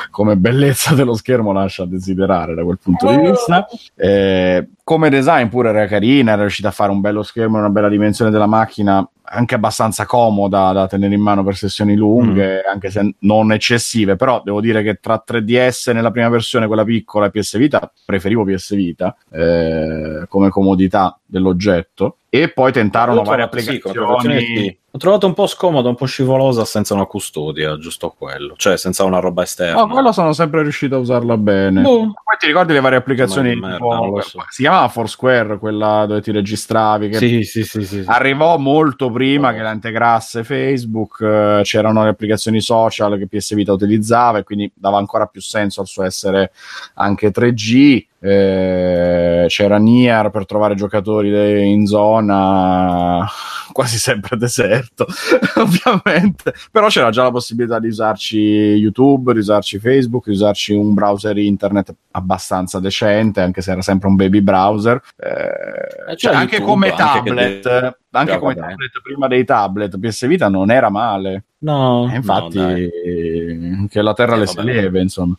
Come 0.09 0.37
bellezza 0.37 0.93
dello 0.93 1.15
schermo 1.15 1.51
lascia 1.51 1.83
a 1.83 1.87
desiderare 1.87 2.53
da 2.53 2.63
quel 2.63 2.79
punto 2.81 3.07
di 3.09 3.17
vista. 3.17 3.67
Eh, 3.95 4.67
come 4.83 5.09
design 5.09 5.47
pure 5.47 5.69
era 5.69 5.85
carina, 5.87 6.33
era 6.33 6.41
riuscita 6.41 6.67
a 6.67 6.71
fare 6.71 6.91
un 6.91 7.01
bello 7.01 7.23
schermo, 7.23 7.57
una 7.57 7.69
bella 7.69 7.89
dimensione 7.89 8.31
della 8.31 8.47
macchina, 8.47 9.07
anche 9.23 9.55
abbastanza 9.55 10.05
comoda 10.05 10.71
da 10.73 10.87
tenere 10.87 11.15
in 11.15 11.21
mano 11.21 11.43
per 11.43 11.55
sessioni 11.55 11.95
lunghe, 11.95 12.61
anche 12.61 12.91
se 12.91 13.15
non 13.19 13.51
eccessive, 13.51 14.15
però 14.15 14.41
devo 14.43 14.61
dire 14.61 14.83
che 14.83 14.99
tra 15.01 15.23
3DS 15.25 15.93
nella 15.93 16.11
prima 16.11 16.29
versione, 16.29 16.67
quella 16.67 16.83
piccola, 16.83 17.27
e 17.27 17.31
PS 17.31 17.57
Vita, 17.57 17.91
preferivo 18.05 18.43
PS 18.43 18.75
Vita 18.75 19.15
eh, 19.31 20.25
come 20.27 20.49
comodità 20.49 21.17
dell'oggetto. 21.25 22.17
E 22.29 22.49
poi 22.49 22.71
tentarono 22.71 23.23
varie 23.23 23.45
applicazioni. 23.45 24.81
L'ho 24.95 24.99
trovato 24.99 25.25
un 25.25 25.33
po' 25.33 25.47
scomoda, 25.47 25.89
un 25.89 25.95
po' 25.95 26.05
scivolosa 26.05 26.65
senza 26.65 26.93
una 26.93 27.05
custodia, 27.07 27.79
giusto 27.79 28.13
quello. 28.15 28.53
Cioè, 28.55 28.77
senza 28.77 29.03
una 29.03 29.17
roba 29.17 29.41
esterna. 29.41 29.81
No, 29.81 29.87
quello 29.87 30.11
sono 30.11 30.33
sempre 30.33 30.61
riuscito 30.61 30.93
a 30.93 30.99
usarla 30.99 31.35
bene. 31.35 31.81
Boh. 31.81 31.99
Poi 32.13 32.37
ti 32.37 32.45
ricordi 32.45 32.73
le 32.73 32.79
varie 32.79 32.99
applicazioni? 32.99 33.53
Tipo- 33.55 33.65
merda, 33.65 34.05
lo 34.05 34.21
so. 34.21 34.45
Si 34.49 34.61
chiamava 34.61 34.87
Foursquare, 34.89 35.57
quella 35.57 36.05
dove 36.05 36.21
ti 36.21 36.31
registravi. 36.31 37.09
Che 37.09 37.17
Sì, 37.17 37.41
sì, 37.43 37.63
sì, 37.63 37.81
sì. 37.85 38.03
sì. 38.03 38.05
Arrivò 38.05 38.55
molto 38.59 39.09
prima 39.09 39.49
Oh. 39.49 39.53
che 39.53 39.61
la 39.63 39.71
integrasse 39.71 40.43
Facebook, 40.43 41.21
eh, 41.21 41.61
c'erano 41.63 42.03
le 42.03 42.09
applicazioni 42.09 42.61
social 42.61 43.17
che 43.17 43.25
PS 43.25 43.55
Vita 43.55 43.71
utilizzava 43.73 44.37
e 44.37 44.43
quindi 44.43 44.71
dava 44.75 44.99
ancora 44.99 45.25
più 45.25 45.41
senso 45.41 45.81
al 45.81 45.87
suo 45.87 46.03
essere 46.03 46.51
anche 46.93 47.31
3G. 47.31 48.05
Eh, 48.23 49.45
c'era 49.49 49.77
Nier 49.77 50.29
per 50.29 50.45
trovare 50.45 50.75
giocatori 50.75 51.29
de- 51.29 51.59
in 51.63 51.85
zona 51.85 53.27
quasi 53.73 53.97
sempre 53.97 54.37
deserto 54.37 55.05
ovviamente. 55.57 56.53
Però 56.71 56.87
c'era 56.87 57.09
già 57.09 57.23
la 57.23 57.31
possibilità 57.31 57.79
di 57.79 57.87
usarci 57.87 58.37
YouTube 58.37 59.33
di 59.33 59.39
usarci 59.39 59.77
Facebook 59.79 60.25
di 60.27 60.31
usarci 60.35 60.73
un 60.73 60.93
browser 60.93 61.37
internet 61.37 61.93
abbastanza 62.11 62.79
decente 62.79 63.41
anche 63.41 63.61
se 63.61 63.71
era 63.71 63.81
sempre 63.81 64.07
un 64.07 64.15
baby 64.15 64.41
browser. 64.41 65.01
Eh, 65.17 66.11
Eh, 66.11 66.15
cioè, 66.17 66.33
anche 66.35 66.57
YouTube, 66.57 66.71
come 66.71 66.89
anche 66.91 67.03
tablet 67.03 67.61
che- 67.61 67.97
anche 68.15 68.31
Già, 68.33 68.37
come 68.39 68.53
vabbè. 68.53 68.67
tablet 68.69 69.01
prima 69.03 69.27
dei 69.27 69.43
tablet 69.43 69.99
PS 69.99 70.27
Vita 70.27 70.47
non 70.47 70.71
era 70.71 70.89
male. 70.89 71.43
No, 71.59 72.09
E 72.11 72.15
infatti 72.15 72.57
no, 72.57 73.87
che 73.89 74.01
la 74.01 74.13
terra 74.13 74.35
Eh, 74.35 74.39
le 74.39 74.47
si 74.47 74.61
lieve 74.61 75.01
insomma 75.01 75.35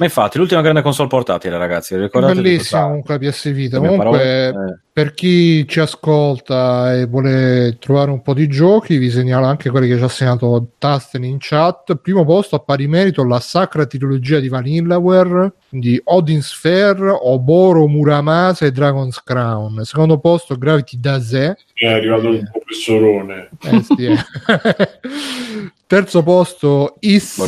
Ma 0.00 0.06
infatti, 0.06 0.38
l'ultima 0.38 0.62
grande 0.62 0.80
console 0.80 1.08
portatile, 1.08 1.58
ragazzi. 1.58 1.94
Ricordate 1.94 2.40
Bellissima 2.40 2.84
comunque 2.84 3.18
la 3.18 3.28
PS 3.28 3.52
Vita. 3.52 3.76
Comunque? 3.76 4.48
Eh. 4.48 4.78
per 4.90 5.12
chi 5.12 5.68
ci 5.68 5.78
ascolta 5.78 6.94
e 6.94 7.04
vuole 7.04 7.76
trovare 7.78 8.10
un 8.10 8.22
po' 8.22 8.32
di 8.32 8.48
giochi, 8.48 8.96
vi 8.96 9.10
segnalo 9.10 9.44
anche 9.44 9.68
quelli 9.68 9.88
che 9.88 9.98
ci 9.98 10.02
ha 10.02 10.08
segnato 10.08 10.68
Tasten 10.78 11.24
in 11.24 11.36
chat. 11.38 11.96
Primo 11.96 12.24
posto 12.24 12.56
a 12.56 12.60
pari 12.60 12.88
merito 12.88 13.26
la 13.26 13.40
sacra 13.40 13.84
trilogia 13.84 14.40
di 14.40 14.48
Vanillaware 14.48 15.52
di 15.68 16.00
Odin 16.02 16.40
Sphere, 16.40 17.10
Oboro 17.10 17.86
Muramasa 17.86 18.64
e 18.64 18.72
Dragon's 18.72 19.22
Crown. 19.22 19.84
Secondo 19.84 20.18
posto 20.18 20.56
Gravity 20.56 20.98
Daze. 20.98 21.58
è 21.74 21.86
arrivato 21.86 22.26
un 22.26 22.48
professorone 22.50 23.50
Eh, 23.64 23.82
sì, 23.82 24.06
eh. 24.06 24.16
Terzo 25.90 26.22
posto 26.22 26.94
Is, 27.00 27.42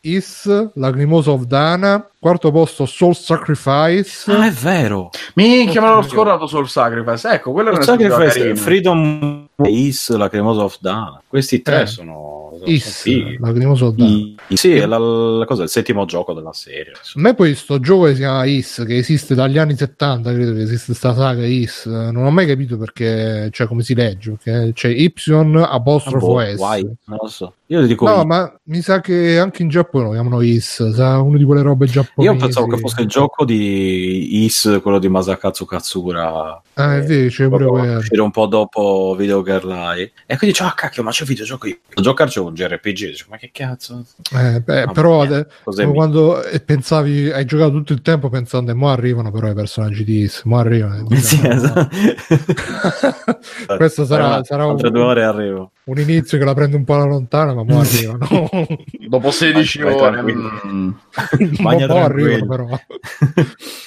Is, 0.00 0.70
Lacrimosa 0.74 1.30
of 1.30 1.44
Dana. 1.44 2.04
Quarto 2.18 2.50
posto 2.50 2.86
Soul 2.86 3.14
Sacrifice. 3.14 4.32
Ah, 4.32 4.46
è 4.46 4.50
vero. 4.50 5.10
minchia 5.34 5.80
me 5.80 5.90
l'ho 5.90 6.02
scordato 6.02 6.48
sul 6.48 6.68
Sacrifice 6.68 7.28
ecco 7.28 7.52
quello 7.52 7.68
era 7.68 7.78
un 7.78 7.84
Sacrifice, 7.84 8.38
carino. 8.40 8.56
Freedom 8.56 9.46
Is, 9.66 10.10
la 10.16 10.28
Cremosa 10.28 10.64
of 10.64 10.76
Dana. 10.80 11.22
Questi 11.24 11.62
tre 11.62 11.82
Eh. 11.82 11.86
sono 11.86 12.53
Is, 12.66 13.04
of 13.86 13.94
Dana. 13.94 14.10
I- 14.10 14.36
Sì, 14.56 14.72
è 14.74 14.86
la, 14.86 14.98
la 14.98 15.44
cosa, 15.44 15.62
il 15.64 15.68
settimo 15.68 16.04
gioco 16.04 16.32
della 16.32 16.52
serie. 16.52 16.92
A 16.92 17.20
me 17.20 17.34
poi 17.34 17.54
sto 17.54 17.80
gioco 17.80 18.04
che 18.04 18.12
si 18.14 18.20
chiama 18.20 18.44
Is, 18.44 18.82
che 18.86 18.96
esiste 18.96 19.34
dagli 19.34 19.58
anni 19.58 19.76
70, 19.76 20.32
credo 20.32 20.52
che 20.52 20.62
esiste 20.62 20.94
sta 20.94 21.14
saga 21.14 21.44
Is, 21.44 21.86
non 21.86 22.24
ho 22.24 22.30
mai 22.30 22.46
capito 22.46 22.76
perché, 22.76 23.48
cioè 23.52 23.66
come 23.66 23.82
si 23.82 23.94
legge, 23.94 24.36
perché 24.42 24.72
c'è 24.72 24.88
Y 24.88 25.12
apostrofo 25.62 26.26
boh, 26.26 26.40
S. 26.40 26.58
why? 26.58 26.82
Non 27.04 27.18
lo 27.20 27.28
so. 27.28 27.54
Io 27.68 27.78
Io 27.78 27.82
ti 27.82 27.88
dico 27.88 28.06
No, 28.06 28.18
Is. 28.18 28.24
ma 28.24 28.58
mi 28.64 28.80
sa 28.82 29.00
che 29.00 29.38
anche 29.38 29.62
in 29.62 29.68
Giappone 29.68 30.04
lo 30.04 30.10
chiamano 30.12 30.40
Is, 30.42 30.90
sa, 30.92 31.20
una 31.20 31.38
di 31.38 31.44
quelle 31.44 31.62
robe 31.62 31.86
giapponesi. 31.86 32.34
Io 32.34 32.40
pensavo 32.40 32.66
che 32.66 32.78
fosse 32.78 33.00
il 33.02 33.08
gioco 33.08 33.44
di 33.44 34.44
Is, 34.44 34.78
quello 34.82 34.98
di 34.98 35.08
Masakatsu 35.08 35.64
Katsura. 35.64 36.62
Ah, 36.74 36.96
è 36.96 37.02
vero, 37.02 37.28
c'è 37.28 37.48
pure 37.48 37.66
quello. 37.66 38.24
un 38.24 38.30
po' 38.30 38.46
dopo 38.46 39.14
Video 39.16 39.42
Girl 39.42 39.70
Eye. 39.70 40.12
E 40.26 40.36
quindi 40.36 40.48
dicevo, 40.48 40.68
ah 40.68 40.74
cacchio, 40.74 41.02
ma 41.02 41.10
c'è 41.10 41.22
un 41.22 41.28
videogioco 41.28 41.66
io. 41.66 41.78
C'è 41.88 42.40
un 42.40 42.53
JRPG. 42.54 43.08
Dicevo, 43.10 43.30
ma 43.30 43.36
che 43.36 43.50
cazzo? 43.52 44.04
Eh, 44.32 44.60
beh, 44.60 44.86
però 44.92 45.26
mia, 45.26 45.46
mi- 45.86 45.92
quando 45.92 46.42
eh, 46.42 46.60
pensavi, 46.60 47.30
hai 47.30 47.44
giocato 47.44 47.72
tutto 47.72 47.92
il 47.92 48.00
tempo 48.02 48.28
pensando, 48.30 48.70
e 48.70 48.74
mo 48.74 48.88
arrivano 48.88 49.30
però 49.30 49.50
i 49.50 49.54
personaggi 49.54 50.04
di 50.04 50.20
Is, 50.20 50.42
mo 50.44 50.58
arrivano. 50.58 51.06
e 51.10 51.16
Sì, 51.16 51.46
esatto. 51.46 51.88
Questo 53.76 54.04
sarà, 54.06 54.40
Eh, 54.40 54.44
sarà 54.44 54.66
un, 54.66 54.76
due 54.76 55.00
ore 55.02 55.24
arrivo. 55.24 55.72
Un 55.86 55.98
inizio 55.98 56.38
che 56.38 56.44
la 56.44 56.54
prende 56.54 56.76
un 56.76 56.84
po' 56.84 56.94
alla 56.94 57.04
lontana, 57.04 57.52
ma 57.54 57.62
mo 57.62 57.80
arrivano. 57.80 58.48
Dopo 59.08 59.30
16 59.30 59.82
Vai, 59.82 59.92
ore. 59.94 60.12
tranquillo. 60.12 60.50
mm, 60.66 60.88
Ma 60.88 61.28
Magna 61.60 61.86
mo 61.86 61.96
arrivano 62.04 62.46
però. 62.46 62.68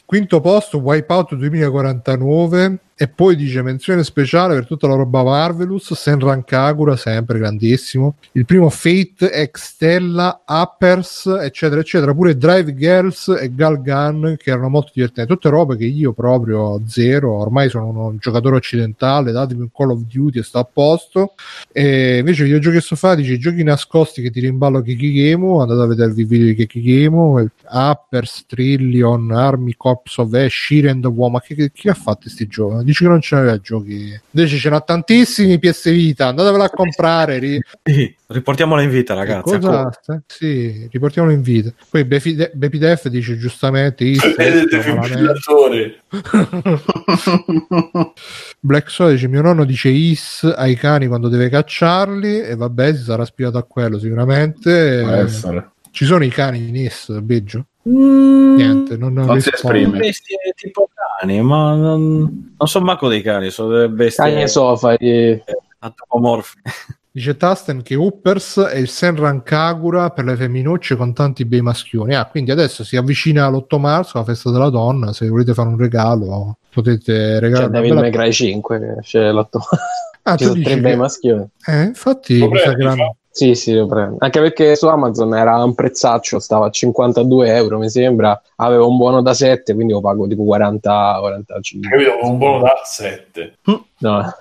Quinto 0.05 0.39
posto, 0.41 0.77
Wipeout 0.79 1.35
2049. 1.35 2.79
E 2.99 3.07
poi 3.07 3.35
dice 3.35 3.61
menzione 3.61 4.03
speciale 4.03 4.55
per 4.55 4.65
tutta 4.65 4.87
la 4.87 4.95
roba 4.95 5.21
Marvelous, 5.21 5.93
Senran 5.93 6.43
Kagura, 6.43 6.95
sempre 6.95 7.37
grandissimo. 7.37 8.15
Il 8.31 8.45
primo 8.45 8.71
Fate, 8.71 9.31
Extella, 9.31 10.41
Uppers, 10.47 11.27
eccetera, 11.43 11.79
eccetera. 11.79 12.15
Pure 12.15 12.35
Drive 12.37 12.73
Girls 12.75 13.27
e 13.39 13.53
Gal 13.53 13.83
Gun, 13.83 14.35
che 14.39 14.49
erano 14.49 14.69
molto 14.69 14.89
divertenti. 14.95 15.31
Tutte 15.31 15.49
robe 15.49 15.77
che 15.77 15.85
io 15.85 16.11
proprio 16.13 16.81
zero, 16.87 17.33
ormai 17.33 17.69
sono 17.69 18.07
un 18.07 18.17
giocatore 18.17 18.55
occidentale, 18.55 19.31
datemi 19.31 19.61
un 19.61 19.69
Call 19.71 19.91
of 19.91 20.01
Duty 20.01 20.39
e 20.39 20.43
sto 20.43 20.57
a 20.57 20.63
posto. 20.65 21.35
E 21.71 21.86
invece 22.19 22.41
i 22.41 22.45
videogiochi 22.45 22.77
fare, 22.95 23.17
dice 23.17 23.37
giochi 23.37 23.63
nascosti 23.63 24.21
che 24.21 24.29
ti 24.31 24.39
rimballo 24.39 24.81
Kikigemo, 24.81 25.61
andate 25.61 25.81
a 25.81 25.85
vedervi 25.85 26.21
i 26.21 26.25
video 26.25 26.47
di 26.47 26.55
Kikigemo, 26.55 27.49
Uppers, 27.69 28.45
Trillion, 28.47 29.31
Army 29.31 29.73
Corps 29.75 30.17
of 30.17 30.33
Ash, 30.33 30.53
Shiren 30.53 31.01
the 31.01 31.07
War, 31.07 31.41
che- 31.41 31.71
chi 31.73 31.89
ha 31.89 31.93
fatto 31.93 32.21
questi 32.23 32.47
giochi? 32.47 32.83
Dici 32.85 33.03
che 33.03 33.09
non 33.09 33.21
ce 33.21 33.35
n'aveva 33.35 33.57
giochi. 33.59 34.19
Invece 34.31 34.57
ce 34.57 34.69
n'ha 34.69 34.81
tantissimi 34.81 35.59
PS 35.59 35.89
Vita, 35.91 36.27
andatevela 36.27 36.65
a 36.65 36.69
comprare. 36.69 37.39
Ri- 37.39 37.61
riportiamola 38.27 38.81
in 38.81 38.89
vita, 38.89 39.13
ragazzi. 39.13 39.53
Cosa? 39.55 39.79
ancora. 39.79 40.21
Sì, 40.25 40.87
riportiamolo 40.91 41.33
in 41.33 41.41
vita. 41.41 41.71
Poi 41.89 42.03
Bepi- 42.05 42.49
Bepidef 42.53 43.07
dice 43.07 43.37
giustamente. 43.37 44.05
Black 48.59 48.89
Soda 48.89 49.11
dice 49.11 49.27
mio 49.27 49.41
nonno 49.41 49.65
dice 49.65 49.89
is 49.89 50.51
ai 50.55 50.75
cani 50.75 51.07
quando 51.07 51.27
deve 51.27 51.49
cacciarli 51.49 52.41
e 52.41 52.55
vabbè 52.55 52.95
si 52.95 53.03
sarà 53.03 53.25
spiegato 53.25 53.57
a 53.57 53.63
quello 53.63 53.99
sicuramente 53.99 55.01
può 55.03 55.11
Eh, 55.13 55.19
essere. 55.19 55.71
ci 55.91 56.05
sono 56.05 56.23
i 56.23 56.29
cani 56.29 56.67
in 56.67 56.75
is 56.75 57.19
Beggio 57.21 57.65
Mm, 57.87 58.55
niente 58.55 58.97
non, 58.97 59.13
Non 59.13 59.39
si 59.39 59.49
esprime. 59.49 59.97
bestie 59.99 60.35
tipo 60.57 60.89
cani, 60.93 61.41
ma 61.41 61.73
non, 61.73 62.53
non 62.57 62.67
sono 62.67 62.83
manco 62.83 63.07
dei 63.07 63.21
cani, 63.21 63.49
sono 63.49 63.69
delle 63.69 63.87
bestie 63.87 64.25
Cagni 64.25 64.41
e 64.41 64.47
sofari. 64.49 65.41
Dice 67.11 67.35
Tasten 67.37 67.81
che 67.81 67.95
Uppers 67.95 68.59
è 68.59 68.77
il 68.77 68.89
Senran 68.89 69.41
Kagura 69.43 70.09
per 70.11 70.25
le 70.25 70.35
femminucce 70.35 70.95
con 70.95 71.13
tanti 71.13 71.45
bei 71.45 71.61
maschioni 71.61 72.13
ah 72.15 72.25
quindi 72.25 72.51
adesso 72.51 72.83
si 72.83 72.95
avvicina 72.95 73.47
l'8 73.49 73.79
marzo 73.79 74.17
la 74.19 74.23
festa 74.23 74.51
della 74.51 74.69
donna 74.69 75.13
se 75.13 75.27
volete 75.27 75.53
fare 75.53 75.69
un 75.69 75.77
regalo 75.77 76.57
potete 76.71 77.13
C'è 77.13 77.39
regalare 77.39 77.65
una 77.69 77.73
David 77.79 77.89
bella- 77.89 78.01
May 78.01 78.11
Cry 78.11 78.31
5, 78.31 78.79
che 78.79 78.95
c'è 79.01 79.31
l'otto. 79.31 79.59
ah, 80.23 80.35
Ci 80.37 80.43
tu 80.45 80.49
sono 80.51 80.61
tre 80.63 80.71
dici 80.73 80.81
bei 80.81 80.91
che... 80.91 80.97
maschioni. 80.97 81.47
eh, 81.65 81.81
infatti 81.83 82.47
mi 82.47 82.57
sa 82.59 82.73
che 82.75 82.83
l'hanno- 82.83 83.15
Sì, 83.37 83.53
sì, 83.53 83.71
lo 83.75 83.85
prendo. 83.85 84.15
Anche 84.17 84.39
perché 84.39 84.75
su 84.75 84.87
Amazon 84.87 85.35
era 85.35 85.63
un 85.63 85.75
prezzaccio, 85.75 86.39
stava 86.39 86.65
a 86.65 86.69
52 86.71 87.53
euro, 87.53 87.77
mi 87.77 87.87
sembra. 87.87 88.41
Avevo 88.55 88.89
un 88.89 88.97
buono 88.97 89.21
da 89.21 89.35
7, 89.35 89.75
quindi 89.75 89.93
lo 89.93 90.01
pago 90.01 90.25
tipo 90.25 90.43
40, 90.43 91.17
45. 91.19 91.87
Capito? 91.87 92.09
Ho 92.19 92.31
un 92.31 92.37
buono 92.39 92.63
da 92.63 92.81
7. 92.83 93.57
No, 93.99 94.35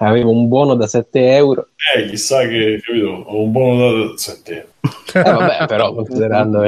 avevo 0.00 0.32
un 0.32 0.48
buono 0.48 0.74
da 0.74 0.86
7 0.86 1.32
euro. 1.34 1.68
Eh, 1.96 2.04
chissà 2.08 2.46
che, 2.46 2.78
capito? 2.84 3.08
Ho 3.08 3.40
un 3.42 3.52
buono 3.52 3.90
da 3.90 4.12
7. 4.16 4.66
Eh, 5.14 5.22
vabbè, 5.22 5.66
però 5.66 5.94
considerando 5.94 6.60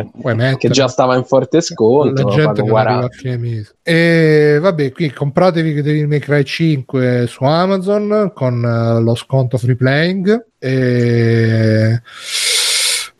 che- 0.58 0.68
già 0.68 0.86
stava 0.86 1.16
in 1.16 1.24
forte 1.24 1.60
sconto, 1.60 2.22
la 2.28 2.30
gente 2.34 2.62
pago 2.62 2.66
non 2.68 2.76
arriva 2.76 2.98
40. 3.00 3.06
a 3.06 3.08
fine 3.18 3.36
mese. 3.38 3.74
E 3.82 4.58
vabbè, 4.60 4.92
qui 4.92 5.10
compratevi 5.10 5.82
Devil 5.82 6.06
May 6.06 6.18
Cry 6.20 6.44
5 6.44 7.26
su 7.26 7.42
Amazon 7.42 8.30
con 8.34 8.62
eh, 8.64 9.00
lo 9.02 9.14
sconto 9.14 9.58
free 9.58 9.74
playing. 9.76 10.46
E 10.58 12.00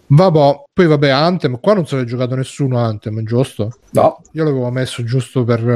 vabbè, 0.06 0.62
poi 0.72 0.86
vabbè, 0.86 1.08
Anthem. 1.08 1.58
Qua 1.60 1.74
non 1.74 1.86
se 1.86 1.96
l'è 1.96 2.04
giocato 2.04 2.34
nessuno 2.34 2.78
Anthem, 2.78 3.22
giusto? 3.24 3.78
No, 3.92 4.20
Io 4.32 4.44
l'avevo 4.44 4.70
messo 4.70 5.02
giusto 5.04 5.44
per 5.44 5.68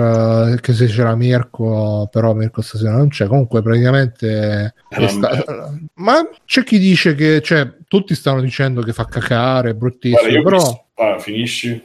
eh, 0.55 0.59
che 0.61 0.73
se 0.73 0.87
c'era 0.87 1.17
Mirko, 1.17 2.09
però 2.11 2.35
Mirko 2.35 2.61
stasera 2.63 2.97
non 2.97 3.09
c'è. 3.09 3.27
Comunque, 3.27 3.63
praticamente, 3.63 4.75
una 4.97 5.09
sta- 5.09 5.73
ma 5.95 6.29
c'è 6.45 6.63
chi 6.65 6.79
dice 6.79 7.15
che, 7.15 7.41
cioè, 7.43 7.69
tutti 7.89 8.15
stanno 8.15 8.41
dicendo 8.41 8.83
che 8.83 8.93
fa 8.93 9.07
cacare, 9.07 9.71
è 9.71 9.75
bruttissimo. 9.75 10.43
Guarda, 10.43 10.43
però, 10.43 10.87
ah, 10.95 11.19
finisci. 11.19 11.83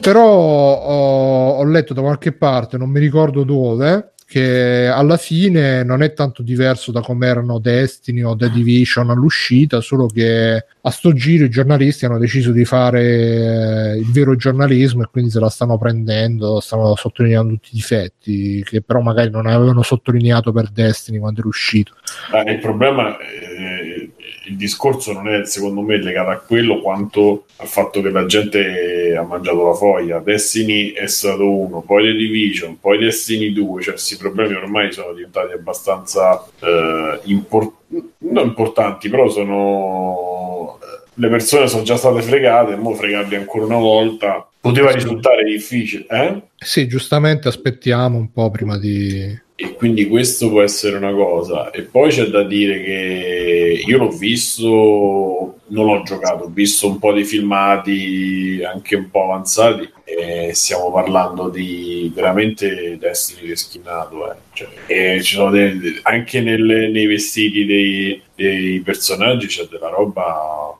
però 0.00 0.26
ho, 0.26 1.50
ho 1.52 1.64
letto 1.64 1.94
da 1.94 2.02
qualche 2.02 2.32
parte, 2.32 2.76
non 2.76 2.90
mi 2.90 2.98
ricordo 2.98 3.44
dove, 3.44 4.12
che 4.32 4.86
alla 4.86 5.18
fine 5.18 5.84
non 5.84 6.02
è 6.02 6.14
tanto 6.14 6.42
diverso 6.42 6.90
da 6.90 7.02
come 7.02 7.26
erano 7.26 7.58
Destiny 7.58 8.22
o 8.22 8.34
The 8.34 8.50
Division 8.50 9.10
all'uscita, 9.10 9.82
solo 9.82 10.06
che 10.06 10.64
a 10.80 10.90
sto 10.90 11.12
giro 11.12 11.44
i 11.44 11.50
giornalisti 11.50 12.06
hanno 12.06 12.16
deciso 12.16 12.50
di 12.50 12.64
fare 12.64 13.02
eh, 13.02 13.98
il 13.98 14.10
vero 14.10 14.34
giornalismo 14.34 15.02
e 15.02 15.08
quindi 15.10 15.30
se 15.30 15.38
la 15.38 15.50
stanno 15.50 15.76
prendendo, 15.76 16.60
stanno 16.60 16.96
sottolineando 16.96 17.52
tutti 17.52 17.68
i 17.72 17.76
difetti 17.76 18.64
che 18.64 18.80
però 18.80 19.02
magari 19.02 19.28
non 19.28 19.46
avevano 19.46 19.82
sottolineato 19.82 20.50
per 20.50 20.70
Destiny 20.70 21.18
quando 21.18 21.40
era 21.40 21.48
uscito. 21.48 21.92
Ah, 22.30 22.50
il 22.50 22.58
problema, 22.58 23.18
eh, 23.18 24.12
il 24.44 24.56
discorso 24.56 25.12
non 25.12 25.28
è 25.28 25.44
secondo 25.46 25.80
me 25.82 25.96
legato 25.96 26.30
a 26.30 26.38
quello 26.38 26.80
quanto 26.80 27.46
al 27.56 27.68
fatto 27.68 28.00
che 28.00 28.10
la 28.10 28.26
gente 28.26 29.14
ha 29.16 29.22
mangiato 29.22 29.66
la 29.66 29.74
foglia. 29.74 30.18
Destiny 30.18 30.92
è 30.92 31.06
stato 31.06 31.48
uno, 31.48 31.80
poi 31.80 32.04
The 32.04 32.16
Division, 32.16 32.78
poi 32.80 32.98
Destiny 32.98 33.52
2, 33.52 33.82
cioè 33.82 33.92
questi 33.94 34.16
problemi 34.16 34.54
ormai 34.54 34.92
sono 34.92 35.12
diventati 35.12 35.52
abbastanza 35.52 36.44
eh, 36.60 37.20
impor- 37.24 37.72
non 38.18 38.46
importanti, 38.46 39.08
però 39.08 39.28
sono 39.28 40.78
le 41.14 41.28
persone 41.28 41.68
sono 41.68 41.82
già 41.82 41.96
state 41.96 42.22
fregate, 42.22 42.76
mo 42.76 42.94
fregarli 42.94 43.36
ancora 43.36 43.66
una 43.66 43.76
volta 43.76 44.46
poteva 44.60 44.92
risultare 44.92 45.44
difficile, 45.44 46.06
eh? 46.08 46.42
Sì, 46.56 46.86
giustamente 46.86 47.48
aspettiamo 47.48 48.16
un 48.16 48.30
po' 48.30 48.50
prima 48.50 48.78
di... 48.78 49.38
E 49.64 49.74
quindi 49.74 50.08
questo 50.08 50.48
può 50.48 50.60
essere 50.62 50.96
una 50.96 51.12
cosa. 51.12 51.70
E 51.70 51.82
poi 51.82 52.10
c'è 52.10 52.24
da 52.26 52.42
dire 52.42 52.82
che 52.82 53.82
io 53.86 53.96
l'ho 53.98 54.08
visto, 54.10 55.60
non 55.68 55.86
l'ho 55.86 56.02
giocato, 56.02 56.44
ho 56.44 56.50
visto 56.52 56.88
un 56.88 56.98
po' 56.98 57.12
di 57.12 57.22
filmati 57.24 58.60
anche 58.64 58.96
un 58.96 59.08
po' 59.08 59.22
avanzati 59.24 59.88
e 60.04 60.50
stiamo 60.54 60.90
parlando 60.90 61.48
di 61.48 62.10
veramente 62.12 62.96
Destiny 62.98 63.46
rischinato. 63.48 64.32
Eh. 64.32 64.36
Cioè, 64.52 64.68
e 64.86 65.22
ci 65.22 65.34
sono 65.36 65.50
dei- 65.50 66.00
anche 66.02 66.40
nelle- 66.40 66.88
nei 66.88 67.06
vestiti 67.06 67.64
dei, 67.64 68.20
dei 68.34 68.80
personaggi 68.80 69.46
c'è 69.46 69.68
della 69.70 69.88
roba... 69.90 70.76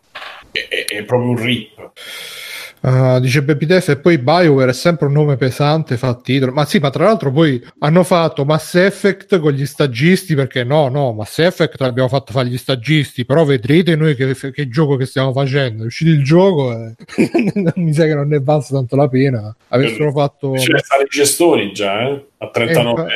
È- 0.50 0.84
è 0.86 1.02
proprio 1.04 1.30
un 1.30 1.42
rip. 1.42 1.90
Uh, 2.82 3.20
dice 3.20 3.44
Def 3.44 3.90
e 3.90 3.96
poi 3.96 4.18
BioWare 4.18 4.70
è 4.70 4.74
sempre 4.74 5.06
un 5.06 5.12
nome 5.12 5.36
pesante 5.36 5.96
fa 5.96 6.14
titolo. 6.14 6.50
Ma 6.50 6.64
sì 6.64 6.80
ma 6.80 6.90
tra 6.90 7.04
l'altro 7.04 7.30
poi 7.30 7.64
hanno 7.78 8.02
fatto 8.02 8.44
Mass 8.44 8.74
Effect 8.74 9.38
con 9.38 9.52
gli 9.52 9.64
stagisti 9.66 10.34
perché 10.34 10.64
no 10.64 10.88
no 10.88 11.12
Mass 11.12 11.38
Effect 11.38 11.80
l'abbiamo 11.80 12.08
fatto 12.08 12.32
fare 12.32 12.48
gli 12.48 12.58
stagisti 12.58 13.24
però 13.24 13.44
vedrete 13.44 13.94
noi 13.94 14.16
che, 14.16 14.34
che 14.34 14.68
gioco 14.68 14.96
che 14.96 15.06
stiamo 15.06 15.32
facendo. 15.32 15.84
È 15.84 15.86
uscito 15.86 16.10
il 16.10 16.24
gioco 16.24 16.72
e 16.72 16.94
mi 17.76 17.92
sa 17.92 18.04
che 18.04 18.14
non 18.14 18.26
ne 18.26 18.40
basta 18.40 18.74
tanto 18.74 18.96
la 18.96 19.08
pena. 19.08 19.54
Avessero 19.68 20.10
fatto 20.10 20.58
Ce 20.58 20.72
ne 20.72 20.78
stanno 20.78 21.02
i 21.02 21.08
gestoni 21.08 21.72
già, 21.72 22.08
eh? 22.08 22.26
A 22.42 22.50
39 22.50 23.08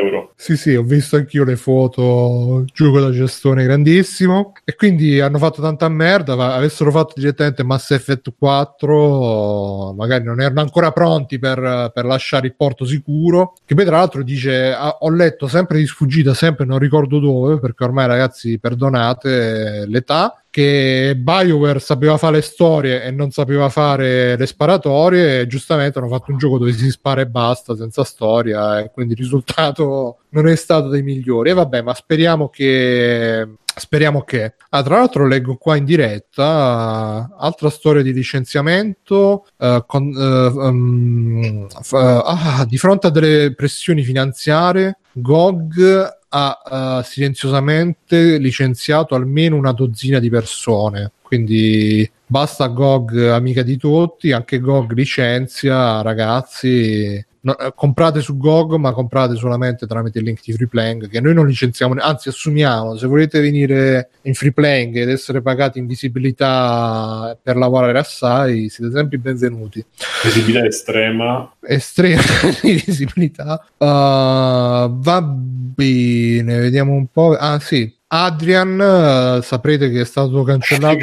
euro. 0.00 0.32
Sì, 0.36 0.56
sì, 0.56 0.74
ho 0.74 0.82
visto 0.82 1.16
anch'io 1.16 1.44
le 1.44 1.56
foto, 1.56 2.64
gioco 2.72 3.00
da 3.00 3.10
gestione 3.10 3.64
grandissimo. 3.64 4.52
E 4.64 4.74
quindi 4.74 5.20
hanno 5.20 5.38
fatto 5.38 5.62
tanta 5.62 5.88
merda, 5.88 6.36
ma 6.36 6.54
avessero 6.54 6.90
fatto 6.90 7.14
direttamente 7.16 7.64
Mass 7.64 7.92
Effect 7.92 8.34
4, 8.38 9.94
magari 9.96 10.24
non 10.24 10.40
erano 10.40 10.60
ancora 10.60 10.92
pronti 10.92 11.38
per, 11.38 11.90
per 11.94 12.04
lasciare 12.04 12.46
il 12.46 12.54
porto 12.54 12.84
sicuro, 12.84 13.54
che 13.64 13.74
poi 13.74 13.84
tra 13.86 13.96
l'altro 13.96 14.22
dice, 14.22 14.72
ah, 14.72 14.98
ho 15.00 15.10
letto 15.10 15.48
sempre 15.48 15.78
di 15.78 15.86
sfuggita, 15.86 16.34
sempre 16.34 16.66
non 16.66 16.78
ricordo 16.78 17.18
dove, 17.18 17.58
perché 17.58 17.84
ormai 17.84 18.06
ragazzi 18.06 18.58
perdonate 18.58 19.86
l'età, 19.86 20.43
che 20.54 21.16
BioWare 21.16 21.80
sapeva 21.80 22.16
fare 22.16 22.36
le 22.36 22.42
storie 22.42 23.02
e 23.02 23.10
non 23.10 23.32
sapeva 23.32 23.68
fare 23.68 24.36
le 24.36 24.46
sparatorie 24.46 25.40
e 25.40 25.46
giustamente 25.48 25.98
hanno 25.98 26.06
fatto 26.06 26.30
un 26.30 26.38
gioco 26.38 26.58
dove 26.58 26.72
si 26.72 26.92
spara 26.92 27.22
e 27.22 27.26
basta 27.26 27.74
senza 27.74 28.04
storia 28.04 28.78
e 28.78 28.92
quindi 28.92 29.14
il 29.14 29.18
risultato 29.18 30.18
non 30.28 30.46
è 30.46 30.54
stato 30.54 30.86
dei 30.86 31.02
migliori. 31.02 31.50
E 31.50 31.54
vabbè 31.54 31.82
ma 31.82 31.92
speriamo 31.92 32.50
che 32.50 33.48
speriamo 33.74 34.22
che. 34.22 34.54
Ah, 34.68 34.84
tra 34.84 34.98
l'altro 34.98 35.26
leggo 35.26 35.56
qua 35.56 35.74
in 35.74 35.84
diretta 35.84 37.28
uh, 37.28 37.34
altra 37.36 37.68
storia 37.68 38.02
di 38.02 38.12
licenziamento 38.12 39.46
uh, 39.56 39.84
con, 39.84 40.06
uh, 40.14 40.56
um, 40.56 41.66
ah, 41.90 42.64
di 42.68 42.78
fronte 42.78 43.08
a 43.08 43.10
delle 43.10 43.54
pressioni 43.56 44.04
finanziarie 44.04 44.98
GOG 45.14 46.22
ha 46.36 46.98
uh, 46.98 47.02
silenziosamente 47.04 48.38
licenziato 48.38 49.14
almeno 49.14 49.56
una 49.56 49.72
dozzina 49.72 50.18
di 50.18 50.28
persone. 50.28 51.12
Quindi 51.22 52.10
basta 52.26 52.66
GOG 52.66 53.28
amica 53.28 53.62
di 53.62 53.76
tutti, 53.76 54.32
anche 54.32 54.58
GOG 54.58 54.92
licenzia 54.92 56.02
ragazzi 56.02 57.24
no, 57.44 57.56
eh, 57.58 57.72
comprate 57.74 58.20
su 58.20 58.36
GOG, 58.36 58.74
ma 58.74 58.92
comprate 58.92 59.36
solamente 59.36 59.86
tramite 59.86 60.18
il 60.18 60.24
link 60.24 60.40
di 60.44 60.52
Freeplaying, 60.52 61.08
che 61.08 61.20
noi 61.20 61.34
non 61.34 61.46
licenziamo, 61.46 61.94
anzi 61.98 62.28
assumiamo, 62.28 62.96
se 62.96 63.06
volete 63.06 63.40
venire 63.40 64.10
in 64.22 64.34
Freeplaying 64.34 64.96
ed 64.96 65.08
essere 65.08 65.40
pagati 65.40 65.78
in 65.78 65.86
visibilità 65.86 67.38
per 67.40 67.56
lavorare 67.56 67.98
assai, 67.98 68.68
siete 68.68 68.92
sempre 68.92 69.18
benvenuti. 69.18 69.84
Visibilità 70.22 70.64
estrema. 70.64 71.54
Estrema 71.60 72.22
di 72.62 72.82
visibilità. 72.84 73.64
Uh, 73.76 73.86
va 73.86 75.22
bene, 75.22 76.58
vediamo 76.58 76.92
un 76.92 77.06
po'. 77.06 77.36
Ah 77.38 77.58
sì, 77.60 77.92
Adrian, 78.06 79.38
uh, 79.38 79.42
saprete 79.42 79.90
che 79.90 80.02
è 80.02 80.04
stato 80.04 80.42
cancellato. 80.42 80.98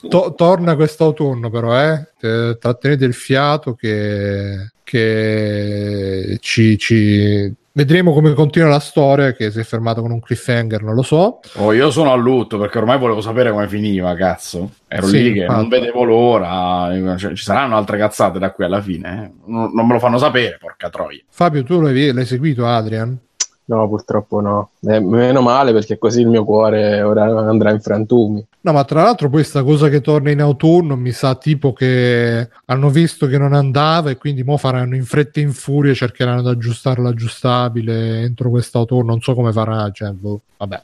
to- 0.08 0.34
torna 0.36 0.74
quest'autunno, 0.74 1.50
però, 1.50 1.78
eh? 1.78 2.08
Trattenete 2.18 3.04
il 3.04 3.14
fiato 3.14 3.74
che, 3.74 4.72
che 4.82 6.38
ci, 6.40 6.78
ci, 6.78 7.54
Vedremo 7.72 8.12
come 8.12 8.34
continua 8.34 8.68
la 8.68 8.80
storia, 8.80 9.32
che 9.32 9.52
si 9.52 9.60
è 9.60 9.62
fermato 9.62 10.02
con 10.02 10.10
un 10.10 10.18
cliffhanger, 10.18 10.82
non 10.82 10.94
lo 10.94 11.02
so. 11.02 11.38
Oh, 11.54 11.72
io 11.72 11.92
sono 11.92 12.10
a 12.12 12.16
lutto 12.16 12.58
perché 12.58 12.78
ormai 12.78 12.98
volevo 12.98 13.20
sapere 13.20 13.52
come 13.52 13.68
finiva, 13.68 14.12
cazzo. 14.16 14.72
Ero 14.88 15.06
sì, 15.06 15.22
lì 15.22 15.32
che 15.32 15.40
infatti. 15.42 15.60
non 15.60 15.68
vedevo 15.68 16.02
l'ora. 16.02 17.16
Cioè, 17.16 17.32
ci 17.34 17.44
saranno 17.44 17.76
altre 17.76 17.96
cazzate 17.96 18.40
da 18.40 18.50
qui 18.50 18.64
alla 18.64 18.82
fine. 18.82 19.24
Eh? 19.24 19.50
Non, 19.50 19.70
non, 19.72 19.86
me 19.86 19.92
lo 19.92 19.98
fanno 20.00 20.18
sapere, 20.18 20.58
porca 20.58 20.90
troia. 20.90 21.20
Fabio, 21.28 21.62
tu 21.62 21.80
l'hai, 21.80 22.12
l'hai 22.12 22.26
seguito, 22.26 22.66
Adrian? 22.66 23.16
No, 23.70 23.88
purtroppo 23.88 24.40
no. 24.40 24.70
Eh, 24.80 24.98
meno 24.98 25.42
male 25.42 25.72
perché 25.72 25.96
così 25.96 26.22
il 26.22 26.26
mio 26.26 26.44
cuore 26.44 27.02
ora 27.02 27.26
andrà 27.26 27.70
in 27.70 27.80
frantumi. 27.80 28.44
No, 28.62 28.72
ma 28.72 28.82
tra 28.82 29.04
l'altro 29.04 29.30
questa 29.30 29.62
cosa 29.62 29.88
che 29.88 30.00
torna 30.00 30.32
in 30.32 30.40
autunno 30.40 30.96
mi 30.96 31.12
sa 31.12 31.36
tipo 31.36 31.72
che 31.72 32.48
hanno 32.64 32.90
visto 32.90 33.28
che 33.28 33.38
non 33.38 33.52
andava 33.52 34.10
e 34.10 34.16
quindi 34.16 34.42
mo 34.42 34.56
faranno 34.56 34.96
in 34.96 35.04
fretta 35.04 35.38
e 35.38 35.44
in 35.44 35.52
furia, 35.52 35.94
cercheranno 35.94 36.42
di 36.42 36.48
aggiustare 36.48 37.00
l'aggiustabile 37.00 38.22
entro 38.22 38.50
quest'autunno, 38.50 39.04
non 39.04 39.20
so 39.20 39.34
come 39.34 39.52
farà, 39.52 39.88
cioè, 39.92 40.10
boh, 40.10 40.40
vabbè. 40.56 40.82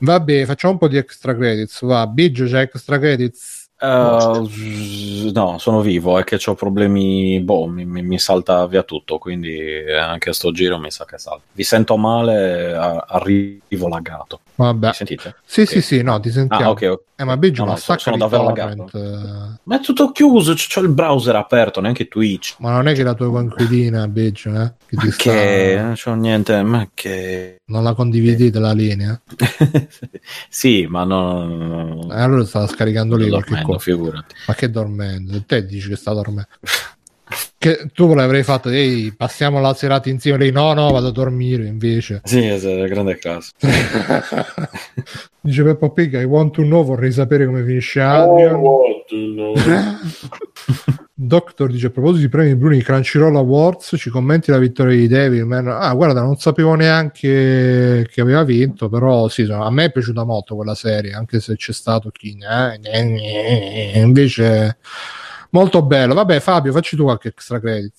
Vabbè, 0.00 0.44
facciamo 0.44 0.74
un 0.74 0.78
po' 0.78 0.88
di 0.88 0.98
extra 0.98 1.34
credits, 1.34 1.84
va, 1.86 2.06
Biggio 2.06 2.44
c'è 2.44 2.60
extra 2.60 2.98
credits 2.98 3.57
Uh, 3.80 5.30
no, 5.32 5.58
sono 5.58 5.80
vivo, 5.82 6.18
è 6.18 6.24
che 6.24 6.38
ho 6.44 6.54
problemi, 6.54 7.40
boh, 7.40 7.66
mi, 7.66 7.84
mi, 7.84 8.18
salta 8.18 8.66
via 8.66 8.82
tutto, 8.82 9.18
quindi 9.18 9.84
anche 9.92 10.30
a 10.30 10.32
sto 10.32 10.50
giro 10.50 10.78
mi 10.78 10.90
sa 10.90 11.04
che 11.04 11.16
salta. 11.16 11.44
Vi 11.52 11.62
sento 11.62 11.96
male, 11.96 12.74
arrivo 12.74 13.86
laggato. 13.86 14.40
Vabbè. 14.56 14.88
Mi 14.88 14.94
sentite? 14.94 15.36
Sì, 15.44 15.60
okay. 15.60 15.74
sì, 15.74 15.82
sì, 15.82 16.02
no, 16.02 16.18
ti 16.18 16.30
sentiamo. 16.30 16.64
Ah, 16.64 16.70
ok, 16.70 16.82
okay. 16.82 17.06
Eh, 17.20 17.24
ma 17.24 17.36
Biggio, 17.36 17.64
no, 17.64 17.72
no, 17.72 17.76
sono, 17.76 17.98
sono 17.98 18.16
davvero 18.16 18.44
lagato. 18.44 19.58
Ma 19.64 19.76
è 19.76 19.80
tutto 19.80 20.12
chiuso, 20.12 20.54
c'ho 20.54 20.80
il 20.82 20.88
browser 20.88 21.34
aperto, 21.34 21.80
neanche 21.80 22.06
Twitch. 22.06 22.54
Ma 22.60 22.70
non 22.70 22.86
è 22.86 22.94
che 22.94 23.02
la 23.02 23.14
tua 23.14 23.28
coinquilina, 23.28 24.06
Biggio, 24.06 24.50
eh? 24.50 24.72
Che, 24.86 24.96
ma 24.96 25.10
che... 25.16 25.78
non 25.80 25.94
c'ho 25.96 26.14
niente, 26.14 26.62
ma 26.62 26.88
che... 26.94 27.56
Non 27.64 27.82
la 27.82 27.94
condividete 27.94 28.60
la 28.60 28.70
linea? 28.70 29.20
sì, 30.48 30.86
ma 30.88 31.02
no... 31.02 32.08
Eh, 32.08 32.20
allora 32.20 32.44
stava 32.44 32.68
scaricando 32.68 33.16
lì 33.16 33.28
qualche 33.28 33.62
cosa. 33.62 33.78
figurati. 33.80 34.36
Ma 34.46 34.54
che 34.54 34.70
dormendo? 34.70 35.42
Te 35.44 35.66
dici 35.66 35.88
che 35.88 35.96
sta 35.96 36.12
dormendo. 36.12 36.46
che 37.58 37.90
tu 37.92 38.14
l'avrei 38.14 38.44
fatto, 38.44 38.68
ehi, 38.70 39.12
passiamo 39.14 39.60
la 39.60 39.74
serata 39.74 40.08
insieme. 40.08 40.38
Lei, 40.38 40.52
no, 40.52 40.72
no, 40.74 40.90
vado 40.90 41.08
a 41.08 41.12
dormire 41.12 41.66
invece. 41.66 42.20
Sì, 42.24 42.46
esatto, 42.46 42.84
grande 42.84 43.18
caso. 43.18 43.50
Dice 45.40 45.62
Peppa 45.64 45.90
Pig, 45.90 46.20
I 46.20 46.24
want 46.24 46.52
to 46.54 46.62
know, 46.62 46.84
vorrei 46.84 47.10
sapere 47.10 47.46
come 47.46 47.64
finisce 47.64 48.00
Adrian. 48.00 48.54
Oh, 48.54 49.04
Doctor 51.20 51.68
dice 51.68 51.88
a 51.88 51.90
proposito 51.90 52.20
di 52.20 52.28
premi 52.28 52.54
Bruni 52.54 52.80
Crunchyroll 52.80 53.34
Awards 53.34 53.96
ci 53.98 54.08
commenti 54.08 54.52
la 54.52 54.58
vittoria 54.58 54.94
di 54.96 55.08
Devilman 55.08 55.66
ah 55.66 55.92
guarda 55.92 56.20
non 56.20 56.36
sapevo 56.36 56.74
neanche 56.74 58.06
che 58.08 58.20
aveva 58.20 58.44
vinto 58.44 58.88
però 58.88 59.26
sì 59.26 59.42
a 59.50 59.68
me 59.68 59.86
è 59.86 59.90
piaciuta 59.90 60.22
molto 60.22 60.54
quella 60.54 60.76
serie 60.76 61.14
anche 61.14 61.40
se 61.40 61.56
c'è 61.56 61.72
stato 61.72 62.10
chi 62.10 62.38
eh, 62.38 63.98
invece 63.98 64.76
molto 65.50 65.82
bello. 65.82 66.14
Vabbè, 66.14 66.40
Fabio, 66.40 66.72
facci 66.72 66.96
tu 66.96 67.04
qualche 67.04 67.28
extra 67.28 67.60
credit. 67.60 67.92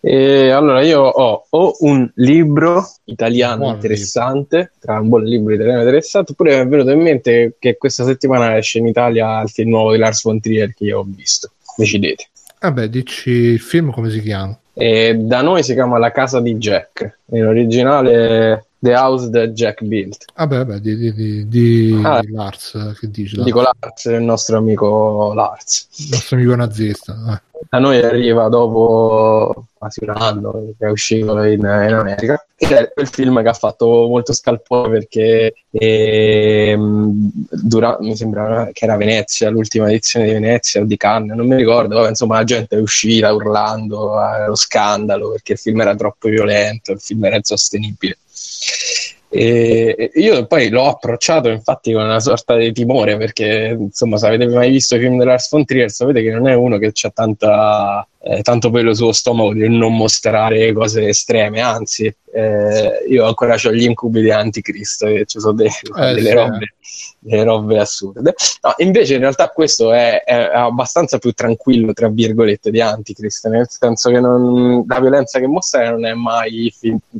Eh, 0.00 0.50
allora, 0.50 0.82
io 0.82 1.00
ho, 1.00 1.46
ho, 1.48 1.76
un 1.80 2.10
libro 2.16 2.86
italiano 3.04 3.62
buon 3.62 3.74
interessante, 3.74 4.56
libro. 4.56 4.72
tra 4.80 5.00
un 5.00 5.08
buon 5.08 5.24
libro 5.24 5.54
italiano 5.54 5.80
interessante, 5.80 6.32
oppure 6.32 6.56
mi 6.56 6.62
è 6.62 6.66
venuto 6.66 6.90
in 6.90 7.00
mente 7.00 7.54
che 7.58 7.76
questa 7.76 8.04
settimana 8.04 8.56
esce 8.56 8.78
in 8.78 8.86
Italia 8.86 9.40
il 9.42 9.48
film 9.48 9.70
nuovo 9.70 9.92
di 9.92 9.98
Lars 9.98 10.22
von 10.22 10.40
Trier 10.40 10.74
che 10.74 10.84
io 10.84 11.00
ho 11.00 11.06
visto. 11.06 11.52
Decidete. 11.76 12.26
Vabbè, 12.60 12.88
dici 12.88 13.30
il 13.30 13.60
film 13.60 13.90
come 13.90 14.10
si 14.10 14.20
chiama? 14.20 14.56
Eh, 14.74 15.14
da 15.16 15.42
noi 15.42 15.62
si 15.62 15.74
chiama 15.74 15.98
La 15.98 16.12
casa 16.12 16.40
di 16.40 16.54
Jack. 16.56 17.18
In 17.32 17.46
originale 17.46 18.66
The 18.82 18.94
House 18.96 19.30
That 19.30 19.52
Jack 19.52 19.84
Built. 19.84 20.24
Beh, 20.34 20.80
di, 20.80 20.96
di, 20.96 21.12
di, 21.12 21.48
di 21.48 22.00
ah, 22.02 22.20
Lars, 22.32 22.96
che 22.98 23.08
dici? 23.10 23.40
Dico 23.40 23.60
Lars, 23.60 24.04
il 24.06 24.22
nostro 24.22 24.56
amico 24.56 25.32
Lars. 25.34 25.86
Il 25.98 26.08
nostro 26.10 26.36
amico 26.36 26.56
nazista. 26.56 27.14
Eh 27.30 27.50
a 27.68 27.78
noi 27.78 28.02
arriva 28.02 28.48
dopo 28.48 29.66
quasi 29.78 30.00
un 30.02 30.10
anno 30.10 30.74
che 30.78 30.86
è 30.86 30.90
uscito 30.90 31.42
in, 31.42 31.60
in 31.60 31.64
America 31.64 32.44
ed 32.56 32.70
è 32.70 32.92
quel 32.92 33.08
film 33.08 33.42
che 33.42 33.48
ha 33.48 33.54
fatto 33.54 33.86
molto 33.86 34.32
scalpore 34.32 34.90
perché 34.90 35.54
eh, 35.70 36.76
dura, 36.78 37.96
mi 38.00 38.14
sembra 38.14 38.68
che 38.72 38.84
era 38.84 38.96
Venezia, 38.96 39.50
l'ultima 39.50 39.88
edizione 39.88 40.26
di 40.26 40.32
Venezia 40.32 40.82
o 40.82 40.84
di 40.84 40.96
Cannes, 40.96 41.36
non 41.36 41.46
mi 41.46 41.56
ricordo, 41.56 41.96
Vabbè, 41.96 42.10
insomma 42.10 42.36
la 42.36 42.44
gente 42.44 42.76
è 42.76 42.80
uscita 42.80 43.32
urlando 43.32 44.18
allo 44.18 44.54
scandalo 44.54 45.30
perché 45.30 45.52
il 45.52 45.58
film 45.58 45.80
era 45.80 45.94
troppo 45.94 46.28
violento, 46.28 46.92
il 46.92 47.00
film 47.00 47.24
era 47.24 47.36
insostenibile. 47.36 48.18
E 49.34 50.10
io 50.14 50.46
poi 50.46 50.68
l'ho 50.68 50.88
approcciato 50.88 51.48
infatti 51.48 51.92
con 51.94 52.04
una 52.04 52.20
sorta 52.20 52.54
di 52.54 52.70
timore 52.70 53.16
perché 53.16 53.74
insomma 53.78 54.18
se 54.18 54.26
avete 54.26 54.46
mai 54.46 54.70
visto 54.70 54.94
i 54.94 54.98
film 54.98 55.16
dell'Ars 55.16 55.48
von 55.48 55.64
Trier 55.64 55.90
sapete 55.90 56.22
che 56.22 56.30
non 56.30 56.46
è 56.48 56.54
uno 56.54 56.76
che 56.76 56.92
ha 57.00 57.10
tanta 57.10 58.06
eh, 58.24 58.42
tanto 58.42 58.70
per 58.70 58.94
sullo 58.94 59.12
stomaco 59.12 59.52
di 59.52 59.68
non 59.68 59.96
mostrare 59.96 60.72
cose 60.72 61.08
estreme, 61.08 61.60
anzi, 61.60 62.14
eh, 62.34 63.04
io 63.08 63.26
ancora 63.26 63.56
ho 63.62 63.72
gli 63.72 63.82
incubi 63.82 64.22
di 64.22 64.30
Anticristo, 64.30 65.06
che 65.06 65.24
ci 65.26 65.40
sono 65.40 65.54
delle, 65.54 65.70
eh, 65.70 66.14
delle, 66.14 66.28
sì. 66.28 66.32
robe, 66.32 66.74
delle, 67.18 67.44
robe, 67.44 67.78
assurde. 67.78 68.34
No, 68.62 68.74
invece 68.78 69.14
in 69.14 69.20
realtà 69.20 69.48
questo 69.48 69.92
è, 69.92 70.22
è, 70.22 70.34
abbastanza 70.34 71.18
più 71.18 71.32
tranquillo, 71.32 71.92
tra 71.92 72.08
virgolette, 72.08 72.70
di 72.70 72.80
Anticristo, 72.80 73.48
nel 73.48 73.66
senso 73.68 74.08
che 74.10 74.20
non, 74.20 74.84
la 74.86 75.00
violenza 75.00 75.38
che 75.40 75.46
mostra 75.46 75.90
non 75.90 76.06
è 76.06 76.14
mai 76.14 76.72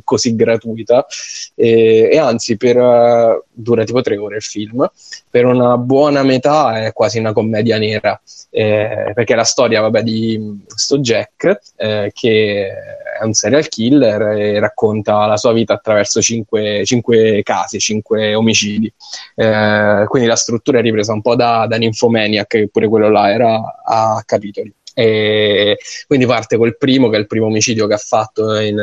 così 0.03 0.35
gratuita 0.35 1.05
e, 1.53 2.09
e 2.11 2.17
anzi 2.17 2.57
per, 2.57 2.77
uh, 2.77 3.43
dura 3.51 3.83
tipo 3.83 4.01
tre 4.01 4.17
ore 4.17 4.37
il 4.37 4.41
film, 4.41 4.89
per 5.29 5.45
una 5.45 5.77
buona 5.77 6.23
metà 6.23 6.85
è 6.85 6.93
quasi 6.93 7.19
una 7.19 7.33
commedia 7.33 7.77
nera, 7.77 8.19
eh, 8.49 9.11
perché 9.13 9.35
la 9.35 9.43
storia 9.43 9.81
vabbè, 9.81 10.01
di 10.01 10.63
questo 10.67 10.92
Jack, 10.99 11.59
eh, 11.77 12.11
che 12.13 12.71
è 13.19 13.23
un 13.23 13.33
serial 13.33 13.67
killer 13.67 14.21
e 14.37 14.59
racconta 14.59 15.25
la 15.25 15.37
sua 15.37 15.53
vita 15.53 15.73
attraverso 15.73 16.21
cinque, 16.21 16.83
cinque 16.85 17.41
casi, 17.43 17.79
cinque 17.79 18.33
omicidi. 18.33 18.91
Eh, 19.35 20.05
quindi 20.07 20.27
la 20.27 20.35
struttura 20.35 20.79
è 20.79 20.81
ripresa 20.81 21.13
un 21.13 21.21
po' 21.21 21.35
da, 21.35 21.65
da 21.67 21.77
Nymphomaniac, 21.77 22.47
che 22.47 22.69
pure 22.69 22.87
quello 22.87 23.09
là 23.09 23.31
era 23.31 23.81
a 23.83 24.21
capitoli. 24.25 24.73
E 24.93 25.77
quindi 26.07 26.25
parte 26.25 26.57
col 26.57 26.77
primo, 26.77 27.09
che 27.09 27.17
è 27.17 27.19
il 27.19 27.27
primo 27.27 27.47
omicidio 27.47 27.87
che 27.87 27.95
ha 27.95 27.97
fatto 27.97 28.55
in, 28.59 28.79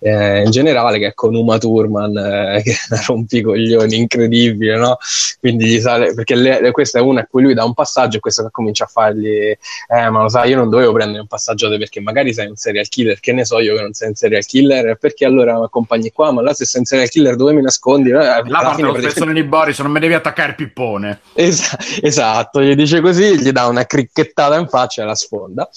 eh, 0.00 0.42
in 0.42 0.50
generale, 0.50 0.98
che 0.98 1.08
è 1.08 1.14
con 1.14 1.34
Uma 1.34 1.58
Thurman, 1.58 2.16
eh, 2.16 2.62
che 2.62 2.72
è 2.72 2.76
una 2.90 3.02
rompicoglioni 3.06 3.96
incredibile, 3.96 4.76
no? 4.76 4.96
Quindi 5.40 5.66
gli 5.66 5.80
sale, 5.80 6.14
perché 6.14 6.34
le, 6.34 6.70
questa 6.70 6.98
è 6.98 7.02
una 7.02 7.20
a 7.20 7.26
cui 7.26 7.42
lui 7.42 7.54
dà 7.54 7.64
un 7.64 7.74
passaggio 7.74 8.16
e 8.16 8.20
questo 8.20 8.42
che 8.42 8.48
comincia 8.50 8.84
a 8.84 8.86
fargli, 8.86 9.28
eh, 9.28 9.58
ma 9.88 10.22
lo 10.22 10.28
sai, 10.28 10.50
io 10.50 10.56
non 10.56 10.70
dovevo 10.70 10.92
prendere 10.92 11.20
un 11.20 11.26
passaggio 11.26 11.68
perché 11.76 12.00
magari 12.00 12.32
sei 12.32 12.46
un 12.46 12.56
serial 12.56 12.88
killer, 12.88 13.20
che 13.20 13.32
ne 13.32 13.44
so 13.44 13.58
io 13.60 13.74
che 13.74 13.82
non 13.82 13.92
sei 13.92 14.08
un 14.08 14.14
serial 14.14 14.44
killer, 14.44 14.96
perché 14.96 15.24
allora 15.24 15.58
mi 15.58 15.64
accompagni 15.64 16.10
qua, 16.12 16.32
ma 16.32 16.42
là 16.42 16.54
se 16.54 16.64
sei 16.64 16.80
un 16.80 16.86
serial 16.86 17.08
killer 17.08 17.36
dove 17.36 17.52
mi 17.52 17.62
nascondi? 17.62 18.10
Eh, 18.10 18.14
la 18.14 18.42
parte 18.46 18.82
lo 18.82 18.94
spezzone 18.94 19.32
di 19.32 19.42
Boris, 19.42 19.78
non 19.80 19.90
mi 19.90 20.00
devi 20.00 20.14
attaccare 20.14 20.50
il 20.50 20.54
pippone. 20.54 21.20
Es- 21.34 21.98
esatto, 22.00 22.62
gli 22.62 22.74
dice 22.74 23.00
così, 23.00 23.38
gli 23.38 23.50
dà 23.50 23.66
una 23.66 23.84
cricchettata 23.84 24.56
in 24.56 24.68
faccia 24.68 25.02
e 25.02 25.06
la 25.06 25.14
sfonda. 25.34 25.68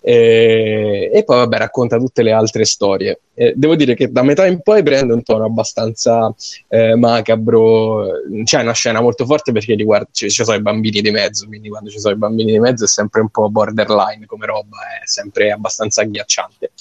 E, 0.00 1.10
e 1.12 1.24
poi 1.24 1.36
vabbè 1.36 1.58
racconta 1.58 1.98
tutte 1.98 2.22
le 2.22 2.32
altre 2.32 2.64
storie. 2.64 3.20
Eh, 3.34 3.54
devo 3.56 3.76
dire 3.76 3.94
che 3.94 4.12
da 4.12 4.22
metà 4.22 4.46
in 4.46 4.60
poi 4.60 4.82
prende 4.82 5.14
un 5.14 5.22
tono 5.22 5.44
abbastanza 5.44 6.34
eh, 6.68 6.94
macabro, 6.96 8.06
c'è 8.44 8.60
una 8.60 8.72
scena 8.72 9.00
molto 9.00 9.24
forte 9.24 9.52
perché 9.52 9.74
riguarda, 9.74 10.08
ci, 10.12 10.30
ci 10.30 10.44
sono 10.44 10.56
i 10.56 10.60
bambini 10.60 11.00
di 11.00 11.10
mezzo, 11.10 11.46
quindi 11.46 11.70
quando 11.70 11.88
ci 11.88 11.98
sono 11.98 12.14
i 12.14 12.18
bambini 12.18 12.52
di 12.52 12.58
mezzo 12.58 12.84
è 12.84 12.88
sempre 12.88 13.22
un 13.22 13.28
po' 13.30 13.48
borderline 13.48 14.26
come 14.26 14.44
roba, 14.44 14.76
è 15.02 15.06
sempre 15.06 15.50
abbastanza 15.50 16.02
agghiacciante. 16.02 16.72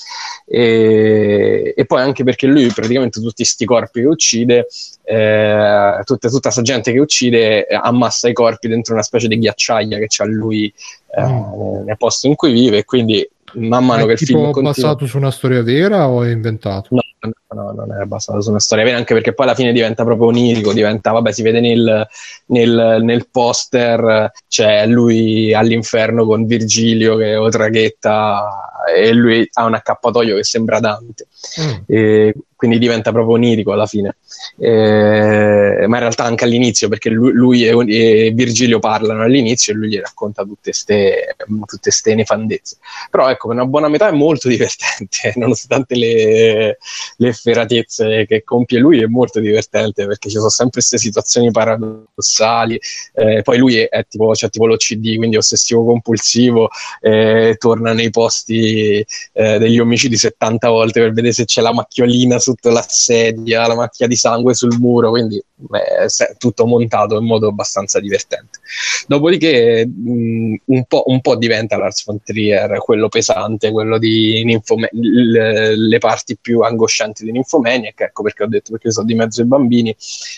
E, 0.45 1.73
e 1.75 1.85
poi 1.85 2.01
anche 2.01 2.23
perché 2.25 2.47
lui 2.47 2.67
praticamente 2.67 3.21
tutti 3.21 3.43
questi 3.43 3.65
corpi 3.65 4.01
che 4.01 4.07
uccide, 4.07 4.67
eh, 5.03 6.01
tutta, 6.03 6.27
tutta 6.27 6.49
questa 6.49 6.61
gente 6.61 6.91
che 6.91 6.99
uccide 6.99 7.65
ammassa 7.65 8.27
i 8.27 8.33
corpi 8.33 8.67
dentro 8.67 8.93
una 8.93 9.03
specie 9.03 9.27
di 9.27 9.39
ghiacciaia 9.39 9.97
che 9.97 10.07
c'ha 10.09 10.25
lui 10.25 10.71
eh, 11.15 11.21
mm. 11.21 11.85
nel 11.85 11.97
posto 11.97 12.27
in 12.27 12.35
cui 12.35 12.51
vive 12.51 12.79
e 12.79 12.85
quindi 12.85 13.27
man 13.55 13.85
mano 13.85 14.03
è 14.03 14.05
che 14.05 14.11
il 14.13 14.17
film 14.19 14.43
continua... 14.43 14.71
basato 14.71 15.05
su 15.05 15.17
una 15.17 15.31
storia 15.31 15.61
vera 15.63 16.07
o 16.07 16.23
è 16.23 16.29
inventato? 16.29 16.89
No, 16.91 17.31
no, 17.53 17.71
non 17.71 17.91
è 17.93 18.05
basato 18.05 18.41
su 18.41 18.49
una 18.49 18.59
storia 18.59 18.83
vera, 18.83 18.97
anche 18.97 19.13
perché 19.13 19.33
poi 19.33 19.45
alla 19.45 19.55
fine 19.55 19.71
diventa 19.71 20.03
proprio 20.03 20.27
onirico, 20.27 20.73
diventa, 20.73 21.11
vabbè, 21.11 21.31
si 21.31 21.41
vede 21.41 21.59
nel, 21.59 22.07
nel, 22.47 22.99
nel 23.01 23.27
poster, 23.29 24.31
c'è 24.47 24.85
lui 24.87 25.53
all'inferno 25.53 26.25
con 26.25 26.45
Virgilio 26.45 27.17
che 27.17 27.35
o 27.35 27.49
traghetta 27.49 28.83
e 28.93 29.13
lui 29.13 29.47
ha 29.53 29.65
un 29.65 29.75
accappatoio 29.75 30.35
che 30.35 30.43
sembra 30.43 30.79
Dante. 30.79 31.27
Mm. 31.59 31.73
E, 31.87 32.33
quindi 32.61 32.77
diventa 32.77 33.11
proprio 33.11 33.37
onirico 33.37 33.71
alla 33.71 33.87
fine. 33.87 34.17
Eh, 34.59 35.85
ma 35.87 35.95
in 35.95 35.99
realtà 35.99 36.25
anche 36.25 36.43
all'inizio, 36.43 36.89
perché 36.89 37.09
lui, 37.09 37.31
lui 37.31 37.65
e, 37.65 38.27
e, 38.27 38.31
Virgilio 38.35 38.77
parlano 38.77 39.23
all'inizio 39.23 39.73
e 39.73 39.77
lui 39.77 39.89
gli 39.89 39.97
racconta 39.97 40.43
tutte 40.43 40.71
queste 40.71 42.13
nefandezze. 42.13 42.77
Però 43.09 43.27
ecco, 43.31 43.47
per 43.47 43.57
una 43.57 43.65
buona 43.65 43.87
metà 43.87 44.09
è 44.09 44.11
molto 44.11 44.47
divertente, 44.47 45.33
nonostante 45.37 45.95
le, 45.95 46.77
le 47.15 47.33
efferatezze 47.41 48.25
che 48.27 48.43
compie 48.43 48.79
lui, 48.79 49.01
è 49.01 49.07
molto 49.07 49.39
divertente 49.39 50.05
perché 50.05 50.29
ci 50.29 50.35
sono 50.37 50.49
sempre 50.49 50.79
queste 50.79 50.97
situazioni 50.97 51.51
paradossali. 51.51 52.79
Eh, 53.13 53.41
poi 53.41 53.57
lui 53.57 53.77
è, 53.77 53.89
è 53.89 54.05
tipo, 54.07 54.31
c'è 54.31 54.49
tipo 54.49 54.67
l'OCD, 54.67 55.15
quindi 55.17 55.37
ossessivo 55.37 55.83
compulsivo, 55.83 56.69
eh, 57.01 57.55
torna 57.57 57.93
nei 57.93 58.11
posti 58.11 59.05
eh, 59.33 59.57
degli 59.57 59.79
omicidi 59.79 60.17
70 60.17 60.69
volte 60.69 61.01
per 61.01 61.13
vedere 61.13 61.33
se 61.33 61.45
c'è 61.45 61.61
la 61.61 61.73
macchiolina 61.73 62.37
sotto 62.39 62.69
la 62.69 62.85
sedia, 62.87 63.67
la 63.67 63.75
macchia 63.75 64.07
di 64.07 64.15
sangue 64.15 64.53
sul 64.53 64.77
muro, 64.79 65.09
quindi 65.09 65.41
beh, 65.55 66.35
tutto 66.37 66.65
montato 66.65 67.17
in 67.17 67.25
modo 67.25 67.47
abbastanza 67.47 67.99
divertente. 67.99 68.59
Dopodiché 69.07 69.85
mh, 69.85 70.55
un, 70.65 70.83
po', 70.85 71.03
un, 71.07 71.21
po', 71.21 71.35
diventa 71.35 71.77
Lars 71.77 72.05
von 72.05 72.21
Trier 72.23 72.79
quello 72.79 73.09
pesante, 73.09 73.71
quello 73.71 73.97
di 73.97 74.43
Ninfome- 74.43 74.89
le, 74.91 75.75
le, 75.75 75.97
parti 75.99 76.37
più 76.39 76.61
angoscianti 76.61 77.23
di 77.23 77.30
Nymphomaniac, 77.31 78.01
ecco 78.01 78.23
perché 78.23 78.43
ho 78.43 78.47
detto 78.47 78.71
perché 78.71 78.91
sono 78.91 79.05
di 79.05 79.15
mezzo 79.15 79.41
ai 79.41 79.47
bambini 79.47 79.95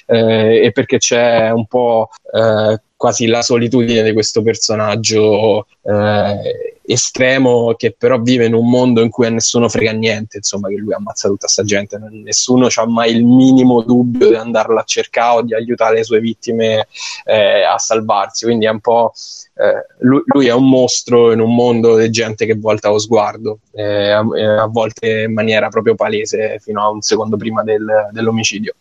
eh, 0.08 0.66
e 0.66 0.72
perché 0.72 0.98
c'è 0.98 1.50
un 1.52 1.66
po' 1.66 2.10
eh, 2.34 2.82
quasi 3.04 3.26
la 3.26 3.42
solitudine 3.42 4.02
di 4.02 4.14
questo 4.14 4.42
personaggio 4.42 5.68
eh, 5.82 6.78
estremo 6.86 7.74
che 7.76 7.94
però 7.98 8.18
vive 8.22 8.46
in 8.46 8.54
un 8.54 8.70
mondo 8.70 9.02
in 9.02 9.10
cui 9.10 9.26
a 9.26 9.30
nessuno 9.30 9.68
frega 9.68 9.92
niente, 9.92 10.38
insomma, 10.38 10.70
che 10.70 10.76
lui 10.76 10.94
ammazza 10.94 11.28
tutta 11.28 11.42
questa 11.42 11.64
gente, 11.64 12.00
nessuno 12.10 12.70
ha 12.74 12.88
mai 12.88 13.14
il 13.14 13.26
minimo 13.26 13.82
dubbio 13.82 14.30
di 14.30 14.36
andarlo 14.36 14.80
a 14.80 14.84
cercare 14.84 15.40
o 15.40 15.42
di 15.42 15.54
aiutare 15.54 15.96
le 15.96 16.04
sue 16.06 16.22
vittime 16.22 16.88
eh, 17.26 17.64
a 17.64 17.78
salvarsi, 17.78 18.46
quindi 18.46 18.68
è 18.68 18.70
un 18.70 18.80
po' 18.80 19.12
eh, 19.56 19.86
lui, 20.00 20.24
lui, 20.26 20.48
è 20.48 20.54
un 20.54 20.68
mostro 20.68 21.32
in 21.32 21.40
un 21.40 21.54
mondo 21.54 21.96
di 21.96 22.10
gente 22.10 22.48
che 22.48 22.56
volta 22.56 22.90
lo 22.90 22.98
sguardo, 22.98 23.60
eh, 23.74 24.10
a, 24.10 24.20
a, 24.62 24.66
volte 24.68 25.24
in 25.28 25.34
maniera 25.34 25.68
proprio 25.68 25.94
palese, 25.94 26.58
fino 26.60 26.82
a 26.82 26.90
un 26.90 27.02
secondo 27.02 27.38
prima 27.38 27.64
del, 27.64 27.86
dell'omicidio. 28.12 28.74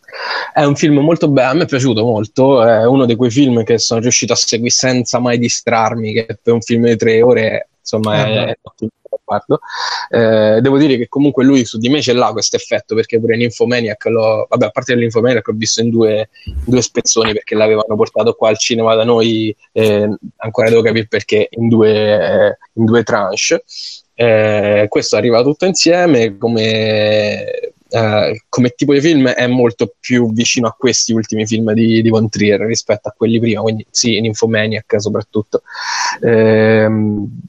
È 0.53 0.65
un 0.65 0.75
film 0.75 0.99
molto 1.01 1.29
bello, 1.29 1.51
a 1.51 1.55
me 1.55 1.63
è 1.65 1.67
piaciuto 1.67 2.03
molto, 2.05 2.65
è 2.65 2.87
uno 2.87 3.05
di 3.05 3.17
quei 3.17 3.31
film 3.31 3.65
che 3.65 3.79
sono 3.79 4.01
riuscito 4.01 4.12
a 4.33 4.37
seguire 4.37 4.71
senza 4.71 5.19
mai 5.19 5.39
distrarmi, 5.39 6.13
che 6.13 6.39
per 6.43 6.55
un 6.55 6.61
film 6.61 6.87
di 6.87 6.97
tre 6.97 7.23
ore 7.23 7.69
insomma 7.81 8.27
eh, 8.27 8.45
è, 8.51 8.57
eh, 10.11 10.61
devo 10.61 10.79
dire 10.79 10.97
che 10.97 11.09
comunque 11.09 11.45
lui 11.45 11.65
su 11.65 11.79
di 11.79 11.89
me 11.89 12.01
ce 12.01 12.13
l'ha 12.13 12.33
questo 12.33 12.57
effetto 12.57 12.95
perché 12.95 13.19
pure 13.19 13.37
Nymphomaniac 13.37 14.05
l'ho, 14.07 14.47
vabbè 14.49 14.67
a 14.67 14.71
parte 14.71 14.95
l'Infomaniac 14.95 15.47
l'ho 15.47 15.55
visto 15.57 15.81
in 15.81 15.91
due, 15.91 16.29
due, 16.65 16.83
spezzoni 16.83 17.33
perché 17.33 17.55
l'avevano 17.55 17.97
portato 17.97 18.35
qua 18.35 18.49
al 18.49 18.59
cinema 18.59 18.95
da 18.95 19.05
noi 19.05 19.55
eh, 19.73 20.09
ancora 20.37 20.69
devo 20.69 20.83
capire 20.83 21.07
perché 21.07 21.49
in 21.51 21.69
due, 21.69 22.59
in 22.75 22.85
due 22.85 23.03
tranche. 23.03 23.65
Eh, 24.15 24.87
questo 24.89 25.17
arriva 25.17 25.43
tutto 25.43 25.65
insieme 25.65 26.37
come 26.37 27.72
eh, 27.95 28.45
come 28.49 28.71
tipo 28.71 28.95
di 28.95 29.01
film 29.03 29.29
è 29.29 29.47
molto 29.47 29.95
più 30.01 30.33
vicino 30.33 30.67
a 30.67 30.73
questi 30.73 31.13
ultimi 31.13 31.47
film 31.47 31.73
di, 31.73 32.01
di 32.01 32.09
Von 32.09 32.31
Trier 32.31 32.61
rispetto 32.61 33.09
a 33.09 33.15
quelli 33.15 33.39
prima, 33.39 33.61
quindi 33.61 33.87
sì, 33.91 34.17
in 34.17 34.25
Infomaniac 34.25 34.95
soprattutto. 34.99 35.63
Eh, 36.21 36.89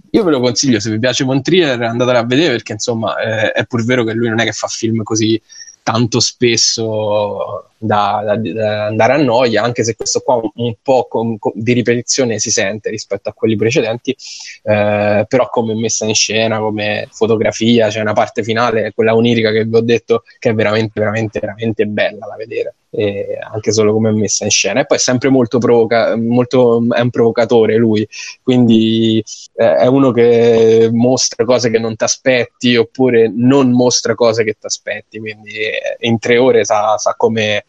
io 0.10 0.24
ve 0.24 0.32
lo 0.32 0.42
consiglio, 0.42 0.82
se 0.82 0.92
vi 0.92 1.00
piace 1.00 1.24
Von 1.24 1.42
Trier 1.42 1.82
andatelo 1.82 2.18
a 2.18 2.26
vedere 2.26 2.52
perché 2.52 2.74
insomma 2.74 3.16
eh, 3.18 3.52
è 3.54 3.66
pur 3.66 3.86
vero 3.86 4.04
che 4.04 4.12
lui 4.12 4.28
non 4.28 4.42
è 4.42 4.44
che 4.44 4.52
fa 4.52 4.68
film 4.68 5.02
così 5.04 5.42
tanto 5.82 6.20
spesso 6.20 7.72
da, 7.84 8.22
da, 8.26 8.38
da, 8.38 8.86
andare 8.86 9.14
a 9.14 9.18
noia, 9.18 9.62
anche 9.62 9.84
se 9.84 9.96
questo 9.96 10.22
qua 10.22 10.36
un, 10.36 10.50
un 10.56 10.76
po' 10.82 11.08
con, 11.10 11.38
con, 11.38 11.52
di 11.56 11.74
ripetizione 11.74 12.40
si 12.40 12.50
sente 12.50 12.90
rispetto 12.90 13.30
a 13.30 13.34
quelli 13.34 13.56
precedenti, 13.56 14.16
eh, 14.64 15.26
però 15.28 15.50
come 15.50 15.76
messa 15.76 16.06
in 16.06 16.16
scena, 16.16 16.60
come 16.60 17.08
fotografia, 17.12 17.90
c'è 17.90 18.00
una 18.00 18.14
parte 18.14 18.44
finale, 18.44 18.94
quella 18.94 19.16
onirica 19.16 19.52
che 19.52 19.66
vi 19.66 19.76
ho 19.76 19.82
detto, 19.82 20.24
che 20.40 20.52
è 20.52 20.54
veramente, 20.54 21.00
veramente, 21.00 21.40
veramente 21.40 21.86
bella 21.86 22.28
da 22.28 22.36
vedere. 22.38 22.76
Eh, 22.96 23.40
anche 23.42 23.72
solo 23.72 23.92
come 23.92 24.12
messa 24.12 24.44
in 24.44 24.52
scena 24.52 24.82
e 24.82 24.86
poi 24.86 24.98
è 24.98 25.00
sempre 25.00 25.30
molto, 25.30 25.58
provoca- 25.58 26.16
molto 26.16 26.86
è 26.94 27.00
un 27.00 27.10
provocatore 27.10 27.76
lui 27.76 28.08
quindi 28.44 29.18
eh, 29.56 29.78
è 29.78 29.88
uno 29.88 30.12
che 30.12 30.92
mostra 30.94 31.44
cose 31.44 31.72
che 31.72 31.80
non 31.80 31.96
ti 31.96 32.04
aspetti 32.04 32.76
oppure 32.76 33.34
non 33.36 33.72
mostra 33.72 34.14
cose 34.14 34.44
che 34.44 34.58
ti 34.60 34.68
aspetti 34.68 35.18
quindi 35.18 35.56
eh, 35.56 35.98
in 36.02 36.20
tre 36.20 36.38
ore 36.38 36.66
sa, 36.66 36.96
sa 37.00 37.16
come 37.18 37.64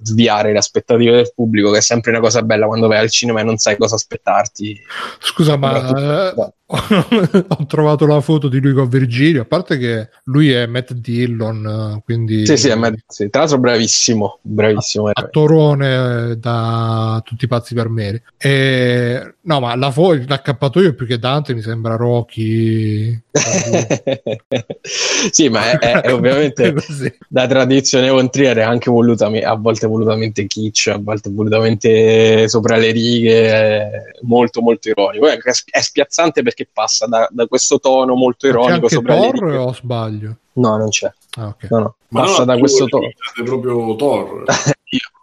sviare 0.00 0.52
le 0.52 0.58
aspettative 0.58 1.12
del 1.12 1.32
pubblico, 1.34 1.70
che 1.70 1.78
è 1.78 1.82
sempre 1.82 2.10
una 2.10 2.20
cosa 2.20 2.42
bella 2.42 2.66
quando 2.66 2.88
vai 2.88 2.98
al 2.98 3.10
cinema 3.10 3.40
e 3.40 3.44
non 3.44 3.58
sai 3.58 3.76
cosa 3.76 3.94
aspettarti. 3.94 4.80
Scusa, 5.20 5.56
ma 5.56 6.34
eh, 6.34 6.52
ho 7.48 7.66
trovato 7.66 8.06
la 8.06 8.20
foto 8.20 8.48
di 8.48 8.60
lui 8.60 8.74
con 8.74 8.88
Virgilio, 8.88 9.42
a 9.42 9.46
parte 9.46 9.78
che 9.78 10.10
lui 10.24 10.52
è 10.52 10.66
Matt 10.66 10.92
Dillon, 10.92 12.00
quindi... 12.04 12.44
Sì, 12.44 12.58
sì, 12.58 12.74
Matt, 12.74 12.98
sì. 13.06 13.30
tra 13.30 13.40
l'altro 13.40 13.58
bravissimo, 13.58 14.40
bravissimo. 14.42 15.10
Attorone 15.12 16.36
da 16.38 17.22
tutti 17.24 17.46
i 17.46 17.48
pazzi 17.48 17.74
per 17.74 17.88
me. 17.88 18.22
E, 18.36 19.34
no, 19.40 19.60
ma 19.60 19.74
la 19.76 19.90
fo- 19.90 20.14
l'accappatoio 20.26 20.94
più 20.94 21.06
che 21.06 21.18
Dante 21.18 21.54
mi 21.54 21.62
sembra 21.62 21.96
Rocky. 21.96 23.18
sì, 25.30 25.48
ma 25.48 25.70
è, 25.70 25.78
è, 25.78 26.00
è 26.02 26.12
ovviamente 26.12 26.74
da 27.28 27.46
tradizione 27.46 28.10
von 28.10 28.28
Trier 28.28 28.58
anche 28.58 28.90
volutamente, 28.90 29.46
a 29.46 29.56
volte 29.68 29.86
volutamente 29.86 30.46
kitsch, 30.46 30.88
a 30.88 30.98
volte 30.98 31.30
volutamente 31.30 32.48
sopra 32.48 32.76
le 32.76 32.90
righe, 32.90 34.14
molto 34.22 34.62
molto 34.62 34.88
ironico. 34.88 35.28
È, 35.28 35.38
è 35.70 35.80
spiazzante 35.80 36.42
perché 36.42 36.68
passa 36.72 37.06
da, 37.06 37.28
da 37.30 37.46
questo 37.46 37.78
tono 37.78 38.14
molto 38.14 38.46
ironico 38.46 38.88
sopra 38.88 39.16
Thor 39.16 39.42
le 39.44 39.56
o 39.56 39.72
sbaglio? 39.74 40.36
No, 40.54 40.76
non 40.76 40.88
c'è. 40.88 41.12
Ah, 41.36 41.48
okay. 41.48 41.68
no, 41.70 41.78
no. 41.78 41.94
Passa 42.10 42.44
da 42.44 42.56
questo 42.58 42.86
tono. 42.86 43.06
È 43.06 43.42
proprio 43.44 43.94
Thor. 43.96 44.44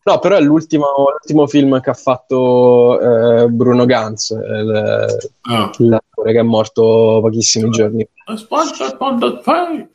No, 0.07 0.19
però 0.19 0.35
è 0.35 0.39
l'ultimo, 0.39 0.85
l'ultimo 1.09 1.47
film 1.47 1.81
che 1.81 1.89
ha 1.89 1.95
fatto 1.95 2.99
eh, 3.41 3.47
Bruno 3.47 3.85
Ganz, 3.85 4.29
il- 4.29 5.17
Ah. 5.47 5.71
l'attore 5.77 6.31
che 6.31 6.39
è 6.39 6.43
morto 6.43 7.19
pochissimi 7.21 7.69
giorni 7.71 8.07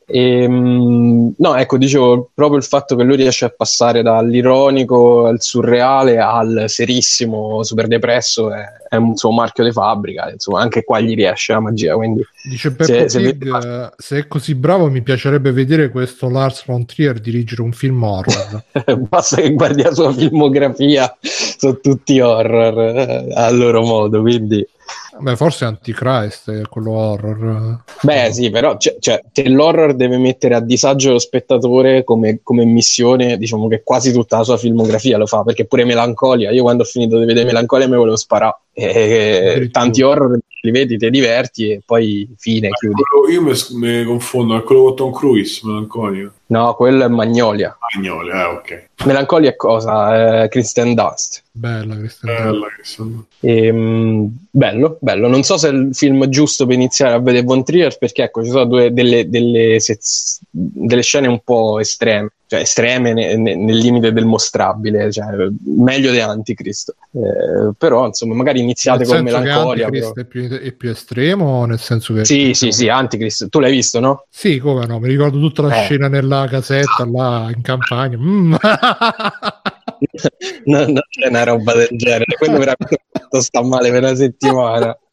E, 0.06 0.48
mm, 0.48 1.28
no, 1.38 1.54
ecco, 1.56 1.76
dicevo 1.76 2.30
proprio 2.34 2.58
il 2.58 2.64
fatto 2.64 2.94
che 2.96 3.02
lui 3.04 3.16
riesce 3.16 3.44
a 3.44 3.50
passare 3.56 4.02
dall'ironico 4.02 5.26
al 5.26 5.40
surreale 5.40 6.18
al 6.18 6.64
serissimo, 6.66 7.62
super 7.64 7.86
depresso 7.88 8.52
è, 8.52 8.64
è 8.88 8.96
un 8.96 9.16
suo 9.16 9.30
marchio 9.32 9.64
di 9.64 9.72
fabbrica. 9.72 10.30
Insomma, 10.30 10.60
anche 10.60 10.84
qua 10.84 11.00
gli 11.00 11.14
riesce 11.14 11.52
la 11.52 11.60
magia. 11.60 11.94
Quindi, 11.94 12.24
Dice 12.48 12.70
Peppo 12.70 12.84
Se- 12.92 13.08
se 13.08 13.20
Pig, 13.34 13.64
eh, 13.64 13.90
se 13.96 14.18
è 14.18 14.26
così 14.28 14.54
bravo 14.54 14.88
mi 14.88 15.02
piacerebbe 15.02 15.50
vedere 15.52 15.90
questo 15.90 16.28
Lars 16.28 16.64
von 16.64 16.80
Trier 16.85 17.20
dirigere 17.20 17.62
un 17.62 17.73
film 17.73 18.02
horror. 18.02 18.65
basta 19.09 19.36
che 19.36 19.52
guardi 19.52 19.82
la 19.82 19.94
sua 19.94 20.12
filmografia, 20.12 21.16
sono 21.20 21.78
tutti 21.81 22.20
horror 22.20 22.78
eh, 22.78 23.28
a 23.35 23.51
loro 23.51 23.82
modo. 23.82 24.20
Quindi, 24.20 24.66
Beh, 25.18 25.36
forse 25.36 25.64
Antichrist 25.64 26.50
è 26.50 26.62
quello 26.68 26.92
horror. 26.92 27.82
beh, 28.02 28.32
sì, 28.32 28.50
però 28.50 28.76
cioè, 28.76 28.96
cioè, 29.00 29.20
l'horror 29.48 29.94
deve 29.94 30.18
mettere 30.18 30.54
a 30.54 30.60
disagio 30.60 31.12
lo 31.12 31.18
spettatore 31.18 32.04
come, 32.04 32.40
come 32.42 32.64
missione, 32.64 33.36
diciamo 33.36 33.68
che 33.68 33.82
quasi 33.82 34.12
tutta 34.12 34.38
la 34.38 34.44
sua 34.44 34.56
filmografia 34.56 35.18
lo 35.18 35.26
fa, 35.26 35.42
perché 35.42 35.66
pure 35.66 35.84
Melancolia, 35.84 36.50
io 36.50 36.62
quando 36.62 36.84
ho 36.84 36.86
finito 36.86 37.18
di 37.18 37.26
vedere 37.26 37.46
Melancolia 37.46 37.88
mi 37.88 37.96
volevo 37.96 38.16
sparare. 38.16 38.56
E 38.72 39.68
tanti 39.72 40.00
horror 40.00 40.38
li 40.62 40.70
vedi, 40.70 40.96
ti 40.96 41.10
diverti 41.10 41.70
e 41.70 41.82
poi 41.84 42.28
fine, 42.38 42.70
chiudi. 42.70 43.02
Quello- 43.02 43.28
io 43.28 43.42
mi, 43.42 43.52
mi 43.78 44.04
confondo, 44.04 44.56
è 44.56 44.62
quello 44.62 44.84
con 44.84 44.96
Tom 44.96 45.12
Cruise, 45.12 45.60
Melancolia. 45.64 46.32
No, 46.46 46.74
quello 46.74 47.04
è 47.04 47.08
Magnolia. 47.08 47.76
Magnoli, 47.94 48.30
eh, 48.30 48.44
ok. 48.44 48.88
Melancolia 49.05 49.51
è 49.51 49.56
cosa? 49.56 50.43
È 50.43 50.48
Kristen 50.48 50.94
Dust. 50.94 51.43
Bella 51.52 51.97
Cristian. 51.97 52.35
Bella 52.35 52.66
che 52.77 52.85
sono. 52.85 53.27
Ehm, 53.40 54.47
bello, 54.51 54.98
bello. 55.01 55.27
Non 55.27 55.43
so 55.43 55.56
se 55.56 55.68
è 55.68 55.72
il 55.72 55.89
film 55.93 56.28
giusto 56.28 56.66
per 56.66 56.74
iniziare 56.74 57.14
a 57.14 57.18
vedere 57.18 57.44
Von 57.44 57.64
Trier 57.64 57.97
perché 57.97 58.24
ecco, 58.24 58.44
ci 58.44 58.51
sono 58.51 58.66
due, 58.66 58.93
delle, 58.93 59.28
delle, 59.28 59.81
sez- 59.81 60.40
delle 60.51 61.02
scene 61.02 61.28
un 61.28 61.40
po' 61.43 61.81
estreme, 61.81 62.32
cioè 62.51 62.62
estreme 62.62 63.12
ne- 63.12 63.36
ne- 63.36 63.55
nel 63.55 63.77
limite 63.77 64.12
del 64.12 64.24
mostrabile, 64.24 65.12
cioè 65.12 65.27
meglio 65.66 66.10
di 66.10 66.18
Anticristo. 66.18 66.97
Eh, 67.12 67.70
però 67.78 68.06
insomma, 68.06 68.35
magari 68.35 68.59
iniziate 68.59 69.05
Nel 69.05 69.09
con 69.09 69.22
Melancolia. 69.22 69.86
Antichrist 69.86 70.12
però. 70.14 70.27
è 70.27 70.28
più, 70.28 70.48
è 70.59 70.72
più 70.72 70.90
estremo, 70.90 71.64
nel 71.64 71.78
senso 71.78 72.12
che 72.12 72.24
Sì, 72.24 72.52
sì, 72.55 72.72
sì, 72.72 72.89
Antichrist. 72.89 73.48
Tu 73.48 73.60
l'hai 73.60 73.70
visto, 73.70 74.01
no? 74.01 74.24
Sì, 74.28 74.59
come 74.59 74.85
no, 74.85 74.98
mi 74.98 75.06
ricordo 75.06 75.39
tutta 75.39 75.62
la 75.62 75.81
Eh. 75.81 75.85
scena 75.85 76.09
nella 76.09 76.48
casetta 76.51 77.06
là 77.09 77.48
in 77.55 77.62
campagna. 77.62 78.18
Mm. 78.18 78.55
no, 80.64 80.78
non 80.86 81.01
c'è 81.09 81.28
una 81.28 81.44
roba 81.44 81.72
del 81.74 81.89
genere. 81.93 82.24
Quello 82.36 82.59
veramente 82.59 82.98
sta 83.39 83.62
male 83.62 83.93
per 83.93 84.02
una 84.02 84.16
settimana. 84.16 84.98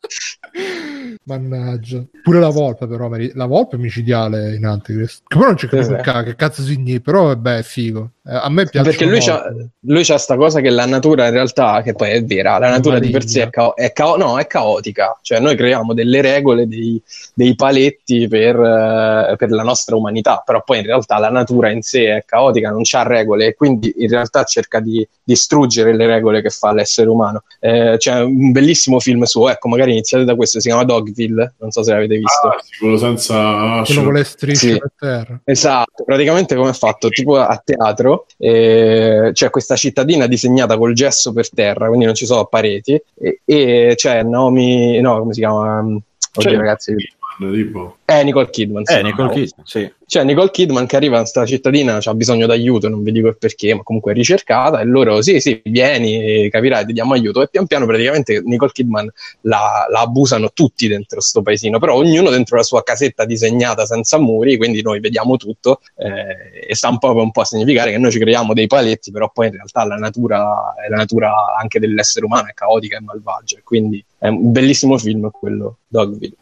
Mannaggia. 1.24 2.04
Pure 2.24 2.40
la 2.40 2.50
volpe, 2.50 2.88
però, 2.88 3.10
la 3.10 3.46
volpe 3.46 3.76
è 3.76 3.80
micidiale 3.80 4.56
in 4.56 4.66
Antichrist. 4.66 5.24
Che 5.28 5.38
poi 5.38 5.46
non 5.46 5.56
c'è 5.56 5.68
capito 5.68 5.96
Sì, 5.96 6.24
che, 6.24 6.36
cazzo 6.36 6.62
significa, 6.62 7.12
però 7.12 7.26
vabbè, 7.26 7.58
è 7.58 7.64
figo. 7.64 8.12
Eh, 8.30 8.36
a 8.36 8.50
me 8.50 8.66
piace 8.68 8.90
Perché 8.90 9.06
lui 9.06 9.20
c'ha, 9.20 9.54
lui 9.82 10.04
c'ha 10.04 10.18
sta 10.18 10.36
cosa 10.36 10.60
che 10.60 10.70
la 10.70 10.86
natura 10.86 11.28
in 11.28 11.32
realtà, 11.32 11.82
che 11.82 11.94
poi 11.94 12.10
è 12.10 12.24
vera, 12.26 12.58
la 12.58 12.70
natura 12.70 13.00
di 13.00 13.10
per 13.10 13.26
sé 13.26 13.44
è, 13.44 13.50
cao- 13.50 13.74
è, 13.74 13.94
cao- 13.94 14.18
no, 14.18 14.38
è 14.38 14.46
caotica, 14.48 15.18
cioè 15.22 15.40
noi 15.40 15.56
creiamo 15.56 15.94
delle 15.94 16.20
regole, 16.20 16.68
dei, 16.68 17.02
dei 17.34 17.56
paletti 17.56 18.28
per, 18.28 18.60
eh, 18.60 19.36
per 19.38 19.50
la 19.52 19.64
nostra 19.64 19.96
umanità, 19.96 20.44
però 20.46 20.62
poi 20.62 20.80
in 20.80 20.86
realtà 20.86 21.18
la 21.20 21.30
natura 21.30 21.72
in 21.72 21.82
sé 21.82 22.18
è 22.18 22.26
caotica, 22.26 22.70
non 22.70 22.82
c'ha 22.84 23.04
regole 23.04 23.46
e 23.46 23.56
quindi 23.56 23.94
in 23.96 24.10
realtà 24.10 24.44
cerca 24.44 24.82
di 24.82 25.08
distruggere 25.24 25.96
le 25.96 26.06
regole 26.06 26.42
che 26.42 26.50
fa 26.50 26.74
l'essere 26.74 27.10
umano. 27.10 27.44
Eh, 27.62 27.96
c'è 27.98 28.20
un 28.20 28.52
bellissimo 28.52 29.00
film 29.00 29.24
suo, 29.24 29.50
ecco 29.50 29.70
magari 29.70 29.92
iniziate 29.92 30.26
da 30.26 30.36
questo, 30.36 30.60
si 30.60 30.68
chiama 30.68 30.84
Dogville, 31.08 31.54
non 31.60 31.72
so 31.72 31.84
se 31.84 31.92
l'avete 31.92 32.18
visto. 32.18 32.48
Ah, 32.48 32.58
sì, 32.62 32.78
quello 32.80 32.98
senza... 32.98 33.82
quello 33.86 34.04
con 34.04 34.14
le 34.14 34.24
strisce 34.24 34.74
Sì. 34.74 34.78
per 34.78 34.92
terra. 34.98 35.40
Esatto, 35.44 36.04
praticamente 36.04 36.56
come 36.56 36.70
è 36.70 36.74
fatto? 36.74 37.10
Tipo 37.10 37.38
a 37.38 37.62
teatro 37.64 38.26
eh, 38.38 39.30
c'è 39.34 39.50
questa 39.50 39.76
cittadina 39.76 40.28
disegnata 40.28 40.78
col 40.78 40.94
gesso 40.94 41.34
per 41.34 41.50
terra, 41.50 41.88
quindi 41.88 42.06
non 42.06 42.16
ci 42.16 42.26
sono 42.26 42.46
pareti, 42.46 43.02
e, 43.20 43.42
e 43.46 43.94
c'è 43.96 44.24
Naomi, 44.24 45.00
no, 45.02 45.20
come 45.20 45.34
si 45.34 45.40
chiama? 45.40 45.80
Oddio, 45.80 46.52
C'è- 46.52 46.58
ragazzi, 46.58 46.94
tipo... 47.38 47.98
eh, 48.06 48.24
Nicole 48.24 48.50
Kidman. 48.50 48.86
sì. 48.86 48.94
Eh, 48.94 49.04
Nicole 49.04 49.30
Kidman, 49.30 49.66
sì. 49.66 49.92
C'è 50.08 50.24
Nicole 50.24 50.50
Kidman 50.50 50.86
che 50.86 50.96
arriva 50.96 51.16
in 51.16 51.22
questa 51.22 51.46
cittadina, 51.46 52.00
ha 52.02 52.14
bisogno 52.14 52.46
d'aiuto, 52.46 52.88
non 52.88 53.04
vi 53.04 53.12
dico 53.12 53.28
il 53.28 53.38
perché, 53.38 53.76
ma 53.76 53.84
comunque 53.84 54.14
è 54.14 54.16
ricercata, 54.16 54.80
e 54.80 54.86
loro, 54.86 55.22
sì, 55.22 55.42
sì, 55.42 55.62
vieni, 55.66 56.50
capirai, 56.50 56.86
ti 56.86 56.94
diamo 56.94 57.14
aiuto. 57.14 57.42
E 57.42 57.50
pian 57.50 57.68
piano 57.68 57.86
praticamente 57.86 58.42
Nicole 58.46 58.72
Kidman 58.72 59.12
la, 59.42 59.86
la 59.90 60.00
abusano 60.00 60.52
tutti 60.54 60.88
dentro 60.88 61.20
sto 61.20 61.42
paesino, 61.42 61.80
però 61.80 61.96
ognuno 61.96 62.30
dentro 62.30 62.56
la 62.56 62.64
sua 62.64 62.84
casetta 62.84 63.26
disegnata 63.26 63.86
senza 63.86 64.18
muri, 64.18 64.56
quindi 64.56 64.82
noi 64.82 65.02
vediamo 65.02 65.36
tutto 65.36 65.82
eh, 65.98 66.66
e 66.70 66.76
sta 66.76 66.88
un 66.88 67.00
po', 67.00 67.14
un 67.14 67.32
po' 67.32 67.42
a 67.42 67.46
significare 67.46 67.92
che 67.92 67.98
noi 67.98 68.12
ci 68.12 68.20
creiamo 68.20 68.54
dei 68.54 68.68
paletti, 68.68 69.12
però 69.12 69.30
poi 69.30 69.48
in 69.48 69.54
realtà 69.54 69.86
la 69.86 69.96
natura, 69.96 70.74
è 70.76 70.88
la 70.90 70.96
natura 70.96 71.58
anche 71.60 71.80
dell'essere 71.80 72.26
umano 72.26 72.48
è 72.48 72.54
caotica 72.54 72.96
e 72.96 73.02
malvagia, 73.02 73.60
quindi 73.64 74.04
è 74.18 74.30
un 74.30 74.52
bellissimo 74.54 74.98
film 74.98 75.30
quello, 75.32 75.80
Dogville. 75.88 76.36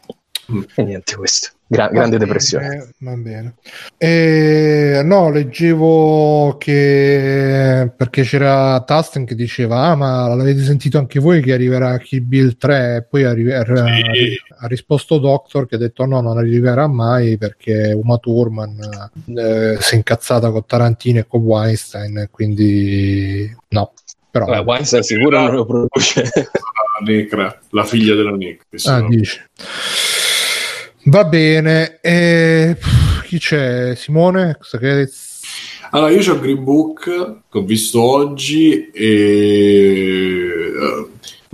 E 0.76 0.82
niente 0.84 1.16
questo, 1.16 1.50
Gra- 1.66 1.88
grande 1.88 2.18
Va 2.18 2.24
depressione. 2.24 2.68
bene, 2.68 2.88
Va 2.98 3.14
bene. 3.16 3.54
Eh, 3.98 5.00
no, 5.04 5.30
leggevo 5.30 6.56
che 6.58 7.90
perché 7.96 8.22
c'era 8.22 8.80
Tasten 8.82 9.24
che 9.24 9.34
diceva: 9.34 9.82
Ah, 9.86 9.96
ma 9.96 10.32
l'avete 10.34 10.62
sentito 10.62 10.98
anche 10.98 11.18
voi 11.18 11.42
che 11.42 11.52
arriverà 11.52 11.98
Kill 11.98 12.26
Bill 12.26 12.56
3? 12.56 12.96
E 12.96 13.02
poi 13.02 13.24
arri- 13.24 13.52
ar- 13.52 13.84
Sì. 14.12 14.40
ha 14.58 14.66
risposto 14.68 15.18
Doctor 15.18 15.66
che 15.66 15.74
ha 15.74 15.78
detto: 15.78 16.04
No, 16.04 16.20
non 16.20 16.38
arriverà 16.38 16.86
mai 16.86 17.36
perché 17.38 17.92
Uma 18.00 18.18
Thurman 18.18 18.78
eh, 19.36 19.76
si 19.80 19.94
è 19.94 19.96
incazzata 19.96 20.50
con 20.52 20.64
Tarantino 20.64 21.18
e 21.18 21.26
con 21.26 21.42
Weinstein. 21.42 22.18
e 22.18 22.28
Quindi, 22.30 23.52
no, 23.70 23.92
però, 24.30 24.44
Vabbè, 24.46 24.64
Weinstein 24.64 25.02
sicuro 25.02 25.40
non 25.40 25.54
lo 25.54 25.66
produce. 25.66 26.22
La 26.32 27.04
Necra, 27.04 27.58
la 27.70 27.84
figlia 27.84 28.14
della 28.14 28.30
Necra. 28.30 28.94
ah, 28.94 29.06
dici. 29.08 29.40
Va 31.08 31.22
bene, 31.22 32.00
e 32.00 32.76
chi 33.22 33.38
c'è? 33.38 33.94
Simone? 33.94 34.56
Allora, 35.90 36.10
io 36.10 36.32
ho 36.32 36.40
Green 36.40 36.64
Book 36.64 37.04
che 37.48 37.58
ho 37.58 37.62
visto 37.62 38.02
oggi 38.02 38.90
e... 38.90 40.62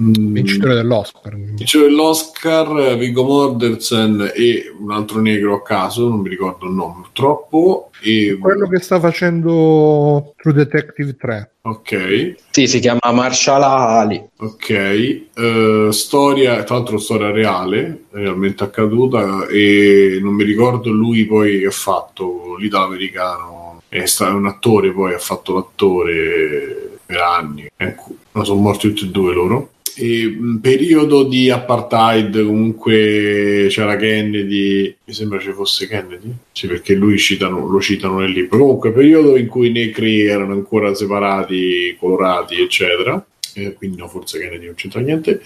mm, 0.03 0.33
vincitore 0.33 0.75
dell'Oscar. 0.75 1.37
Vincitore 1.37 1.89
dell'Oscar, 1.89 2.97
Viggo 2.97 3.25
Mortensen 3.25 4.33
e 4.35 4.75
un 4.79 4.91
altro 4.91 5.21
negro 5.21 5.55
a 5.55 5.63
caso, 5.63 6.09
non 6.09 6.21
mi 6.21 6.29
ricordo 6.29 6.67
il 6.67 6.73
nome 6.73 7.03
purtroppo. 7.03 7.91
E... 8.03 8.37
Quello 8.41 8.67
che 8.69 8.81
sta 8.81 8.99
facendo 8.99 10.35
True 10.37 10.53
Detective 10.55 11.17
3. 11.17 11.51
Ok, 11.65 12.35
sì, 12.51 12.67
si 12.67 12.81
chiama 12.81 13.13
Marshall 13.13 13.63
Ali. 13.63 14.21
ok. 14.37 14.71
Eh, 14.71 15.89
storia, 15.93 16.65
tra 16.65 16.75
l'altro 16.75 16.99
storia 16.99 17.31
reale, 17.31 18.07
realmente 18.11 18.65
accaduta 18.65 19.47
e 19.47 20.19
non 20.21 20.35
mi 20.35 20.43
ricordo 20.43 20.91
lui 20.91 21.25
poi 21.25 21.61
che 21.61 21.67
ha 21.67 21.71
fatto 21.71 22.57
l'italo-americano. 22.59 23.83
È 23.89 24.05
stato 24.07 24.35
un 24.35 24.47
attore, 24.47 24.91
poi 24.91 25.15
ha 25.15 25.19
fatto 25.19 25.55
l'attore 25.55 26.99
per 27.07 27.21
anni. 27.21 27.71
Ecco, 27.77 28.17
ma 28.33 28.45
sono 28.45 28.61
morti 28.61 28.89
tutti 28.89 29.05
e 29.05 29.09
due 29.09 29.33
loro. 29.33 29.71
E, 29.95 30.39
periodo 30.61 31.25
di 31.25 31.51
apartheid 31.51 32.47
comunque 32.47 33.67
c'era 33.69 33.97
Kennedy 33.97 34.97
mi 35.05 35.13
sembra 35.13 35.39
ci 35.39 35.53
fosse 35.53 35.87
Kennedy? 35.87 36.33
Sì 36.51 36.67
perché 36.67 36.95
lui 36.95 37.19
citano, 37.19 37.67
lo 37.67 37.81
citano 37.81 38.21
nel 38.21 38.31
libro. 38.31 38.59
Comunque 38.59 38.93
periodo 38.93 39.37
in 39.37 39.49
cui 39.49 39.69
i 39.69 39.73
negri 39.73 40.23
erano 40.23 40.55
ancora 40.55 40.95
separati 40.95 41.97
colorati 41.99 42.61
eccetera. 42.61 43.25
Eh, 43.55 43.75
quindi 43.75 43.99
no 43.99 44.09
forse 44.09 44.39
Kennedy 44.39 44.65
non 44.65 44.75
c'entra 44.75 45.01
niente. 45.01 45.43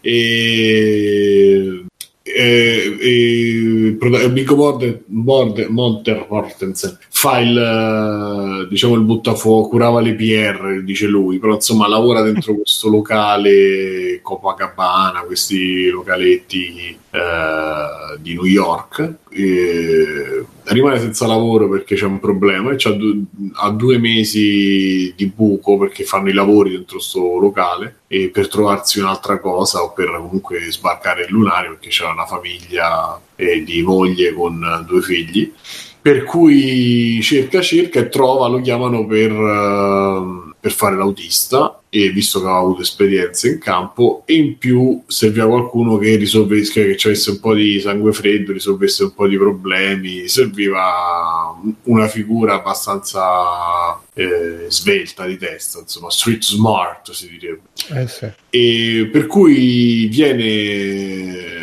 E 0.00 1.84
eh, 2.22 2.96
eh, 3.00 4.28
Viggo 4.28 4.54
Morde- 4.56 5.02
Morde- 5.06 5.68
Monter 5.68 6.26
Mortensen 6.28 6.96
fa 7.08 7.40
il 7.40 7.56
eh, 7.56 8.68
diciamo 8.68 8.94
il 8.94 9.02
buttafuoco 9.02 9.68
curava 9.68 10.00
le 10.00 10.14
PR 10.14 10.82
dice 10.84 11.06
lui 11.06 11.38
però 11.38 11.54
insomma 11.54 11.88
lavora 11.88 12.22
dentro 12.22 12.54
questo 12.54 12.88
locale 12.88 14.20
Copacabana 14.22 15.22
questi 15.22 15.88
localetti 15.88 16.96
eh, 17.10 18.18
di 18.20 18.34
New 18.34 18.44
York 18.44 19.20
e 19.32 20.44
rimane 20.64 21.00
senza 21.00 21.26
lavoro 21.26 21.68
perché 21.68 21.94
c'è 21.94 22.04
un 22.04 22.20
problema 22.20 22.72
e 22.72 22.96
du- 22.96 23.24
ha 23.54 23.70
due 23.70 23.98
mesi 23.98 25.12
di 25.16 25.26
buco 25.26 25.78
perché 25.78 26.04
fanno 26.04 26.28
i 26.28 26.32
lavori 26.32 26.70
dentro 26.70 26.98
sto 26.98 27.38
locale 27.38 28.00
e 28.06 28.28
per 28.28 28.48
trovarsi 28.48 29.00
un'altra 29.00 29.40
cosa 29.40 29.82
o 29.82 29.92
per 29.92 30.10
comunque 30.10 30.70
sbarcare 30.70 31.24
il 31.24 31.30
lunario 31.30 31.70
perché 31.70 31.88
c'è 31.88 32.06
una 32.06 32.26
famiglia 32.26 33.20
eh, 33.36 33.62
di 33.64 33.82
moglie 33.82 34.32
con 34.32 34.62
eh, 34.62 34.84
due 34.86 35.02
figli. 35.02 35.52
Per 36.00 36.24
cui 36.24 37.20
cerca 37.22 37.60
cerca 37.60 38.00
e 38.00 38.08
trova 38.08 38.48
lo 38.48 38.60
chiamano 38.60 39.06
per, 39.06 39.30
ehm, 39.30 40.54
per 40.58 40.72
fare 40.72 40.96
l'autista 40.96 41.81
e 41.94 42.08
visto 42.08 42.38
che 42.38 42.46
aveva 42.46 42.60
avuto 42.60 42.80
esperienze 42.80 43.48
in 43.50 43.58
campo 43.58 44.22
e 44.24 44.34
in 44.34 44.56
più 44.56 45.02
serviva 45.06 45.46
qualcuno 45.46 45.98
che 45.98 46.16
risolvesse 46.16 46.96
che 46.96 47.08
avesse 47.08 47.32
un 47.32 47.40
po' 47.40 47.54
di 47.54 47.80
sangue 47.80 48.14
freddo 48.14 48.52
risolvesse 48.52 49.02
un 49.02 49.12
po' 49.12 49.28
di 49.28 49.36
problemi 49.36 50.26
serviva 50.26 51.54
una 51.82 52.08
figura 52.08 52.54
abbastanza 52.54 54.00
eh, 54.14 54.64
svelta 54.68 55.26
di 55.26 55.36
testa 55.36 55.80
insomma 55.80 56.08
street 56.08 56.42
smart 56.42 57.10
si 57.10 57.28
direbbe 57.28 57.60
Eh 57.94 58.08
sì. 58.08 58.26
e 58.48 59.10
per 59.12 59.26
cui 59.26 60.06
viene 60.06 61.60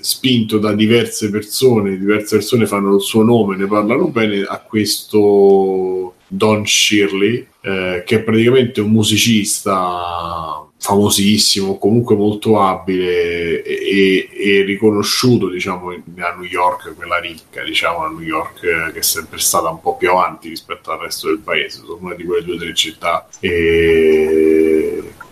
spinto 0.00 0.58
da 0.58 0.72
diverse 0.74 1.30
persone, 1.30 1.98
diverse 1.98 2.36
persone 2.36 2.66
fanno 2.66 2.94
il 2.94 3.00
suo 3.00 3.22
nome, 3.22 3.56
ne 3.56 3.66
parlano 3.66 4.08
bene 4.08 4.42
a 4.42 4.60
questo 4.60 6.14
Don 6.28 6.66
Shirley, 6.66 7.46
eh, 7.62 8.02
che 8.06 8.16
è 8.16 8.22
praticamente 8.22 8.80
un 8.80 8.90
musicista 8.90 10.62
famosissimo, 10.80 11.76
comunque 11.76 12.14
molto 12.14 12.60
abile 12.60 13.62
e, 13.62 14.28
e 14.32 14.62
riconosciuto 14.62 15.48
diciamo 15.48 15.90
a 15.90 16.34
New 16.34 16.44
York, 16.44 16.94
quella 16.94 17.18
ricca, 17.18 17.64
diciamo 17.64 18.04
a 18.04 18.08
New 18.08 18.20
York 18.20 18.62
eh, 18.62 18.92
che 18.92 19.00
è 19.00 19.02
sempre 19.02 19.38
stata 19.38 19.68
un 19.70 19.80
po' 19.80 19.96
più 19.96 20.10
avanti 20.10 20.48
rispetto 20.48 20.92
al 20.92 21.00
resto 21.00 21.26
del 21.28 21.40
paese, 21.40 21.80
sono 21.80 21.98
una 22.00 22.14
di 22.14 22.24
quelle 22.24 22.44
due 22.44 22.54
o 22.54 22.58
tre 22.58 22.74
città 22.74 23.28
e 23.40 24.47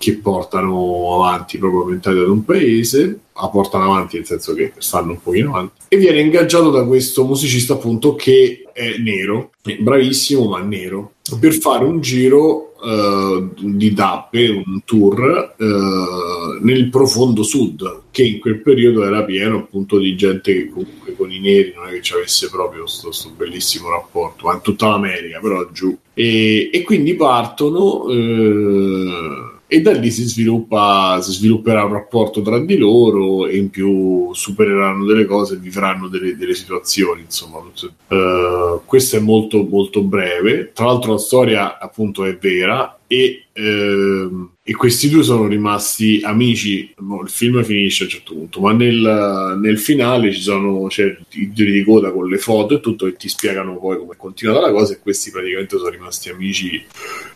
che 0.07 0.19
portano 0.19 1.15
avanti 1.15 1.59
proprio 1.59 1.81
la 1.81 1.91
mentalità 1.91 2.23
di 2.23 2.31
un 2.31 2.45
paese, 2.45 3.19
la 3.35 3.49
portano 3.49 3.87
avanti 3.87 4.17
nel 4.17 4.25
senso 4.25 4.55
che 4.55 4.73
stanno 4.79 5.11
un 5.11 5.21
pochino 5.21 5.49
avanti, 5.49 5.81
e 5.89 5.97
viene 5.97 6.21
ingaggiato 6.21 6.71
da 6.71 6.85
questo 6.85 7.25
musicista 7.25 7.73
appunto 7.73 8.15
che 8.15 8.63
è 8.73 8.99
nero, 8.99 9.51
è 9.63 9.77
bravissimo 9.81 10.47
ma 10.47 10.61
nero, 10.61 11.15
per 11.41 11.55
fare 11.55 11.85
un 11.85 11.99
giro 12.01 12.75
eh, 12.81 13.49
di 13.59 13.95
tappe, 13.95 14.49
un 14.65 14.85
tour 14.85 15.55
eh, 15.59 16.59
nel 16.61 16.89
profondo 16.89 17.43
sud, 17.43 18.03
che 18.13 18.23
in 18.23 18.39
quel 18.39 18.63
periodo 18.63 19.03
era 19.03 19.25
pieno 19.25 19.57
appunto 19.57 19.99
di 19.99 20.15
gente 20.15 20.55
che 20.55 20.69
comunque 20.69 21.17
con 21.17 21.33
i 21.33 21.41
neri 21.41 21.73
non 21.75 21.89
è 21.89 21.91
che 21.95 22.03
ci 22.03 22.13
avesse 22.13 22.49
proprio 22.49 22.85
questo 22.85 23.11
bellissimo 23.37 23.91
rapporto, 23.91 24.47
ma 24.47 24.55
in 24.55 24.61
tutta 24.61 24.87
l'America, 24.87 25.41
però 25.41 25.69
giù. 25.73 25.99
E, 26.15 26.71
e 26.73 26.83
quindi 26.83 27.17
partono... 27.17 28.09
Eh, 28.09 29.55
e 29.69 29.81
da 29.81 29.93
lì 29.93 30.11
si 30.11 30.25
sviluppa 30.25 31.21
si 31.21 31.33
svilupperà 31.33 31.85
un 31.85 31.93
rapporto 31.93 32.41
tra 32.41 32.59
di 32.61 32.77
loro 32.77 33.47
e 33.47 33.57
in 33.57 33.69
più 33.71 34.33
supereranno 34.33 35.05
delle 35.05 35.25
cose 35.25 35.57
vivranno 35.57 36.09
delle, 36.09 36.37
delle 36.37 36.55
situazioni 36.55 37.23
insomma. 37.23 37.59
Uh, 37.59 38.81
questo 38.85 39.17
è 39.17 39.21
molto 39.21 39.65
molto 39.65 40.03
breve. 40.03 40.73
Tra 40.73 40.87
l'altro 40.87 41.13
la 41.13 41.19
storia 41.19 41.79
appunto 41.79 42.25
è 42.25 42.37
vera 42.37 42.99
e, 43.07 43.47
uh, 43.55 44.51
e 44.69 44.75
questi 44.75 45.09
due 45.09 45.23
sono 45.23 45.47
rimasti 45.47 46.21
amici. 46.25 46.93
Il 46.99 47.29
film 47.29 47.63
finisce 47.63 48.03
a 48.03 48.07
un 48.07 48.11
certo 48.11 48.35
punto 48.35 48.61
ma 48.61 48.73
nel, 48.73 49.59
nel 49.63 49.79
finale 49.79 50.33
ci 50.33 50.41
sono 50.41 50.89
c'è 50.89 51.17
i 51.35 51.53
giri 51.53 51.71
di 51.71 51.85
coda 51.85 52.11
con 52.11 52.29
le 52.29 52.39
foto 52.39 52.75
e 52.75 52.81
tutto 52.81 53.07
e 53.07 53.15
ti 53.15 53.29
spiegano 53.29 53.79
poi 53.79 53.97
come 53.97 54.15
è 54.15 54.17
continuata 54.17 54.61
la 54.61 54.73
cosa 54.73 54.95
e 54.95 54.99
questi 54.99 55.31
praticamente 55.31 55.77
sono 55.77 55.89
rimasti 55.89 56.31
amici 56.31 56.85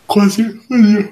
quasi 0.04 0.44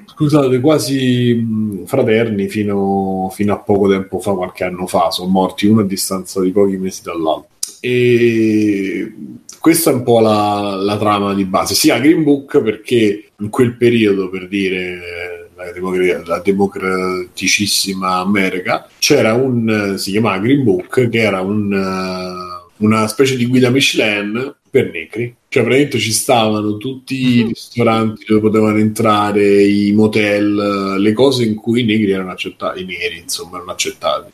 scusate 0.07 0.59
quasi 0.59 1.41
fraterni 1.85 2.49
fino, 2.49 3.29
fino, 3.31 3.53
a 3.53 3.59
poco 3.59 3.87
tempo 3.87 4.19
fa 4.19 4.33
qualche 4.33 4.65
anno 4.65 4.87
fa. 4.87 5.11
Sono 5.11 5.29
morti 5.29 5.67
uno 5.67 5.81
a 5.81 5.85
distanza 5.85 6.41
di 6.41 6.51
pochi 6.51 6.75
mesi 6.75 7.01
dall'altro. 7.01 7.47
E 7.79 9.13
questa 9.57 9.91
è 9.91 9.93
un 9.93 10.03
po' 10.03 10.19
la, 10.19 10.75
la 10.75 10.97
trama 10.97 11.33
di 11.33 11.45
base. 11.45 11.75
Sia 11.75 11.97
Green 11.99 12.23
Book 12.23 12.61
perché 12.61 13.29
in 13.37 13.47
quel 13.47 13.77
periodo 13.77 14.29
per 14.29 14.49
dire 14.49 15.38
la, 15.65 15.71
democr- 15.71 16.27
la 16.27 16.39
democraticissima 16.39 18.15
America 18.15 18.87
c'era 18.97 19.33
un 19.33 19.95
si 19.97 20.11
chiamava 20.11 20.39
Green 20.39 20.63
Book 20.63 21.09
che 21.09 21.19
era 21.19 21.41
un 21.41 22.57
una 22.79 23.07
specie 23.07 23.35
di 23.35 23.45
guida 23.45 23.69
Michelin 23.69 24.55
per 24.69 24.91
negri. 24.91 25.35
Cioè, 25.47 25.63
praticamente 25.63 25.99
ci 25.99 26.11
stavano 26.11 26.77
tutti 26.77 27.37
i 27.37 27.43
ristoranti 27.47 28.25
dove 28.27 28.41
potevano 28.41 28.77
entrare, 28.77 29.63
i 29.63 29.91
motel, 29.93 30.95
le 30.99 31.13
cose 31.13 31.43
in 31.43 31.55
cui 31.55 31.81
i 31.81 31.85
negri 31.85 32.11
erano 32.11 32.31
accettati, 32.31 32.81
i 32.81 32.85
neri, 32.85 33.19
insomma, 33.19 33.57
erano 33.57 33.71
accettati. 33.71 34.31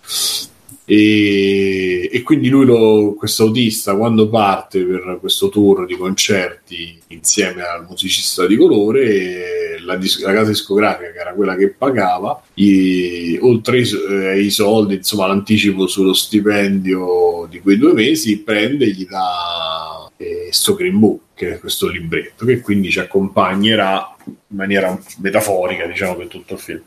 E, 0.86 2.10
e 2.12 2.22
quindi 2.22 2.48
lui, 2.50 2.66
lo, 2.66 3.16
questo 3.16 3.44
autista, 3.44 3.96
quando 3.96 4.30
parte 4.30 4.84
per 4.84 5.18
questo 5.20 5.50
tour 5.50 5.86
di 5.86 5.98
concerti 5.98 6.98
insieme 7.08 7.64
al 7.64 7.86
musicista 7.90 8.46
di 8.46 8.56
colore, 8.56 9.80
la, 9.84 9.96
dis- 9.96 10.22
la 10.22 10.34
casa 10.34 10.50
discografica, 10.50 11.12
che 11.12 11.18
era 11.18 11.34
quella 11.34 11.56
che 11.56 11.70
pagava, 11.70 12.42
gli, 12.54 13.38
oltre 13.42 13.78
ai, 13.78 13.90
eh, 14.10 14.28
ai 14.28 14.50
soldi, 14.52 14.96
insomma, 14.96 15.28
l'anticipo 15.28 15.88
sullo 15.88 16.14
stipendio 16.14 17.48
di 17.50 17.60
quei 17.62 17.78
due 17.78 17.94
mesi, 17.94 18.40
prende 18.40 18.86
e 18.86 18.92
gli 18.92 19.08
dà 19.08 20.10
eh, 20.18 20.50
Green 20.76 21.00
Book, 21.00 21.22
che 21.36 21.54
è 21.54 21.60
questo 21.60 21.88
libretto, 21.88 22.46
che 22.46 22.62
quindi 22.62 22.90
ci 22.90 23.00
accompagnerà 23.00 24.16
in 24.26 24.34
maniera 24.48 24.98
metaforica, 25.22 25.86
diciamo, 25.86 26.16
per 26.16 26.28
tutto 26.28 26.54
il 26.54 26.60
film. 26.60 26.82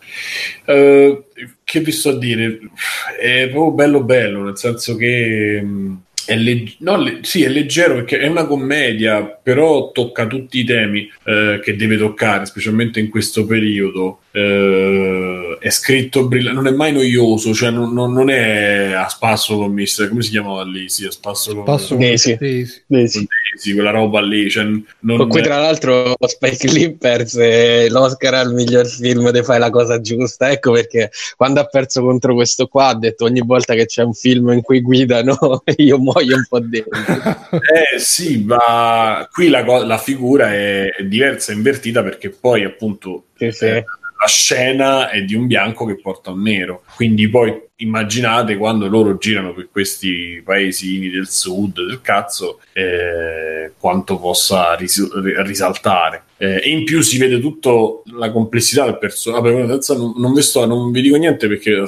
Uh, 0.65 1.25
che 1.63 1.81
vi 1.81 1.93
sto 1.93 2.09
a 2.09 2.19
dire? 2.19 2.59
È 3.21 3.49
proprio 3.51 3.73
bello 3.73 4.03
bello, 4.03 4.43
nel 4.43 4.57
senso 4.57 4.97
che 4.97 5.61
mh, 5.63 6.03
è, 6.27 6.37
leg- 6.37 6.77
no, 6.79 6.97
le- 6.97 7.19
sì, 7.23 7.43
è 7.43 7.49
leggero 7.49 7.95
perché 7.95 8.19
è 8.19 8.27
una 8.27 8.47
commedia, 8.47 9.23
però 9.25 9.93
tocca 9.93 10.27
tutti 10.27 10.59
i 10.59 10.65
temi 10.65 11.11
eh, 11.25 11.61
che 11.63 11.77
deve 11.77 11.97
toccare, 11.97 12.45
specialmente 12.47 13.01
in 13.01 13.09
questo 13.09 13.47
periodo. 13.47 14.21
Eh, 14.31 15.57
è 15.59 15.71
scritto 15.71 16.27
brillante, 16.29 16.61
non 16.61 16.73
è 16.73 16.77
mai 16.77 16.93
noioso, 16.93 17.55
cioè 17.55 17.71
non, 17.71 17.93
non, 17.93 18.13
non 18.13 18.31
è 18.31 18.93
a 18.93 19.09
spasso 19.09 19.57
con 19.57 19.73
Mister, 19.73 20.09
come 20.09 20.23
si 20.23 20.31
chiamava 20.31 20.65
lì? 20.65 20.89
Sì, 20.89 21.07
a 21.07 21.11
spasso 21.11 21.55
con, 21.55 21.65
Passo 21.65 21.97
con. 21.97 21.99
Daisy. 21.99 22.37
Daisy. 22.87 23.27
Daisy, 23.59 23.75
quella 23.75 23.91
roba 23.91 24.21
lì. 24.21 24.49
Cioè, 24.49 24.65
non, 24.65 25.17
Con 25.17 25.29
cui 25.29 25.43
tra 25.43 25.59
l'altro 25.59 26.15
Spike 26.19 26.71
Lee 26.71 26.97
perse 26.97 27.89
l'Oscar 27.91 28.35
al 28.35 28.55
miglior 28.55 28.87
film 28.87 29.31
di 29.31 29.43
Fai 29.43 29.59
la 29.59 29.71
cosa 29.71 30.01
giusta, 30.01 30.51
ecco 30.51 30.73
perché 30.73 31.11
quando 31.37 31.61
ha 31.61 31.65
perso 31.67 32.03
contro 32.03 32.35
questo 32.35 32.67
qua 32.69 32.89
ha 32.89 32.95
detto 32.95 33.25
ogni 33.25 33.43
volta 33.45 33.75
che 33.75 33.87
c'è 33.87 34.03
un 34.03 34.15
film 34.15 34.51
in 34.51 34.63
cui 34.63 34.81
guidano 34.81 35.63
io 35.77 35.99
muoio 35.99 36.37
un 36.37 36.47
po' 36.49 36.61
dentro. 36.61 36.87
Eh 37.59 37.99
sì, 37.99 38.45
ma 38.45 39.27
qui 39.31 39.49
la, 39.49 39.65
co- 39.65 39.85
la 39.85 39.99
figura 39.99 40.53
è, 40.53 40.93
è 40.95 41.03
diversa, 41.05 41.53
è 41.53 41.55
invertita 41.55 42.03
perché 42.03 42.31
poi 42.31 42.65
appunto 42.65 43.25
Sì, 43.37 43.51
sì. 43.51 43.65
eh, 43.67 43.85
la 44.21 44.27
scena 44.27 45.11
è 45.11 45.23
di 45.23 45.35
un 45.35 45.47
bianco 45.47 45.85
che 45.85 45.99
porta 46.01 46.31
un 46.31 46.43
nero. 46.43 46.83
Quindi 46.95 47.29
poi 47.29 47.68
immaginate 47.81 48.57
quando 48.57 48.87
loro 48.89 49.19
girano 49.19 49.53
per 49.53 49.69
questi 49.71 50.41
paesini 50.45 51.11
del 51.11 51.29
sud, 51.29 51.85
del 51.87 52.01
cazzo, 52.01 52.61
eh, 52.73 53.73
quanto 53.79 54.19
possa 54.19 54.75
ris- 54.75 55.13
risaltare. 55.43 56.25
Eh, 56.41 56.61
e 56.63 56.71
in 56.71 56.85
più 56.85 57.01
si 57.01 57.19
vede 57.19 57.41
tutta 57.41 57.71
la 58.17 58.31
complessità 58.31 58.85
del 58.85 58.99
personaggio. 58.99 59.51
Non, 59.51 60.15
non, 60.17 60.33
vi 60.33 60.43
non 60.67 60.91
vi 60.93 61.01
dico 61.03 61.17
niente 61.17 61.49
perché 61.49 61.85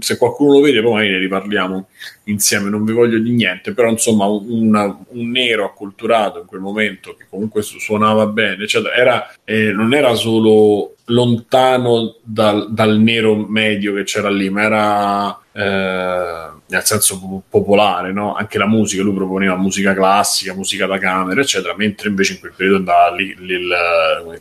se 0.00 0.18
qualcuno 0.18 0.52
lo 0.52 0.60
vede 0.60 0.82
poi 0.82 1.08
ne 1.08 1.18
riparliamo 1.18 1.88
insieme, 2.24 2.68
non 2.70 2.84
vi 2.84 2.92
voglio 2.92 3.18
di 3.18 3.30
niente, 3.30 3.72
però 3.72 3.88
insomma 3.90 4.26
un, 4.26 4.44
una- 4.68 4.98
un 5.08 5.30
nero 5.30 5.64
acculturato 5.64 6.40
in 6.40 6.46
quel 6.46 6.60
momento 6.60 7.14
che 7.18 7.26
comunque 7.28 7.62
su- 7.62 7.78
suonava 7.78 8.26
bene, 8.26 8.64
eccetera, 8.64 8.94
era, 8.94 9.34
eh, 9.44 9.72
non 9.72 9.94
era 9.94 10.14
solo 10.14 10.94
lontano 11.06 12.16
dal, 12.22 12.72
dal 12.72 12.98
nero 12.98 13.34
medio 13.36 13.94
che 13.94 14.04
c'era 14.04 14.30
lì, 14.30 14.48
ma 14.50 14.62
era 14.62 15.33
eh, 15.52 16.48
nel 16.66 16.84
senso 16.84 17.20
po- 17.20 17.42
popolare, 17.48 18.12
no? 18.12 18.34
anche 18.34 18.58
la 18.58 18.66
musica, 18.66 19.02
lui 19.02 19.14
proponeva 19.14 19.56
musica 19.56 19.94
classica, 19.94 20.54
musica 20.54 20.86
da 20.86 20.98
camera, 20.98 21.40
eccetera, 21.40 21.74
mentre 21.76 22.08
invece 22.08 22.34
in 22.34 22.40
quel 22.40 22.52
periodo 22.56 22.78
andava 22.78 23.14
lì, 23.14 23.34
lì 23.38 23.58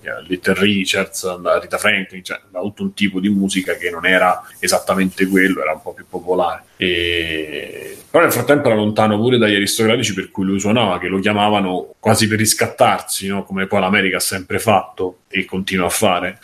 chiama, 0.02 0.20
Little 0.28 0.54
Richards, 0.56 1.24
andava 1.26 1.60
Rita 1.60 1.78
Franklin, 1.78 2.24
cioè 2.24 2.40
andava 2.46 2.66
tutto 2.66 2.84
un 2.84 2.94
tipo 2.94 3.20
di 3.20 3.30
musica 3.30 3.76
che 3.76 3.90
non 3.90 4.06
era 4.06 4.42
esattamente 4.60 5.28
quello, 5.28 5.62
era 5.62 5.74
un 5.74 5.82
po' 5.82 5.94
più 5.94 6.06
popolare. 6.10 6.64
E... 6.78 7.98
Però 8.10 8.24
nel 8.24 8.34
frattempo 8.34 8.68
era 8.68 8.76
lontano 8.76 9.18
pure 9.18 9.38
dagli 9.38 9.56
aristocratici 9.56 10.14
per 10.14 10.32
cui 10.32 10.46
lui 10.46 10.60
suonava, 10.60 11.00
che 11.00 11.08
lo 11.08 11.20
chiamavano 11.20 11.96
quasi 12.00 12.28
per 12.28 12.40
riscattarsi, 12.40 13.28
no? 13.28 13.44
come 13.44 13.68
poi 13.68 13.80
l'America 13.80 14.18
ha 14.18 14.22
sempre 14.22 14.60
fatto 14.60 15.20
e 15.30 15.46
continua 15.46 15.88
a 15.88 15.90
fare. 15.90 16.40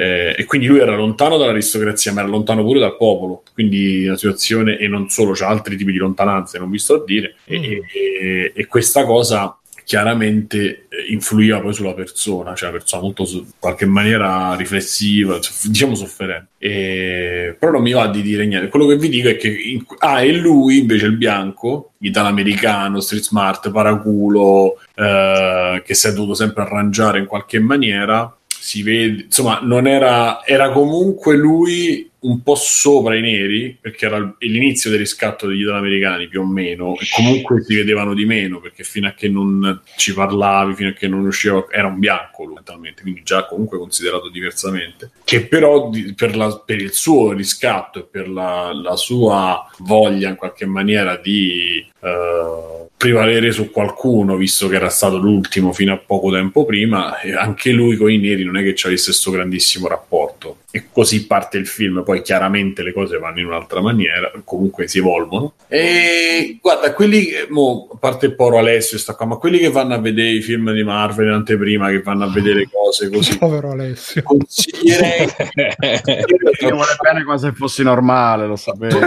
Eh, 0.00 0.34
e 0.38 0.44
quindi 0.46 0.66
lui 0.66 0.78
era 0.78 0.96
lontano 0.96 1.36
dall'aristocrazia, 1.36 2.12
ma 2.14 2.20
era 2.20 2.28
lontano 2.30 2.62
pure 2.64 2.80
dal 2.80 2.96
popolo. 2.96 3.42
Quindi 3.52 4.04
la 4.06 4.16
situazione, 4.16 4.78
e 4.78 4.88
non 4.88 5.10
solo, 5.10 5.32
c'è 5.32 5.44
altri 5.44 5.76
tipi 5.76 5.92
di 5.92 5.98
lontananze, 5.98 6.58
non 6.58 6.70
vi 6.70 6.78
sto 6.78 6.94
a 6.94 7.04
dire. 7.04 7.34
E, 7.44 7.82
e- 7.92 8.52
e 8.54 8.66
questa 8.66 9.04
cosa 9.04 9.54
chiaramente 9.84 10.86
eh, 10.88 11.12
influiva 11.12 11.60
poi 11.60 11.74
sulla 11.74 11.94
persona, 11.94 12.54
cioè 12.54 12.70
la 12.70 12.76
persona 12.78 13.02
molto 13.02 13.24
in 13.28 13.44
qualche 13.58 13.86
maniera 13.86 14.54
riflessiva, 14.54 15.38
diciamo 15.64 15.94
sofferente. 15.96 16.48
E- 16.58 17.56
però 17.58 17.72
non 17.72 17.82
mi 17.82 17.92
va 17.92 18.06
di 18.06 18.22
dire 18.22 18.46
niente. 18.46 18.68
Quello 18.68 18.86
che 18.86 18.96
vi 18.96 19.08
dico 19.08 19.28
è 19.28 19.36
che 19.36 19.48
in- 19.48 19.84
ah, 19.98 20.22
e 20.22 20.32
lui 20.32 20.78
invece 20.78 21.06
il 21.06 21.16
bianco, 21.16 21.92
italo-americano, 21.98 23.00
street 23.00 23.24
smart, 23.24 23.70
paraculo, 23.70 24.78
eh, 24.94 25.82
che 25.84 25.94
si 25.94 26.06
è 26.08 26.12
dovuto 26.12 26.34
sempre 26.34 26.62
arrangiare 26.62 27.18
in 27.18 27.26
qualche 27.26 27.58
maniera, 27.58 28.32
si 28.60 28.82
vede, 28.82 29.22
insomma, 29.22 29.60
non 29.62 29.86
era, 29.86 30.44
era 30.44 30.70
comunque 30.70 31.34
lui 31.34 32.08
un 32.20 32.42
po' 32.42 32.54
sopra 32.54 33.16
i 33.16 33.22
neri, 33.22 33.78
perché 33.80 34.04
era 34.04 34.36
l'inizio 34.40 34.90
del 34.90 34.98
riscatto 34.98 35.46
degli 35.46 35.62
italoamericani 35.62 36.28
più 36.28 36.42
o 36.42 36.46
meno, 36.46 36.94
e 36.98 37.06
comunque 37.10 37.62
si 37.62 37.74
vedevano 37.74 38.12
di 38.12 38.26
meno, 38.26 38.60
perché 38.60 38.84
fino 38.84 39.08
a 39.08 39.12
che 39.12 39.30
non 39.30 39.80
ci 39.96 40.12
parlavi, 40.12 40.74
fino 40.74 40.90
a 40.90 40.92
che 40.92 41.08
non 41.08 41.24
usciva, 41.24 41.64
era 41.70 41.86
un 41.86 41.98
bianco 41.98 42.44
lui, 42.44 42.54
mentalmente, 42.56 43.00
quindi 43.00 43.22
già 43.22 43.46
comunque 43.46 43.78
considerato 43.78 44.28
diversamente, 44.28 45.10
che 45.24 45.46
però 45.46 45.88
di, 45.88 46.12
per, 46.12 46.36
la, 46.36 46.62
per, 46.62 46.82
il 46.82 46.92
suo 46.92 47.32
riscatto 47.32 48.00
e 48.00 48.02
per 48.02 48.28
la, 48.28 48.72
la, 48.74 48.96
sua 48.96 49.66
voglia 49.78 50.28
in 50.28 50.36
qualche 50.36 50.66
maniera 50.66 51.16
di... 51.16 51.82
Uh, 52.00 52.88
prevalere 53.00 53.50
su 53.50 53.70
qualcuno, 53.70 54.36
visto 54.36 54.68
che 54.68 54.76
era 54.76 54.90
stato 54.90 55.16
l'ultimo 55.16 55.72
fino 55.72 55.94
a 55.94 55.96
poco 55.96 56.30
tempo 56.30 56.66
prima, 56.66 57.18
e 57.20 57.34
anche 57.34 57.70
lui 57.70 57.96
con 57.96 58.10
i 58.12 58.18
neri 58.18 58.44
non 58.44 58.58
è 58.58 58.62
che 58.62 58.74
ci 58.74 58.88
avesse 58.88 59.06
questo 59.06 59.30
grandissimo 59.30 59.88
rapporto. 59.88 60.58
E 60.70 60.84
così 60.92 61.26
parte 61.26 61.56
il 61.56 61.66
film, 61.66 62.02
poi 62.04 62.20
chiaramente 62.20 62.82
le 62.82 62.92
cose 62.92 63.16
vanno 63.16 63.40
in 63.40 63.46
un'altra 63.46 63.80
maniera, 63.80 64.30
comunque 64.44 64.86
si 64.86 64.98
evolvono. 64.98 65.54
E 65.66 66.58
guarda, 66.60 66.92
quelli, 66.92 67.30
mo, 67.48 67.88
a 67.90 67.96
parte 67.96 68.26
il 68.26 68.34
poro 68.34 68.58
Alessio 68.58 68.98
sta 68.98 69.14
qua, 69.14 69.24
ma 69.24 69.36
quelli 69.36 69.58
che 69.58 69.70
vanno 69.70 69.94
a 69.94 69.98
vedere 69.98 70.32
i 70.32 70.42
film 70.42 70.70
di 70.74 70.84
Marvel 70.84 71.28
in 71.28 71.32
anteprima, 71.32 71.88
che 71.88 72.02
vanno 72.02 72.24
a 72.24 72.30
vedere 72.30 72.68
cose 72.70 73.08
così, 73.08 73.38
povero 73.38 73.70
Alessio, 73.70 74.22
consiglierei 74.22 75.26
che 75.56 76.70
vuole 76.70 76.96
bene 77.00 77.24
come 77.24 77.38
se 77.38 77.52
fossi 77.52 77.82
normale, 77.82 78.46
lo 78.46 78.56
sapevo. 78.56 78.98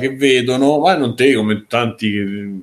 che 0.00 0.16
vedono, 0.16 0.80
ma 0.80 0.96
non 0.96 1.14
te 1.14 1.32
come 1.34 1.64
tanti 1.68 2.54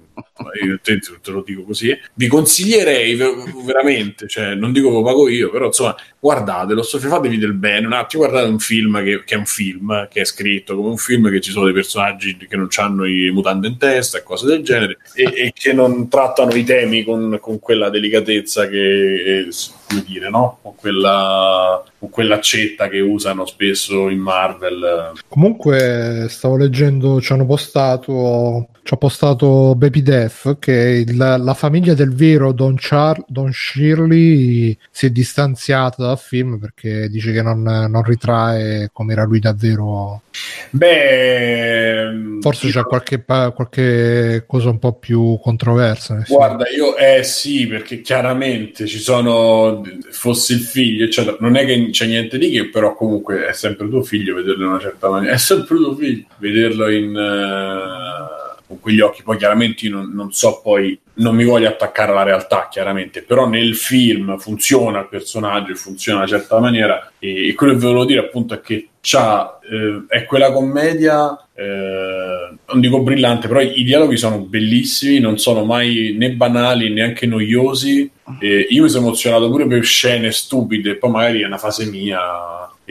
io 0.64 0.80
te, 0.82 0.99
te, 0.99 1.32
lo 1.32 1.44
dico 1.45 1.64
così, 1.64 1.98
vi 2.14 2.28
consiglierei 2.28 3.15
veramente, 3.64 4.28
cioè, 4.28 4.56
non 4.56 4.72
dico 4.72 4.90
che 4.90 4.95
lo 4.95 5.03
pago 5.03 5.30
io, 5.30 5.49
però 5.49 5.68
insomma, 5.68 5.95
guardatelo, 6.20 6.84
fatevi 6.84 7.38
del 7.38 7.53
bene, 7.53 7.86
un 7.86 7.94
attimo 7.94 8.24
guardate 8.24 8.49
un 8.49 8.60
film 8.60 9.03
che, 9.03 9.24
che, 9.24 9.36
è 9.36 9.38
un 9.38 9.45
film, 9.45 10.07
che 10.10 10.22
è 10.22 10.26
scritto 10.26 10.76
come 10.76 10.90
un 10.90 10.98
film, 10.98 11.30
che 11.30 11.41
ci 11.41 11.52
sono 11.52 11.65
dei 11.65 11.74
personaggi 11.74 12.38
che 12.38 12.56
non 12.56 12.68
hanno 12.76 13.06
i 13.06 13.30
mutande 13.32 13.68
in 13.68 13.78
testa 13.78 14.18
e 14.18 14.24
cose 14.24 14.45
del 14.45 14.64
genere, 14.64 14.98
e, 15.14 15.24
e 15.24 15.53
che 15.53 15.74
non 15.74 16.10
trattano 16.10 16.53
i 16.53 16.64
temi 16.64 17.03
con, 17.03 17.38
con 17.40 17.60
quella 17.60 17.90
delicatezza 17.90 18.68
che, 18.68 19.48
come 19.94 20.03
dire, 20.06 20.30
no? 20.30 20.57
Con 20.61 20.76
quella, 20.76 21.84
con 21.99 22.10
quell'accetta 22.10 22.88
che 22.90 22.99
usano 22.99 23.45
spesso 23.45 24.10
in 24.10 24.20
Marvel. 24.20 25.14
Comunque, 25.28 26.26
stavo 26.30 26.57
leggendo, 26.57 27.22
ci 27.22 27.34
hanno 27.34 27.45
postato 27.45 28.68
ci 28.84 28.94
ha 28.94 28.98
postato 28.98 29.76
Baby 29.76 30.02
Death 30.02 30.57
che 30.60 31.06
il, 31.07 31.15
la 31.15 31.53
famiglia 31.53 31.94
del 31.94 32.14
vero 32.14 32.52
Don, 32.52 32.76
Char- 32.78 33.24
Don 33.28 33.49
Shirley 33.53 34.78
si 34.91 35.06
è 35.06 35.10
distanziata 35.10 36.03
dal 36.03 36.20
film 36.20 36.60
perché 36.60 37.07
dice 37.07 37.32
che 37.32 37.41
non, 37.41 37.61
non 37.61 38.03
ritrae 38.03 38.90
come 38.91 39.14
era 39.14 39.24
lui 39.24 39.40
davvero. 39.40 40.24
Beh, 40.72 42.40
forse 42.41 42.65
io... 42.68 42.74
c'è 42.74 42.84
qualche, 42.84 43.24
qualche, 43.24 44.44
cosa 44.45 44.70
un 44.70 44.80
po' 44.80 44.94
più 44.94 45.40
controversa. 45.41 46.22
Guarda, 46.28 46.65
io 46.68 46.98
eh 46.98 47.24
sì, 47.24 47.65
perché 47.68 48.02
chiaramente 48.02 48.86
ci 48.86 48.99
sono. 48.99 49.82
Fossi 50.10 50.53
il 50.53 50.60
figlio, 50.60 51.05
eccetera. 51.05 51.38
Non 51.39 51.55
è 51.55 51.65
che 51.65 51.89
c'è 51.91 52.05
niente 52.05 52.38
di 52.38 52.49
che, 52.49 52.69
però 52.69 52.95
comunque 52.95 53.47
è 53.47 53.53
sempre 53.53 53.88
tuo 53.89 54.03
figlio 54.03 54.35
vederlo 54.35 54.64
in 54.64 54.69
una 54.69 54.80
certa 54.80 55.10
maniera. 55.10 55.34
È 55.34 55.38
sempre 55.38 55.77
tuo 55.77 55.95
figlio 55.95 56.26
vederlo 56.38 56.89
in. 56.89 57.15
Uh 57.15 58.52
con 58.73 58.79
quegli 58.79 58.99
occhi. 58.99 59.23
Poi 59.23 59.37
chiaramente 59.37 59.85
io 59.85 59.95
non, 59.95 60.11
non, 60.13 60.31
so, 60.31 60.61
poi 60.61 60.99
non 61.15 61.35
mi 61.35 61.45
voglio 61.45 61.67
attaccare 61.67 62.11
alla 62.11 62.23
realtà, 62.23 62.67
chiaramente, 62.69 63.21
però 63.21 63.47
nel 63.47 63.75
film 63.75 64.37
funziona 64.37 64.99
il 64.99 65.07
personaggio 65.09 65.75
funziona 65.75 66.19
in 66.19 66.27
una 66.27 66.37
certa 66.37 66.59
maniera. 66.59 67.11
E, 67.19 67.47
e 67.49 67.53
quello 67.53 67.73
che 67.73 67.79
volevo 67.79 68.05
dire 68.05 68.19
appunto 68.19 68.53
è 68.53 68.61
che 68.61 68.89
c'ha, 69.01 69.59
eh, 69.61 70.05
è 70.07 70.25
quella 70.25 70.51
commedia, 70.51 71.37
eh, 71.53 72.55
non 72.65 72.79
dico 72.79 73.01
brillante, 73.01 73.47
però 73.47 73.61
i, 73.61 73.79
i, 73.79 73.83
dialoghi 73.83 74.17
sono 74.17 74.39
bellissimi, 74.39 75.19
non 75.19 75.37
sono 75.37 75.65
mai 75.65 76.15
né 76.17 76.31
banali 76.31 76.91
neanche 76.91 77.25
noiosi. 77.25 78.09
Eh, 78.39 78.67
io 78.69 78.83
mi 78.83 78.89
sono 78.89 79.05
emozionato 79.05 79.49
pure 79.49 79.67
per 79.67 79.83
scene 79.83 80.31
stupide, 80.31 80.95
poi 80.95 81.11
magari 81.11 81.41
è 81.41 81.45
una 81.45 81.57
fase 81.57 81.85
mia 81.85 82.19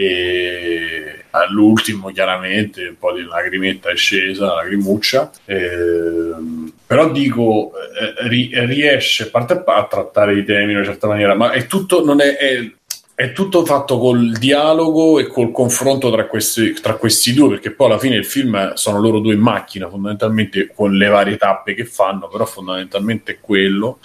e 0.04 1.24
all'ultimo 1.30 2.10
chiaramente 2.10 2.88
un 2.88 2.98
po' 2.98 3.12
di 3.12 3.22
lagrimetta 3.22 3.90
è 3.90 3.96
scesa, 3.96 4.54
lagrimuccia, 4.54 5.30
ehm, 5.44 6.72
però 6.86 7.10
dico 7.10 7.72
eh, 7.74 8.28
riesce 8.66 9.24
a 9.24 9.28
parte 9.30 9.62
a 9.64 9.86
trattare 9.86 10.36
i 10.36 10.44
temi 10.44 10.72
in 10.72 10.78
una 10.78 10.86
certa 10.86 11.06
maniera, 11.06 11.34
ma 11.34 11.52
è 11.52 11.66
tutto, 11.66 12.04
non 12.04 12.20
è, 12.20 12.36
è 12.36 12.70
è 13.14 13.32
tutto 13.32 13.64
fatto 13.64 13.98
col 13.98 14.32
dialogo 14.32 15.18
e 15.18 15.26
col 15.26 15.52
confronto 15.52 16.10
tra 16.10 16.26
questi, 16.26 16.72
tra 16.72 16.94
questi, 16.94 17.34
due, 17.34 17.50
perché 17.50 17.70
poi 17.70 17.88
alla 17.88 17.98
fine 17.98 18.16
il 18.16 18.24
film 18.24 18.72
sono 18.74 19.00
loro 19.00 19.18
due 19.18 19.34
in 19.34 19.40
macchina, 19.40 19.88
fondamentalmente 19.88 20.72
con 20.74 20.94
le 20.94 21.08
varie 21.08 21.36
tappe 21.36 21.74
che 21.74 21.84
fanno, 21.84 22.28
però 22.28 22.46
fondamentalmente 22.46 23.32
è 23.32 23.38
quello. 23.40 23.98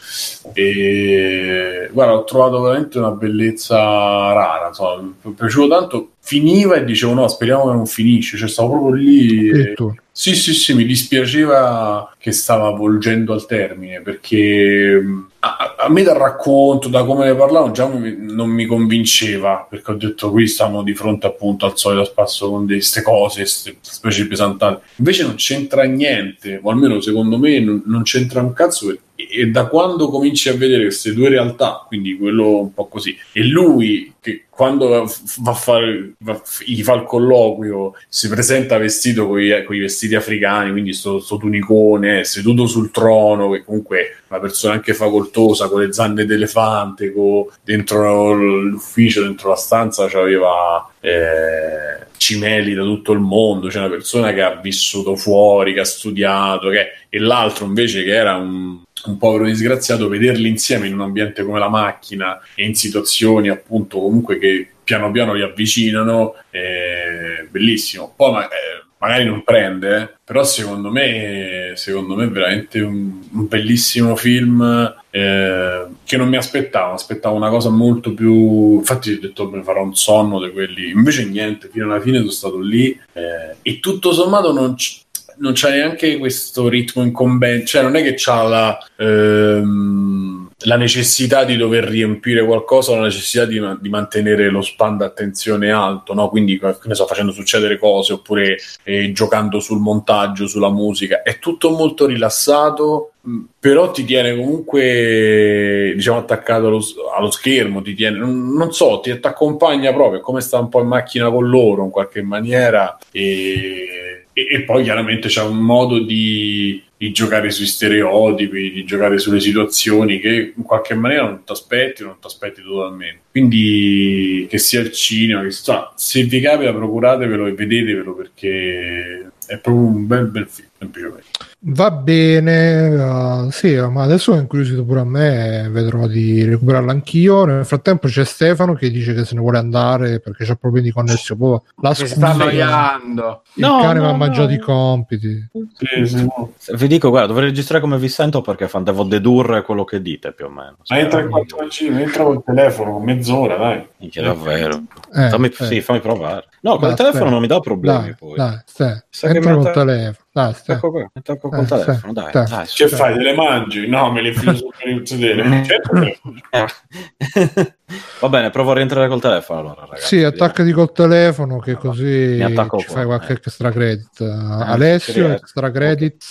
E 0.53 1.89
guarda, 1.91 2.15
ho 2.15 2.23
trovato 2.25 2.61
veramente 2.61 2.97
una 2.97 3.11
bellezza 3.11 3.77
rara, 3.77 4.67
insomma, 4.67 5.01
mi 5.01 5.31
è 5.31 5.35
piaciuto 5.35 5.67
tanto. 5.67 6.09
Finiva 6.19 6.75
e 6.75 6.83
dicevo 6.83 7.13
no, 7.13 7.27
speriamo 7.27 7.67
che 7.67 7.73
non 7.73 7.85
finisce, 7.85 8.37
cioè 8.37 8.49
stavo 8.49 8.71
proprio 8.71 8.93
lì. 8.93 9.49
E... 9.49 9.73
Sì, 10.19 10.33
sì, 10.33 10.55
sì, 10.55 10.73
mi 10.73 10.83
dispiaceva 10.83 12.15
che 12.17 12.31
stava 12.31 12.71
volgendo 12.71 13.33
al 13.33 13.45
termine 13.45 14.01
perché 14.01 14.99
a, 15.37 15.75
a, 15.77 15.89
me 15.89 16.01
dal 16.01 16.15
racconto, 16.15 16.89
da 16.89 17.05
come 17.05 17.25
ne 17.25 17.35
parlavano, 17.35 17.71
già 17.71 17.85
mi, 17.85 18.15
non 18.17 18.49
mi 18.49 18.65
convinceva 18.65 19.67
perché 19.69 19.91
ho 19.91 19.93
detto 19.93 20.31
qui 20.31 20.47
stiamo 20.47 20.81
di 20.81 20.95
fronte 20.95 21.27
appunto 21.27 21.67
al 21.67 21.77
solito 21.77 22.03
spasso 22.03 22.49
con 22.49 22.65
queste 22.65 23.03
cose, 23.03 23.41
queste 23.41 23.77
specie 23.79 24.25
pesantate. 24.25 24.81
Invece 24.95 25.21
non 25.21 25.35
c'entra 25.35 25.83
niente, 25.83 26.59
o 26.63 26.71
almeno 26.71 26.99
secondo 26.99 27.37
me 27.37 27.59
non, 27.59 27.83
non 27.85 28.01
c'entra 28.01 28.41
un 28.41 28.53
cazzo 28.53 28.89
e, 28.89 28.99
e 29.17 29.47
da 29.47 29.65
quando 29.65 30.09
cominci 30.09 30.47
a 30.47 30.53
vedere 30.53 30.83
queste 30.83 31.13
due 31.13 31.29
realtà, 31.29 31.83
quindi 31.87 32.15
quello 32.15 32.59
un 32.59 32.73
po' 32.73 32.85
così, 32.85 33.17
e 33.31 33.43
lui 33.43 34.13
che 34.21 34.43
quando 34.49 34.87
va 34.87 35.51
a 35.51 35.53
fare, 35.53 36.13
va, 36.19 36.41
gli 36.65 36.83
fa 36.83 36.93
il 36.93 37.03
colloquio, 37.03 37.93
si 38.07 38.27
presenta 38.27 38.77
vestito 38.77 39.27
con 39.27 39.39
i 39.39 39.79
vestiti 39.79 40.15
africani, 40.15 40.71
quindi 40.71 40.93
sto, 40.93 41.19
sto 41.19 41.37
tunicone, 41.37 42.23
seduto 42.23 42.67
sul 42.67 42.91
trono, 42.91 43.49
che 43.51 43.63
comunque 43.63 43.99
è 43.99 44.15
una 44.29 44.39
persona 44.39 44.73
anche 44.73 44.93
facoltosa, 44.93 45.67
con 45.67 45.81
le 45.81 45.93
zanne 45.93 46.25
d'elefante, 46.25 47.11
con, 47.11 47.45
dentro 47.63 48.33
l'ufficio, 48.33 49.23
dentro 49.23 49.49
la 49.49 49.55
stanza, 49.55 50.07
c'aveva 50.07 50.91
eh, 50.99 52.05
cimeli 52.17 52.73
da 52.73 52.83
tutto 52.83 53.13
il 53.13 53.19
mondo, 53.19 53.67
c'è 53.67 53.79
una 53.79 53.89
persona 53.89 54.33
che 54.33 54.41
ha 54.41 54.55
vissuto 54.55 55.15
fuori, 55.15 55.73
che 55.73 55.79
ha 55.81 55.85
studiato, 55.85 56.69
che, 56.69 56.87
e 57.09 57.19
l'altro 57.19 57.65
invece 57.65 58.03
che 58.03 58.13
era 58.13 58.35
un, 58.35 58.79
un 59.05 59.17
povero 59.17 59.45
disgraziato, 59.45 60.07
vederli 60.07 60.49
insieme 60.49 60.87
in 60.87 60.93
un 60.93 61.01
ambiente 61.01 61.43
come 61.43 61.59
la 61.59 61.69
macchina 61.69 62.39
e 62.55 62.65
in 62.65 62.75
situazioni 62.75 63.49
appunto 63.49 63.99
comunque 63.99 64.37
che 64.37 64.67
piano 64.83 65.11
piano 65.11 65.33
li 65.33 65.43
avvicinano, 65.43 66.35
è 66.49 67.45
bellissimo. 67.49 68.13
Poi 68.15 68.31
ma, 68.31 68.45
eh, 68.45 68.85
magari 68.99 69.25
non 69.25 69.43
prende, 69.43 69.97
eh, 69.97 70.09
però 70.23 70.43
secondo 70.43 70.89
me, 70.89 71.73
secondo 71.75 72.15
me 72.15 72.25
è 72.25 72.29
veramente 72.29 72.79
un, 72.79 73.19
un 73.31 73.47
bellissimo 73.47 74.15
film 74.15 74.95
eh, 75.09 75.85
che 76.03 76.17
non 76.17 76.29
mi 76.29 76.37
aspettavo, 76.37 76.93
aspettavo 76.93 77.35
una 77.35 77.49
cosa 77.49 77.69
molto 77.69 78.13
più... 78.13 78.75
Infatti 78.75 79.13
ho 79.13 79.19
detto 79.19 79.49
mi 79.49 79.63
farò 79.63 79.83
un 79.83 79.95
sonno 79.95 80.43
di 80.43 80.51
quelli, 80.51 80.89
invece 80.89 81.25
niente, 81.25 81.69
fino 81.69 81.85
alla 81.85 82.01
fine 82.01 82.19
sono 82.19 82.31
stato 82.31 82.59
lì 82.59 82.97
eh, 83.13 83.55
e 83.61 83.79
tutto 83.79 84.13
sommato 84.13 84.51
non... 84.51 84.75
C- 84.75 85.05
non 85.39 85.53
c'è 85.53 85.71
neanche 85.71 86.17
questo 86.17 86.67
ritmo 86.67 87.03
incombente, 87.03 87.65
cioè 87.65 87.81
non 87.81 87.95
è 87.95 88.03
che 88.03 88.13
c'ha 88.15 88.43
la, 88.43 88.77
ehm, 88.97 90.49
la 90.61 90.75
necessità 90.75 91.43
di 91.43 91.55
dover 91.55 91.83
riempire 91.83 92.43
qualcosa, 92.43 92.95
la 92.95 93.03
necessità 93.03 93.45
di, 93.45 93.61
di 93.79 93.89
mantenere 93.89 94.49
lo 94.49 94.61
span 94.61 94.97
d'attenzione 94.97 95.71
alto, 95.71 96.13
no? 96.13 96.29
quindi 96.29 96.59
ne 96.61 96.95
so, 96.95 97.05
facendo 97.05 97.31
succedere 97.31 97.77
cose 97.77 98.13
oppure 98.13 98.57
eh, 98.83 99.11
giocando 99.11 99.59
sul 99.59 99.79
montaggio, 99.79 100.47
sulla 100.47 100.71
musica, 100.71 101.21
è 101.21 101.37
tutto 101.37 101.69
molto 101.69 102.07
rilassato, 102.07 103.11
mm, 103.27 103.43
però 103.59 103.91
ti 103.91 104.03
tiene 104.03 104.35
comunque 104.35 105.93
diciamo 105.95 106.17
attaccato 106.17 106.67
allo, 106.67 106.81
allo 107.15 107.29
schermo, 107.29 107.83
ti 107.83 107.93
tiene, 107.93 108.17
non, 108.17 108.53
non 108.53 108.73
so, 108.73 108.99
ti, 108.99 109.11
accompagna 109.11 109.93
proprio, 109.93 110.21
come 110.21 110.41
sta 110.41 110.57
un 110.57 110.69
po' 110.69 110.81
in 110.81 110.87
macchina 110.87 111.29
con 111.29 111.47
loro 111.47 111.83
in 111.83 111.91
qualche 111.91 112.23
maniera 112.23 112.97
e 113.11 114.25
e, 114.37 114.47
e 114.51 114.61
poi 114.61 114.83
chiaramente 114.83 115.29
c'è 115.29 115.41
un 115.41 115.57
modo 115.57 115.97
di, 115.97 116.83
di, 116.95 117.11
giocare 117.11 117.49
sui 117.49 117.65
stereotipi, 117.65 118.71
di 118.71 118.85
giocare 118.85 119.17
sulle 119.17 119.39
situazioni 119.39 120.19
che 120.19 120.53
in 120.55 120.61
qualche 120.61 120.93
maniera 120.93 121.23
non 121.23 121.43
ti 121.43 121.51
aspetti, 121.51 122.03
non 122.03 122.17
ti 122.21 122.27
aspetti 122.27 122.61
totalmente. 122.61 123.21
Quindi 123.31 124.45
che 124.47 124.59
sia 124.59 124.81
il 124.81 124.91
cinema, 124.91 125.41
che 125.41 125.49
sia, 125.49 125.91
se 125.95 126.21
vi 126.23 126.39
capita 126.39 126.71
procuratevelo 126.71 127.47
e 127.47 127.53
vedetevelo 127.53 128.13
perché 128.13 129.31
è 129.47 129.57
proprio 129.57 129.85
un 129.85 130.05
bel 130.05 130.27
bel 130.27 130.47
film. 130.47 130.67
Semplicemente. 130.77 131.23
Va 131.59 131.89
bene, 131.91 132.87
uh, 132.87 133.49
sì, 133.49 133.75
ma 133.75 134.03
adesso 134.03 134.33
è 134.35 134.39
incuriosito 134.39 134.85
pure 134.85 134.99
a 134.99 135.05
me, 135.05 135.67
vedrò 135.71 136.05
di 136.07 136.43
recuperarlo 136.45 136.91
anch'io. 136.91 137.45
Nel 137.45 137.65
frattempo 137.65 138.07
c'è 138.07 138.23
Stefano 138.23 138.73
che 138.73 138.91
dice 138.91 139.13
che 139.13 139.25
se 139.25 139.33
ne 139.35 139.41
vuole 139.41 139.57
andare 139.57 140.19
perché 140.19 140.45
c'ha 140.45 140.55
problemi 140.55 140.85
di 140.87 140.91
connessione. 140.93 141.39
Poi 141.41 141.59
la 141.81 141.93
si 141.93 142.05
sta 142.07 142.15
scusa- 142.15 142.43
annoiando. 142.43 143.41
il 143.55 143.61
No, 143.65 143.79
cane 143.81 143.93
no, 143.95 144.01
mi 144.01 144.07
ha 144.07 144.11
no. 144.11 144.17
mangiato 144.17 144.51
i 144.53 144.59
compiti. 144.59 145.47
Sì, 145.77 146.05
sì. 146.05 146.75
Vi 146.75 146.87
dico, 146.87 147.09
guarda, 147.09 147.27
dovrei 147.27 147.47
registrare 147.49 147.81
come 147.81 147.97
vi 147.97 148.07
sento 148.09 148.41
perché 148.41 148.67
fan- 148.67 148.83
devo 148.83 149.03
dedurre 149.03 149.63
quello 149.63 149.83
che 149.83 150.01
dite 150.01 150.31
più 150.33 150.45
o 150.45 150.49
meno. 150.49 150.77
Ma 150.87 150.99
entra 150.99 151.21
in 151.21 151.29
4G, 151.29 151.91
entra 151.99 152.23
col 152.23 152.43
telefono, 152.45 152.99
mezz'ora, 152.99 153.57
dai. 153.57 153.87
Minchia, 153.97 154.21
davvero. 154.21 154.83
Eh, 155.13 155.29
fammi, 155.29 155.47
eh. 155.47 155.65
sì, 155.65 155.81
fammi 155.81 155.99
provare. 156.01 156.45
No, 156.61 156.77
con 156.77 156.89
il 156.89 156.95
telefono 156.95 157.29
non 157.31 157.41
mi 157.41 157.47
dà 157.47 157.59
problemi 157.59 157.97
Dai, 158.03 158.15
poi. 158.17 158.35
dai, 158.35 158.59
stai. 158.65 159.01
Entra 159.21 159.55
col 159.55 159.71
telefono. 159.71 160.25
Dai, 160.37 160.53
stai. 160.53 160.75
Ecco 160.75 160.91
qua, 160.91 161.09
mi 161.11 161.21
tocco 161.23 161.49
col 161.49 161.63
Eh, 161.63 161.65
telefono, 161.65 162.13
dai, 162.13 162.25
sì. 162.45 162.53
dai. 162.53 162.67
Che 162.67 162.87
fai? 162.89 163.15
Te 163.15 163.23
le 163.23 163.33
mangi? 163.33 163.87
No, 163.87 164.11
me 164.11 164.21
le 164.21 164.27
infilo 164.27 164.55
su 164.55 164.69
per 164.77 164.87
il 164.87 165.07
sedere. 165.07 165.63
Certo 165.65 165.93
Va 168.19 168.29
bene, 168.29 168.51
provo 168.51 168.69
a 168.69 168.73
rientrare 168.75 169.07
col 169.07 169.19
telefono 169.19 169.59
allora, 169.61 169.81
ragazzi. 169.81 170.17
Sì, 170.17 170.23
attaccati 170.23 170.71
col 170.73 170.91
telefono 170.91 171.57
che 171.57 171.73
così 171.73 172.37
fai 172.85 173.05
qualche 173.05 173.31
eh. 173.33 173.35
extra 173.37 173.71
credit. 173.71 174.15
Ci 174.15 174.23
Alessio, 174.23 175.25
riesco. 175.25 175.41
extra 175.41 175.71
credit. 175.71 176.23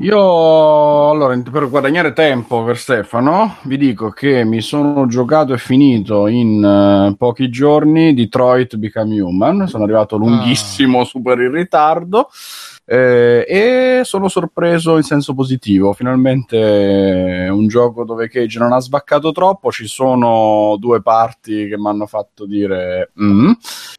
Io 0.00 1.10
allora 1.10 1.38
per 1.38 1.68
guadagnare 1.68 2.14
tempo 2.14 2.64
per 2.64 2.78
Stefano 2.78 3.56
vi 3.64 3.76
dico 3.76 4.08
che 4.08 4.44
mi 4.44 4.62
sono 4.62 5.06
giocato 5.06 5.52
e 5.52 5.58
finito 5.58 6.26
in 6.26 6.64
eh, 6.64 7.14
pochi 7.16 7.50
giorni 7.50 8.14
Detroit 8.14 8.76
Become 8.76 9.20
Human. 9.20 9.68
Sono 9.68 9.84
arrivato 9.84 10.16
lunghissimo, 10.16 11.04
super 11.04 11.38
in 11.40 11.52
ritardo. 11.52 12.30
Eh, 12.86 13.44
e 13.48 14.00
sono 14.04 14.28
sorpreso 14.28 14.96
in 14.96 15.02
senso 15.02 15.34
positivo. 15.34 15.92
Finalmente 15.92 17.46
è 17.46 17.48
un 17.48 17.66
gioco 17.66 18.04
dove 18.04 18.28
Cage 18.28 18.58
non 18.58 18.72
ha 18.72 18.80
svaccato 18.80 19.32
troppo. 19.32 19.70
Ci 19.70 19.86
sono 19.86 20.76
due 20.78 21.00
parti 21.02 21.66
che 21.68 21.78
mi 21.78 21.88
hanno 21.88 22.06
fatto 22.06 22.46
dire 22.46 23.10
"Mm". 23.20 23.52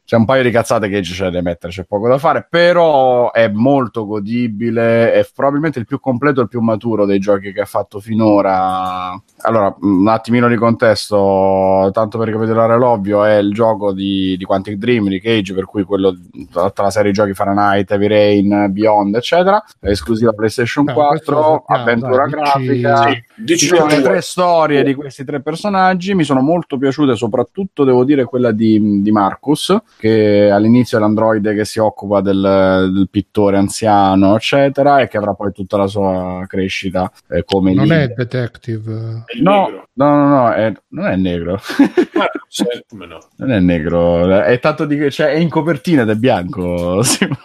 c'è 0.04 0.16
un 0.16 0.24
paio 0.24 0.42
di 0.44 0.50
cazzate 0.50 0.88
che 0.88 1.00
c'è 1.00 1.30
da 1.30 1.42
mettere, 1.42 1.72
c'è 1.72 1.84
poco 1.84 2.08
da 2.08 2.18
fare, 2.18 2.46
però 2.48 3.32
è 3.32 3.48
molto 3.48 4.06
godibile, 4.06 5.12
è 5.12 5.26
probabilmente 5.34 5.78
il 5.80 5.86
più 5.86 5.98
completo 5.98 6.40
e 6.40 6.42
il 6.44 6.48
più 6.48 6.60
maturo 6.60 7.04
dei 7.06 7.18
giochi 7.18 7.52
che 7.52 7.62
ha 7.62 7.64
fatto 7.66 7.98
finora. 7.98 9.10
Allora, 9.42 9.74
un 9.80 10.06
attimino 10.08 10.48
di 10.48 10.56
contesto, 10.56 11.90
tanto 11.92 12.18
per 12.18 12.28
ricapitolare 12.28 12.76
l'ovvio, 12.76 13.24
è 13.24 13.36
il 13.36 13.52
gioco 13.52 13.92
di, 13.92 14.36
di 14.36 14.44
Quantic 14.44 14.76
Dream, 14.76 15.08
di 15.08 15.20
Cage, 15.20 15.54
per 15.54 15.64
cui 15.64 15.82
quello, 15.84 16.14
tutta 16.52 16.82
la 16.82 16.90
serie 16.90 17.10
di 17.10 17.16
giochi 17.16 17.34
Fahrenheit, 17.34 17.90
Heavy 17.90 18.06
Rain, 18.06 18.70
Beyond, 18.76 19.14
eccetera, 19.14 19.62
è 19.80 19.88
esclusiva 19.88 20.32
PlayStation 20.32 20.88
Ah, 20.88 20.92
lo 20.92 20.98
4, 20.98 21.18
sappiamo, 21.34 21.64
avventura 21.66 22.26
dai, 22.28 22.28
dici- 22.28 22.80
grafica. 22.80 23.08
Sì, 23.08 23.24
dici 23.42 23.58
Ci 23.58 23.66
sono 23.74 23.86
che 23.86 23.96
le 23.96 24.02
tre 24.02 24.20
storie 24.20 24.82
di 24.84 24.94
questi 24.94 25.24
tre 25.24 25.40
personaggi, 25.40 26.14
mi 26.14 26.24
sono 26.24 26.40
molto 26.40 26.76
piaciute, 26.78 27.16
soprattutto 27.16 27.84
devo 27.84 28.04
dire 28.04 28.24
quella 28.24 28.52
di, 28.52 29.00
di 29.02 29.10
Marcus, 29.10 29.76
che 29.98 30.50
all'inizio 30.50 30.98
è 30.98 31.00
l'androide 31.00 31.54
che 31.54 31.64
si 31.64 31.78
occupa 31.78 32.20
del, 32.20 32.90
del 32.92 33.08
pittore 33.10 33.56
anziano, 33.56 34.34
eccetera, 34.36 35.00
e 35.00 35.08
che 35.08 35.16
avrà 35.16 35.32
poi 35.34 35.52
tutta 35.52 35.76
la 35.76 35.86
sua 35.86 36.44
crescita 36.46 37.10
eh, 37.28 37.44
come 37.44 37.72
Non 37.72 37.86
è 37.86 37.96
leader. 38.06 38.14
detective. 38.16 39.24
È 39.26 39.40
No, 39.40 39.68
no, 39.94 40.14
no, 40.16 40.28
no, 40.28 40.52
è- 40.52 40.72
non 40.88 41.06
è 41.06 41.16
negro. 41.16 41.58
Marcus, 42.14 42.60
eh, 42.60 42.84
come 42.88 43.06
no? 43.06 43.18
Non 43.36 43.52
è 43.52 43.60
negro, 43.60 44.40
è 44.42 44.58
tanto 44.58 44.84
di 44.84 45.10
cioè 45.10 45.28
è 45.28 45.36
in 45.36 45.48
copertina 45.48 46.02
ed 46.02 46.10
è 46.10 46.14
bianco. 46.14 47.02
Simo. 47.04 47.36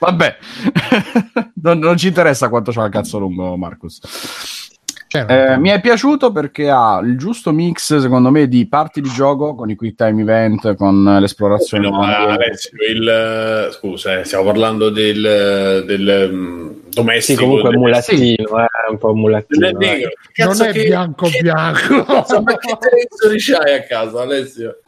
Vabbè, 0.00 0.36
non, 1.62 1.78
non 1.78 1.96
ci 1.96 2.08
interessa 2.08 2.48
quanto 2.48 2.72
c'ha 2.72 2.84
il 2.84 2.90
cazzo 2.92 3.18
lungo, 3.18 3.56
Marcus. 3.56 4.00
Cioè, 5.12 5.26
Eh, 5.28 5.58
mi 5.58 5.68
è 5.68 5.78
piaciuto 5.82 6.32
perché 6.32 6.70
ha 6.70 6.98
il 7.04 7.18
giusto 7.18 7.52
mix, 7.52 7.98
secondo 7.98 8.30
me, 8.30 8.48
di 8.48 8.66
parti 8.66 9.02
di 9.02 9.10
gioco 9.10 9.54
con 9.54 9.68
i 9.68 9.74
quick 9.74 9.94
time 9.94 10.22
event, 10.22 10.74
con 10.74 11.04
l'esplorazione. 11.20 11.86
No, 11.90 11.98
ma 11.98 12.16
Alessio, 12.28 12.70
il, 12.90 13.06
eh, 13.06 13.72
scusa, 13.72 14.18
eh, 14.20 14.24
stiamo 14.24 14.44
parlando 14.44 14.88
del, 14.88 15.84
del 15.86 16.30
mm, 16.32 16.68
Sì, 16.70 16.88
domestico. 16.94 17.42
comunque 17.42 17.68
è 17.68 17.72
del- 17.72 17.80
mulattino, 17.80 18.58
eh, 18.58 18.62
è 18.86 18.90
un 18.90 18.96
po' 18.98 19.14
mulattino. 19.14 19.66
del 19.66 19.76
negro. 19.76 20.10
non 20.46 20.62
è 20.62 20.72
che- 20.72 20.84
bianco 20.84 21.26
che- 21.28 21.40
bianco. 21.42 22.04
Cazzo, 22.04 22.40
ma 22.40 22.56
che 22.56 22.76
televisori 22.80 23.38
c'hai 23.38 23.74
a 23.74 23.82
casa, 23.82 24.22
Alessio? 24.22 24.78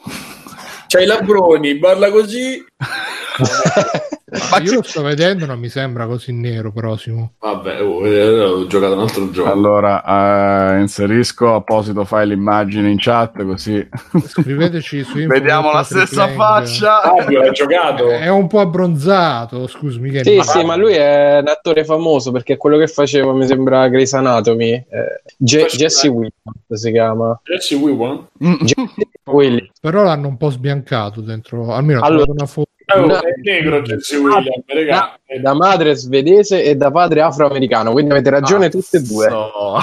C'hai 0.86 1.02
i 1.02 1.06
labroni, 1.06 1.76
parla 1.76 2.10
così. 2.10 2.64
Ma 4.50 4.58
Io 4.58 4.74
lo 4.74 4.82
sto 4.82 5.02
vedendo, 5.02 5.46
non 5.46 5.60
mi 5.60 5.68
sembra 5.68 6.06
così 6.06 6.32
nero, 6.32 6.72
prossimo. 6.72 7.34
Vabbè, 7.38 7.80
oh, 7.82 8.04
eh, 8.04 8.40
ho 8.40 8.66
giocato 8.66 8.94
un 8.94 9.00
altro 9.00 9.30
gioco. 9.30 9.50
Allora, 9.52 10.74
eh, 10.74 10.80
inserisco 10.80 11.54
apposito 11.54 12.04
file 12.04 12.34
immagine 12.34 12.90
in 12.90 12.96
chat 12.98 13.44
così 13.44 13.86
Scriveteci 14.26 15.04
su 15.04 15.18
info 15.20 15.32
vediamo 15.34 15.72
la 15.72 15.84
stessa 15.84 16.24
Lang. 16.26 16.34
faccia. 16.36 17.00
Fabio, 17.00 17.42
hai 17.42 17.52
giocato? 17.52 18.10
È 18.10 18.28
un 18.28 18.48
po' 18.48 18.58
abbronzato, 18.58 19.68
scusami. 19.68 20.10
Che 20.10 20.24
Sì, 20.24 20.40
sì, 20.42 20.64
ma 20.64 20.74
lui 20.74 20.94
è 20.94 21.38
un 21.40 21.48
attore 21.48 21.84
famoso 21.84 22.32
perché 22.32 22.56
quello 22.56 22.76
che 22.76 22.88
faceva, 22.88 23.32
mi 23.32 23.46
sembra, 23.46 23.86
Grey's 23.88 24.14
Anatomy. 24.14 24.72
Eh, 24.72 25.22
Je- 25.36 25.60
Faceva- 25.60 25.76
Jesse 25.84 26.08
Williams 26.08 26.72
si 26.72 26.90
chiama. 26.90 27.40
Jesse 27.44 27.74
Wiwan? 27.76 28.26
Mm. 28.44 28.54
Williams. 29.26 29.70
Però 29.80 30.02
l'hanno 30.02 30.26
un 30.28 30.36
po' 30.36 30.50
sbiancato 30.50 31.20
dentro. 31.20 31.72
Almeno 31.72 32.00
Allora- 32.00 32.32
una 32.32 32.46
foto. 32.46 32.70
Oh, 32.94 33.06
No. 33.06 33.18
è 33.20 33.32
negro 33.42 33.80
Jesse 33.80 34.16
William. 34.16 34.62
Da, 34.88 35.18
da 35.40 35.54
madre 35.54 35.94
svedese 35.94 36.62
e 36.62 36.74
da 36.76 36.90
padre 36.90 37.22
afroamericano, 37.22 37.92
quindi 37.92 38.10
avete 38.12 38.28
ragione 38.30 38.68
tutte 38.68 38.98
e 38.98 39.00
due. 39.00 39.26
Cazzo. 39.26 39.76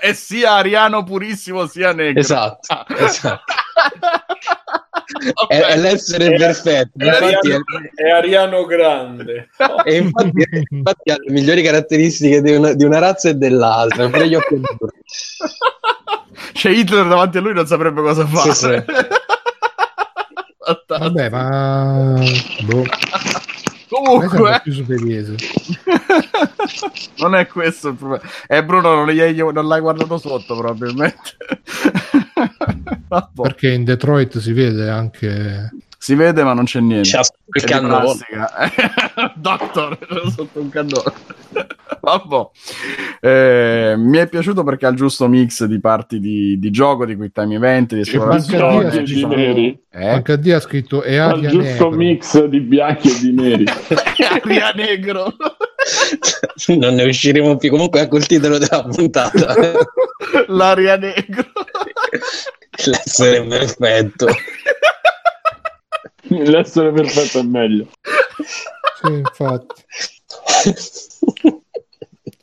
è 0.00 0.12
sia 0.14 0.52
ariano 0.52 1.02
purissimo 1.02 1.66
sia 1.66 1.92
negro. 1.92 2.20
Esatto, 2.20 2.72
Ah. 2.72 2.86
esatto. 2.96 3.42
È, 5.48 5.56
è 5.58 5.76
l'essere 5.76 6.26
È- 6.34 6.36
perfetto. 6.36 6.90
È 6.98 7.04
Infatti, 7.06 7.24
Ariano, 7.34 7.64
è 7.94 8.08
Ariano 8.10 8.64
Grande. 8.64 9.48
È, 9.56 9.64
e 9.90 9.96
infatti, 9.96 10.44
infatti 10.70 11.10
ha 11.10 11.16
le 11.18 11.32
migliori 11.32 11.62
caratteristiche 11.62 12.40
di 12.40 12.54
una, 12.54 12.72
di 12.72 12.84
una 12.84 12.98
razza 12.98 13.28
e 13.30 13.34
dell'altra. 13.34 14.08
C'è 16.52 16.70
Hitler 16.70 17.06
davanti 17.06 17.38
a 17.38 17.40
lui, 17.40 17.52
non 17.54 17.66
saprebbe 17.66 18.00
cosa 18.02 18.26
fare. 18.26 18.52
Sì, 18.52 18.66
sì. 18.66 18.82
Fantastico. 20.66 20.98
Vabbè, 20.98 21.30
ma. 21.30 22.14
Boh. 22.66 22.84
Comunque, 23.88 24.62
non 27.18 27.36
è 27.36 27.46
questo 27.46 27.88
il 27.90 27.94
problema. 27.94 28.22
Eh, 28.48 28.64
Bruno, 28.64 28.94
non, 28.94 29.08
gli- 29.08 29.40
non 29.40 29.68
l'hai 29.68 29.80
guardato 29.80 30.18
sotto, 30.18 30.56
probabilmente. 30.56 31.36
Perché 33.40 33.70
in 33.70 33.84
Detroit 33.84 34.38
si 34.38 34.52
vede 34.52 34.90
anche. 34.90 35.70
Si 36.06 36.14
vede, 36.14 36.44
ma 36.44 36.52
non 36.52 36.66
c'è 36.66 36.78
niente. 36.78 37.08
Il 37.08 37.14
C'è 37.50 37.64
di 37.66 37.72
cannone. 37.72 38.14
Doctor, 39.34 39.98
sotto 40.32 40.60
un 40.60 40.68
cannone. 40.68 41.12
Vabbè. 42.00 42.48
Eh, 43.20 43.94
mi 43.96 44.18
è 44.18 44.28
piaciuto 44.28 44.62
perché 44.62 44.86
ha 44.86 44.90
il 44.90 44.94
giusto 44.94 45.26
mix 45.26 45.64
di 45.64 45.80
parti 45.80 46.20
di, 46.20 46.60
di 46.60 46.70
gioco, 46.70 47.06
di 47.06 47.16
quick 47.16 47.32
time 47.32 47.56
event, 47.56 47.94
di 47.94 48.02
esplorazione. 48.02 49.04
Ci 49.04 49.18
sono- 49.18 49.32
sono- 49.34 49.78
Eh? 49.90 50.52
Ha 50.52 50.60
scritto 50.60 51.02
e 51.02 51.16
Al 51.16 51.30
aria 51.38 51.48
giusto 51.50 51.64
negro. 51.66 51.90
mix 51.90 52.44
di 52.44 52.60
bianchi 52.60 53.08
e 53.10 53.18
di 53.18 53.32
neri. 53.32 53.64
Aria 54.30 54.70
negro. 54.76 55.34
Non 56.68 56.94
ne 56.94 57.02
usciremo 57.02 57.56
più. 57.56 57.68
Comunque, 57.70 58.02
ecco 58.02 58.16
il 58.16 58.26
titolo 58.26 58.58
della 58.58 58.84
puntata: 58.84 59.56
L'aria 60.46 60.96
negro. 60.96 61.46
L'essere 62.84 63.42
perfetto. 63.44 64.26
L'essere 66.44 66.92
perfetto 66.92 67.38
è 67.38 67.42
meglio. 67.42 67.88
Sì, 69.02 69.12
infatti. 69.12 69.82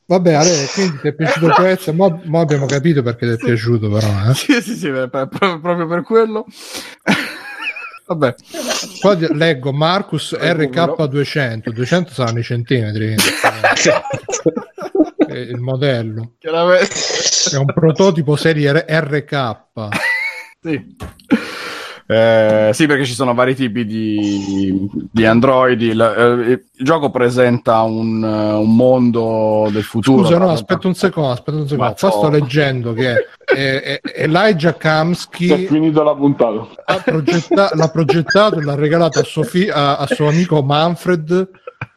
Vabbè, 0.05 0.33
Ale, 0.33 0.67
quindi 0.73 0.99
ti 0.99 1.07
è 1.07 1.13
piaciuto 1.13 1.53
questo? 1.53 1.93
Mo, 1.93 2.21
mo 2.25 2.41
abbiamo 2.41 2.65
capito 2.65 3.01
perché 3.01 3.25
ti 3.25 3.33
è 3.33 3.37
piaciuto, 3.45 3.89
però. 3.89 4.29
Eh? 4.29 4.33
sì, 4.35 4.61
sì, 4.61 4.75
sì, 4.75 4.89
per- 4.89 5.09
per- 5.09 5.27
proprio 5.61 5.87
per 5.87 6.03
quello. 6.03 6.45
Vabbè. 8.05 8.35
Qua 8.99 9.17
leggo 9.33 9.71
Marcus 9.71 10.33
RK200, 10.33 11.69
200 11.69 12.11
saranno 12.11 12.39
i 12.39 12.43
centimetri. 12.43 13.15
Il 15.29 15.59
modello. 15.59 16.33
Chiaramente. 16.37 16.93
È 17.51 17.55
un 17.55 17.65
prototipo 17.65 18.35
serie 18.35 18.85
RK. 18.87 19.57
Sì. 20.61 20.95
Eh, 22.05 22.71
sì, 22.73 22.85
perché 22.85 23.05
ci 23.05 23.13
sono 23.13 23.33
vari 23.33 23.55
tipi 23.55 23.85
di, 23.85 24.89
di 25.11 25.25
androidi. 25.25 25.87
Il, 25.87 26.01
eh, 26.01 26.51
il 26.51 26.63
gioco 26.85 27.09
presenta 27.09 27.81
un, 27.81 28.23
eh, 28.23 28.53
un 28.55 28.75
mondo 28.75 29.67
del 29.71 29.83
futuro. 29.83 30.23
Scusa, 30.23 30.37
no, 30.37 30.49
aspetta 30.49 30.87
un 30.87 30.95
secondo, 30.95 31.31
aspetta 31.31 31.57
un 31.57 31.67
secondo. 31.67 31.95
Qua 31.97 32.11
sto 32.11 32.29
leggendo 32.29 32.93
che 32.93 33.15
eh, 33.55 34.01
Elijah 34.15 34.71
Si 34.71 34.75
è 34.75 34.77
Kamsky 34.77 35.65
finito 35.67 36.03
la 36.03 36.15
puntata. 36.15 36.67
ha 36.85 36.97
progetta- 37.03 37.71
l'ha 37.73 37.87
progettato 37.89 38.59
e 38.59 38.63
l'ha 38.63 38.75
regalato 38.75 39.19
a, 39.19 39.23
suo 39.23 39.43
fi- 39.43 39.69
a- 39.69 39.97
a 39.97 40.05
suo 40.07 40.27
amico 40.27 40.61
Manfred 40.61 41.49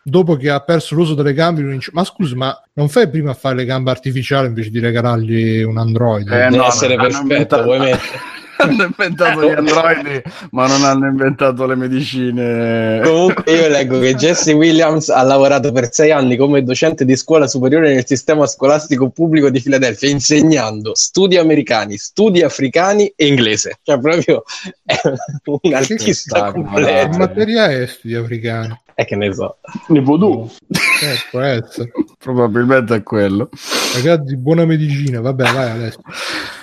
dopo 0.02 0.36
che 0.36 0.50
ha 0.50 0.60
perso 0.60 0.94
l'uso 0.94 1.14
delle 1.14 1.32
gambe, 1.32 1.62
dice, 1.62 1.90
ma 1.92 2.04
scusa, 2.04 2.36
ma 2.36 2.62
non 2.74 2.88
fai 2.88 3.10
prima 3.10 3.32
a 3.32 3.34
fare 3.34 3.56
le 3.56 3.64
gambe 3.64 3.90
artificiali 3.90 4.46
invece 4.46 4.70
di 4.70 4.78
regalargli 4.78 5.62
un 5.62 5.78
android? 5.78 6.28
Eh, 6.28 6.44
Deve 6.44 6.56
no, 6.56 6.66
essere 6.66 6.94
perfetto, 6.94 7.62
vuoi 7.64 7.80
mettere? 7.80 8.18
Hanno 8.58 8.84
inventato 8.84 9.42
gli 9.42 9.52
androidi, 9.52 10.22
ma 10.50 10.66
non 10.66 10.84
hanno 10.84 11.06
inventato 11.06 11.66
le 11.66 11.74
medicine. 11.74 13.00
Comunque 13.02 13.52
io 13.52 13.68
leggo 13.68 13.98
che 13.98 14.14
Jesse 14.14 14.52
Williams 14.52 15.08
ha 15.08 15.22
lavorato 15.22 15.72
per 15.72 15.92
sei 15.92 16.10
anni 16.10 16.36
come 16.36 16.62
docente 16.62 17.04
di 17.04 17.16
scuola 17.16 17.46
superiore 17.46 17.94
nel 17.94 18.06
sistema 18.06 18.46
scolastico 18.46 19.10
pubblico 19.10 19.50
di 19.50 19.60
Filadelfia, 19.60 20.08
insegnando 20.08 20.94
studi 20.94 21.36
americani, 21.36 21.96
studi 21.96 22.42
africani 22.42 23.12
e 23.14 23.26
inglese. 23.26 23.78
Cioè 23.82 23.98
proprio 23.98 24.42
è 24.84 25.00
un 25.44 25.74
artista 25.74 26.52
completo. 26.52 27.16
materia 27.18 27.72
esteri 27.72 28.14
africani. 28.14 28.80
E 28.98 29.04
che 29.04 29.14
ne 29.14 29.32
so. 29.34 29.58
Ne 29.88 30.00
voodoo. 30.00 30.50
Eh, 30.70 31.18
può 31.30 31.40
essere. 31.40 31.92
Probabilmente 32.18 32.94
è 32.94 33.02
quello. 33.02 33.50
Ragazzi, 33.94 34.36
buona 34.36 34.64
medicina. 34.64 35.20
Vabbè, 35.20 35.52
vai 35.52 35.70
Alessio. 35.70 36.00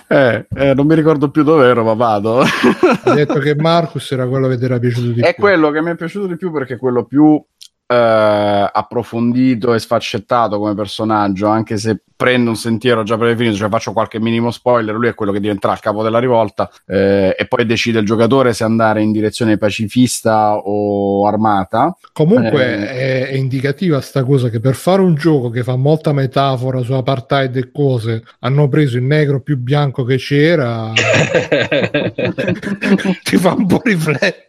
Eh, 0.08 0.46
eh, 0.56 0.74
non 0.74 0.86
mi 0.86 0.96
ricordo 0.96 1.32
più 1.32 1.44
dove 1.44 1.68
ero, 1.68 1.84
ma 1.84 1.94
vado. 1.94 2.40
Hai 2.42 3.16
detto 3.16 3.40
che 3.40 3.56
Marcus 3.56 4.12
era 4.12 4.28
quello 4.28 4.48
che 4.48 4.58
ti 4.58 4.66
era 4.66 4.78
piaciuto 4.80 5.12
di 5.12 5.22
è 5.22 5.34
più. 5.34 5.44
quello 5.44 5.72
che 5.72 5.82
mi 5.82 5.92
è 5.92 5.96
piaciuto 5.96 6.28
di 6.28 6.38
più 6.38 6.52
perché 6.52 6.76
è 6.76 6.78
quello 6.78 7.06
più 7.06 7.44
eh, 7.86 8.70
approfondito 8.72 9.74
e 9.74 9.80
sfaccettato 9.80 10.58
come 10.58 10.76
personaggio, 10.76 11.48
anche 11.48 11.78
se 11.78 12.02
prendo 12.16 12.52
un 12.52 12.56
sentiero 12.56 13.04
già 13.04 13.18
predefinito, 13.18 13.58
cioè 13.58 13.70
faccio 13.70 13.92
qualche 13.92 14.20
minimo 14.20 14.50
spoiler, 14.50 14.96
lui 14.96 15.10
è 15.10 15.14
quello 15.14 15.34
che 15.34 15.42
diventerà 15.42 15.74
il 15.74 15.80
capo 15.80 16.04
della 16.04 16.20
rivolta 16.20 16.72
eh, 16.86 17.36
e 17.38 17.48
poi 17.48 17.66
decide 17.66 18.00
il 18.00 18.06
giocatore 18.06 18.54
se 18.54 18.64
andare 18.64 19.02
in 19.02 19.12
direzione 19.12 19.58
pacifista 19.58 20.56
o 20.56 21.28
armata. 21.28 21.94
Comunque 22.14 22.64
Eh. 22.64 22.88
è, 22.88 23.28
è 23.30 23.34
indicativa 23.34 24.00
sta 24.00 24.24
cosa 24.24 24.50
che 24.50 24.62
per 24.62 24.76
fare 24.76 25.02
un 25.02 25.16
gioco 25.16 25.50
che 25.50 25.64
fa 25.64 25.76
molta 25.76 26.14
metafora 26.14 26.82
su 26.82 26.94
apartheid 26.94 27.58
e 27.58 27.72
cose 27.72 28.24
hanno 28.40 28.70
preso 28.70 28.96
il 28.98 29.04
negro 29.04 29.42
più 29.42 29.58
bianco 29.58 30.06
che 30.06 30.16
c'era 30.16 30.94
ti 33.24 33.38
fa 33.38 33.54
un 33.54 33.66
po' 33.66 33.82
riflettere 33.84 34.46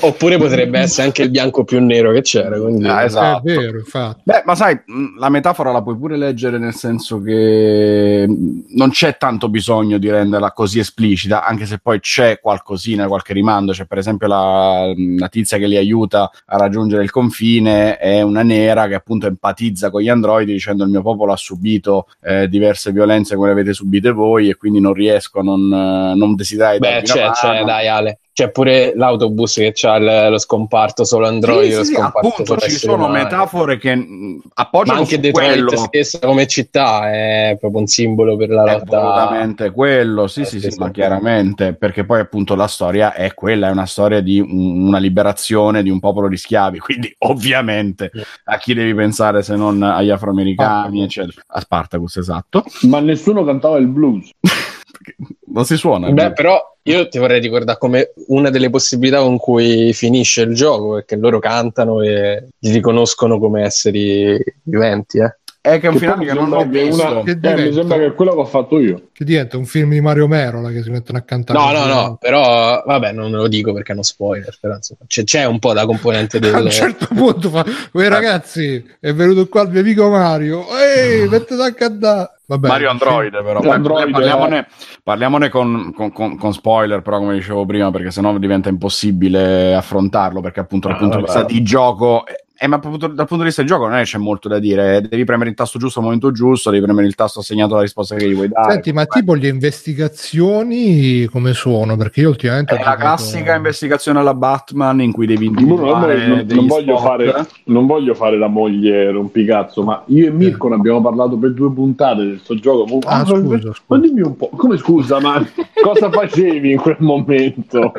Oppure 0.00 0.38
potrebbe 0.38 0.80
essere 0.80 1.06
anche 1.06 1.22
il 1.22 1.30
bianco 1.30 1.64
più 1.64 1.80
nero 1.80 2.12
che 2.12 2.22
c'era. 2.22 2.58
Quindi... 2.58 2.81
Ah, 2.90 3.04
esatto. 3.04 3.48
è 3.48 3.56
vero 3.56 3.78
infatti 3.78 4.22
Beh, 4.24 4.42
ma 4.44 4.54
sai, 4.54 4.80
mh, 4.84 5.18
la 5.18 5.28
metafora 5.28 5.72
la 5.72 5.82
puoi 5.82 5.96
pure 5.96 6.16
leggere 6.16 6.58
nel 6.58 6.74
senso 6.74 7.20
che 7.20 8.24
mh, 8.26 8.76
non 8.76 8.90
c'è 8.90 9.16
tanto 9.16 9.48
bisogno 9.48 9.98
di 9.98 10.10
renderla 10.10 10.52
così 10.52 10.78
esplicita, 10.78 11.44
anche 11.44 11.66
se 11.66 11.78
poi 11.78 12.00
c'è 12.00 12.40
qualcosina, 12.40 13.06
qualche 13.06 13.32
rimando. 13.32 13.72
C'è 13.72 13.86
per 13.86 13.98
esempio 13.98 14.26
la, 14.26 14.92
la 15.18 15.28
tizia 15.28 15.58
che 15.58 15.66
li 15.66 15.76
aiuta 15.76 16.30
a 16.46 16.56
raggiungere 16.56 17.02
il 17.02 17.10
confine, 17.10 17.96
è 17.98 18.22
una 18.22 18.42
nera 18.42 18.86
che 18.86 18.94
appunto 18.94 19.26
empatizza 19.26 19.90
con 19.90 20.00
gli 20.00 20.08
androidi 20.08 20.52
dicendo 20.52 20.84
il 20.84 20.90
mio 20.90 21.02
popolo 21.02 21.32
ha 21.32 21.36
subito 21.36 22.08
eh, 22.22 22.48
diverse 22.48 22.92
violenze 22.92 23.34
come 23.34 23.48
le 23.48 23.52
avete 23.52 23.72
subite 23.72 24.10
voi 24.10 24.48
e 24.48 24.56
quindi 24.56 24.80
non 24.80 24.92
riesco 24.92 25.40
a 25.40 25.42
non, 25.42 25.60
eh, 25.72 26.14
non 26.14 26.34
desiderare 26.34 26.78
Beh, 26.78 27.02
c'è, 27.02 27.30
c'è, 27.30 27.64
dai 27.64 27.88
Ale. 27.88 28.18
C'è 28.34 28.50
pure 28.50 28.94
l'autobus 28.96 29.54
che 29.56 29.74
ha 29.86 29.96
il- 29.96 30.28
lo 30.30 30.38
scomparto 30.38 31.04
solo 31.04 31.26
Android, 31.26 31.70
Sì, 31.70 31.76
lo 31.76 31.82
sì, 31.84 31.88
sì, 31.90 31.92
scomparto 31.98 32.28
appunto 32.28 32.44
solo 32.46 32.60
ci 32.60 32.70
sono 32.70 33.04
umani. 33.04 33.24
metafore 33.24 33.76
che 33.76 33.94
mh, 33.94 34.40
Ma 34.42 34.50
appoggiano 34.54 34.98
anche 35.00 35.14
su 35.16 35.20
Detroit 35.20 35.50
quello. 35.64 35.76
stessa 35.76 36.18
come 36.20 36.46
città 36.46 37.12
è 37.12 37.56
proprio 37.60 37.80
un 37.80 37.86
simbolo 37.88 38.36
per 38.38 38.48
la 38.48 38.64
È 38.64 38.72
lotta. 38.78 38.96
assolutamente 39.02 39.70
quello, 39.70 40.26
sì, 40.28 40.44
sì, 40.46 40.52
sì, 40.52 40.60
sì, 40.62 40.70
sì. 40.70 40.78
ma 40.78 40.90
chiaramente, 40.90 41.74
perché 41.74 42.04
poi 42.06 42.20
appunto 42.20 42.54
la 42.54 42.68
storia 42.68 43.12
è 43.12 43.34
quella, 43.34 43.68
è 43.68 43.70
una 43.70 43.84
storia 43.86 44.22
di 44.22 44.40
un- 44.40 44.86
una 44.86 44.98
liberazione 44.98 45.82
di 45.82 45.90
un 45.90 46.00
popolo 46.00 46.28
di 46.28 46.38
schiavi, 46.38 46.78
quindi 46.80 47.14
ovviamente 47.18 48.10
Sì. 48.14 48.22
a 48.44 48.56
chi 48.56 48.72
devi 48.72 48.94
pensare 48.94 49.42
se 49.42 49.56
non 49.56 49.82
agli 49.82 50.08
afroamericani, 50.08 51.02
eccetera. 51.02 51.42
A 51.48 51.60
Spartacus, 51.60 52.16
esatto. 52.16 52.64
Ma 52.88 52.98
nessuno 53.00 53.44
cantava 53.44 53.76
il 53.76 53.88
blues. 53.88 54.30
Perché 54.40 55.16
non 55.52 55.64
si 55.64 55.76
suona. 55.76 56.10
Beh, 56.10 56.32
però 56.32 56.60
io 56.84 57.08
ti 57.08 57.18
vorrei 57.18 57.40
ricordare 57.40 57.78
come 57.78 58.12
una 58.28 58.50
delle 58.50 58.70
possibilità 58.70 59.20
con 59.20 59.38
cui 59.38 59.92
finisce 59.92 60.42
il 60.42 60.54
gioco 60.54 60.98
è 60.98 61.04
che 61.04 61.16
loro 61.16 61.38
cantano 61.38 62.02
e 62.02 62.48
li 62.58 62.70
riconoscono 62.72 63.38
come 63.38 63.62
esseri 63.64 64.42
viventi. 64.64 65.18
Eh. 65.18 65.36
è 65.64 65.78
che 65.78 65.86
è 65.86 65.90
un 65.90 65.96
Che 65.96 66.10
poi 66.12 66.26
che 66.26 66.32
non 66.32 66.52
ho 66.52 66.64
visto. 66.66 67.06
una- 67.08 67.22
Che 67.22 67.38
Eh, 67.40 67.54
mi 67.68 67.72
sembra 67.72 67.96
che 67.98 68.06
è 68.06 68.14
quello 68.14 68.32
che 68.34 68.40
ho 68.40 68.44
fatto 68.46 68.80
io. 68.80 69.10
che 69.12 69.24
diventa 69.24 69.56
un 69.56 69.64
film 69.64 69.90
di 69.90 70.00
Mario 70.00 70.26
Merola 70.26 70.70
che 70.72 70.82
si 70.82 70.90
mettono 70.90 71.18
a 71.18 71.20
cantare 71.20 71.56
No, 71.56 71.70
no, 71.70 71.86
no, 71.94 72.16
però 72.20 72.82
vabbè, 72.84 73.12
non 73.12 73.30
lo 73.30 73.46
dico 73.46 73.72
perché 73.72 73.92
è 73.92 73.94
uno 73.94 74.02
spoiler, 74.02 74.56
però 74.60 74.74
insomma, 74.74 75.02
c'è, 75.06 75.22
c'è 75.22 75.44
un 75.44 75.60
po' 75.60 75.72
la 75.72 75.86
componente 75.86 76.40
del... 76.42 76.52
a 76.52 76.60
un 76.62 76.68
certo 76.68 77.06
punto 77.14 77.48
fa 77.48 77.64
"Uè, 77.92 78.08
ragazzi 78.08 78.84
è 78.98 79.12
venuto 79.14 79.46
qua 79.46 79.62
il 79.62 79.70
mio 79.70 79.80
amico 79.82 80.10
Mario 80.10 80.64
ehi 80.76 81.28
mettete 81.28 81.62
a 81.62 81.72
cantare 81.72 82.30
Vabbè, 82.52 82.68
Mario 82.68 82.90
Android, 82.90 83.42
però. 83.42 83.60
Android, 83.60 84.10
parliamone, 84.10 84.66
parliamone 85.02 85.48
con, 85.48 85.90
con- 85.94 86.12
con- 86.36 86.52
spoiler, 86.52 87.00
però, 87.00 87.16
come 87.18 87.32
dicevo 87.32 87.64
prima, 87.64 87.90
perché 87.90 88.10
sennò 88.10 88.36
diventa 88.36 88.68
impossibile 88.68 89.74
affrontarlo. 89.74 90.42
Perché, 90.42 90.60
appunto, 90.60 90.88
dal 90.88 90.96
Ah, 90.98 91.00
punto 91.00 91.16
di 91.16 91.22
vista 91.22 91.42
di 91.44 91.62
gioco, 91.62 92.24
eh, 92.62 92.68
ma 92.68 92.78
proprio 92.78 93.08
dal 93.08 93.26
punto 93.26 93.38
di 93.38 93.44
vista 93.44 93.62
di 93.62 93.68
gioco, 93.68 93.86
non 93.88 93.94
è 93.96 93.98
che 93.98 94.04
c'è 94.10 94.18
molto 94.18 94.48
da 94.48 94.58
dire. 94.60 95.00
Devi 95.00 95.24
premere 95.24 95.50
il 95.50 95.56
tasto 95.56 95.78
giusto 95.78 95.98
al 95.98 96.04
momento 96.04 96.30
giusto, 96.30 96.70
devi 96.70 96.82
premere 96.84 97.06
il 97.08 97.14
tasto 97.16 97.40
assegnato 97.40 97.72
alla 97.74 97.82
risposta 97.82 98.14
che 98.14 98.28
gli 98.28 98.34
vuoi 98.34 98.48
dare. 98.48 98.72
Senti, 98.72 98.92
ma 98.92 99.04
tipo 99.06 99.34
le 99.34 99.48
investigazioni 99.48 101.24
come 101.26 101.52
sono? 101.54 101.96
Perché 101.96 102.20
io 102.20 102.28
ultimamente 102.28 102.74
ho 102.74 102.76
È 102.76 102.78
la 102.78 102.84
giocato- 102.92 103.00
classica 103.02 103.54
investigazione 103.56 104.18
alla 104.20 104.34
Batman 104.34 105.00
in 105.00 105.12
cui 105.12 105.26
devi 105.26 105.46
Non, 105.46 105.54
non- 105.54 105.62
individuare 105.68 106.26
non- 106.26 106.46
degli 106.46 106.56
non 106.56 106.66
voglio 106.66 106.98
fare, 106.98 107.46
non 107.64 107.86
voglio 107.86 108.14
fare 108.14 108.38
la 108.38 108.46
moglie 108.48 109.10
rompicazzo, 109.10 109.82
ma 109.82 110.02
io 110.06 110.26
e 110.26 110.30
Mirko 110.30 110.68
ne 110.68 110.74
abbiamo 110.76 111.00
parlato 111.02 111.36
per 111.36 111.52
due 111.52 111.72
puntate 111.72 112.22
di 112.22 112.28
questo 112.30 112.54
gioco. 112.56 112.98
Ah, 113.06 113.20
ah, 113.20 113.24
scusa, 113.24 113.42
ma- 113.42 113.58
scusa. 113.60 113.72
Ma 113.86 113.98
dimmi 113.98 114.20
un 114.20 114.36
po', 114.36 114.48
come 114.56 114.76
scusa, 114.76 115.20
ma 115.20 115.44
cosa 115.82 116.10
facevi 116.10 116.70
in 116.72 116.78
quel 116.78 116.96
momento? 117.00 117.92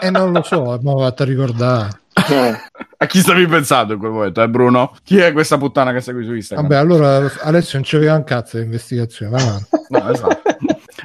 Eh, 0.00 0.10
non 0.10 0.32
lo 0.32 0.42
so, 0.42 0.62
ma 0.82 0.92
vado 0.94 1.22
a 1.22 1.24
ricordare. 1.24 2.00
Eh, 2.28 2.56
A 3.00 3.06
chi 3.06 3.20
stavi 3.20 3.46
pensando 3.46 3.92
in 3.92 4.00
quel 4.00 4.10
momento, 4.10 4.42
eh, 4.42 4.48
Bruno? 4.48 4.92
Chi 5.04 5.18
è 5.18 5.32
questa 5.32 5.56
puttana 5.56 5.92
che 5.92 6.00
segui 6.00 6.24
su 6.24 6.34
Instagram? 6.34 6.66
Vabbè, 6.66 6.80
allora 6.80 7.30
Alessio 7.42 7.78
non 7.78 7.86
c'aveva 7.88 8.14
un 8.14 8.24
cazzo 8.24 8.56
di 8.56 8.64
investigazione. 8.64 9.36
avanti. 9.36 9.66
No, 9.88 10.10
esatto. 10.10 10.42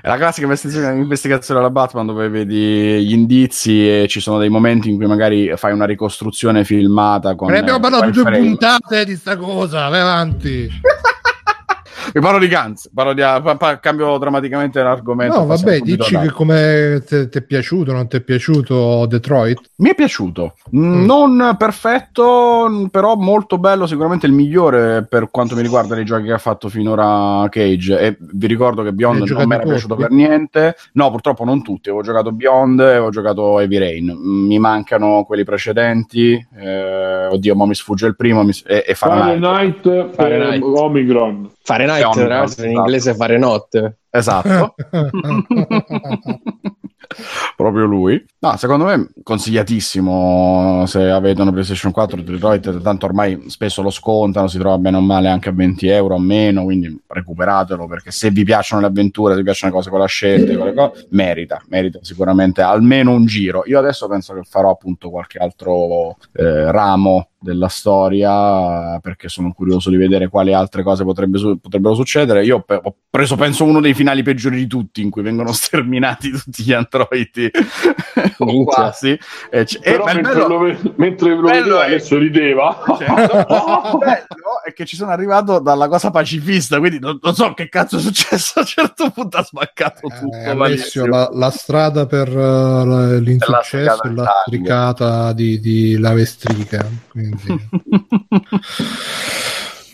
È 0.01 0.09
la 0.09 0.17
classica 0.17 0.45
investigazione, 0.45 0.97
investigazione 0.97 1.61
alla 1.61 1.69
Batman 1.69 2.05
dove 2.05 2.27
vedi 2.27 3.05
gli 3.05 3.13
indizi 3.13 3.87
e 3.87 4.07
ci 4.09 4.19
sono 4.19 4.39
dei 4.39 4.49
momenti 4.49 4.89
in 4.89 4.97
cui 4.97 5.05
magari 5.05 5.55
fai 5.55 5.71
una 5.71 5.85
ricostruzione 5.85 6.65
filmata 6.65 7.33
con 7.35 7.49
Ne 7.49 7.59
abbiamo 7.59 7.79
parlato 7.79 8.09
due 8.09 8.29
puntate 8.29 9.05
di 9.05 9.15
sta 9.15 9.37
cosa, 9.37 9.87
vai 9.87 10.01
avanti. 10.01 10.69
Vi 12.13 12.19
parlo 12.19 12.37
di 12.39 12.47
Guns, 12.47 12.89
parlo 12.93 13.13
di, 13.13 13.21
pa- 13.21 13.55
pa- 13.57 13.79
cambio 13.79 14.17
drammaticamente 14.19 14.81
l'argomento. 14.83 15.39
No, 15.39 15.45
vabbè, 15.47 15.79
dici 15.79 16.15
che 16.17 16.29
come 16.29 17.01
ti 17.07 17.27
è 17.31 17.41
piaciuto, 17.41 17.91
non 17.91 18.07
ti 18.07 18.17
è 18.17 18.21
piaciuto 18.21 19.05
Detroit? 19.07 19.59
Mi 19.77 19.89
è 19.89 19.95
piaciuto, 19.95 20.53
Mm. 20.75 21.05
non 21.05 21.55
perfetto, 21.57 22.87
però 22.91 23.15
molto 23.15 23.57
bello, 23.57 23.85
sicuramente 23.87 24.25
il 24.27 24.31
migliore 24.33 25.05
per 25.09 25.29
quanto 25.31 25.55
mi 25.55 25.61
riguarda 25.61 25.95
dei 25.95 26.05
giochi 26.05 26.25
che 26.25 26.33
ha 26.33 26.37
fatto 26.37 26.69
finora 26.69 27.47
Cage. 27.49 27.99
E 27.99 28.17
vi 28.19 28.47
ricordo 28.47 28.83
che 28.83 28.93
Beyond 28.93 29.27
non 29.29 29.47
mi 29.47 29.53
era 29.55 29.63
piaciuto 29.63 29.95
tutti? 29.95 30.07
per 30.07 30.11
niente. 30.15 30.75
No, 30.93 31.09
purtroppo 31.11 31.43
non 31.43 31.63
tutti. 31.63 31.89
Avevo 31.89 32.03
giocato 32.03 32.31
Beyond 32.31 32.79
e 32.79 32.83
avevo 32.89 33.09
giocato 33.09 33.59
Heavy 33.59 33.77
Rain. 33.77 34.11
Mm, 34.15 34.45
Mi 34.47 34.59
mancano 34.59 35.23
quelli 35.25 35.43
precedenti. 35.43 36.33
Eh, 36.55 37.25
oddio, 37.27 37.55
ma 37.55 37.65
mi 37.65 37.75
sfugge 37.75 38.05
il 38.07 38.15
primo 38.15 38.43
mi 38.43 38.51
e, 38.65 38.83
e 38.87 38.93
Fahrenheit. 38.95 39.39
Fahrenheit 39.41 39.81
per 39.81 40.09
Fahrenheit. 40.13 40.63
Omicron. 40.63 41.49
Fahrenheit, 41.65 42.03
È 42.03 42.05
un- 42.07 42.13
tra 42.13 42.27
l'altro, 42.27 42.63
in 42.63 42.69
esatto. 42.71 42.79
inglese 42.85 43.15
fare 43.15 43.37
notte. 43.37 43.97
Esatto. 44.09 44.75
Proprio 47.55 47.85
lui. 47.85 48.23
No, 48.39 48.57
secondo 48.57 48.85
me 48.85 49.09
consigliatissimo 49.23 50.83
se 50.87 51.09
avete 51.09 51.41
una 51.41 51.51
PlayStation 51.51 51.91
4 51.91 52.21
Detroit, 52.21 52.81
tanto 52.81 53.05
ormai 53.05 53.43
spesso 53.47 53.81
lo 53.81 53.89
scontano, 53.89 54.47
si 54.47 54.57
trova 54.57 54.77
bene 54.77 54.97
o 54.97 55.01
male 55.01 55.29
anche 55.29 55.49
a 55.49 55.51
20 55.53 55.87
euro 55.87 56.15
o 56.15 56.19
meno, 56.19 56.63
quindi 56.63 56.99
recuperatelo 57.07 57.85
perché 57.87 58.11
se 58.11 58.31
vi 58.31 58.43
piacciono 58.43 58.81
le 58.81 58.87
avventure, 58.87 59.33
se 59.33 59.39
vi 59.39 59.45
piacciono 59.45 59.71
le 59.71 59.77
cose 59.77 59.89
con 59.91 59.99
la 59.99 60.05
scelta, 60.07 60.57
con 60.57 60.65
le 60.67 60.73
cose, 60.73 61.07
merita, 61.11 61.61
merita 61.67 61.99
sicuramente 62.01 62.61
almeno 62.61 63.11
un 63.11 63.25
giro. 63.25 63.63
Io 63.65 63.79
adesso 63.79 64.07
penso 64.07 64.33
che 64.33 64.41
farò 64.43 64.71
appunto 64.71 65.09
qualche 65.09 65.37
altro 65.37 66.17
eh, 66.33 66.71
ramo 66.71 67.27
della 67.43 67.67
storia 67.67 68.99
perché 68.99 69.27
sono 69.27 69.51
curioso 69.53 69.89
di 69.89 69.97
vedere 69.97 70.29
quali 70.29 70.53
altre 70.53 70.81
cose 70.83 71.03
potrebbe 71.03 71.37
su- 71.37 71.59
potrebbero 71.59 71.93
succedere. 71.93 72.43
Io 72.45 72.61
pe- 72.61 72.79
ho 72.81 72.95
preso, 73.09 73.35
penso, 73.35 73.65
uno 73.65 73.81
dei 73.81 73.93
finali 73.93 74.23
peggiori 74.23 74.55
di 74.57 74.67
tutti 74.67 75.01
in 75.01 75.09
cui 75.09 75.21
vengono 75.21 75.51
sterminati 75.53 76.31
tutti 76.31 76.63
gli 76.63 76.71
androidi 76.73 77.51
o 78.37 78.63
quasi. 78.63 79.17
E, 79.51 79.63
c- 79.65 79.79
e 79.81 79.91
Però 79.91 80.07
il 80.07 80.15
mentre, 80.15 80.33
bello- 80.33 80.47
lo, 80.47 80.57
ve- 80.59 80.93
mentre 80.95 81.35
lo 81.35 81.41
vedeva 81.41 81.83
è- 81.83 81.87
adesso 81.87 82.17
rideva. 82.17 82.83
certo, 82.97 83.37
il 83.37 83.97
bello 83.99 84.61
è 84.65 84.73
che 84.73 84.85
ci 84.85 84.95
sono 84.95 85.11
arrivato 85.11 85.59
dalla 85.59 85.87
cosa 85.87 86.09
pacifista, 86.11 86.79
quindi 86.79 86.99
non, 86.99 87.19
non 87.21 87.35
so 87.35 87.53
che 87.53 87.67
cazzo 87.69 87.97
è 87.97 87.99
successo. 87.99 88.59
A 88.59 88.61
un 88.61 88.65
certo 88.67 89.09
punto 89.11 89.37
ha 89.37 89.43
smaccato 89.43 90.07
tutto. 90.07 90.35
Eh, 90.35 90.49
Alessio, 90.49 91.05
la, 91.05 91.29
la 91.33 91.49
strada 91.49 92.05
per 92.05 92.29
uh, 92.29 93.19
l'insuccesso 93.19 94.03
È 94.03 94.07
è 94.07 94.11
la 94.11 94.23
la 94.23 94.31
stricata 94.45 95.33
di, 95.33 95.59
di 95.59 95.97
lavestrica. 95.97 96.85
Quindi... 97.09 97.32
benzina. 97.33 97.69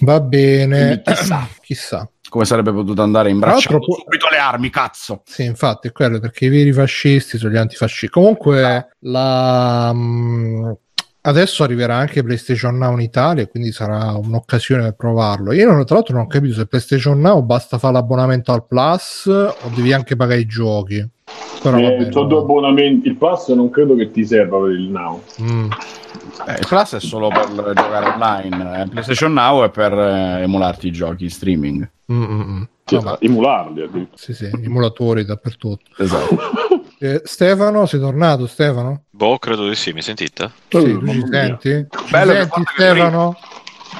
Va 0.02 0.20
bene. 0.22 1.02
Quindi 1.02 1.02
chissà. 1.04 1.48
chissà. 1.62 2.10
Come 2.30 2.46
sarebbe 2.46 2.72
potuto 2.72 3.02
andare 3.02 3.32
in 3.32 3.40
braccio 3.40 3.80
può- 3.80 3.98
subito 3.98 4.28
le 4.30 4.38
armi, 4.38 4.70
cazzo. 4.70 5.24
Sì, 5.26 5.46
infatti 5.46 5.88
è 5.88 5.92
quello 5.92 6.20
perché 6.20 6.46
i 6.46 6.50
veri 6.50 6.72
fascisti 6.72 7.40
sono 7.40 7.52
gli 7.52 7.58
antifascisti. 7.58 8.10
Comunque, 8.10 8.96
la, 9.00 9.92
mh, 9.92 10.78
adesso 11.30 11.64
arriverà 11.64 11.96
anche 11.96 12.24
PlayStation 12.24 12.78
Now 12.78 12.94
in 12.94 13.02
Italia, 13.02 13.48
quindi 13.48 13.72
sarà 13.72 14.12
un'occasione 14.14 14.84
per 14.84 14.96
provarlo. 14.96 15.52
Io 15.54 15.72
non, 15.72 15.86
tra 15.86 15.96
l'altro 15.96 16.16
non 16.16 16.26
ho 16.26 16.28
capito 16.28 16.54
se 16.56 16.68
PlayStation 16.68 17.20
Now 17.20 17.42
basta 17.42 17.78
fare 17.78 17.94
l'abbonamento 17.94 18.52
al 18.52 18.66
Plus 18.68 19.26
o 19.28 19.56
devi 19.74 19.94
anche 19.94 20.16
pagare 20.16 20.42
i 20.42 20.46
giochi. 20.46 21.08
Però 21.62 21.78
Eh, 21.78 21.82
vabbè, 21.98 22.10
no. 22.12 22.24
due 22.24 22.40
abbonamenti. 22.40 23.08
Il 23.08 23.16
pass 23.18 23.50
non 23.54 23.70
credo 23.70 23.96
che 23.96 24.12
ti 24.12 24.26
serva 24.26 24.60
per 24.60 24.72
il 24.72 24.90
now. 24.90 25.22
Mm. 25.42 25.70
Eh, 26.48 26.54
il 26.60 26.66
Plus 26.68 26.96
è 26.96 27.00
solo 27.00 27.28
per 27.30 27.48
giocare 27.74 28.06
online. 28.08 28.82
eh. 28.84 28.88
PlayStation 28.88 29.34
Now 29.34 29.64
è 29.64 29.70
per 29.70 29.94
eh, 29.94 30.42
emularti 30.44 30.88
i 30.88 30.92
giochi 30.92 31.24
in 31.26 31.30
streaming. 31.30 31.90
Mm, 32.12 32.24
mm, 32.24 32.42
mm. 32.42 32.62
Cioè, 32.86 33.00
Vabbè, 33.02 33.18
emularli 33.26 33.82
addirittura. 33.84 34.18
sì, 34.18 34.34
sì, 34.34 34.50
emulatori 34.64 35.24
dappertutto. 35.24 35.84
Esatto. 35.98 36.36
Eh, 37.02 37.22
Stefano, 37.24 37.86
sei 37.86 38.00
tornato 38.02 38.46
Stefano? 38.46 39.06
Boh, 39.10 39.38
credo 39.40 39.70
di 39.70 39.76
sì, 39.76 39.94
mi 39.94 40.02
sentite? 40.02 40.52
Sì, 40.68 40.80
tu 40.84 41.00
mamma 41.00 41.14
ci 41.14 41.28
senti? 41.32 41.88
Ci 41.90 42.12
Bello 42.12 42.34
che 42.34 42.48
senti 42.52 42.64
Stefano? 42.74 43.38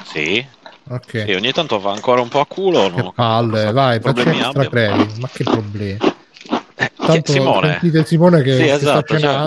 Sì. 0.04 0.46
Ok. 0.90 1.24
Sì, 1.24 1.32
ogni 1.32 1.52
tanto 1.52 1.80
va 1.80 1.92
ancora 1.92 2.20
un 2.20 2.28
po' 2.28 2.40
a 2.40 2.46
culo. 2.46 2.88
Non 2.88 2.90
Che 2.90 2.96
capito 2.96 3.12
palle, 3.14 3.72
vai, 3.72 4.00
facciamo 4.00 4.36
extra 4.36 4.68
credit. 4.68 5.18
Ma 5.18 5.28
che 5.32 5.44
problemi? 5.44 5.98
Eh, 6.82 6.90
Tanto 6.96 7.32
Simone. 7.32 7.72
sentite 7.72 8.06
Simone 8.06 8.40
che, 8.42 8.56
Sì, 8.56 8.62
che 8.62 8.72
esatto, 8.72 9.18
sta 9.18 9.46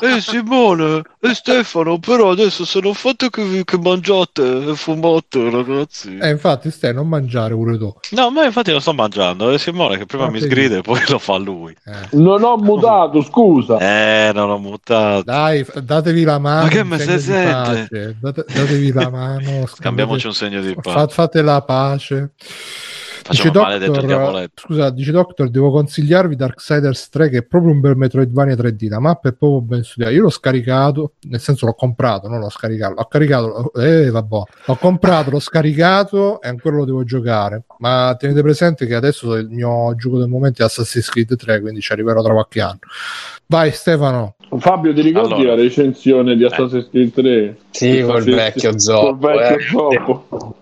Eh 0.16 0.20
Simone 0.22 1.02
e 1.20 1.34
Stefano, 1.34 1.98
però 1.98 2.30
adesso 2.30 2.64
se 2.64 2.80
non 2.80 2.94
fate 2.94 3.28
che, 3.28 3.62
che 3.62 3.78
mangiate 3.78 4.70
e 4.70 4.74
fumate, 4.74 5.50
ragazzi. 5.50 6.16
Eh, 6.16 6.30
infatti, 6.30 6.70
stai 6.70 6.94
non 6.94 7.08
mangiare 7.08 7.52
pure 7.54 7.76
tu. 7.76 7.94
No, 8.12 8.30
ma 8.30 8.44
infatti 8.44 8.72
lo 8.72 8.80
sto 8.80 8.94
mangiando. 8.94 9.50
È 9.50 9.58
Simone 9.58 9.98
che 9.98 10.06
prima 10.06 10.24
Ah, 10.24 10.30
mi 10.30 10.38
sì. 10.40 10.46
sgrida 10.46 10.78
e 10.78 10.80
poi 10.80 11.02
lo 11.08 11.18
fa 11.18 11.36
lui. 11.36 11.76
Eh. 11.84 12.16
non 12.16 12.42
ho 12.42 12.56
mutato, 12.56 13.20
scusa. 13.22 13.76
Eh, 13.78 14.30
non 14.32 14.48
ho 14.48 14.56
mutato. 14.58 15.24
Dai, 15.24 15.62
datevi 15.82 16.22
la 16.22 16.38
mano. 16.38 16.62
Ma 16.62 16.68
che 16.68 16.84
me 16.84 16.98
se 16.98 17.18
sente? 17.18 18.16
Date- 18.18 18.44
datevi 18.48 18.92
la 18.92 19.10
mano. 19.10 19.66
Scambiamoci 19.68 20.26
un 20.26 20.32
segno 20.34 20.62
di 20.62 20.74
pace. 20.80 21.12
fate 21.12 21.42
la 21.42 21.60
pace. 21.60 22.30
Facciamo 23.24 23.62
maledetto 23.62 24.00
il 24.00 24.06
diavoletto. 24.06 24.62
scusa, 24.66 24.90
dice 24.90 25.10
Doctor, 25.10 25.48
devo 25.48 25.70
consigliarvi 25.70 26.36
Darksiders 26.36 27.08
3 27.08 27.30
che 27.30 27.38
è 27.38 27.42
proprio 27.42 27.72
un 27.72 27.80
bel 27.80 27.96
Metroidvania 27.96 28.54
3D. 28.54 28.88
La 28.90 29.00
mappa 29.00 29.30
è 29.30 29.32
proprio 29.32 29.62
ben 29.62 29.82
studiata. 29.82 30.12
Io 30.12 30.22
l'ho 30.22 30.30
scaricato, 30.30 31.12
nel 31.22 31.40
senso 31.40 31.64
l'ho 31.64 31.72
comprato, 31.72 32.28
non 32.28 32.40
l'ho 32.40 32.50
scaricato. 32.50 32.94
L'ho 32.94 33.06
caricato, 33.06 33.72
eh, 33.72 34.10
vabbè. 34.10 34.42
L'ho 34.66 34.76
comprato, 34.76 35.30
l'ho 35.30 35.40
scaricato 35.40 36.42
e 36.42 36.48
ancora 36.48 36.76
lo 36.76 36.84
devo 36.84 37.02
giocare. 37.04 37.62
Ma 37.78 38.14
tenete 38.18 38.42
presente 38.42 38.84
che 38.84 38.94
adesso 38.94 39.34
il 39.36 39.48
mio 39.48 39.94
gioco 39.96 40.18
del 40.18 40.28
momento 40.28 40.60
è 40.60 40.66
Assassin's 40.66 41.08
Creed 41.08 41.34
3, 41.34 41.60
quindi 41.62 41.80
ci 41.80 41.92
arriverò 41.92 42.22
tra 42.22 42.34
qualche 42.34 42.60
anno. 42.60 42.80
Vai 43.46 43.72
Stefano. 43.72 44.36
Fabio, 44.58 44.92
ti 44.92 45.00
ricordi 45.00 45.32
Allora. 45.32 45.54
la 45.54 45.62
recensione 45.62 46.36
di 46.36 46.44
Assassin's 46.44 46.88
Creed 46.90 47.12
3? 47.12 47.56
Sì, 47.70 48.02
col 48.02 48.22
vecchio 48.22 48.78
zoppo. 48.78 49.16
Col 49.16 49.18
vecchio 49.18 49.90
eh. 49.90 50.00
zoppo. 50.04 50.56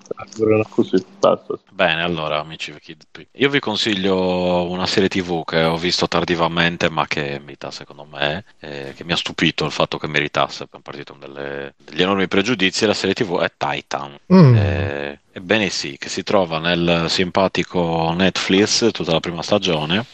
Così, 0.69 1.05
basta. 1.19 1.55
Bene, 1.71 2.03
allora, 2.03 2.41
amici 2.41 2.73
Kid 2.81 3.05
P. 3.11 3.27
Io 3.33 3.49
vi 3.49 3.61
consiglio 3.61 4.71
una 4.71 4.87
serie 4.87 5.09
TV 5.09 5.45
che 5.45 5.63
ho 5.65 5.77
visto 5.77 6.07
tardivamente, 6.09 6.89
ma 6.91 7.07
che 7.07 7.41
merita, 7.41 7.71
secondo 7.71 8.05
me, 8.05 8.45
eh, 8.61 8.93
che 8.95 9.05
mi 9.05 9.13
ha 9.13 9.17
stupito 9.17 9.65
il 9.65 9.73
fatto 9.73 9.99
che 9.99 10.07
meritasse. 10.07 10.65
Abbiamo 10.65 10.83
partito 10.85 11.17
con 11.17 11.21
delle- 11.21 11.75
degli 11.77 12.03
enormi 12.03 12.29
pregiudizi. 12.29 12.87
La 12.87 12.95
serie 12.95 13.15
TV 13.15 13.41
è 13.41 13.53
Titan. 13.57 14.17
Mm. 14.33 14.55
Eh, 14.57 15.19
ebbene 15.33 15.69
sì, 15.71 15.97
che 15.99 16.09
si 16.09 16.23
trova 16.23 16.59
nel 16.59 17.07
simpatico 17.09 18.13
Netflix 18.17 18.91
tutta 18.91 19.13
la 19.13 19.21
prima 19.21 19.43
stagione. 19.43 20.05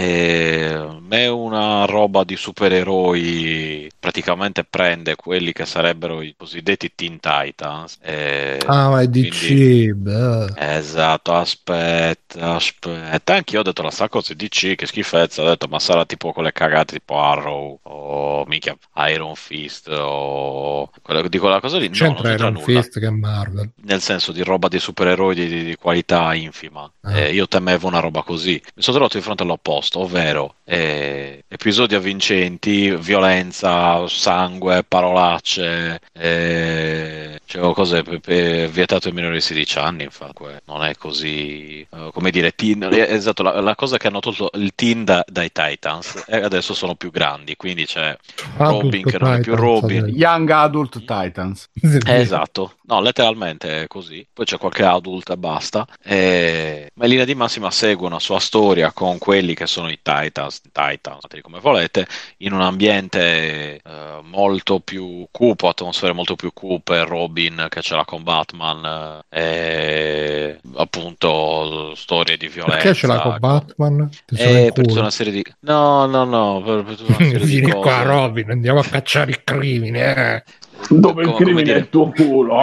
E 0.00 0.88
è 1.08 1.28
una 1.28 1.84
roba 1.86 2.22
di 2.24 2.36
supereroi, 2.36 3.88
praticamente 3.98 4.64
prende 4.64 5.14
quelli 5.16 5.52
che 5.52 5.64
sarebbero 5.64 6.20
i 6.20 6.34
cosiddetti 6.36 6.92
Teen 6.94 7.18
Titans. 7.20 7.96
e 8.02 8.58
Ah, 8.66 8.88
ma 8.90 9.00
è 9.00 9.08
quindi- 9.08 9.30
DC. 9.30 9.92
beh. 9.94 10.52
Esatto, 10.76 11.32
aspetta, 11.32 12.54
aspetta. 12.56 13.34
Anch'io 13.34 13.60
ho 13.60 13.62
detto 13.62 13.82
la 13.82 13.90
sta 13.90 14.08
cosa 14.08 14.34
di 14.34 14.46
DC, 14.48 14.74
che 14.74 14.86
schifezza. 14.86 15.42
Ho 15.42 15.46
detto, 15.46 15.66
ma 15.68 15.78
sarà 15.78 16.04
tipo 16.04 16.32
quelle 16.32 16.52
cagate 16.52 16.94
tipo 16.98 17.18
Arrow 17.20 17.78
o 17.82 18.44
mica 18.46 18.76
Iron 19.08 19.34
Fist 19.36 19.88
o 19.88 20.90
quella, 21.02 21.26
di 21.26 21.38
quella 21.38 21.60
cosa 21.60 21.78
lì. 21.78 21.88
No, 21.88 21.94
non 21.98 22.14
C'entra 22.14 22.28
c'entra 22.30 22.48
Iron 22.48 22.60
nulla. 22.60 22.80
Fist 22.82 22.98
che 22.98 23.06
è 23.06 23.10
Marvel. 23.10 23.70
Nel 23.84 24.00
senso 24.02 24.32
di 24.32 24.42
roba 24.42 24.68
di 24.68 24.78
supereroi 24.78 25.34
di, 25.34 25.46
di- 25.46 25.64
di 25.64 25.76
qualità 25.76 26.34
infima. 26.34 26.90
Ah. 27.02 27.18
Eh, 27.20 27.32
io 27.32 27.46
temevo 27.48 27.86
una 27.86 28.00
roba 28.00 28.22
così. 28.22 28.60
Mi 28.74 28.82
sono 28.82 28.96
trovato 28.96 29.16
di 29.16 29.22
fronte 29.22 29.42
all'opposto, 29.44 29.84
ovvero 29.94 30.56
eh, 30.64 31.44
episodi 31.48 31.94
avvincenti, 31.94 32.94
violenza, 32.96 34.06
sangue, 34.08 34.84
parolacce, 34.84 36.00
eh, 36.12 37.40
cioè, 37.46 37.72
cose 37.72 38.02
pe- 38.02 38.18
pe- 38.18 38.68
vietate 38.68 39.08
ai 39.08 39.14
minori 39.14 39.34
di 39.34 39.40
16 39.40 39.78
anni, 39.78 40.02
infatti. 40.02 40.42
Non 40.64 40.82
è 40.82 40.96
così, 40.96 41.80
eh, 41.80 42.10
come 42.12 42.30
dire, 42.30 42.52
teen, 42.56 42.82
eh, 42.82 43.06
esatto, 43.08 43.44
la, 43.44 43.60
la 43.60 43.76
cosa 43.76 43.96
che 43.98 44.08
hanno 44.08 44.18
tolto 44.18 44.50
il 44.54 44.72
teen 44.74 45.04
da- 45.04 45.24
dai 45.28 45.50
Titans 45.52 46.24
e 46.26 46.38
adesso 46.38 46.74
sono 46.74 46.96
più 46.96 47.10
grandi, 47.12 47.54
quindi 47.54 47.86
c'è 47.86 48.16
Robin 48.56 49.04
che 49.04 49.18
non 49.18 49.34
è 49.34 49.40
più 49.40 49.54
Robin. 49.54 50.06
Young 50.08 50.50
Adult 50.50 50.98
Titans. 51.04 51.68
Eh, 51.80 52.16
esatto, 52.20 52.74
no, 52.82 53.00
letteralmente 53.00 53.84
è 53.84 53.86
così. 53.86 54.26
Poi 54.32 54.44
c'è 54.44 54.58
qualche 54.58 54.82
adult 54.82 55.30
e 55.30 55.36
basta. 55.36 55.86
E... 56.02 56.90
Ma 56.94 57.04
in 57.04 57.10
linea 57.10 57.24
di 57.24 57.34
massima 57.36 57.70
segue 57.70 58.06
una 58.06 58.18
sua 58.18 58.40
storia 58.40 58.90
con 58.90 59.18
quelli 59.18 59.54
che 59.54 59.66
sono 59.66 59.88
i 59.88 60.00
Titans, 60.02 60.62
Titans, 60.72 61.26
come 61.42 61.60
volete, 61.60 62.06
in 62.38 62.52
un 62.52 62.60
ambiente 62.60 63.76
eh, 63.76 63.80
molto 64.24 64.80
più 64.80 65.28
cupo, 65.30 65.68
atmosfere 65.68 66.12
molto 66.12 66.34
più 66.34 66.52
cupe. 66.52 67.04
Robin 67.04 67.34
che 67.68 67.82
ce 67.82 67.94
l'ha 67.94 68.04
con 68.04 68.22
Batman, 68.22 69.20
eh, 69.28 69.40
e 69.40 70.60
appunto 70.76 71.94
storie 71.94 72.36
di 72.36 72.48
violenza. 72.48 72.76
Perché 72.78 72.94
ce 72.94 73.06
l'ha 73.06 73.20
con 73.20 73.36
Batman? 73.38 74.08
Eh, 74.34 74.70
per 74.74 74.86
tutta 74.86 75.00
una 75.00 75.10
serie 75.10 75.32
di 75.32 75.44
no, 75.60 76.06
no, 76.06 76.24
no, 76.24 76.62
per, 76.64 76.82
per 76.84 76.96
tutta 76.96 77.14
una 77.18 77.28
serie 77.30 77.38
di 77.38 77.44
Vieni 77.46 77.70
cose. 77.72 77.82
qua, 77.82 78.02
Robin, 78.02 78.50
andiamo 78.50 78.78
a 78.80 78.84
cacciare 78.84 79.30
il 79.30 79.44
crimine. 79.44 80.34
eh. 80.36 80.44
Dove 80.88 81.22
il 81.22 81.28
Come- 81.30 81.32
come 81.32 81.36
crimine 81.36 81.72
è 81.74 81.76
il 81.78 81.88
tuo 81.88 82.10
culo. 82.10 82.62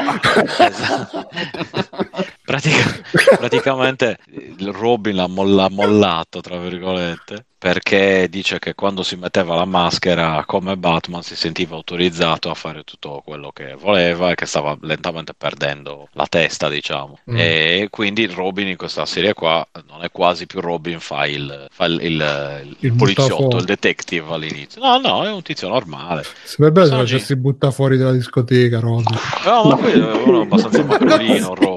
Esatto. 0.57 1.29
Pratica- 2.45 3.01
praticamente 3.37 4.17
Robin 4.59 5.15
l'ha, 5.15 5.27
moll- 5.27 5.55
l'ha 5.55 5.69
mollato, 5.69 6.41
tra 6.41 6.57
virgolette, 6.57 7.45
perché 7.57 8.27
dice 8.29 8.59
che 8.59 8.73
quando 8.75 9.03
si 9.03 9.15
metteva 9.15 9.55
la 9.55 9.63
maschera 9.63 10.43
come 10.45 10.75
Batman 10.75 11.23
si 11.23 11.35
sentiva 11.37 11.75
autorizzato 11.77 12.49
a 12.49 12.53
fare 12.53 12.83
tutto 12.83 13.21
quello 13.23 13.51
che 13.53 13.75
voleva 13.79 14.31
e 14.31 14.35
che 14.35 14.45
stava 14.45 14.77
lentamente 14.81 15.33
perdendo 15.33 16.09
la 16.13 16.27
testa, 16.27 16.67
diciamo. 16.67 17.19
Mm. 17.31 17.35
E 17.37 17.87
quindi 17.89 18.25
Robin 18.25 18.67
in 18.67 18.75
questa 18.75 19.05
serie 19.05 19.33
qua 19.33 19.65
non 19.87 20.03
è 20.03 20.11
quasi 20.11 20.45
più 20.45 20.59
Robin, 20.59 20.99
fa 20.99 21.25
il, 21.25 21.67
fa 21.71 21.85
il, 21.85 22.01
il- 22.01 22.75
il 22.79 22.93
poliziotto, 22.93 23.35
buttafuori. 23.35 23.57
il 23.59 23.63
detective 23.65 24.33
all'inizio. 24.33 24.81
No, 24.81 24.97
no, 24.99 25.23
è 25.23 25.31
un 25.31 25.41
tizio 25.41 25.69
normale. 25.69 26.25
Sarebbe 26.43 26.81
bello 26.81 26.89
se 26.91 26.95
facessi 26.97 27.35
butta 27.37 27.71
fuori 27.71 27.95
dalla 27.97 28.11
discoteca, 28.11 28.79
Robin. 28.81 29.05
No, 29.45 29.63
ma 29.63 29.75
qui 29.77 29.91
è 29.93 29.95
uno 29.95 30.41
abbastanza 30.41 30.83
magrolino, 30.83 31.55
Robin. 31.55 31.72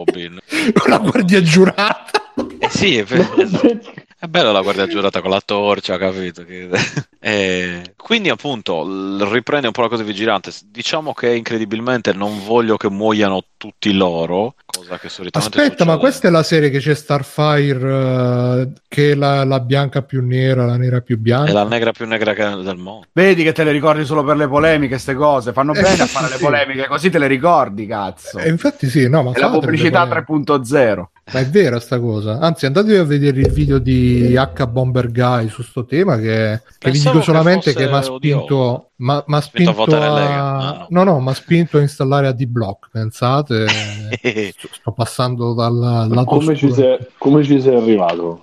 Una 0.86 0.98
guardia 0.98 1.43
giurata. 1.43 2.32
Eh 2.59 2.69
sì, 2.69 2.97
è, 2.98 3.05
ve- 3.05 3.24
è 4.18 4.26
bello 4.26 4.51
la 4.52 4.62
guardia 4.62 4.86
giurata 4.86 5.20
con 5.20 5.30
la 5.30 5.43
torcia, 5.44 5.98
capito? 5.98 6.44
Che- 6.44 6.68
Eh, 7.26 7.94
quindi 7.97 8.28
appunto 8.28 8.86
riprende 9.32 9.66
un 9.66 9.72
po' 9.72 9.80
la 9.82 9.88
cosa 9.88 10.02
di 10.05 10.09
vigilante. 10.12 10.52
Diciamo 10.70 11.12
che 11.12 11.34
incredibilmente 11.34 12.12
non 12.12 12.44
voglio 12.44 12.76
che 12.76 12.88
muoiano 12.88 13.43
tutti 13.56 13.93
loro, 13.93 14.55
cosa 14.64 14.97
che 14.97 15.09
solitamente 15.09 15.59
Aspetta, 15.59 15.84
ma 15.84 15.94
succede. 15.94 15.98
questa 15.98 16.28
è 16.28 16.30
la 16.30 16.43
serie 16.44 16.70
che 16.70 16.78
c'è 16.78 16.94
Starfire, 16.94 18.60
eh, 18.62 18.72
che 18.86 19.10
è 19.10 19.14
la, 19.16 19.43
la 19.44 19.59
bianca 19.59 20.02
più 20.02 20.24
nera, 20.24 20.64
la 20.66 20.76
nera 20.76 21.01
più 21.01 21.18
bianca. 21.18 21.51
è 21.51 21.55
la 21.55 21.64
negra 21.64 21.90
più 21.90 22.06
negra 22.06 22.32
che- 22.32 22.62
del 22.62 22.76
mondo. 22.76 23.06
Vedi 23.12 23.43
che 23.43 23.52
te 23.52 23.64
le 23.64 23.72
ricordi 23.72 24.05
solo 24.05 24.22
per 24.22 24.36
le 24.36 24.47
polemiche, 24.47 24.98
ste 24.98 25.14
cose. 25.14 25.52
Fanno 25.52 25.72
Eh, 25.74 25.80
bene 25.82 26.02
a 26.02 26.06
sì, 26.06 26.12
fare 26.12 26.26
sì, 26.26 26.32
le 26.34 26.38
polemiche, 26.38 26.86
così 26.86 27.10
te 27.10 27.18
le 27.18 27.26
ricordi, 27.26 27.86
cazzo. 27.86 28.38
Eh, 28.38 28.48
infatti 28.48 28.88
sì, 28.88 29.09
no, 29.09 29.24
ma 29.24 29.32
È 29.32 29.38
la 29.40 29.51
pubblicità 29.51 30.06
poi- 30.06 30.10
3.0. 30.44 31.10
Ma 31.32 31.40
è 31.40 31.47
vera 31.47 31.81
sta 31.81 31.98
cosa. 31.98 32.39
Anzi, 32.39 32.66
andatevi 32.66 32.98
a 32.98 33.05
vedere 33.05 33.40
il 33.40 33.51
video 33.51 33.78
di 33.78 34.36
H 34.36 34.66
Bomber 34.69 35.11
Guy 35.11 35.48
su 35.48 35.62
sto 35.62 35.85
tema 35.85 36.19
che, 36.19 36.62
che 36.78 36.90
vi 36.93 37.01
dico 37.01 37.20
solamente 37.20 37.73
che 37.73 37.85
che 37.85 37.89
mi 37.89 37.97
ha 37.97 38.03
spinto, 38.03 38.90
ma, 38.97 39.24
m'ha 39.27 39.40
Spinto 39.40 39.82
a 39.82 39.97
a... 39.97 40.59
Ah, 40.59 40.86
no, 40.89 41.03
no, 41.03 41.19
mi 41.19 41.31
ha 41.31 41.35
spinto 41.35 41.78
a 41.78 41.81
installare 41.81 42.28
AD-Block, 42.28 42.90
pensate. 42.93 43.66
sto, 44.57 44.69
sto 44.70 44.93
passando 44.93 45.53
dal 45.53 45.77
lato 45.77 46.24
Come 46.27 46.55
ci, 46.55 46.73
sei, 46.73 46.97
come 47.19 47.43
ci 47.43 47.61
sei 47.61 47.74
arrivato? 47.74 48.43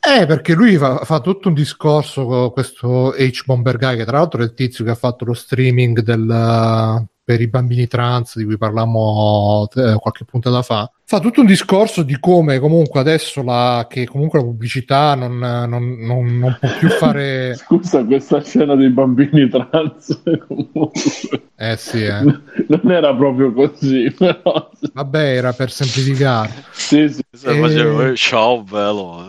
Eh, 0.00 0.26
perché 0.26 0.54
lui 0.54 0.76
fa, 0.76 1.04
fa 1.04 1.20
tutto 1.20 1.46
un 1.46 1.54
discorso 1.54 2.26
con 2.26 2.50
questo 2.50 3.14
H 3.16 3.44
Bomber 3.46 3.78
Guy, 3.78 3.96
che 3.96 4.04
tra 4.04 4.18
l'altro 4.18 4.40
è 4.40 4.44
il 4.44 4.54
tizio 4.54 4.84
che 4.84 4.90
ha 4.90 4.96
fatto 4.96 5.24
lo 5.24 5.34
streaming 5.34 6.00
del, 6.00 7.06
per 7.22 7.40
i 7.40 7.48
bambini 7.48 7.86
trans 7.86 8.36
di 8.36 8.44
cui 8.44 8.58
parlammo 8.58 9.68
eh, 9.72 9.94
qualche 10.00 10.24
puntata 10.24 10.62
fa, 10.62 10.90
fa 11.06 11.20
tutto 11.20 11.40
un 11.40 11.46
discorso 11.46 12.02
di 12.02 12.16
come 12.18 12.58
comunque 12.58 12.98
adesso 13.00 13.42
la, 13.42 13.86
che 13.88 14.06
comunque 14.06 14.38
la 14.38 14.44
pubblicità 14.46 15.14
non, 15.14 15.36
non, 15.38 15.96
non, 15.98 16.38
non 16.38 16.56
può 16.58 16.68
più 16.78 16.88
fare... 16.88 17.54
Scusa, 17.60 18.04
questa 18.04 18.42
scena 18.42 18.74
dei 18.74 18.90
bambini 18.90 19.48
trans 19.48 20.22
comunque 20.46 21.48
Eh 21.56 21.76
sì, 21.76 22.02
eh. 22.04 22.22
non 22.22 22.90
era 22.90 23.14
proprio 23.14 23.52
così, 23.52 24.10
però 24.16 24.70
vabbè 24.92 25.36
era 25.36 25.52
per 25.52 25.70
semplificare. 25.70 26.64
sì, 26.72 27.08
sì. 27.08 27.22
Se 27.32 27.50
Eh. 27.50 27.60
facevo, 27.60 28.06
eh, 28.08 28.16
ciao 28.16 28.62
bello. 28.62 29.26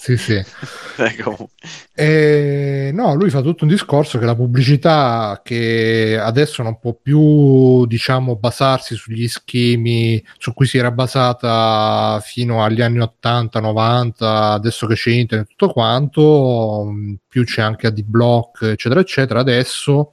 Sì, 0.00 0.16
sì. 0.16 0.42
Ecco. 0.96 1.50
E, 1.94 2.90
no, 2.92 3.14
lui 3.14 3.30
fa 3.30 3.40
tutto 3.42 3.64
un 3.64 3.70
discorso 3.70 4.18
che 4.18 4.24
la 4.24 4.34
pubblicità 4.34 5.40
che 5.44 6.18
adesso 6.20 6.62
non 6.62 6.78
può 6.78 6.94
più, 7.00 7.86
diciamo, 7.86 8.36
basarsi 8.36 8.94
sugli 8.94 9.28
schemi 9.28 10.22
su 10.38 10.54
cui 10.54 10.66
si 10.66 10.78
era 10.78 10.90
basata 10.90 12.20
fino 12.22 12.62
agli 12.62 12.80
anni 12.80 12.98
80-90, 12.98 14.12
adesso 14.18 14.86
che 14.86 14.94
c'è 14.94 15.10
internet 15.10 15.46
e 15.48 15.50
tutto 15.50 15.72
quanto, 15.72 16.84
mh, 16.90 17.14
più 17.28 17.44
c'è 17.44 17.60
anche 17.62 17.88
AdBlock, 17.88 18.62
eccetera, 18.62 19.00
eccetera. 19.00 19.40
Adesso 19.40 20.12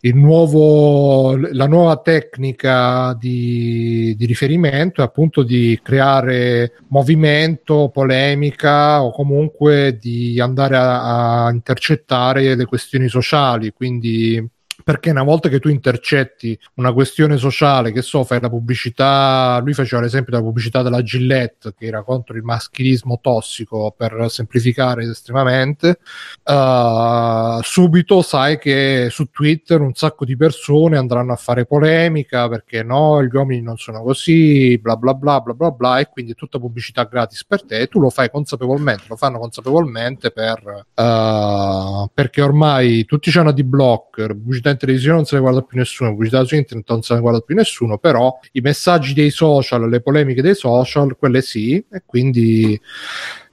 il 0.00 0.16
nuovo, 0.16 1.36
la 1.36 1.66
nuova 1.66 1.96
tecnica 1.98 3.14
di, 3.18 4.14
di 4.16 4.26
riferimento 4.26 5.00
è 5.00 5.04
appunto 5.04 5.42
di 5.42 5.78
creare 5.82 6.74
movimento, 6.88 7.90
polemica 7.92 9.02
o 9.02 9.10
comunque 9.12 9.98
di 10.00 10.40
andare 10.40 10.76
a, 10.76 11.46
a 11.46 11.50
intercettare 11.50 12.54
le 12.54 12.64
questioni 12.64 13.08
sociali. 13.08 13.72
Quindi 13.72 14.48
perché 14.84 15.10
una 15.10 15.22
volta 15.22 15.48
che 15.48 15.60
tu 15.60 15.68
intercetti 15.70 16.56
una 16.74 16.92
questione 16.92 17.38
sociale, 17.38 17.90
che 17.90 18.02
so, 18.02 18.22
fai 18.22 18.38
la 18.38 18.50
pubblicità, 18.50 19.58
lui 19.64 19.72
faceva 19.72 20.02
l'esempio 20.02 20.32
della 20.32 20.44
pubblicità 20.44 20.82
della 20.82 21.02
Gillette 21.02 21.72
che 21.74 21.86
era 21.86 22.02
contro 22.02 22.36
il 22.36 22.42
maschilismo 22.42 23.18
tossico 23.22 23.94
per 23.96 24.26
semplificare 24.28 25.04
estremamente, 25.04 26.00
uh, 26.44 27.62
subito 27.62 28.20
sai 28.20 28.58
che 28.58 29.08
su 29.10 29.30
Twitter 29.30 29.80
un 29.80 29.94
sacco 29.94 30.26
di 30.26 30.36
persone 30.36 30.98
andranno 30.98 31.32
a 31.32 31.36
fare 31.36 31.64
polemica 31.64 32.46
perché 32.50 32.82
no, 32.82 33.24
gli 33.24 33.34
uomini 33.34 33.62
non 33.62 33.78
sono 33.78 34.02
così, 34.02 34.78
bla 34.78 34.96
bla 34.96 35.14
bla 35.14 35.40
bla 35.40 35.54
bla 35.54 35.70
bla, 35.70 35.98
e 35.98 36.08
quindi 36.10 36.32
è 36.32 36.34
tutta 36.34 36.58
pubblicità 36.58 37.04
gratis 37.04 37.42
per 37.46 37.64
te, 37.64 37.78
e 37.78 37.86
tu 37.88 38.00
lo 38.00 38.10
fai 38.10 38.30
consapevolmente, 38.30 39.04
lo 39.08 39.16
fanno 39.16 39.38
consapevolmente 39.38 40.30
per, 40.30 40.84
uh, 40.94 42.10
perché 42.12 42.42
ormai 42.42 43.06
tutti 43.06 43.30
c'hanno 43.30 43.52
di 43.52 43.64
block, 43.64 44.26
pubblicità 44.26 44.72
in 44.74 44.78
televisione 44.78 45.16
non 45.16 45.24
se 45.24 45.36
ne 45.36 45.40
guarda 45.40 45.62
più 45.62 45.78
nessuno, 45.78 46.08
la 46.08 46.14
pubblicità 46.14 46.44
su 46.44 46.54
internet 46.54 46.90
non 46.90 47.02
se 47.02 47.14
ne 47.14 47.20
guarda 47.20 47.40
più 47.40 47.54
nessuno, 47.54 47.98
però 47.98 48.38
i 48.52 48.60
messaggi 48.60 49.14
dei 49.14 49.30
social, 49.30 49.88
le 49.88 50.00
polemiche 50.00 50.42
dei 50.42 50.54
social, 50.54 51.16
quelle 51.16 51.42
sì, 51.42 51.84
e 51.90 52.02
quindi 52.04 52.78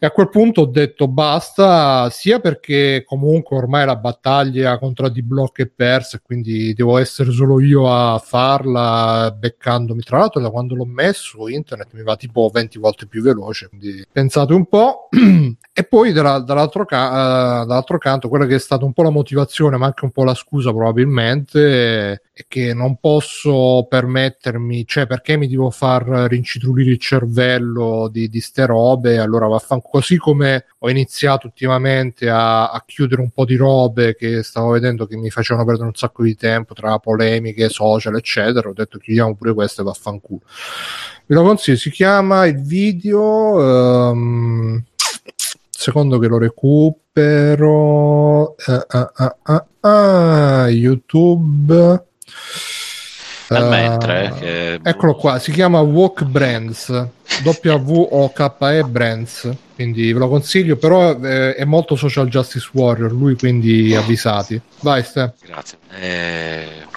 e 0.04 0.08
a 0.08 0.10
quel 0.10 0.30
punto 0.30 0.62
ho 0.62 0.66
detto 0.66 1.08
basta, 1.08 2.10
sia 2.10 2.40
perché 2.40 3.04
comunque 3.06 3.56
ormai 3.56 3.86
la 3.86 3.98
battaglia 3.98 4.80
contro 4.80 5.08
D-Block 5.10 5.62
è 5.62 5.68
persa, 5.68 6.20
quindi 6.20 6.74
devo 6.74 6.98
essere 6.98 7.30
solo 7.30 7.60
io 7.60 7.88
a 7.88 8.18
farla, 8.18 9.32
beccandomi. 9.38 10.02
Tra 10.02 10.18
l'altro, 10.18 10.42
da 10.42 10.50
quando 10.50 10.74
l'ho 10.74 10.88
messo, 10.88 11.48
internet 11.48 11.94
mi 11.94 12.02
va 12.02 12.16
tipo 12.16 12.50
20 12.52 12.80
volte 12.80 13.06
più 13.06 13.22
veloce. 13.22 13.68
Quindi 13.68 14.04
pensate 14.12 14.54
un 14.54 14.66
po'. 14.66 15.08
e 15.72 15.84
poi 15.84 16.12
dalla- 16.14 16.40
dall'altro, 16.40 16.84
ca- 16.84 17.62
eh, 17.62 17.66
dall'altro 17.68 18.00
canto, 18.00 18.28
quella 18.28 18.48
che 18.48 18.56
è 18.56 18.60
stata 18.60 18.84
un 18.84 18.94
po' 18.94 19.04
la 19.04 19.12
motivazione, 19.12 19.78
ma 19.78 19.86
anche 19.86 20.06
un 20.06 20.12
po' 20.12 20.24
la 20.24 20.34
scusa, 20.34 20.72
probabilmente, 20.72 22.24
che 22.48 22.74
non 22.74 22.98
posso 22.98 23.86
permettermi, 23.90 24.86
cioè 24.86 25.08
perché 25.08 25.38
mi 25.38 25.48
devo 25.48 25.70
far 25.70 26.04
rincitrulire 26.30 26.92
il 26.92 27.00
cervello 27.00 28.10
di, 28.12 28.30
di 28.30 28.40
ste 28.40 28.66
robe, 28.66 29.18
allora 29.20 29.48
vaffanculo. 29.48 29.92
Così 29.92 30.18
come 30.18 30.66
ho 30.80 30.90
iniziato 30.90 31.48
ultimamente 31.48 32.30
a, 32.30 32.70
a 32.70 32.84
chiudere 32.86 33.22
un 33.22 33.30
po' 33.32 33.46
di 33.46 33.56
robe 33.56 34.16
che 34.16 34.44
stavo 34.44 34.72
vedendo 34.72 35.06
che 35.06 35.18
mi 35.18 35.30
facevano 35.30 35.66
perdere 35.66 35.88
un 35.88 35.96
sacco 35.96 36.24
di 36.24 36.36
tempo 36.36 36.74
tra 36.74 36.98
polemiche, 37.00 37.70
social, 37.70 38.16
eccetera, 38.16 38.70
ho 38.70 38.74
detto 38.74 38.98
chiudiamo 38.98 39.36
pure 39.36 39.54
questo 39.54 39.82
e 39.82 39.84
vaffanculo. 39.84 40.42
Vi 41.26 41.36
lo 41.36 41.44
consiglio, 41.44 41.78
si 41.78 41.92
chiama 41.92 42.46
il 42.46 42.62
video... 42.62 44.12
ehm, 44.12 44.84
secondo 45.82 46.20
che 46.20 46.28
lo 46.28 46.38
recupero 46.38 47.02
ah, 48.68 49.12
ah, 49.42 49.66
ah, 49.80 50.70
YouTube 50.70 52.06
Nel 53.50 53.64
Eh, 53.64 53.68
mentre, 53.70 54.34
che- 54.40 54.80
eccolo 54.82 55.14
qua 55.16 55.38
si 55.38 55.52
chiama 55.52 55.82
Walk 55.82 56.24
Brands 56.24 56.88
W-O-K-E 57.44 58.84
Brands 58.84 59.50
quindi 59.76 60.14
ve 60.14 60.20
lo 60.20 60.30
consiglio 60.30 60.78
però 60.78 61.20
eh, 61.20 61.56
è 61.56 61.66
molto 61.66 61.96
social 61.98 62.28
justice 62.30 62.70
warrior 62.72 63.12
lui 63.12 63.36
quindi 63.36 63.94
avvisati. 63.96 64.62
vai 64.80 65.04
Ste. 65.04 65.34
Grazie. 65.46 65.78
Eh, 66.00 66.90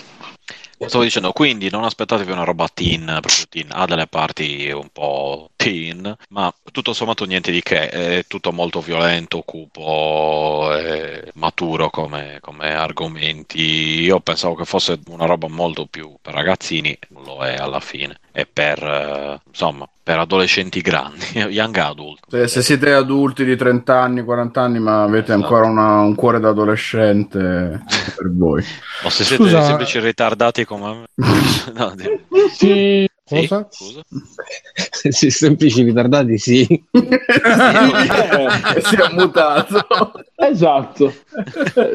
Stavo 0.86 1.04
dicendo, 1.04 1.32
quindi 1.32 1.70
non 1.70 1.84
aspettatevi 1.84 2.30
una 2.30 2.44
roba 2.44 2.68
teen, 2.72 3.04
proprio 3.06 3.44
teen, 3.48 3.68
ha 3.70 3.86
delle 3.86 4.06
parti 4.06 4.70
un 4.70 4.88
po' 4.92 5.48
teen, 5.64 6.16
ma 6.30 6.52
tutto 6.72 6.92
sommato 6.92 7.24
niente 7.24 7.50
di 7.50 7.62
che, 7.62 7.88
è 7.88 8.24
tutto 8.26 8.52
molto 8.52 8.80
violento, 8.80 9.40
cupo, 9.42 10.68
e 10.76 11.30
maturo 11.34 11.90
come, 11.90 12.38
come 12.40 12.74
argomenti. 12.74 14.00
Io 14.02 14.20
pensavo 14.20 14.54
che 14.54 14.64
fosse 14.64 14.98
una 15.08 15.26
roba 15.26 15.48
molto 15.48 15.86
più 15.86 16.14
per 16.20 16.34
ragazzini, 16.34 16.96
non 17.08 17.24
lo 17.24 17.44
è 17.44 17.54
alla 17.56 17.80
fine, 17.80 18.18
è 18.32 18.46
per, 18.50 18.82
eh, 18.82 19.40
insomma, 19.48 19.88
per 20.02 20.18
adolescenti 20.18 20.80
grandi, 20.80 21.24
young 21.48 21.76
adult. 21.78 22.20
Se, 22.28 22.46
se 22.48 22.62
siete 22.62 22.92
adulti 22.92 23.44
di 23.44 23.56
30 23.56 23.98
anni, 24.00 24.22
40 24.22 24.60
anni, 24.60 24.78
ma 24.78 25.02
avete 25.02 25.32
Esatto. 25.32 25.42
ancora 25.42 25.66
una- 25.66 26.00
un 26.00 26.14
cuore 26.14 26.40
da 26.40 26.50
adolescente, 26.50 27.38
per 28.16 28.30
voi. 28.32 28.62
O 29.04 29.08
se 29.08 29.24
siete 29.24 29.42
Scusa- 29.44 29.62
semplici 29.64 29.98
ritardati 30.00 30.64
come 30.64 31.06
me. 31.16 31.24
No, 31.74 31.94
di- 31.96 33.08
Sì, 33.26 33.36
sì, 33.36 33.48
Cosa? 33.48 33.68
scusa. 33.70 34.00
Se 35.10 35.30
semplici 35.30 35.82
ritardati, 35.82 36.38
sì. 36.38 36.62
e 36.90 36.90
si 38.82 38.96
è 38.96 39.12
mutato. 39.12 39.86
esatto. 40.36 41.12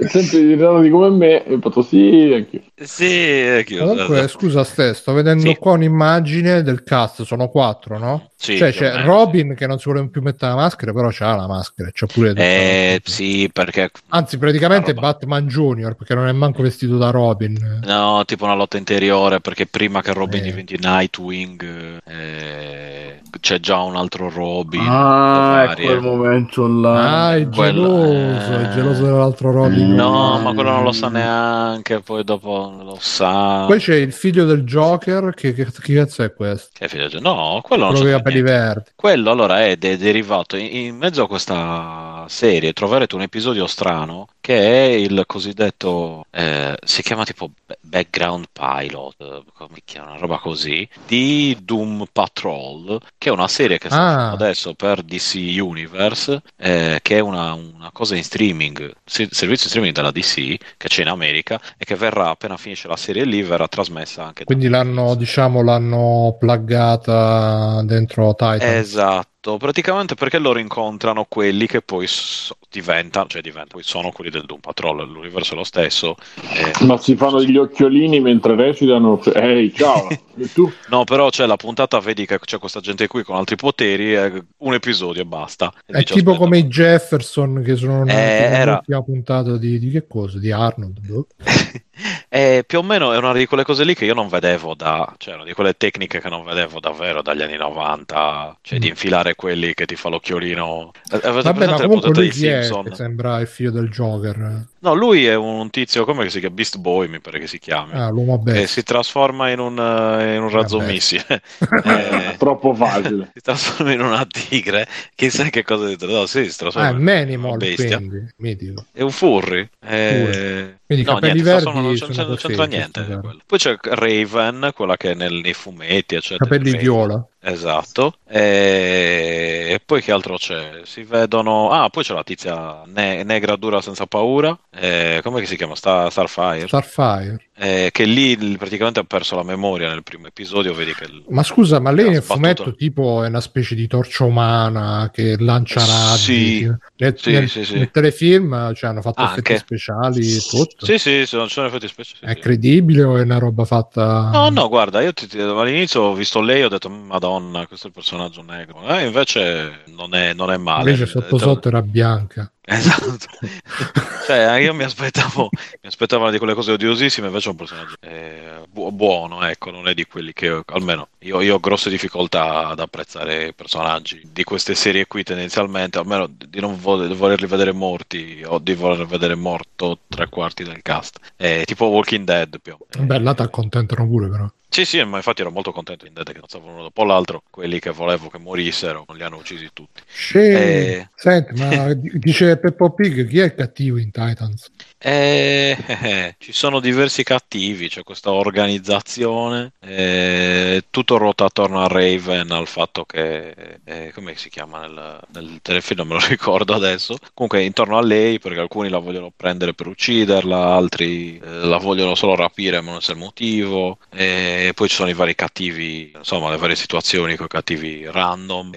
Sempre 0.07 0.39
ritardati 0.39 0.89
come 0.89 1.10
me, 1.10 1.45
e 1.45 1.53
ho 1.56 1.60
fatto 1.60 1.81
sì, 1.81 2.31
anch'io. 2.35 2.61
Sì, 2.76 3.39
è 3.39 3.64
chiuso. 3.65 3.84
comunque 3.85 4.27
scusa 4.27 4.64
Ste 4.64 4.93
sto 4.93 5.11
vedendo 5.14 5.47
Sì. 5.49 5.56
qua 5.57 5.73
un'immagine 5.73 6.61
del 6.61 6.84
cast 6.84 7.23
sono 7.23 7.49
quattro 7.49 7.97
no? 7.97 8.30
Sì, 8.38 8.56
cioè 8.57 8.72
c'è. 8.72 9.03
Robin 9.03 9.53
che 9.53 9.68
non 9.68 9.80
si 9.80 9.89
vuole 9.91 10.07
più 10.10 10.22
mettere 10.22 10.51
la 10.53 10.57
maschera 10.57 10.93
però 10.93 11.10
c'ha 11.11 11.35
la 11.35 11.45
maschera 11.47 11.89
c'ha 11.91 12.06
pure 12.06 12.34
Eh, 12.38 13.01
sì, 13.03 13.49
perché 13.51 13.91
Anzi, 14.10 14.38
praticamente. 14.38 14.93
Batman 14.93 15.45
Junior 15.47 15.95
perché 15.95 16.15
non 16.15 16.27
è 16.27 16.31
manco 16.31 16.61
vestito 16.64 16.97
da 16.97 17.10
Robin. 17.10 17.81
No, 17.84 18.23
tipo 18.26 18.45
una 18.45 18.56
lotta 18.56 18.77
interiore, 18.77 19.41
perché 19.41 19.65
prima 19.65 20.01
che 20.01 20.14
Robin 20.14 20.39
Eh. 20.41 20.43
diventi 20.43 20.77
Nightwing 21.24 22.00
eh, 22.06 23.20
c'è 23.40 23.60
già 23.60 23.80
un 23.82 23.96
altro 23.96 24.30
Robin. 24.30 24.82
Ah, 24.88 25.66
varie. 25.68 25.84
ecco 25.86 25.91
il 25.94 26.02
momento 26.02 26.68
là. 26.68 27.28
Ah, 27.28 27.36
è 27.36 27.48
quello- 27.48 28.06
geloso, 28.06 28.54
eh. 28.54 28.62
è 28.70 28.74
geloso 28.74 29.04
dell'altro 29.06 29.52
Robin. 29.52 29.94
No, 29.94 30.40
ma 30.40 30.54
quello 30.54 30.72
non 30.72 30.84
lo 30.84 30.91
sa 30.91 31.10
neanche, 31.10 32.00
poi 32.00 32.24
dopo 32.24 32.74
lo 32.84 32.98
sa. 33.00 33.66
Poi 33.68 33.80
c'è 33.80 33.96
il 33.96 34.14
figlio 34.14 34.46
del 34.46 34.64
Joker, 34.64 35.34
che, 35.34 35.54
che, 35.54 35.66
che 35.66 35.94
cazzo 35.94 36.24
è 36.24 36.34
questo? 36.34 36.70
Che 36.74 36.88
figlio 36.88 37.08
di- 37.08 37.20
No, 37.22 37.60
quello 37.64 37.84
non 37.86 37.94
Quello 37.94 37.94
c'è 37.94 38.00
con 38.00 38.08
i 38.10 38.12
capelli 38.24 38.41
verdi. 38.41 38.84
Quello 38.96 39.32
allora 39.32 39.64
è 39.66 39.76
de- 39.78 39.98
derivato 39.98 40.56
in, 40.58 40.76
in 40.76 40.96
mezzo 40.98 41.24
a 41.24 41.28
questa 41.28 42.26
serie 42.28 42.74
troverete 42.74 43.16
un 43.16 43.22
episodio 43.24 43.66
strano 43.66 44.28
che 44.40 44.56
è 44.60 44.84
il 44.91 45.24
cosiddetto 45.26 46.26
eh, 46.30 46.78
si 46.84 47.02
chiama 47.02 47.24
tipo 47.24 47.50
ba- 47.66 47.76
background 47.82 48.46
pilot 48.54 49.16
eh, 49.18 49.41
come 49.58 49.70
si 49.76 49.82
chiama 49.86 50.12
una 50.12 50.20
roba 50.20 50.38
così 50.38 50.88
di 51.10 51.57
Doom 51.64 52.06
Patrol 52.11 52.99
che 53.18 53.30
è 53.30 53.31
una 53.31 53.48
serie 53.48 53.77
che 53.80 53.90
sta 53.90 53.98
Ah. 53.99 54.31
adesso 54.31 54.76
per 54.76 55.02
DC 55.03 55.57
Universe 55.60 56.41
eh, 56.57 56.99
che 57.02 57.18
è 57.18 57.19
una, 57.19 57.53
una 57.53 57.90
cosa 57.91 58.15
in 58.15 58.23
streaming 58.23 58.94
se- 59.06 59.27
servizio 59.31 59.65
di 59.65 59.69
streaming 59.69 59.94
della 59.95 60.11
DC 60.11 60.57
che 60.77 60.88
c'è 60.88 61.02
in 61.02 61.07
America 61.10 61.60
e 61.77 61.84
che 61.86 61.95
verrà 61.95 62.30
appena 62.30 62.57
finisce 62.57 62.88
la 62.88 62.95
serie 62.95 63.26
lì 63.26 63.41
verrà 63.41 63.68
trasmessa 63.68 64.23
anche 64.23 64.44
da 64.44 64.45
Quindi 64.45 64.68
l'hanno, 64.68 65.15
diciamo, 65.15 65.64
l'hanno 65.64 66.36
pluggata 66.40 67.81
dentro 67.84 68.34
Titan. 68.36 68.60
Esatto, 68.61 69.28
praticamente 69.58 70.16
perché 70.16 70.38
loro 70.40 70.60
incontrano 70.60 71.26
quelli 71.28 71.68
che 71.68 71.82
poi 71.82 72.06
so- 72.08 72.58
diventano, 72.70 73.28
cioè 73.28 73.42
diventano, 73.42 73.70
poi 73.72 73.84
sono 73.84 74.12
quelli 74.12 74.30
del 74.30 74.46
Doom 74.46 74.60
Patrol, 74.60 75.08
l'universo 75.10 75.54
è 75.54 75.58
lo 75.58 75.64
stesso. 75.64 76.16
eh, 76.36 76.86
Ma 76.86 76.98
si 76.98 77.16
fanno 77.16 77.42
gli 77.44 77.58
occhiolini 77.58 78.20
mentre 78.20 78.56
recitano. 78.56 79.20
cioè, 79.22 79.38
Ehi, 79.44 79.74
ciao. 79.74 80.08
E 80.38 80.52
tu? 80.52 80.72
no, 80.90 81.04
però 81.04 81.30
c'è 81.30 81.46
la 81.46 81.56
puntata, 81.58 82.00
vedi 82.00 82.26
che 82.26 82.40
c'è 82.40 82.60
questa 82.60 82.80
gente 82.80 83.08
qui 83.08 83.24
con 83.24 83.36
altri 83.36 83.56
poteri, 83.56 84.14
eh, 84.16 84.44
un 84.58 84.74
episodio 84.74 85.22
e 85.22 85.26
basta. 85.26 85.72
E 85.86 85.94
È 85.94 85.98
dici, 86.00 86.14
tipo 86.14 86.32
aspetta, 86.32 86.38
come 86.38 86.58
i 86.60 86.64
Jefferson 86.68 87.62
che 87.64 87.76
sono 87.76 88.06
Eh, 88.06 88.12
era- 88.12 88.66
nell'ultima 88.66 89.04
puntata 89.04 89.58
di, 89.58 89.80
di 89.80 89.90
che 89.90 90.06
cosa? 90.08 90.38
Di 90.40 90.52
Arnold. 90.52 91.00
boh. 92.02 92.26
E 92.30 92.64
più 92.66 92.80
o 92.80 92.84
meno 92.84 93.12
è 93.14 93.18
una 93.18 93.34
di 93.34 93.46
quelle 93.46 93.64
cose 93.64 93.84
lì 93.84 93.94
che 93.96 94.06
io 94.06 94.14
non 94.14 94.28
vedevo 94.30 94.74
da, 94.76 95.14
cioè 95.18 95.36
una 95.36 95.44
di 95.44 95.54
quelle 95.54 95.76
tecniche 95.78 96.20
che 96.22 96.30
non 96.30 96.44
vedevo 96.44 96.80
davvero 96.80 97.22
dagli 97.22 97.42
anni 97.42 97.58
90, 97.58 98.58
cioè 98.62 98.80
di 98.80 98.88
infilare 98.88 99.36
quelli 99.36 99.74
che 99.74 99.86
ti 99.86 99.96
fa 99.96 100.10
l'occhiolino. 100.10 100.92
Eh, 101.12 101.20
Avete 101.24 101.52
Vabbè, 101.52 101.66
ma 101.66 101.66
presente 101.66 101.82
le 101.82 101.88
comunque 101.88 102.12
puntate 102.12 102.20
lui 102.20 102.30
di 102.30 102.30
chi 102.30 102.48
è? 102.48 102.62
Simpson? 102.64 102.84
Che 102.84 102.92
sembra 102.96 103.40
il 103.40 103.48
figlio 103.48 103.72
del 103.72 103.90
Joker. 103.90 104.66
No, 104.82 104.94
lui 104.94 105.26
è 105.26 105.36
un 105.36 105.70
tizio, 105.70 106.06
come 106.06 106.24
che 106.24 106.30
si 106.30 106.40
chiama? 106.40 106.56
Beast 106.56 106.78
Boy, 106.78 107.08
mi 107.08 107.20
pare 107.20 107.40
che 107.40 107.48
si 107.48 107.60
chiami. 107.60 107.94
Ah, 107.94 108.10
l'uomo 108.10 108.38
bestia. 108.38 108.68
si 108.68 108.84
trasforma 108.84 109.50
in 109.50 109.60
un, 109.60 109.78
eh, 109.78 110.36
in 110.36 110.42
un 110.42 110.50
razzo 110.50 110.80
missile. 110.80 111.42
Eh, 111.84 112.36
Troppo 112.38 112.74
facile. 112.74 113.32
si 113.34 113.42
trasforma 113.42 113.92
in 113.92 114.02
una 114.02 114.26
tigre. 114.26 114.88
Chissà 115.16 115.50
che 115.50 115.64
cosa 115.64 115.88
di 115.88 115.98
no, 116.08 116.26
sì, 116.26 116.50
si 116.50 116.58
trasforma 116.58 116.88
Ah, 116.88 116.92
è 116.92 117.22
in 117.32 117.44
una 117.44 117.58
bestia. 117.58 117.98
quindi. 117.98 118.74
È 118.92 119.02
un 119.02 119.12
furry. 119.12 119.68
Eh, 119.82 120.78
Quindi 120.86 121.04
i 121.04 121.08
no, 121.08 121.14
capelli 121.16 121.42
niente, 121.42 121.50
verdi 121.52 121.89
non, 121.98 121.98
c'entra, 121.98 122.56
non 122.56 122.68
niente. 122.68 122.99
Poi 123.45 123.57
c'è 123.57 123.76
Raven, 123.82 124.72
quella 124.76 124.98
che 124.98 125.11
è 125.11 125.14
nel- 125.14 125.34
nei 125.41 125.53
fumetti, 125.53 126.16
eccetera. 126.16 126.44
Capelli 126.44 126.78
viola. 126.78 127.26
Esatto. 127.41 128.16
E... 128.28 129.68
e 129.72 129.82
poi 129.86 130.02
che 130.02 130.11
altro 130.11 130.36
c'è? 130.38 130.82
Si 130.84 131.03
vedono. 131.03 131.72
Ah, 131.72 131.90
poi 131.90 132.03
c'è 132.03 132.14
la 132.14 132.24
tizia 132.24 132.84
ne- 132.88 133.24
negra 133.24 133.56
dura 133.56 133.82
senza 133.82 134.06
paura. 134.06 134.57
Eh, 134.72 135.22
come 135.24 135.45
si 135.45 135.56
chiama? 135.56 135.76
Sta- 135.76 136.10
Starfire. 136.10 136.68
Starfire. 136.68 137.44
Eh, 137.61 137.90
che 137.91 138.06
lì 138.06 138.38
praticamente 138.57 139.02
ha 139.02 139.03
perso 139.03 139.36
la 139.36 139.44
memoria 139.44 139.90
nel 139.90 140.03
primo 140.03 140.28
episodio. 140.28 140.74
Vedi 140.74 140.94
che. 140.94 141.06
il- 141.06 141.24
Ma 141.30 141.44
scusa, 141.44 141.80
ma 141.80 141.91
lei 141.91 142.10
nel 142.10 142.22
sbattuto. 142.24 142.34
fumetto 142.64 142.76
tipo 142.76 143.24
è 143.24 143.28
una 143.28 143.41
specie 143.41 143.76
di 143.76 143.88
torcia 143.88 144.24
umana 144.26 145.10
che 145.14 145.36
lancia 145.40 145.80
razzi? 145.86 146.57
Sì. 146.60 146.72
Nel, 146.98 147.18
Sì, 147.18 147.32
nel- 147.32 147.49
sì, 147.49 147.66
sì. 147.66 147.74
nel 147.78 147.91
telefilm 147.91 148.74
cioè, 148.74 148.90
hanno 148.90 149.02
fatto 149.02 149.22
Anche. 149.22 149.40
effetti 149.40 149.57
speciali 149.60 150.36
e 150.36 150.40
tutto. 150.41 150.86
Sì, 150.86 150.98
sì, 150.98 151.26
sono, 151.26 151.48
sono 151.48 151.68
effetti 151.68 151.88
speciali. 151.88 152.34
È 152.34 152.38
credibile 152.38 153.03
o 153.03 153.18
è 153.18 153.22
una 153.22 153.38
roba 153.40 153.64
fatta... 153.66 154.30
No, 154.32 154.49
no, 154.49 154.68
guarda, 154.68 155.02
io 155.02 155.14
ti- 155.14 155.28
ti- 155.28 155.40
all'inizio 155.40 156.02
ho 156.02 156.14
visto 156.14 156.41
lei 156.41 156.61
e 156.61 156.66
ho 156.66 156.70
detto, 156.70 156.90
Madonna, 156.90 157.28
questo 157.68 157.88
è 157.88 157.89
il 157.89 157.95
personaggio 157.95 158.41
negro. 158.41 158.81
Eh, 158.88 159.06
invece 159.06 159.84
non 159.88 160.14
è, 160.14 160.34
non 160.34 160.51
è 160.51 160.57
male. 160.57 160.91
Invece 160.91 161.06
sotto 161.06 161.38
sotto 161.38 161.68
era 161.68 161.81
bianca. 161.81 162.51
Esatto. 162.72 163.26
cioè, 164.28 164.60
io 164.60 164.74
mi 164.76 164.84
aspettavo, 164.84 165.50
mi 165.52 165.88
aspettavo 165.88 166.22
una 166.24 166.32
di 166.32 166.38
quelle 166.38 166.54
cose 166.54 166.72
odiosissime, 166.72 167.28
invece 167.28 167.48
è 167.48 167.52
un 167.52 167.58
personaggio 167.58 167.96
eh, 168.02 168.62
bu- 168.70 168.91
buono, 168.91 169.44
ecco, 169.44 169.72
non 169.72 169.88
è 169.88 169.96
di 169.96 170.06
quelli 170.06 170.34
che, 170.34 170.62
almeno, 170.68 171.10
io, 171.20 171.41
io 171.41 171.56
ho 171.56 171.60
grosse 171.60 171.90
difficoltà 171.90 172.68
ad 172.68 172.80
apprezzare 172.80 173.48
i 173.48 173.54
personaggi 173.56 174.22
di 174.32 174.44
queste 174.44 174.76
serie 174.76 175.08
qui 175.08 175.24
tendenzialmente, 175.24 175.98
almeno 175.98 176.28
di 176.28 176.60
non 176.60 176.80
vo- 176.80 177.06
di 177.08 177.16
volerli 177.16 177.48
vedere 177.48 177.72
morti 177.72 178.44
o 178.46 178.60
di 178.60 178.76
voler 178.76 179.08
vedere 179.08 179.34
morto 179.34 180.00
tre 180.08 180.30
quarti 180.30 180.64
del 180.64 180.82
cast. 180.84 181.18
Eh, 181.38 181.64
tipo 181.66 181.86
Walking 181.88 182.24
Dead 182.24 182.60
più. 182.62 182.78
Beh, 183.00 183.20
là 183.20 183.34
ti 183.34 183.41
accontentano 183.41 184.08
pure 184.08 184.30
però. 184.30 184.48
Sì, 184.72 184.86
sì, 184.86 185.04
ma 185.04 185.18
infatti 185.18 185.41
ero 185.41 185.50
molto 185.50 185.72
contento 185.72 186.06
di 186.06 186.14
Dead 186.14 186.32
che 186.32 186.38
non 186.38 186.48
stavano 186.48 186.74
uno 186.74 186.82
dopo 186.84 187.04
l'altro, 187.04 187.41
quelli 187.50 187.80
che 187.80 187.90
volevo 187.90 188.30
che 188.30 188.38
morissero, 188.38 189.04
non 189.08 189.18
li 189.18 189.24
hanno 189.24 189.38
ucisi 189.38 189.68
tutti. 189.74 190.02
Sì. 190.06 190.38
Eh. 190.38 191.10
Senti, 191.16 191.54
ma 191.56 191.91
di- 191.94 192.12
dice 192.20 192.58
Peppo 192.60 192.91
Pig, 192.94 193.27
chi 193.27 193.40
è 193.40 193.45
il 193.45 193.56
cattivo 193.56 193.98
in 193.98 194.11
Titans? 194.11 194.72
Eh, 195.02 195.77
eh, 195.88 196.36
ci 196.40 196.52
sono 196.52 196.81
diversi 196.81 197.23
cattivi, 197.23 197.88
c'è 197.88 198.03
questa 198.03 198.34
organizzazione, 198.34 199.72
eh, 199.80 200.84
tutto 200.90 201.18
ruota 201.18 201.45
attorno 201.45 201.80
a 201.81 201.88
Raven, 201.88 202.52
al 202.52 202.68
fatto 202.68 203.06
che, 203.06 203.80
eh, 203.86 204.11
come 204.14 204.36
si 204.36 204.49
chiama 204.49 204.81
nel, 204.81 205.19
nel 205.31 205.60
telefilm, 205.61 205.99
non 205.99 206.07
me 206.07 206.14
lo 206.15 206.19
ricordo 206.27 206.73
adesso, 206.73 207.18
comunque 207.34 207.64
intorno 207.64 207.98
a 207.98 208.02
lei, 208.02 208.40
perché 208.40 208.60
alcuni 208.60 208.90
la 208.90 208.98
vogliono 208.98 209.31
prendere 209.34 209.73
per 209.73 209.88
ucciderla, 209.88 210.76
altri 210.76 211.38
eh, 211.38 211.49
la 211.49 211.77
vogliono 211.77 212.14
solo 212.15 212.36
rapire 212.36 212.81
ma 212.81 212.91
non 212.91 213.02
sa 213.02 213.14
il 213.14 213.19
motivo, 213.19 213.99
e 214.10 214.72
poi 214.76 214.90
ci 214.90 214.95
sono 214.95 215.10
i 215.10 215.14
vari 215.14 215.34
cattivi, 215.34 216.11
insomma 216.14 216.49
le 216.49 216.57
varie 216.57 216.76
situazioni 216.76 217.38
con 217.38 217.45
i 217.45 217.49
cattivi 217.49 218.06
random, 218.06 218.72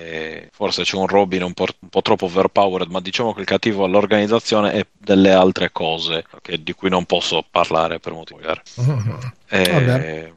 forse 0.53 0.85
c'è 0.85 0.97
un 0.97 1.09
Robin 1.09 1.43
un 1.43 1.53
po', 1.53 1.67
un 1.81 1.89
po' 1.89 2.03
troppo 2.03 2.27
overpowered, 2.27 2.89
ma 2.91 3.01
diciamo 3.01 3.33
che 3.35 3.41
il 3.41 3.47
cattivo 3.47 3.72
all'organizzazione 3.81 4.73
è 4.73 4.87
delle 4.99 5.33
altre 5.33 5.71
cose 5.73 6.25
che- 6.43 6.63
di 6.63 6.73
cui 6.75 6.89
non 6.91 7.05
posso 7.07 7.45
parlare 7.51 7.99
per 8.01 8.13
motivi 8.13 8.41
chiari. 8.43 8.61
Eh, 9.55 10.33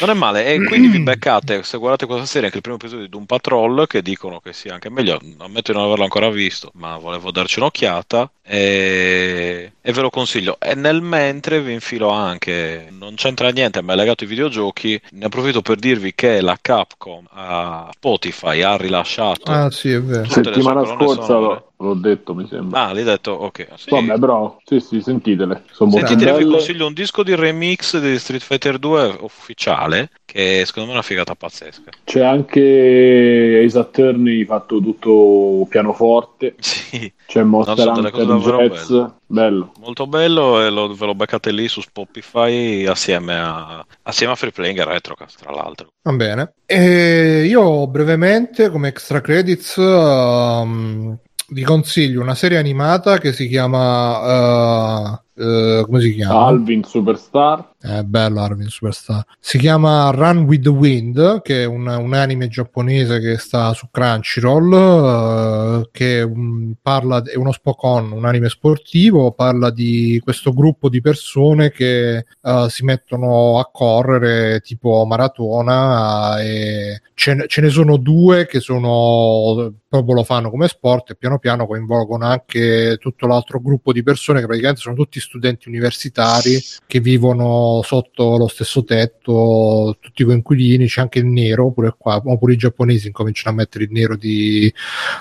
non 0.00 0.08
è 0.08 0.14
male, 0.14 0.46
e 0.46 0.64
quindi 0.64 0.88
vi 0.88 1.00
beccate, 1.00 1.62
se 1.62 1.76
guardate 1.76 2.06
questa 2.06 2.24
serie, 2.24 2.46
anche 2.46 2.56
il 2.56 2.62
primo 2.62 2.78
episodio 2.78 3.04
di 3.04 3.10
Doom 3.10 3.26
Patrol, 3.26 3.86
che 3.86 4.00
dicono 4.00 4.40
che 4.40 4.54
sia 4.54 4.72
anche 4.72 4.88
meglio, 4.88 5.20
ammetto 5.38 5.72
di 5.72 5.78
non 5.78 5.86
averlo 5.86 6.04
ancora 6.04 6.30
visto, 6.30 6.70
ma 6.76 6.96
volevo 6.96 7.30
darci 7.30 7.58
un'occhiata, 7.58 8.30
e, 8.42 9.72
e 9.80 9.92
ve 9.92 10.00
lo 10.00 10.10
consiglio. 10.10 10.56
E 10.58 10.74
nel 10.74 11.02
mentre 11.02 11.60
vi 11.60 11.72
infilo 11.74 12.08
anche, 12.08 12.88
non 12.90 13.14
c'entra 13.14 13.50
niente, 13.50 13.82
ma 13.82 13.92
è 13.92 13.96
legato 13.96 14.24
ai 14.24 14.30
videogiochi, 14.30 15.00
ne 15.10 15.26
approfitto 15.26 15.60
per 15.60 15.76
dirvi 15.76 16.14
che 16.14 16.40
la 16.40 16.56
Capcom 16.60 17.26
a 17.30 17.88
Spotify 17.92 18.62
ha 18.62 18.76
rilasciato... 18.76 19.52
Ah 19.52 19.70
sì, 19.70 19.90
è 19.90 20.02
vero. 20.02 20.28
Settimana 20.28 20.84
scorsa 20.84 21.22
sonore. 21.26 21.62
l'ho, 21.76 21.94
detto, 21.94 22.34
mi 22.34 22.46
sembra. 22.48 22.86
Ah, 22.86 22.92
l'hai 22.92 23.04
detto? 23.04 23.32
Ok. 23.32 23.68
Sì. 23.76 23.90
Vabbè, 23.90 24.18
però, 24.18 24.56
sì, 24.64 24.80
sì, 24.80 25.00
sentitele. 25.00 25.64
Sono 25.70 25.90
molto 25.90 26.06
Sentite, 26.08 26.36
vi 26.36 26.46
consiglio 26.46 26.86
un 26.86 26.94
disco 26.94 27.22
di 27.22 27.34
remix 27.34 27.98
di 27.98 28.18
Street 28.30 28.42
Fighter 28.42 28.78
2 28.78 29.18
ufficiale, 29.22 30.10
che 30.24 30.62
secondo 30.64 30.88
me 30.88 30.94
è 30.94 30.98
una 30.98 31.06
figata 31.06 31.34
pazzesca. 31.34 31.90
C'è 32.04 32.24
anche 32.24 33.62
Ace 33.66 33.78
Attorney 33.78 34.44
fatto 34.44 34.80
tutto 34.80 35.66
pianoforte. 35.68 36.54
Sì, 36.90 37.12
C'è 37.26 37.42
Monster 37.42 37.92
delle 37.92 38.10
Hunter 38.12 38.68
Jazz. 38.70 38.92
Bello. 39.26 39.72
molto 39.78 40.08
bello 40.08 40.60
e 40.60 40.70
lo, 40.70 40.92
ve 40.92 41.06
lo 41.06 41.14
beccate 41.14 41.52
lì 41.52 41.68
su 41.68 41.80
Spotify 41.80 42.84
assieme 42.84 43.36
a, 43.38 43.86
assieme 44.02 44.32
a 44.32 44.36
Free 44.36 44.50
Playing 44.50 44.78
e 44.80 44.84
Retrocast, 44.84 45.40
tra 45.40 45.52
l'altro. 45.52 45.92
Va 46.02 46.12
bene. 46.12 46.54
E 46.66 47.44
io 47.46 47.86
brevemente, 47.86 48.70
come 48.70 48.88
extra 48.88 49.20
credits, 49.20 49.76
um, 49.76 51.16
vi 51.48 51.62
consiglio 51.62 52.20
una 52.22 52.34
serie 52.34 52.58
animata 52.58 53.18
che 53.18 53.32
si 53.32 53.48
chiama... 53.48 55.12
uh, 55.12 55.18
uh, 55.40 55.84
come 55.84 56.00
si 56.00 56.14
chiama? 56.14 56.46
Alvin 56.46 56.84
Superstar. 56.84 57.70
È 57.80 58.02
bello 58.02 58.40
Arvin 58.40 58.68
Superstar. 58.68 59.24
Si 59.38 59.56
chiama 59.56 60.10
Run 60.10 60.40
with 60.40 60.62
the 60.62 60.68
Wind, 60.68 61.40
che 61.40 61.62
è 61.62 61.64
un, 61.64 61.86
un 61.86 62.12
anime 62.12 62.48
giapponese 62.48 63.20
che 63.20 63.38
sta 63.38 63.72
su 63.72 63.88
Crunchyroll, 63.90 64.72
eh, 64.74 65.88
che 65.90 66.26
mm, 66.26 66.72
parla, 66.82 67.22
è 67.22 67.36
uno 67.36 67.52
Spokon, 67.52 68.12
un 68.12 68.26
anime 68.26 68.50
sportivo, 68.50 69.32
parla 69.32 69.70
di 69.70 70.20
questo 70.22 70.52
gruppo 70.52 70.90
di 70.90 71.00
persone 71.00 71.70
che 71.70 72.18
eh, 72.18 72.66
si 72.68 72.84
mettono 72.84 73.58
a 73.58 73.70
correre 73.72 74.60
tipo 74.60 75.06
maratona 75.06 76.38
e 76.40 77.00
ce, 77.14 77.34
ne- 77.34 77.46
ce 77.46 77.60
ne 77.62 77.70
sono 77.70 77.96
due 77.96 78.46
che 78.46 78.60
sono 78.60 79.72
proprio 79.90 80.14
lo 80.14 80.22
fanno 80.22 80.50
come 80.50 80.68
sport 80.68 81.10
e 81.10 81.16
piano 81.16 81.38
piano 81.38 81.66
coinvolgono 81.66 82.24
anche 82.24 82.96
tutto 82.98 83.26
l'altro 83.26 83.60
gruppo 83.60 83.92
di 83.92 84.02
persone 84.02 84.38
che 84.38 84.46
praticamente 84.46 84.80
sono 84.80 84.94
tutti 84.94 85.18
studenti 85.30 85.68
universitari 85.68 86.60
che 86.88 86.98
vivono 86.98 87.82
sotto 87.84 88.36
lo 88.36 88.48
stesso 88.48 88.82
tetto, 88.82 89.96
tutti 90.00 90.24
coinquilini, 90.24 90.86
c'è 90.86 91.02
anche 91.02 91.20
il 91.20 91.26
nero, 91.26 91.70
pure 91.70 91.94
qua, 91.96 92.20
ma 92.24 92.36
pure 92.36 92.54
i 92.54 92.56
giapponesi 92.56 93.06
incominciano 93.06 93.54
a 93.54 93.58
mettere 93.60 93.84
il 93.84 93.92
nero 93.92 94.16
di, 94.16 94.72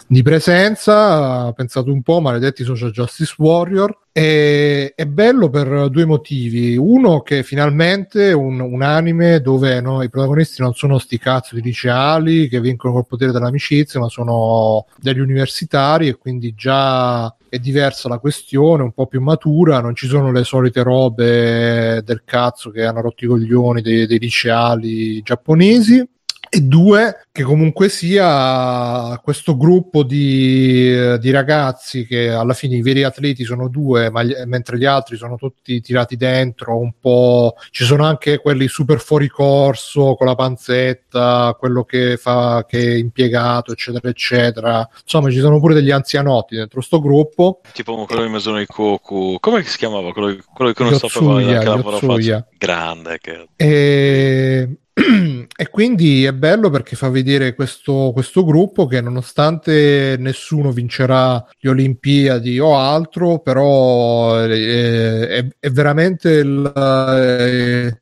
di 0.08 0.24
presenza, 0.24 1.52
pensate 1.54 1.92
un 1.92 2.02
po', 2.02 2.22
maledetti 2.22 2.64
social 2.64 2.90
justice 2.90 3.36
warrior, 3.38 3.96
e, 4.20 4.94
è 4.96 5.06
bello 5.06 5.50
per 5.50 5.90
due 5.90 6.04
motivi. 6.04 6.76
Uno 6.76 7.22
che 7.22 7.42
finalmente 7.44 8.34
un, 8.34 8.60
un 8.60 8.82
anime 8.82 9.40
dove 9.40 9.80
no, 9.80 10.04
i 10.04 10.10
protagonisti 10.10 10.62
non 10.62 10.74
sono 10.74 10.98
sti 10.98 11.18
cazzo 11.18 11.56
di 11.56 11.62
liceali 11.62 12.50
che 12.50 12.60
vincono 12.60 12.94
col 12.94 13.08
potere 13.08 13.32
dell'amicizia, 13.32 14.00
ma 14.02 14.10
sono 14.10 14.88
degli 14.98 15.20
universitari 15.20 16.10
e 16.10 16.18
quindi 16.18 16.54
già 16.54 17.34
è 17.48 17.60
diversa 17.60 18.10
la 18.10 18.20
questione, 18.20 18.84
un 18.84 18.92
po' 18.92 19.08
più 19.08 19.22
matura, 19.22 19.80
non 19.80 19.96
ci 19.96 20.08
sono 20.08 20.32
le 20.32 20.44
solite 20.44 20.84
robe 20.84 22.02
del 22.04 22.24
cazzo 22.26 22.72
che 22.72 22.84
hanno 22.84 23.02
rotto 23.02 23.24
i 23.24 23.28
coglioni 23.28 23.82
dei, 23.82 24.06
dei 24.06 24.20
liceali 24.20 25.22
giapponesi. 25.22 26.06
E 26.52 26.62
due, 26.62 27.28
che 27.32 27.44
comunque 27.44 27.90
sia 27.90 29.20
questo 29.24 29.56
gruppo 29.56 30.02
di, 30.02 31.18
di 31.20 31.30
ragazzi 31.30 32.08
che 32.08 32.30
alla 32.30 32.54
fine 32.54 32.78
i 32.78 32.82
veri 32.82 33.04
atleti 33.04 33.44
sono 33.44 33.68
due, 33.68 34.10
ma 34.10 34.24
gli- 34.24 34.34
mentre 34.46 34.80
gli 34.80 34.86
altri 34.86 35.16
sono 35.16 35.36
tutti 35.36 35.80
tirati 35.80 36.16
dentro 36.16 36.78
un 36.78 36.94
po'. 37.00 37.54
Ci 37.70 37.84
sono 37.84 38.04
anche 38.04 38.40
quelli 38.40 38.68
super 38.68 39.00
fuori 39.00 39.28
corso 39.28 40.16
con 40.16 40.26
la 40.26 40.34
panzetta, 40.34 41.56
quello 41.60 41.84
che 41.84 42.18
fa 42.18 42.66
che 42.68 42.80
è 42.80 42.96
impiegato, 42.96 43.72
eccetera, 43.72 44.10
eccetera. 44.10 44.90
Insomma, 45.04 45.30
ci 45.30 45.40
sono 45.40 45.60
pure 45.60 45.76
degli 45.76 45.92
anzianotti 45.92 46.56
dentro 46.56 46.82
sto 46.82 47.00
gruppo. 47.00 47.62
Tipo 47.74 48.06
quello 48.06 48.24
di 48.24 48.30
Mesono 48.30 48.64
Koku, 48.66 49.38
come 49.40 49.64
si 49.64 49.78
chiamava? 49.78 50.12
Quello, 50.14 50.36
quello 50.52 50.72
che 50.72 50.84
non 50.84 50.96
sapeva 50.96 51.40
Yotsuya, 51.42 51.58
la 51.58 51.64
parola 51.64 51.92
Yotsuya. 51.92 52.38
faccia. 52.38 52.48
Grande. 52.58 53.20
Che... 53.20 53.48
E... 53.56 54.78
e 55.56 55.70
quindi 55.70 56.26
è 56.26 56.34
bello 56.34 56.70
perché 56.70 56.96
fa 56.96 57.10
vedere 57.10 57.56
questo, 57.56 58.12
questo 58.14 58.44
gruppo 58.44 58.86
che 58.86 59.02
nonostante 59.02 60.16
nessuno 60.20 60.72
vincerà 60.72 61.46
le 61.60 61.70
Olimpiadi 61.70 62.60
o 62.60 62.78
altro, 62.78 63.40
però 63.40 64.36
è, 64.38 64.48
è, 64.48 65.48
è 65.60 65.70
veramente 65.70 66.30
il, 66.32 66.72
è, 66.74 67.98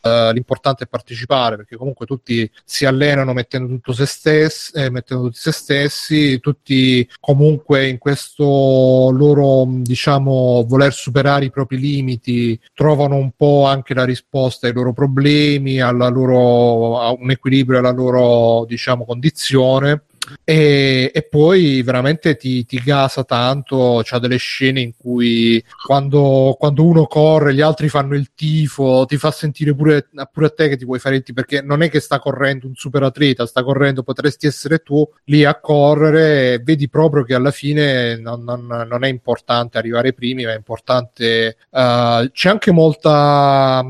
Uh, 0.00 0.30
l'importante 0.32 0.84
è 0.84 0.86
partecipare 0.86 1.56
perché 1.56 1.76
comunque 1.76 2.06
tutti 2.06 2.50
si 2.64 2.86
allenano 2.86 3.32
mettendo 3.34 3.68
tutto 3.68 3.92
se 3.92 4.06
stessi, 4.06 4.72
eh, 4.74 4.88
mettendo 4.90 5.24
tutti 5.24 5.38
se 5.38 5.52
stessi, 5.52 6.40
tutti 6.40 7.06
comunque 7.20 7.86
in 7.88 7.98
questo 7.98 8.44
loro 8.44 9.66
diciamo 9.68 10.64
voler 10.66 10.94
superare 10.94 11.46
i 11.46 11.50
propri 11.50 11.78
limiti 11.78 12.58
trovano 12.72 13.16
un 13.16 13.32
po' 13.36 13.66
anche 13.66 13.92
la 13.92 14.04
risposta 14.04 14.37
ai 14.46 14.72
loro 14.72 14.92
problemi, 14.92 15.80
alla 15.80 16.08
loro, 16.08 17.00
a 17.00 17.10
un 17.10 17.30
equilibrio 17.30 17.78
alla 17.78 17.90
loro 17.90 18.64
diciamo 18.66 19.04
condizione 19.04 20.02
e, 20.44 21.10
e, 21.14 21.22
poi 21.22 21.82
veramente 21.82 22.36
ti, 22.36 22.64
ti 22.64 22.78
gasa 22.78 23.24
tanto. 23.24 24.00
C'ha 24.04 24.18
delle 24.18 24.36
scene 24.36 24.80
in 24.80 24.92
cui 24.96 25.62
quando, 25.84 26.56
quando, 26.58 26.84
uno 26.84 27.06
corre, 27.06 27.54
gli 27.54 27.60
altri 27.60 27.88
fanno 27.88 28.14
il 28.14 28.32
tifo, 28.34 29.04
ti 29.06 29.16
fa 29.16 29.30
sentire 29.30 29.74
pure, 29.74 30.08
pure 30.32 30.46
a 30.46 30.50
te 30.50 30.68
che 30.68 30.76
ti 30.76 30.84
vuoi 30.84 30.98
fare 30.98 31.16
il 31.16 31.22
tifo 31.22 31.40
perché 31.40 31.62
non 31.62 31.82
è 31.82 31.90
che 31.90 32.00
sta 32.00 32.18
correndo 32.18 32.66
un 32.66 32.74
super 32.74 33.02
atleta, 33.02 33.46
sta 33.46 33.62
correndo, 33.62 34.02
potresti 34.02 34.46
essere 34.46 34.78
tu 34.78 35.08
lì 35.24 35.44
a 35.44 35.58
correre. 35.58 36.58
Vedi 36.58 36.88
proprio 36.88 37.24
che 37.24 37.34
alla 37.34 37.50
fine 37.50 38.16
non, 38.16 38.42
non, 38.44 38.66
non 38.66 39.04
è 39.04 39.08
importante 39.08 39.78
arrivare 39.78 40.12
primi, 40.12 40.44
ma 40.44 40.52
è 40.52 40.56
importante. 40.56 41.56
Uh, 41.70 42.30
c'è 42.32 42.48
anche 42.48 42.72
molta 42.72 43.84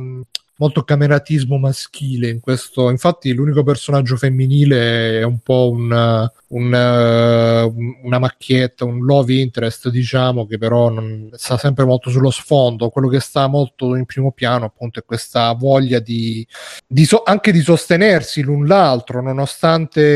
molto 0.58 0.82
cameratismo 0.82 1.58
maschile 1.58 2.28
in 2.28 2.40
questo. 2.40 2.90
Infatti, 2.90 3.32
l'unico 3.32 3.62
personaggio 3.62 4.16
femminile 4.16 5.20
è 5.20 5.22
un 5.22 5.38
po' 5.38 5.70
un, 5.72 6.30
un, 6.48 6.72
uh, 6.72 8.06
una 8.06 8.18
macchietta, 8.18 8.84
un 8.84 9.04
love 9.04 9.34
interest, 9.34 9.90
diciamo, 9.90 10.46
che 10.46 10.56
però 10.58 10.88
non, 10.88 11.28
sta 11.32 11.58
sempre 11.58 11.84
molto 11.84 12.10
sullo 12.10 12.30
sfondo. 12.30 12.88
Quello 12.88 13.08
che 13.08 13.20
sta 13.20 13.46
molto 13.48 13.96
in 13.96 14.06
primo 14.06 14.32
piano, 14.32 14.64
appunto, 14.64 15.00
è 15.00 15.04
questa 15.04 15.52
voglia 15.52 15.98
di, 15.98 16.46
di 16.86 17.04
so- 17.04 17.22
anche 17.24 17.52
di 17.52 17.60
sostenersi 17.60 18.42
l'un 18.42 18.66
l'altro, 18.66 19.20
nonostante, 19.20 20.06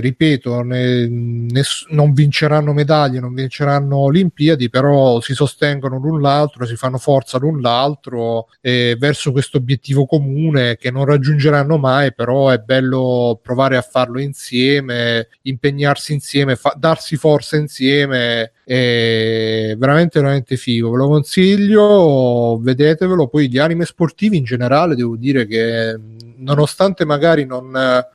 ripeto, 0.00 0.62
ne, 0.62 1.06
ness- 1.08 1.86
non 1.90 2.12
vinceranno 2.12 2.72
medaglie, 2.72 3.20
non 3.20 3.34
vinceranno 3.34 3.96
Olimpiadi, 3.98 4.68
però 4.70 5.20
si 5.20 5.34
sostengono 5.34 5.98
l'un 5.98 6.20
l'altro, 6.20 6.66
si 6.66 6.76
fanno 6.76 6.98
forza 6.98 7.38
l'un 7.38 7.60
l'altro 7.60 8.48
eh, 8.60 8.96
verso 8.98 9.30
questo 9.32 9.58
obiettivo 9.58 10.06
comune 10.06 10.76
che 10.76 10.90
non 10.90 11.04
raggiungeranno 11.04 11.78
mai, 11.78 12.12
però 12.14 12.48
è 12.48 12.58
bello 12.58 13.38
provare 13.42 13.76
a 13.76 13.82
farlo 13.82 14.18
insieme 14.20 15.11
impegnarsi 15.42 16.12
insieme, 16.12 16.56
fa- 16.56 16.74
darsi 16.78 17.16
forza 17.16 17.56
insieme. 17.56 18.52
È 18.64 19.74
veramente, 19.76 20.20
veramente 20.20 20.56
figo. 20.56 20.90
Ve 20.90 20.96
lo 20.96 21.08
consiglio, 21.08 22.58
vedetevelo. 22.60 23.28
Poi 23.28 23.48
gli 23.48 23.58
anime 23.58 23.84
sportivi 23.84 24.36
in 24.36 24.44
generale, 24.44 24.94
devo 24.94 25.16
dire 25.16 25.46
che 25.46 25.98
nonostante 26.42 27.04
magari 27.04 27.44
non, 27.44 27.70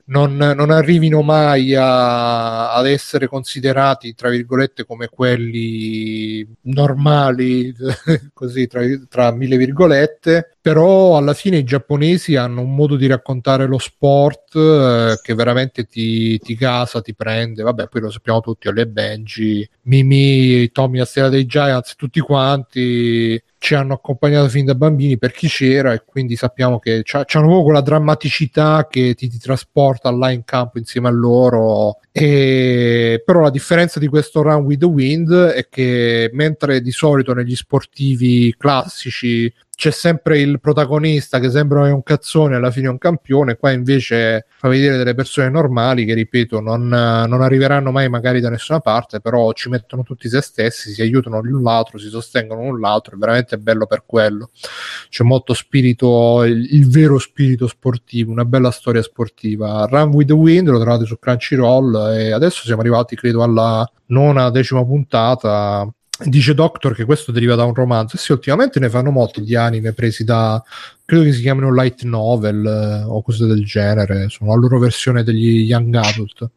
non, 0.06 0.36
non 0.36 0.70
arrivino 0.70 1.22
mai 1.22 1.74
a, 1.74 2.74
ad 2.74 2.88
essere 2.88 3.28
considerati, 3.28 4.14
tra 4.14 4.30
virgolette, 4.30 4.86
come 4.86 5.08
quelli 5.08 6.48
normali, 6.64 7.74
così 8.34 8.68
tra, 8.68 8.82
tra 9.10 9.32
mille 9.32 9.58
virgolette, 9.58 10.58
però 10.62 11.18
alla 11.18 11.34
fine 11.34 11.58
i 11.58 11.64
giapponesi 11.64 12.36
hanno 12.36 12.62
un 12.62 12.76
modo 12.76 12.96
di 12.96 13.08
raccontare 13.08 13.66
lo 13.66 13.78
sport 13.78 14.56
eh, 14.56 15.20
che 15.22 15.34
veramente 15.34 15.86
ti, 15.86 16.38
ti 16.40 16.56
gasa, 16.56 17.02
ti 17.02 17.16
prende, 17.16 17.64
vabbè 17.64 17.88
poi 17.88 18.02
lo 18.02 18.12
sappiamo 18.12 18.42
tutti, 18.42 18.68
Ole 18.68 18.86
Benji, 18.88 19.68
Mimi, 19.84 20.70
Tommy, 20.72 20.98
la 20.98 21.06
stella 21.06 21.30
dei 21.30 21.46
Giants, 21.46 21.96
tutti 21.96 22.20
quanti 22.20 23.42
ci 23.68 23.76
hanno 23.76 23.96
accompagnato 23.96 24.48
fin 24.48 24.64
da 24.64 24.76
bambini 24.76 25.18
per 25.18 25.34
chi 25.34 25.50
c'era 25.50 25.92
e 25.92 26.04
quindi 26.06 26.38
sappiamo 26.38 26.80
che 26.80 27.02
c'hanno 27.04 27.26
proprio 27.26 27.64
quella 27.64 27.82
drammaticità 27.82 28.88
che 28.90 29.14
ti, 29.14 29.28
ti, 29.28 29.38
trasporta 29.40 30.10
là 30.10 30.32
in 30.32 30.46
campo 30.46 30.78
insieme 30.78 31.10
a 31.10 31.12
loro. 31.12 32.00
E, 32.14 33.22
però 33.26 33.42
la 33.42 33.50
differenza 33.50 34.00
di 34.00 34.08
questo 34.08 34.42
Run 34.42 34.64
with 34.64 34.80
the 34.80 34.86
Wind 34.86 35.34
è 35.34 35.68
che 35.68 36.30
mentre 36.32 36.80
di 36.80 36.92
solito 36.92 37.34
negli 37.34 37.58
sportivi 37.58 38.56
classici 38.58 39.54
c'è 39.78 39.92
sempre 39.92 40.40
il 40.40 40.60
protagonista 40.60 41.38
che 41.38 41.52
sembra 41.52 41.94
un 41.94 42.02
cazzone 42.02 42.56
alla 42.56 42.72
fine 42.72 42.88
è 42.88 42.90
un 42.90 42.98
campione, 42.98 43.58
qua 43.58 43.70
invece 43.70 44.48
fa 44.58 44.70
vedere 44.70 44.98
delle 44.98 45.14
persone 45.14 45.50
normali 45.50 46.04
che, 46.04 46.16
ripeto, 46.16 46.60
non, 46.60 46.88
non, 46.88 47.42
arriveranno 47.44 47.92
mai 47.92 48.10
magari 48.10 48.40
da 48.40 48.50
nessuna 48.50 48.80
parte, 48.80 49.20
però 49.20 49.54
ci 49.54 49.70
mettono 49.70 50.02
tutti 50.02 50.30
se 50.30 50.42
stessi, 50.42 50.94
si 50.94 51.04
aiutano 51.04 51.44
l'un 51.44 51.62
l'altro, 51.62 52.00
si 52.00 52.10
sostengono 52.10 52.64
l'un 52.64 52.80
l'altro, 52.80 53.14
è 53.14 53.20
veramente 53.20 53.60
bello 53.60 53.86
per 53.86 54.02
quello. 54.08 54.50
C'è 55.10 55.24
molto 55.24 55.54
spirito, 55.54 56.44
il, 56.44 56.74
il 56.74 56.90
vero 56.90 57.20
spirito 57.20 57.68
sportivo, 57.68 58.32
una 58.32 58.46
bella 58.46 58.72
storia 58.72 59.04
sportiva. 59.04 59.86
Run 59.88 60.10
with 60.10 60.30
the 60.30 60.34
Wind 60.34 60.70
lo 60.70 60.80
trovate 60.80 61.06
su 61.06 61.20
Crunchyroll 61.20 62.14
e 62.18 62.32
adesso 62.32 62.64
siamo 62.64 62.82
arrivati, 62.82 63.16
credo, 63.16 63.44
alla 63.44 63.88
nona, 64.08 64.50
decima 64.50 64.84
puntata 64.84 65.88
Dice 66.24 66.56
Doctor 66.56 66.96
che 66.96 67.06
questo 67.06 67.32
deriva 67.32 67.56
da 67.56 67.64
un 67.64 67.74
romanzo. 67.74 68.16
E 68.16 68.20
sì, 68.20 68.32
ultimamente 68.32 68.80
ne 68.80 68.90
fanno 68.90 69.12
molti 69.12 69.42
di 69.42 69.56
anime 69.56 69.94
presi 69.94 70.24
da 70.24 70.62
credo 71.06 71.24
che 71.24 71.34
si 71.34 71.42
chiamino 71.42 71.74
light 71.74 72.04
novel 72.04 72.66
eh, 72.66 73.04
o 73.06 73.22
cose 73.22 73.46
del 73.46 73.64
genere. 73.64 74.28
Sono 74.30 74.52
la 74.52 74.58
loro 74.58 74.80
versione 74.80 75.24
degli 75.24 75.62
young 75.62 75.94
adult. 75.96 76.50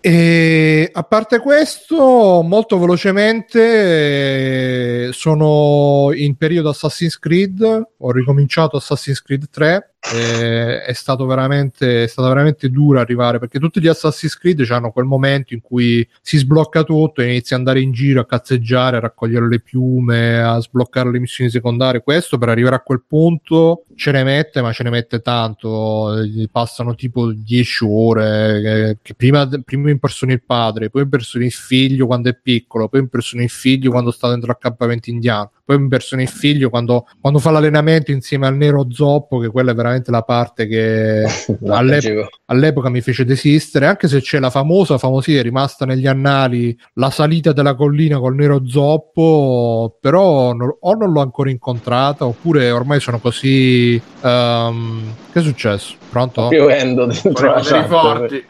E 0.00 0.90
a 0.92 1.02
parte 1.02 1.38
questo, 1.38 2.42
molto 2.44 2.78
velocemente, 2.78 5.06
eh, 5.06 5.12
sono 5.12 6.10
in 6.12 6.36
periodo 6.36 6.68
Assassin's 6.68 7.18
Creed. 7.18 7.62
Ho 7.96 8.12
ricominciato 8.12 8.76
Assassin's 8.76 9.22
Creed 9.22 9.48
3 9.48 9.93
è, 10.12 10.92
stato 10.92 11.24
veramente, 11.24 12.04
è 12.04 12.06
stata 12.06 12.28
veramente 12.28 12.70
dura 12.70 13.00
arrivare 13.00 13.38
perché 13.38 13.58
tutti 13.58 13.80
gli 13.80 13.88
Assassin's 13.88 14.36
Creed 14.36 14.64
hanno 14.70 14.90
quel 14.90 15.06
momento 15.06 15.54
in 15.54 15.60
cui 15.60 16.06
si 16.20 16.36
sblocca 16.36 16.82
tutto 16.82 17.22
e 17.22 17.26
inizi 17.26 17.54
ad 17.54 17.60
andare 17.60 17.80
in 17.80 17.92
giro 17.92 18.20
a 18.20 18.26
cazzeggiare, 18.26 18.98
a 18.98 19.00
raccogliere 19.00 19.48
le 19.48 19.60
piume, 19.60 20.42
a 20.42 20.60
sbloccare 20.60 21.10
le 21.10 21.20
missioni 21.20 21.50
secondarie. 21.50 22.02
Questo 22.02 22.36
per 22.36 22.50
arrivare 22.50 22.76
a 22.76 22.80
quel 22.80 23.02
punto 23.06 23.84
ce 23.94 24.10
ne 24.12 24.24
mette, 24.24 24.60
ma 24.60 24.72
ce 24.72 24.82
ne 24.82 24.90
mette 24.90 25.20
tanto. 25.20 26.16
Passano 26.50 26.94
tipo 26.94 27.32
10 27.32 27.84
ore. 27.88 28.90
Eh, 28.90 28.98
che 29.00 29.14
prima, 29.14 29.48
prima 29.64 29.90
impersoni 29.90 30.32
il 30.32 30.42
padre, 30.44 30.90
poi 30.90 31.02
impersoni 31.02 31.46
il 31.46 31.52
figlio 31.52 32.06
quando 32.06 32.28
è 32.28 32.36
piccolo, 32.40 32.88
poi 32.88 33.00
impersoni 33.00 33.44
il 33.44 33.50
figlio 33.50 33.90
quando 33.90 34.10
sta 34.10 34.28
dentro 34.28 34.48
l'accampamento 34.48 35.10
indiano 35.10 35.50
poi 35.64 35.78
mi 35.80 35.88
persona 35.88 36.20
il 36.20 36.28
figlio 36.28 36.68
quando, 36.68 37.06
quando, 37.20 37.38
fa 37.38 37.50
l'allenamento 37.50 38.10
insieme 38.10 38.46
al 38.46 38.54
nero 38.54 38.86
zoppo, 38.90 39.38
che 39.38 39.48
quella 39.48 39.72
è 39.72 39.74
veramente 39.74 39.93
la 40.06 40.22
parte 40.22 40.66
che 40.66 41.24
all'epoca, 41.66 42.28
all'epoca, 42.46 42.88
mi 42.88 43.00
fece 43.00 43.24
desistere, 43.24 43.86
anche 43.86 44.08
se 44.08 44.20
c'è 44.20 44.38
la 44.38 44.50
famosa, 44.50 44.98
famosità, 44.98 45.40
è 45.40 45.42
rimasta 45.42 45.84
negli 45.84 46.06
annali, 46.06 46.76
la 46.94 47.10
salita 47.10 47.52
della 47.52 47.74
collina 47.74 48.18
col 48.18 48.34
nero 48.34 48.66
zoppo, 48.66 49.96
però 50.00 50.52
non, 50.52 50.74
o 50.80 50.94
non 50.94 51.12
l'ho 51.12 51.20
ancora 51.20 51.50
incontrata, 51.50 52.26
oppure 52.26 52.70
ormai 52.70 53.00
sono 53.00 53.18
così... 53.18 54.00
Um, 54.20 55.14
che 55.32 55.40
è 55.40 55.42
successo? 55.42 55.94
Pronto? 56.10 56.48
Piovendo 56.48 57.06
dentro 57.06 57.54
la 57.54 57.86
forti. 57.86 58.44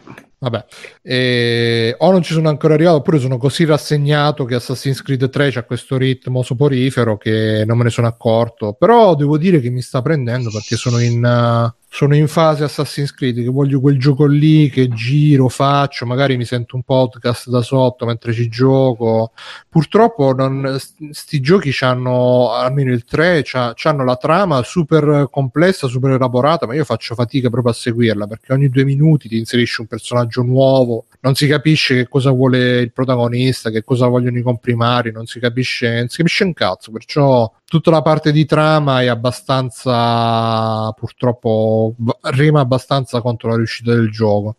Vabbè, 0.45 0.65
eh, 1.01 1.95
o 1.97 2.11
non 2.11 2.23
ci 2.23 2.35
sono 2.35 2.51
ancora 2.51 2.75
arrivato, 2.75 2.97
oppure 2.97 3.19
sono 3.19 3.39
così 3.39 3.65
rassegnato 3.65 4.45
che 4.45 4.57
Assassin's 4.57 5.01
Creed 5.01 5.31
3 5.31 5.51
c'ha 5.51 5.65
questo 5.65 5.97
ritmo 5.97 6.43
soporifero 6.43 7.17
che 7.17 7.65
non 7.67 7.79
me 7.79 7.85
ne 7.85 7.91
sono 7.91 8.07
accorto. 8.09 8.75
Però 8.75 9.15
devo 9.15 9.39
dire 9.39 9.61
che 9.61 9.71
mi 9.71 9.81
sta 9.81 10.03
prendendo 10.03 10.51
perché 10.51 10.77
sono 10.77 10.99
in, 10.99 11.25
uh, 11.25 11.84
sono 11.95 12.17
in 12.17 12.27
fase 12.27 12.65
Assassin's 12.65 13.15
Creed 13.15 13.41
che 13.41 13.49
voglio 13.49 13.79
quel 13.79 14.01
gioco 14.01 14.27
lì 14.27 14.69
che 14.69 14.89
giro, 14.89 15.49
faccio, 15.49 16.07
magari 16.07 16.37
mi 16.37 16.45
sento 16.45 16.75
un 16.75 16.83
podcast 16.83 17.49
da 17.49 17.63
sotto 17.63 18.05
mentre 18.05 18.33
ci 18.33 18.49
gioco. 18.49 19.31
Purtroppo 19.69 20.33
non, 20.33 20.77
sti 20.77 21.41
giochi 21.41 21.73
hanno 21.85 22.51
almeno 22.51 22.91
il 22.91 23.05
3, 23.05 23.45
hanno 23.85 24.03
la 24.03 24.17
trama 24.17 24.61
super 24.65 25.29
complessa, 25.31 25.87
super 25.87 26.11
elaborata, 26.11 26.67
ma 26.67 26.75
io 26.75 26.83
faccio 26.83 27.15
fatica 27.15 27.49
proprio 27.49 27.71
a 27.71 27.77
seguirla 27.77 28.27
perché 28.27 28.53
ogni 28.53 28.69
due 28.69 28.83
minuti 28.83 29.29
ti 29.29 29.39
inserisci 29.39 29.81
un 29.81 29.87
personaggio 29.87 30.43
nuovo, 30.43 31.05
non 31.21 31.37
si 31.37 31.47
capisce 31.47 31.95
che 31.95 32.09
cosa 32.09 32.33
vuole 32.33 32.81
il 32.81 32.93
protagonista, 32.93 33.71
che 33.71 33.85
cosa 33.85 34.09
vogliono 34.09 34.37
i 34.37 34.43
comprimari, 34.43 35.13
non 35.13 35.27
si 35.27 35.39
capisce, 35.39 35.99
non 35.99 36.09
si 36.09 36.17
capisce 36.17 36.43
un 36.43 36.55
cazzo, 36.55 36.91
perciò 36.91 37.49
tutta 37.75 37.91
la 37.91 38.03
parte 38.03 38.31
di 38.31 38.45
trama 38.45 39.03
è 39.03 39.09
abbastanza 39.09 40.93
purtroppo 40.93 41.97
rema 42.21 42.61
abbastanza 42.61 43.21
contro 43.21 43.49
la 43.49 43.57
riuscita 43.57 43.93
del 43.93 44.13
gioco 44.13 44.59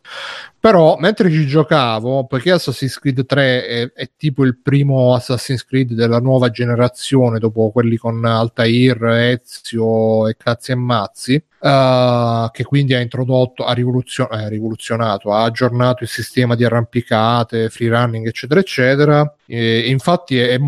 però 0.65 0.97
mentre 0.97 1.29
ci 1.29 1.45
giocavo, 1.45 2.25
perché 2.25 2.49
Assassin's 2.49 2.97
Creed 2.97 3.27
3 3.27 3.67
è, 3.67 3.91
è, 3.93 4.09
tipo 4.17 4.43
il 4.43 4.57
primo 4.57 5.13
Assassin's 5.13 5.63
Creed 5.63 5.93
della 5.93 6.17
nuova 6.17 6.49
generazione, 6.49 7.37
dopo 7.37 7.69
quelli 7.69 7.97
con 7.97 8.25
Altair, 8.25 9.03
Ezio 9.05 10.27
e 10.27 10.35
cazzi 10.35 10.71
e 10.71 10.75
mazzi, 10.75 11.43
uh, 11.59 12.49
che 12.51 12.63
quindi 12.63 12.93
ha 12.93 12.99
introdotto, 12.99 13.63
ha 13.65 13.73
rivoluzion- 13.73 14.31
eh, 14.31 14.49
rivoluzionato, 14.49 15.31
ha 15.33 15.43
aggiornato 15.43 16.03
il 16.03 16.09
sistema 16.09 16.55
di 16.55 16.63
arrampicate, 16.63 17.69
free 17.69 17.89
running, 17.89 18.27
eccetera, 18.27 18.59
eccetera. 18.59 19.35
E, 19.47 19.89
infatti, 19.89 20.37
è, 20.39 20.57
è 20.57 20.59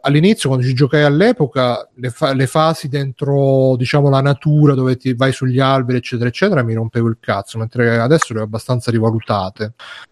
all'inizio, 0.00 0.48
quando 0.50 0.66
ci 0.66 0.74
giocai 0.74 1.02
all'epoca, 1.02 1.88
le, 1.94 2.10
fa- 2.10 2.32
le, 2.34 2.46
fasi 2.46 2.88
dentro, 2.88 3.74
diciamo, 3.76 4.08
la 4.08 4.20
natura 4.20 4.74
dove 4.74 4.96
ti 4.96 5.14
vai 5.14 5.32
sugli 5.32 5.60
alberi, 5.60 5.98
eccetera, 5.98 6.28
eccetera, 6.28 6.62
mi 6.62 6.74
rompevo 6.74 7.08
il 7.08 7.18
cazzo, 7.20 7.58
mentre 7.58 7.98
adesso 7.98 8.32
le 8.32 8.40
ho 8.40 8.44
abbastanza 8.44 8.90
rivalutate. 8.90 9.45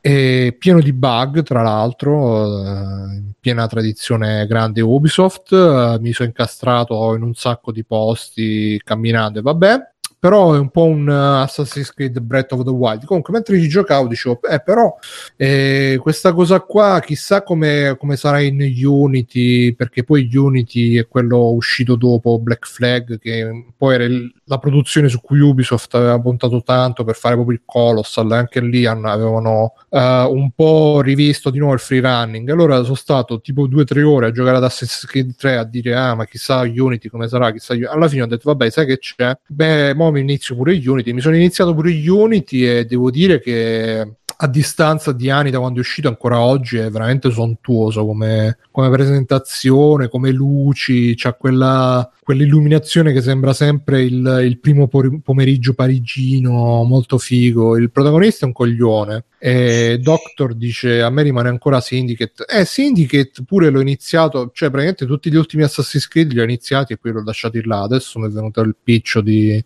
E 0.01 0.57
pieno 0.59 0.81
di 0.81 0.93
bug, 0.93 1.43
tra 1.43 1.63
l'altro, 1.63 2.65
eh, 2.65 3.15
in 3.17 3.33
piena 3.39 3.67
tradizione 3.67 4.47
grande 4.47 4.81
Ubisoft, 4.81 5.53
eh, 5.53 5.99
mi 6.01 6.13
sono 6.13 6.29
incastrato 6.29 7.15
in 7.15 7.23
un 7.23 7.35
sacco 7.35 7.73
di 7.73 7.85
posti 7.85 8.81
camminando 8.85 9.39
e 9.39 9.43
vabbè 9.43 9.94
però 10.25 10.55
è 10.55 10.59
un 10.59 10.71
po' 10.71 10.85
un 10.85 11.07
uh, 11.07 11.43
Assassin's 11.43 11.93
Creed 11.93 12.19
Breath 12.21 12.53
of 12.53 12.65
the 12.65 12.71
Wild. 12.71 13.05
Comunque, 13.05 13.31
mentre 13.31 13.61
ci 13.61 13.69
giocavo, 13.69 14.09
dicevo, 14.09 14.41
eh, 14.41 14.59
però 14.59 14.97
eh, 15.37 15.99
questa 16.01 16.33
cosa 16.33 16.61
qua, 16.61 16.99
chissà 17.05 17.43
come, 17.43 17.95
come, 17.99 18.17
sarà 18.17 18.41
in 18.41 18.59
Unity, 18.59 19.75
perché 19.75 20.03
poi 20.03 20.35
Unity 20.35 20.97
è 20.97 21.07
quello 21.09 21.51
uscito 21.51 21.95
dopo 21.97 22.39
Black 22.39 22.67
Flag, 22.67 23.19
che 23.19 23.67
poi 23.77 23.95
era 23.97 24.05
il, 24.05 24.33
la 24.45 24.57
produzione 24.57 25.09
su 25.09 25.21
cui 25.21 25.41
Ubisoft 25.41 25.95
aveva 25.95 26.19
puntato 26.19 26.63
tanto 26.63 27.05
per 27.05 27.17
fare 27.17 27.35
proprio 27.35 27.59
il 27.59 27.63
Colossal, 27.67 28.33
anche 28.33 28.63
lì 28.63 28.87
avevano 28.87 29.75
uh, 29.91 29.99
un 29.99 30.53
po' 30.55 31.03
rivisto 31.03 31.51
di 31.51 31.59
nuovo 31.59 31.75
il 31.75 31.81
free 31.81 32.01
running. 32.01 32.49
Allora 32.49 32.83
sono 32.83 32.95
stato 32.95 33.43
tipo 33.43 33.67
due 33.67 33.83
o 33.83 33.85
tre 33.85 34.03
ore 34.03 34.29
a 34.29 34.31
giocare 34.31 34.57
ad 34.57 34.65
Assassin's 34.65 35.05
Creed 35.05 35.35
3 35.37 35.57
a 35.59 35.65
dire, 35.65 35.95
ah, 35.95 36.15
ma 36.15 36.25
chissà 36.25 36.61
Unity 36.61 37.11
come 37.11 37.29
sarà, 37.29 37.53
chissà. 37.53 37.75
Alla 37.91 38.09
fine 38.09 38.23
ho 38.23 38.27
detto, 38.27 38.45
vabbè, 38.45 38.71
sai 38.71 38.87
che 38.87 38.97
c'è? 38.97 39.37
Beh, 39.47 39.93
mo 39.93 40.13
mi 40.15 40.21
inizio 40.21 40.57
pure 40.57 40.81
Unity. 40.85 41.13
Mi 41.13 41.21
sono 41.21 41.37
iniziato 41.37 41.75
pure 41.75 41.91
Unity 42.09 42.67
e 42.67 42.85
devo 42.87 43.11
dire 43.11 43.41
che 43.41 44.17
a 44.37 44.49
distanza 44.49 45.13
di 45.13 45.31
anni 45.31 45.51
da 45.51 45.59
quando 45.59 45.79
è 45.79 45.81
uscito 45.81 46.09
ancora 46.09 46.41
oggi 46.41 46.77
è 46.79 46.91
veramente 46.91 47.31
sontuoso 47.31 48.05
come, 48.05 48.59
come 48.71 48.91
presentazione, 48.91 50.09
come 50.09 50.31
luci, 50.33 51.15
c'ha 51.17 51.35
quella, 51.35 52.11
quell'illuminazione 52.25 53.13
che 53.13 53.21
sembra 53.21 53.53
sempre 53.53 54.03
il, 54.03 54.41
il 54.45 54.59
primo 54.59 54.89
pomeriggio 54.89 55.75
parigino, 55.75 56.83
molto 56.83 57.19
figo. 57.19 57.77
Il 57.77 57.91
protagonista 57.93 58.45
è 58.45 58.49
un 58.49 58.55
coglione. 58.55 59.25
E 59.39 59.99
Doctor 60.01 60.55
dice: 60.55 61.03
A 61.03 61.11
me 61.11 61.23
rimane 61.23 61.51
ancora 61.51 61.79
Syndicate. 61.79 62.47
Eh, 62.49 62.65
Syndicate 62.65 63.45
pure 63.47 63.69
l'ho 63.69 63.83
iniziato, 63.83 64.51
cioè 64.55 64.71
praticamente 64.71 65.05
tutti 65.05 65.31
gli 65.31 65.37
ultimi 65.37 65.63
Assassin's 65.65 66.09
Creed 66.09 66.33
li 66.33 66.41
ho 66.41 66.45
iniziati 66.45 66.95
e 66.95 66.97
poi 66.97 67.13
l'ho 67.13 67.23
lasciati 67.23 67.63
là. 67.63 67.83
Adesso 67.83 68.19
mi 68.19 68.27
è 68.27 68.31
venuto 68.31 68.63
il 68.63 68.75
piccio 68.83 69.21
di, 69.21 69.63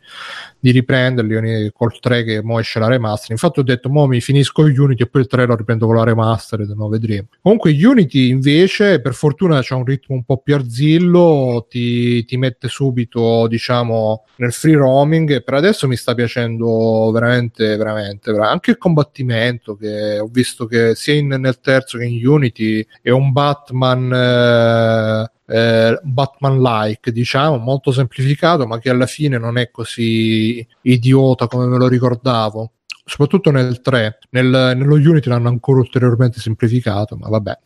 di 0.59 0.70
riprenderli 0.72 1.70
col 1.72 1.97
3 2.01 2.24
che 2.24 2.43
mo 2.43 2.59
esce 2.59 2.80
la 2.80 2.89
remaster. 2.89 3.30
Infatti, 3.30 3.60
ho 3.60 3.62
detto: 3.62 3.89
Mo 3.89 4.09
mi 4.09 4.20
finisco 4.20 4.62
Unity 4.62 5.05
e 5.05 5.06
poi 5.06 5.20
il 5.20 5.28
3 5.28 5.47
lo 5.47 5.55
riprendo 5.55 5.86
con 5.86 5.94
la 5.94 6.02
remaster. 6.02 6.66
No, 6.74 6.89
vedremo. 6.89 7.28
Comunque, 7.40 7.70
Unity 7.70 8.30
invece, 8.30 9.01
per 9.01 9.14
fortuna, 9.14 9.60
c'ha 9.62 9.76
un 9.76 9.85
ritmo 9.85 10.16
un 10.16 10.24
po' 10.24 10.39
più 10.39 10.56
arzillo, 10.56 11.68
ti, 11.70 12.24
ti 12.24 12.36
mette 12.36 12.47
subito, 12.60 13.46
diciamo, 13.46 14.24
nel 14.36 14.52
free 14.52 14.76
roaming. 14.76 15.42
Per 15.42 15.54
adesso 15.54 15.86
mi 15.86 15.96
sta 15.96 16.14
piacendo 16.14 17.10
veramente, 17.12 17.76
veramente. 17.76 18.30
Anche 18.30 18.72
il 18.72 18.78
combattimento 18.78 19.76
che 19.76 20.18
ho 20.18 20.28
visto 20.30 20.66
che 20.66 20.94
sia 20.94 21.14
in, 21.14 21.28
nel 21.28 21.60
terzo 21.60 21.98
che 21.98 22.04
in 22.04 22.26
Unity 22.26 22.86
è 23.02 23.10
un 23.10 23.32
Batman 23.32 24.12
eh, 24.12 25.30
eh, 25.50 25.98
Batman-like, 26.02 27.10
diciamo, 27.10 27.56
molto 27.56 27.90
semplificato, 27.90 28.66
ma 28.66 28.78
che 28.78 28.90
alla 28.90 29.06
fine 29.06 29.38
non 29.38 29.56
è 29.56 29.70
così 29.70 30.66
idiota 30.82 31.46
come 31.46 31.66
me 31.66 31.78
lo 31.78 31.88
ricordavo. 31.88 32.72
Soprattutto 33.09 33.51
nel 33.51 33.80
3, 33.80 34.18
nel, 34.30 34.74
nello 34.76 34.94
Unity 34.97 35.30
l'hanno 35.30 35.48
ancora 35.48 35.80
ulteriormente 35.80 36.40
semplificato, 36.40 37.16
ma 37.16 37.28
vabbè. 37.28 37.59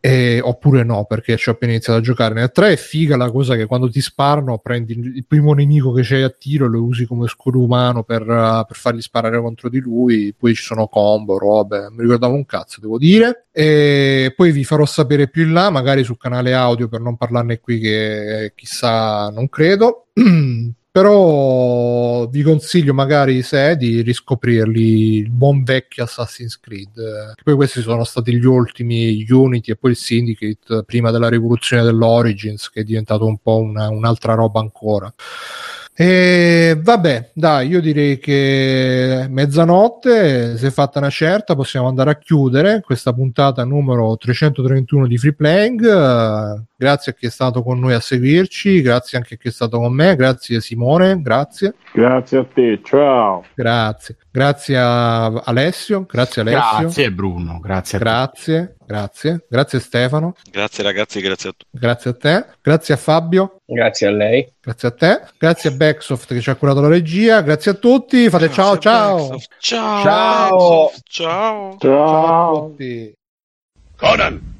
E, 0.00 0.40
oppure 0.42 0.84
no, 0.84 1.04
perché 1.04 1.36
ci 1.36 1.50
ho 1.50 1.52
appena 1.52 1.72
iniziato 1.72 1.98
a 1.98 2.02
giocare. 2.02 2.32
Nel 2.32 2.50
3 2.50 2.72
è 2.72 2.76
figa 2.76 3.18
la 3.18 3.30
cosa 3.30 3.56
che 3.56 3.66
quando 3.66 3.90
ti 3.90 4.00
sparano 4.00 4.56
prendi 4.56 4.94
il 4.94 5.26
primo 5.26 5.52
nemico 5.52 5.92
che 5.92 6.00
c'hai 6.02 6.22
a 6.22 6.30
tiro 6.30 6.64
e 6.64 6.68
lo 6.70 6.82
usi 6.82 7.04
come 7.04 7.28
scudo 7.28 7.62
umano 7.62 8.04
per, 8.04 8.22
uh, 8.22 8.64
per 8.66 8.76
fargli 8.76 9.02
sparare 9.02 9.38
contro 9.38 9.68
di 9.68 9.80
lui. 9.80 10.34
Poi 10.34 10.54
ci 10.54 10.62
sono 10.62 10.86
combo, 10.86 11.36
robe. 11.36 11.88
Mi 11.90 12.00
ricordavo 12.00 12.34
un 12.34 12.46
cazzo, 12.46 12.80
devo 12.80 12.96
dire. 12.96 13.48
E 13.52 14.32
poi 14.34 14.50
vi 14.50 14.64
farò 14.64 14.86
sapere 14.86 15.28
più 15.28 15.42
in 15.42 15.52
là, 15.52 15.68
magari 15.68 16.04
sul 16.04 16.16
canale 16.16 16.54
audio 16.54 16.88
per 16.88 17.00
non 17.00 17.18
parlarne 17.18 17.60
qui, 17.60 17.80
che 17.80 18.52
chissà, 18.54 19.28
non 19.28 19.50
credo. 19.50 20.06
però 20.90 22.26
vi 22.26 22.42
consiglio 22.42 22.92
magari 22.92 23.42
se 23.42 23.76
di 23.76 24.02
riscoprirli 24.02 25.18
il 25.18 25.30
buon 25.30 25.62
vecchio 25.62 26.04
Assassin's 26.04 26.58
Creed. 26.58 27.34
Poi 27.42 27.54
questi 27.54 27.80
sono 27.80 28.04
stati 28.04 28.34
gli 28.34 28.44
ultimi 28.44 29.24
Unity 29.28 29.72
e 29.72 29.76
poi 29.76 29.92
il 29.92 29.96
Syndicate 29.96 30.82
prima 30.84 31.10
della 31.10 31.28
rivoluzione 31.28 31.82
dell'Origins 31.82 32.70
che 32.70 32.80
è 32.80 32.84
diventato 32.84 33.24
un 33.24 33.38
po' 33.38 33.58
una, 33.58 33.88
un'altra 33.88 34.34
roba 34.34 34.60
ancora. 34.60 35.12
E 35.94 36.78
vabbè, 36.80 37.32
dai, 37.34 37.68
io 37.68 37.80
direi 37.80 38.18
che 38.18 39.26
mezzanotte 39.28 40.56
si 40.56 40.66
è 40.66 40.70
fatta 40.70 40.98
una 40.98 41.10
certa, 41.10 41.54
possiamo 41.54 41.88
andare 41.88 42.10
a 42.10 42.16
chiudere 42.16 42.80
questa 42.80 43.12
puntata 43.12 43.64
numero 43.64 44.16
331 44.16 45.06
di 45.06 45.18
Free 45.18 45.34
Playing 45.34 46.68
grazie 46.80 47.12
a 47.12 47.14
chi 47.14 47.26
è 47.26 47.30
stato 47.30 47.62
con 47.62 47.78
noi 47.78 47.92
a 47.92 48.00
seguirci, 48.00 48.80
grazie 48.80 49.18
anche 49.18 49.34
a 49.34 49.36
chi 49.36 49.48
è 49.48 49.50
stato 49.50 49.78
con 49.78 49.92
me, 49.92 50.16
grazie 50.16 50.62
Simone, 50.62 51.20
grazie. 51.20 51.74
Grazie 51.92 52.38
a 52.38 52.44
te, 52.44 52.80
ciao. 52.82 53.44
Grazie. 53.54 54.16
Grazie 54.32 54.78
a 54.78 55.26
Alessio, 55.26 56.06
grazie 56.08 56.40
Alessio. 56.40 56.78
Grazie 56.78 57.12
Bruno, 57.12 57.58
grazie 57.60 57.98
a 57.98 58.00
Grazie, 58.00 58.76
te. 58.78 58.84
grazie. 58.86 59.44
Grazie 59.48 59.80
Stefano. 59.80 60.34
Grazie 60.50 60.84
ragazzi, 60.84 61.20
grazie 61.20 61.50
a 61.50 61.52
tutti. 61.52 61.78
Grazie 61.78 62.10
a 62.10 62.14
te. 62.14 62.46
Grazie 62.62 62.94
a 62.94 62.96
Fabio. 62.96 63.56
Grazie 63.66 64.06
a 64.06 64.10
lei. 64.12 64.50
Grazie 64.60 64.88
a 64.88 64.90
te. 64.92 65.20
Grazie 65.36 65.70
a 65.70 65.72
Backsoft 65.74 66.32
che 66.32 66.40
ci 66.40 66.48
ha 66.48 66.54
curato 66.54 66.80
la 66.80 66.88
regia. 66.88 67.42
Grazie 67.42 67.72
a 67.72 67.74
tutti. 67.74 68.30
Fate 68.30 68.50
ciao 68.50 68.78
ciao. 68.78 69.36
Ciao. 69.58 70.02
Ciao. 70.02 70.02
Ciao. 70.02 70.90
Ciao. 71.04 71.76
Ciao 71.78 72.50
a 72.50 72.68
tutti. 72.68 73.12
Conan. 73.96 74.59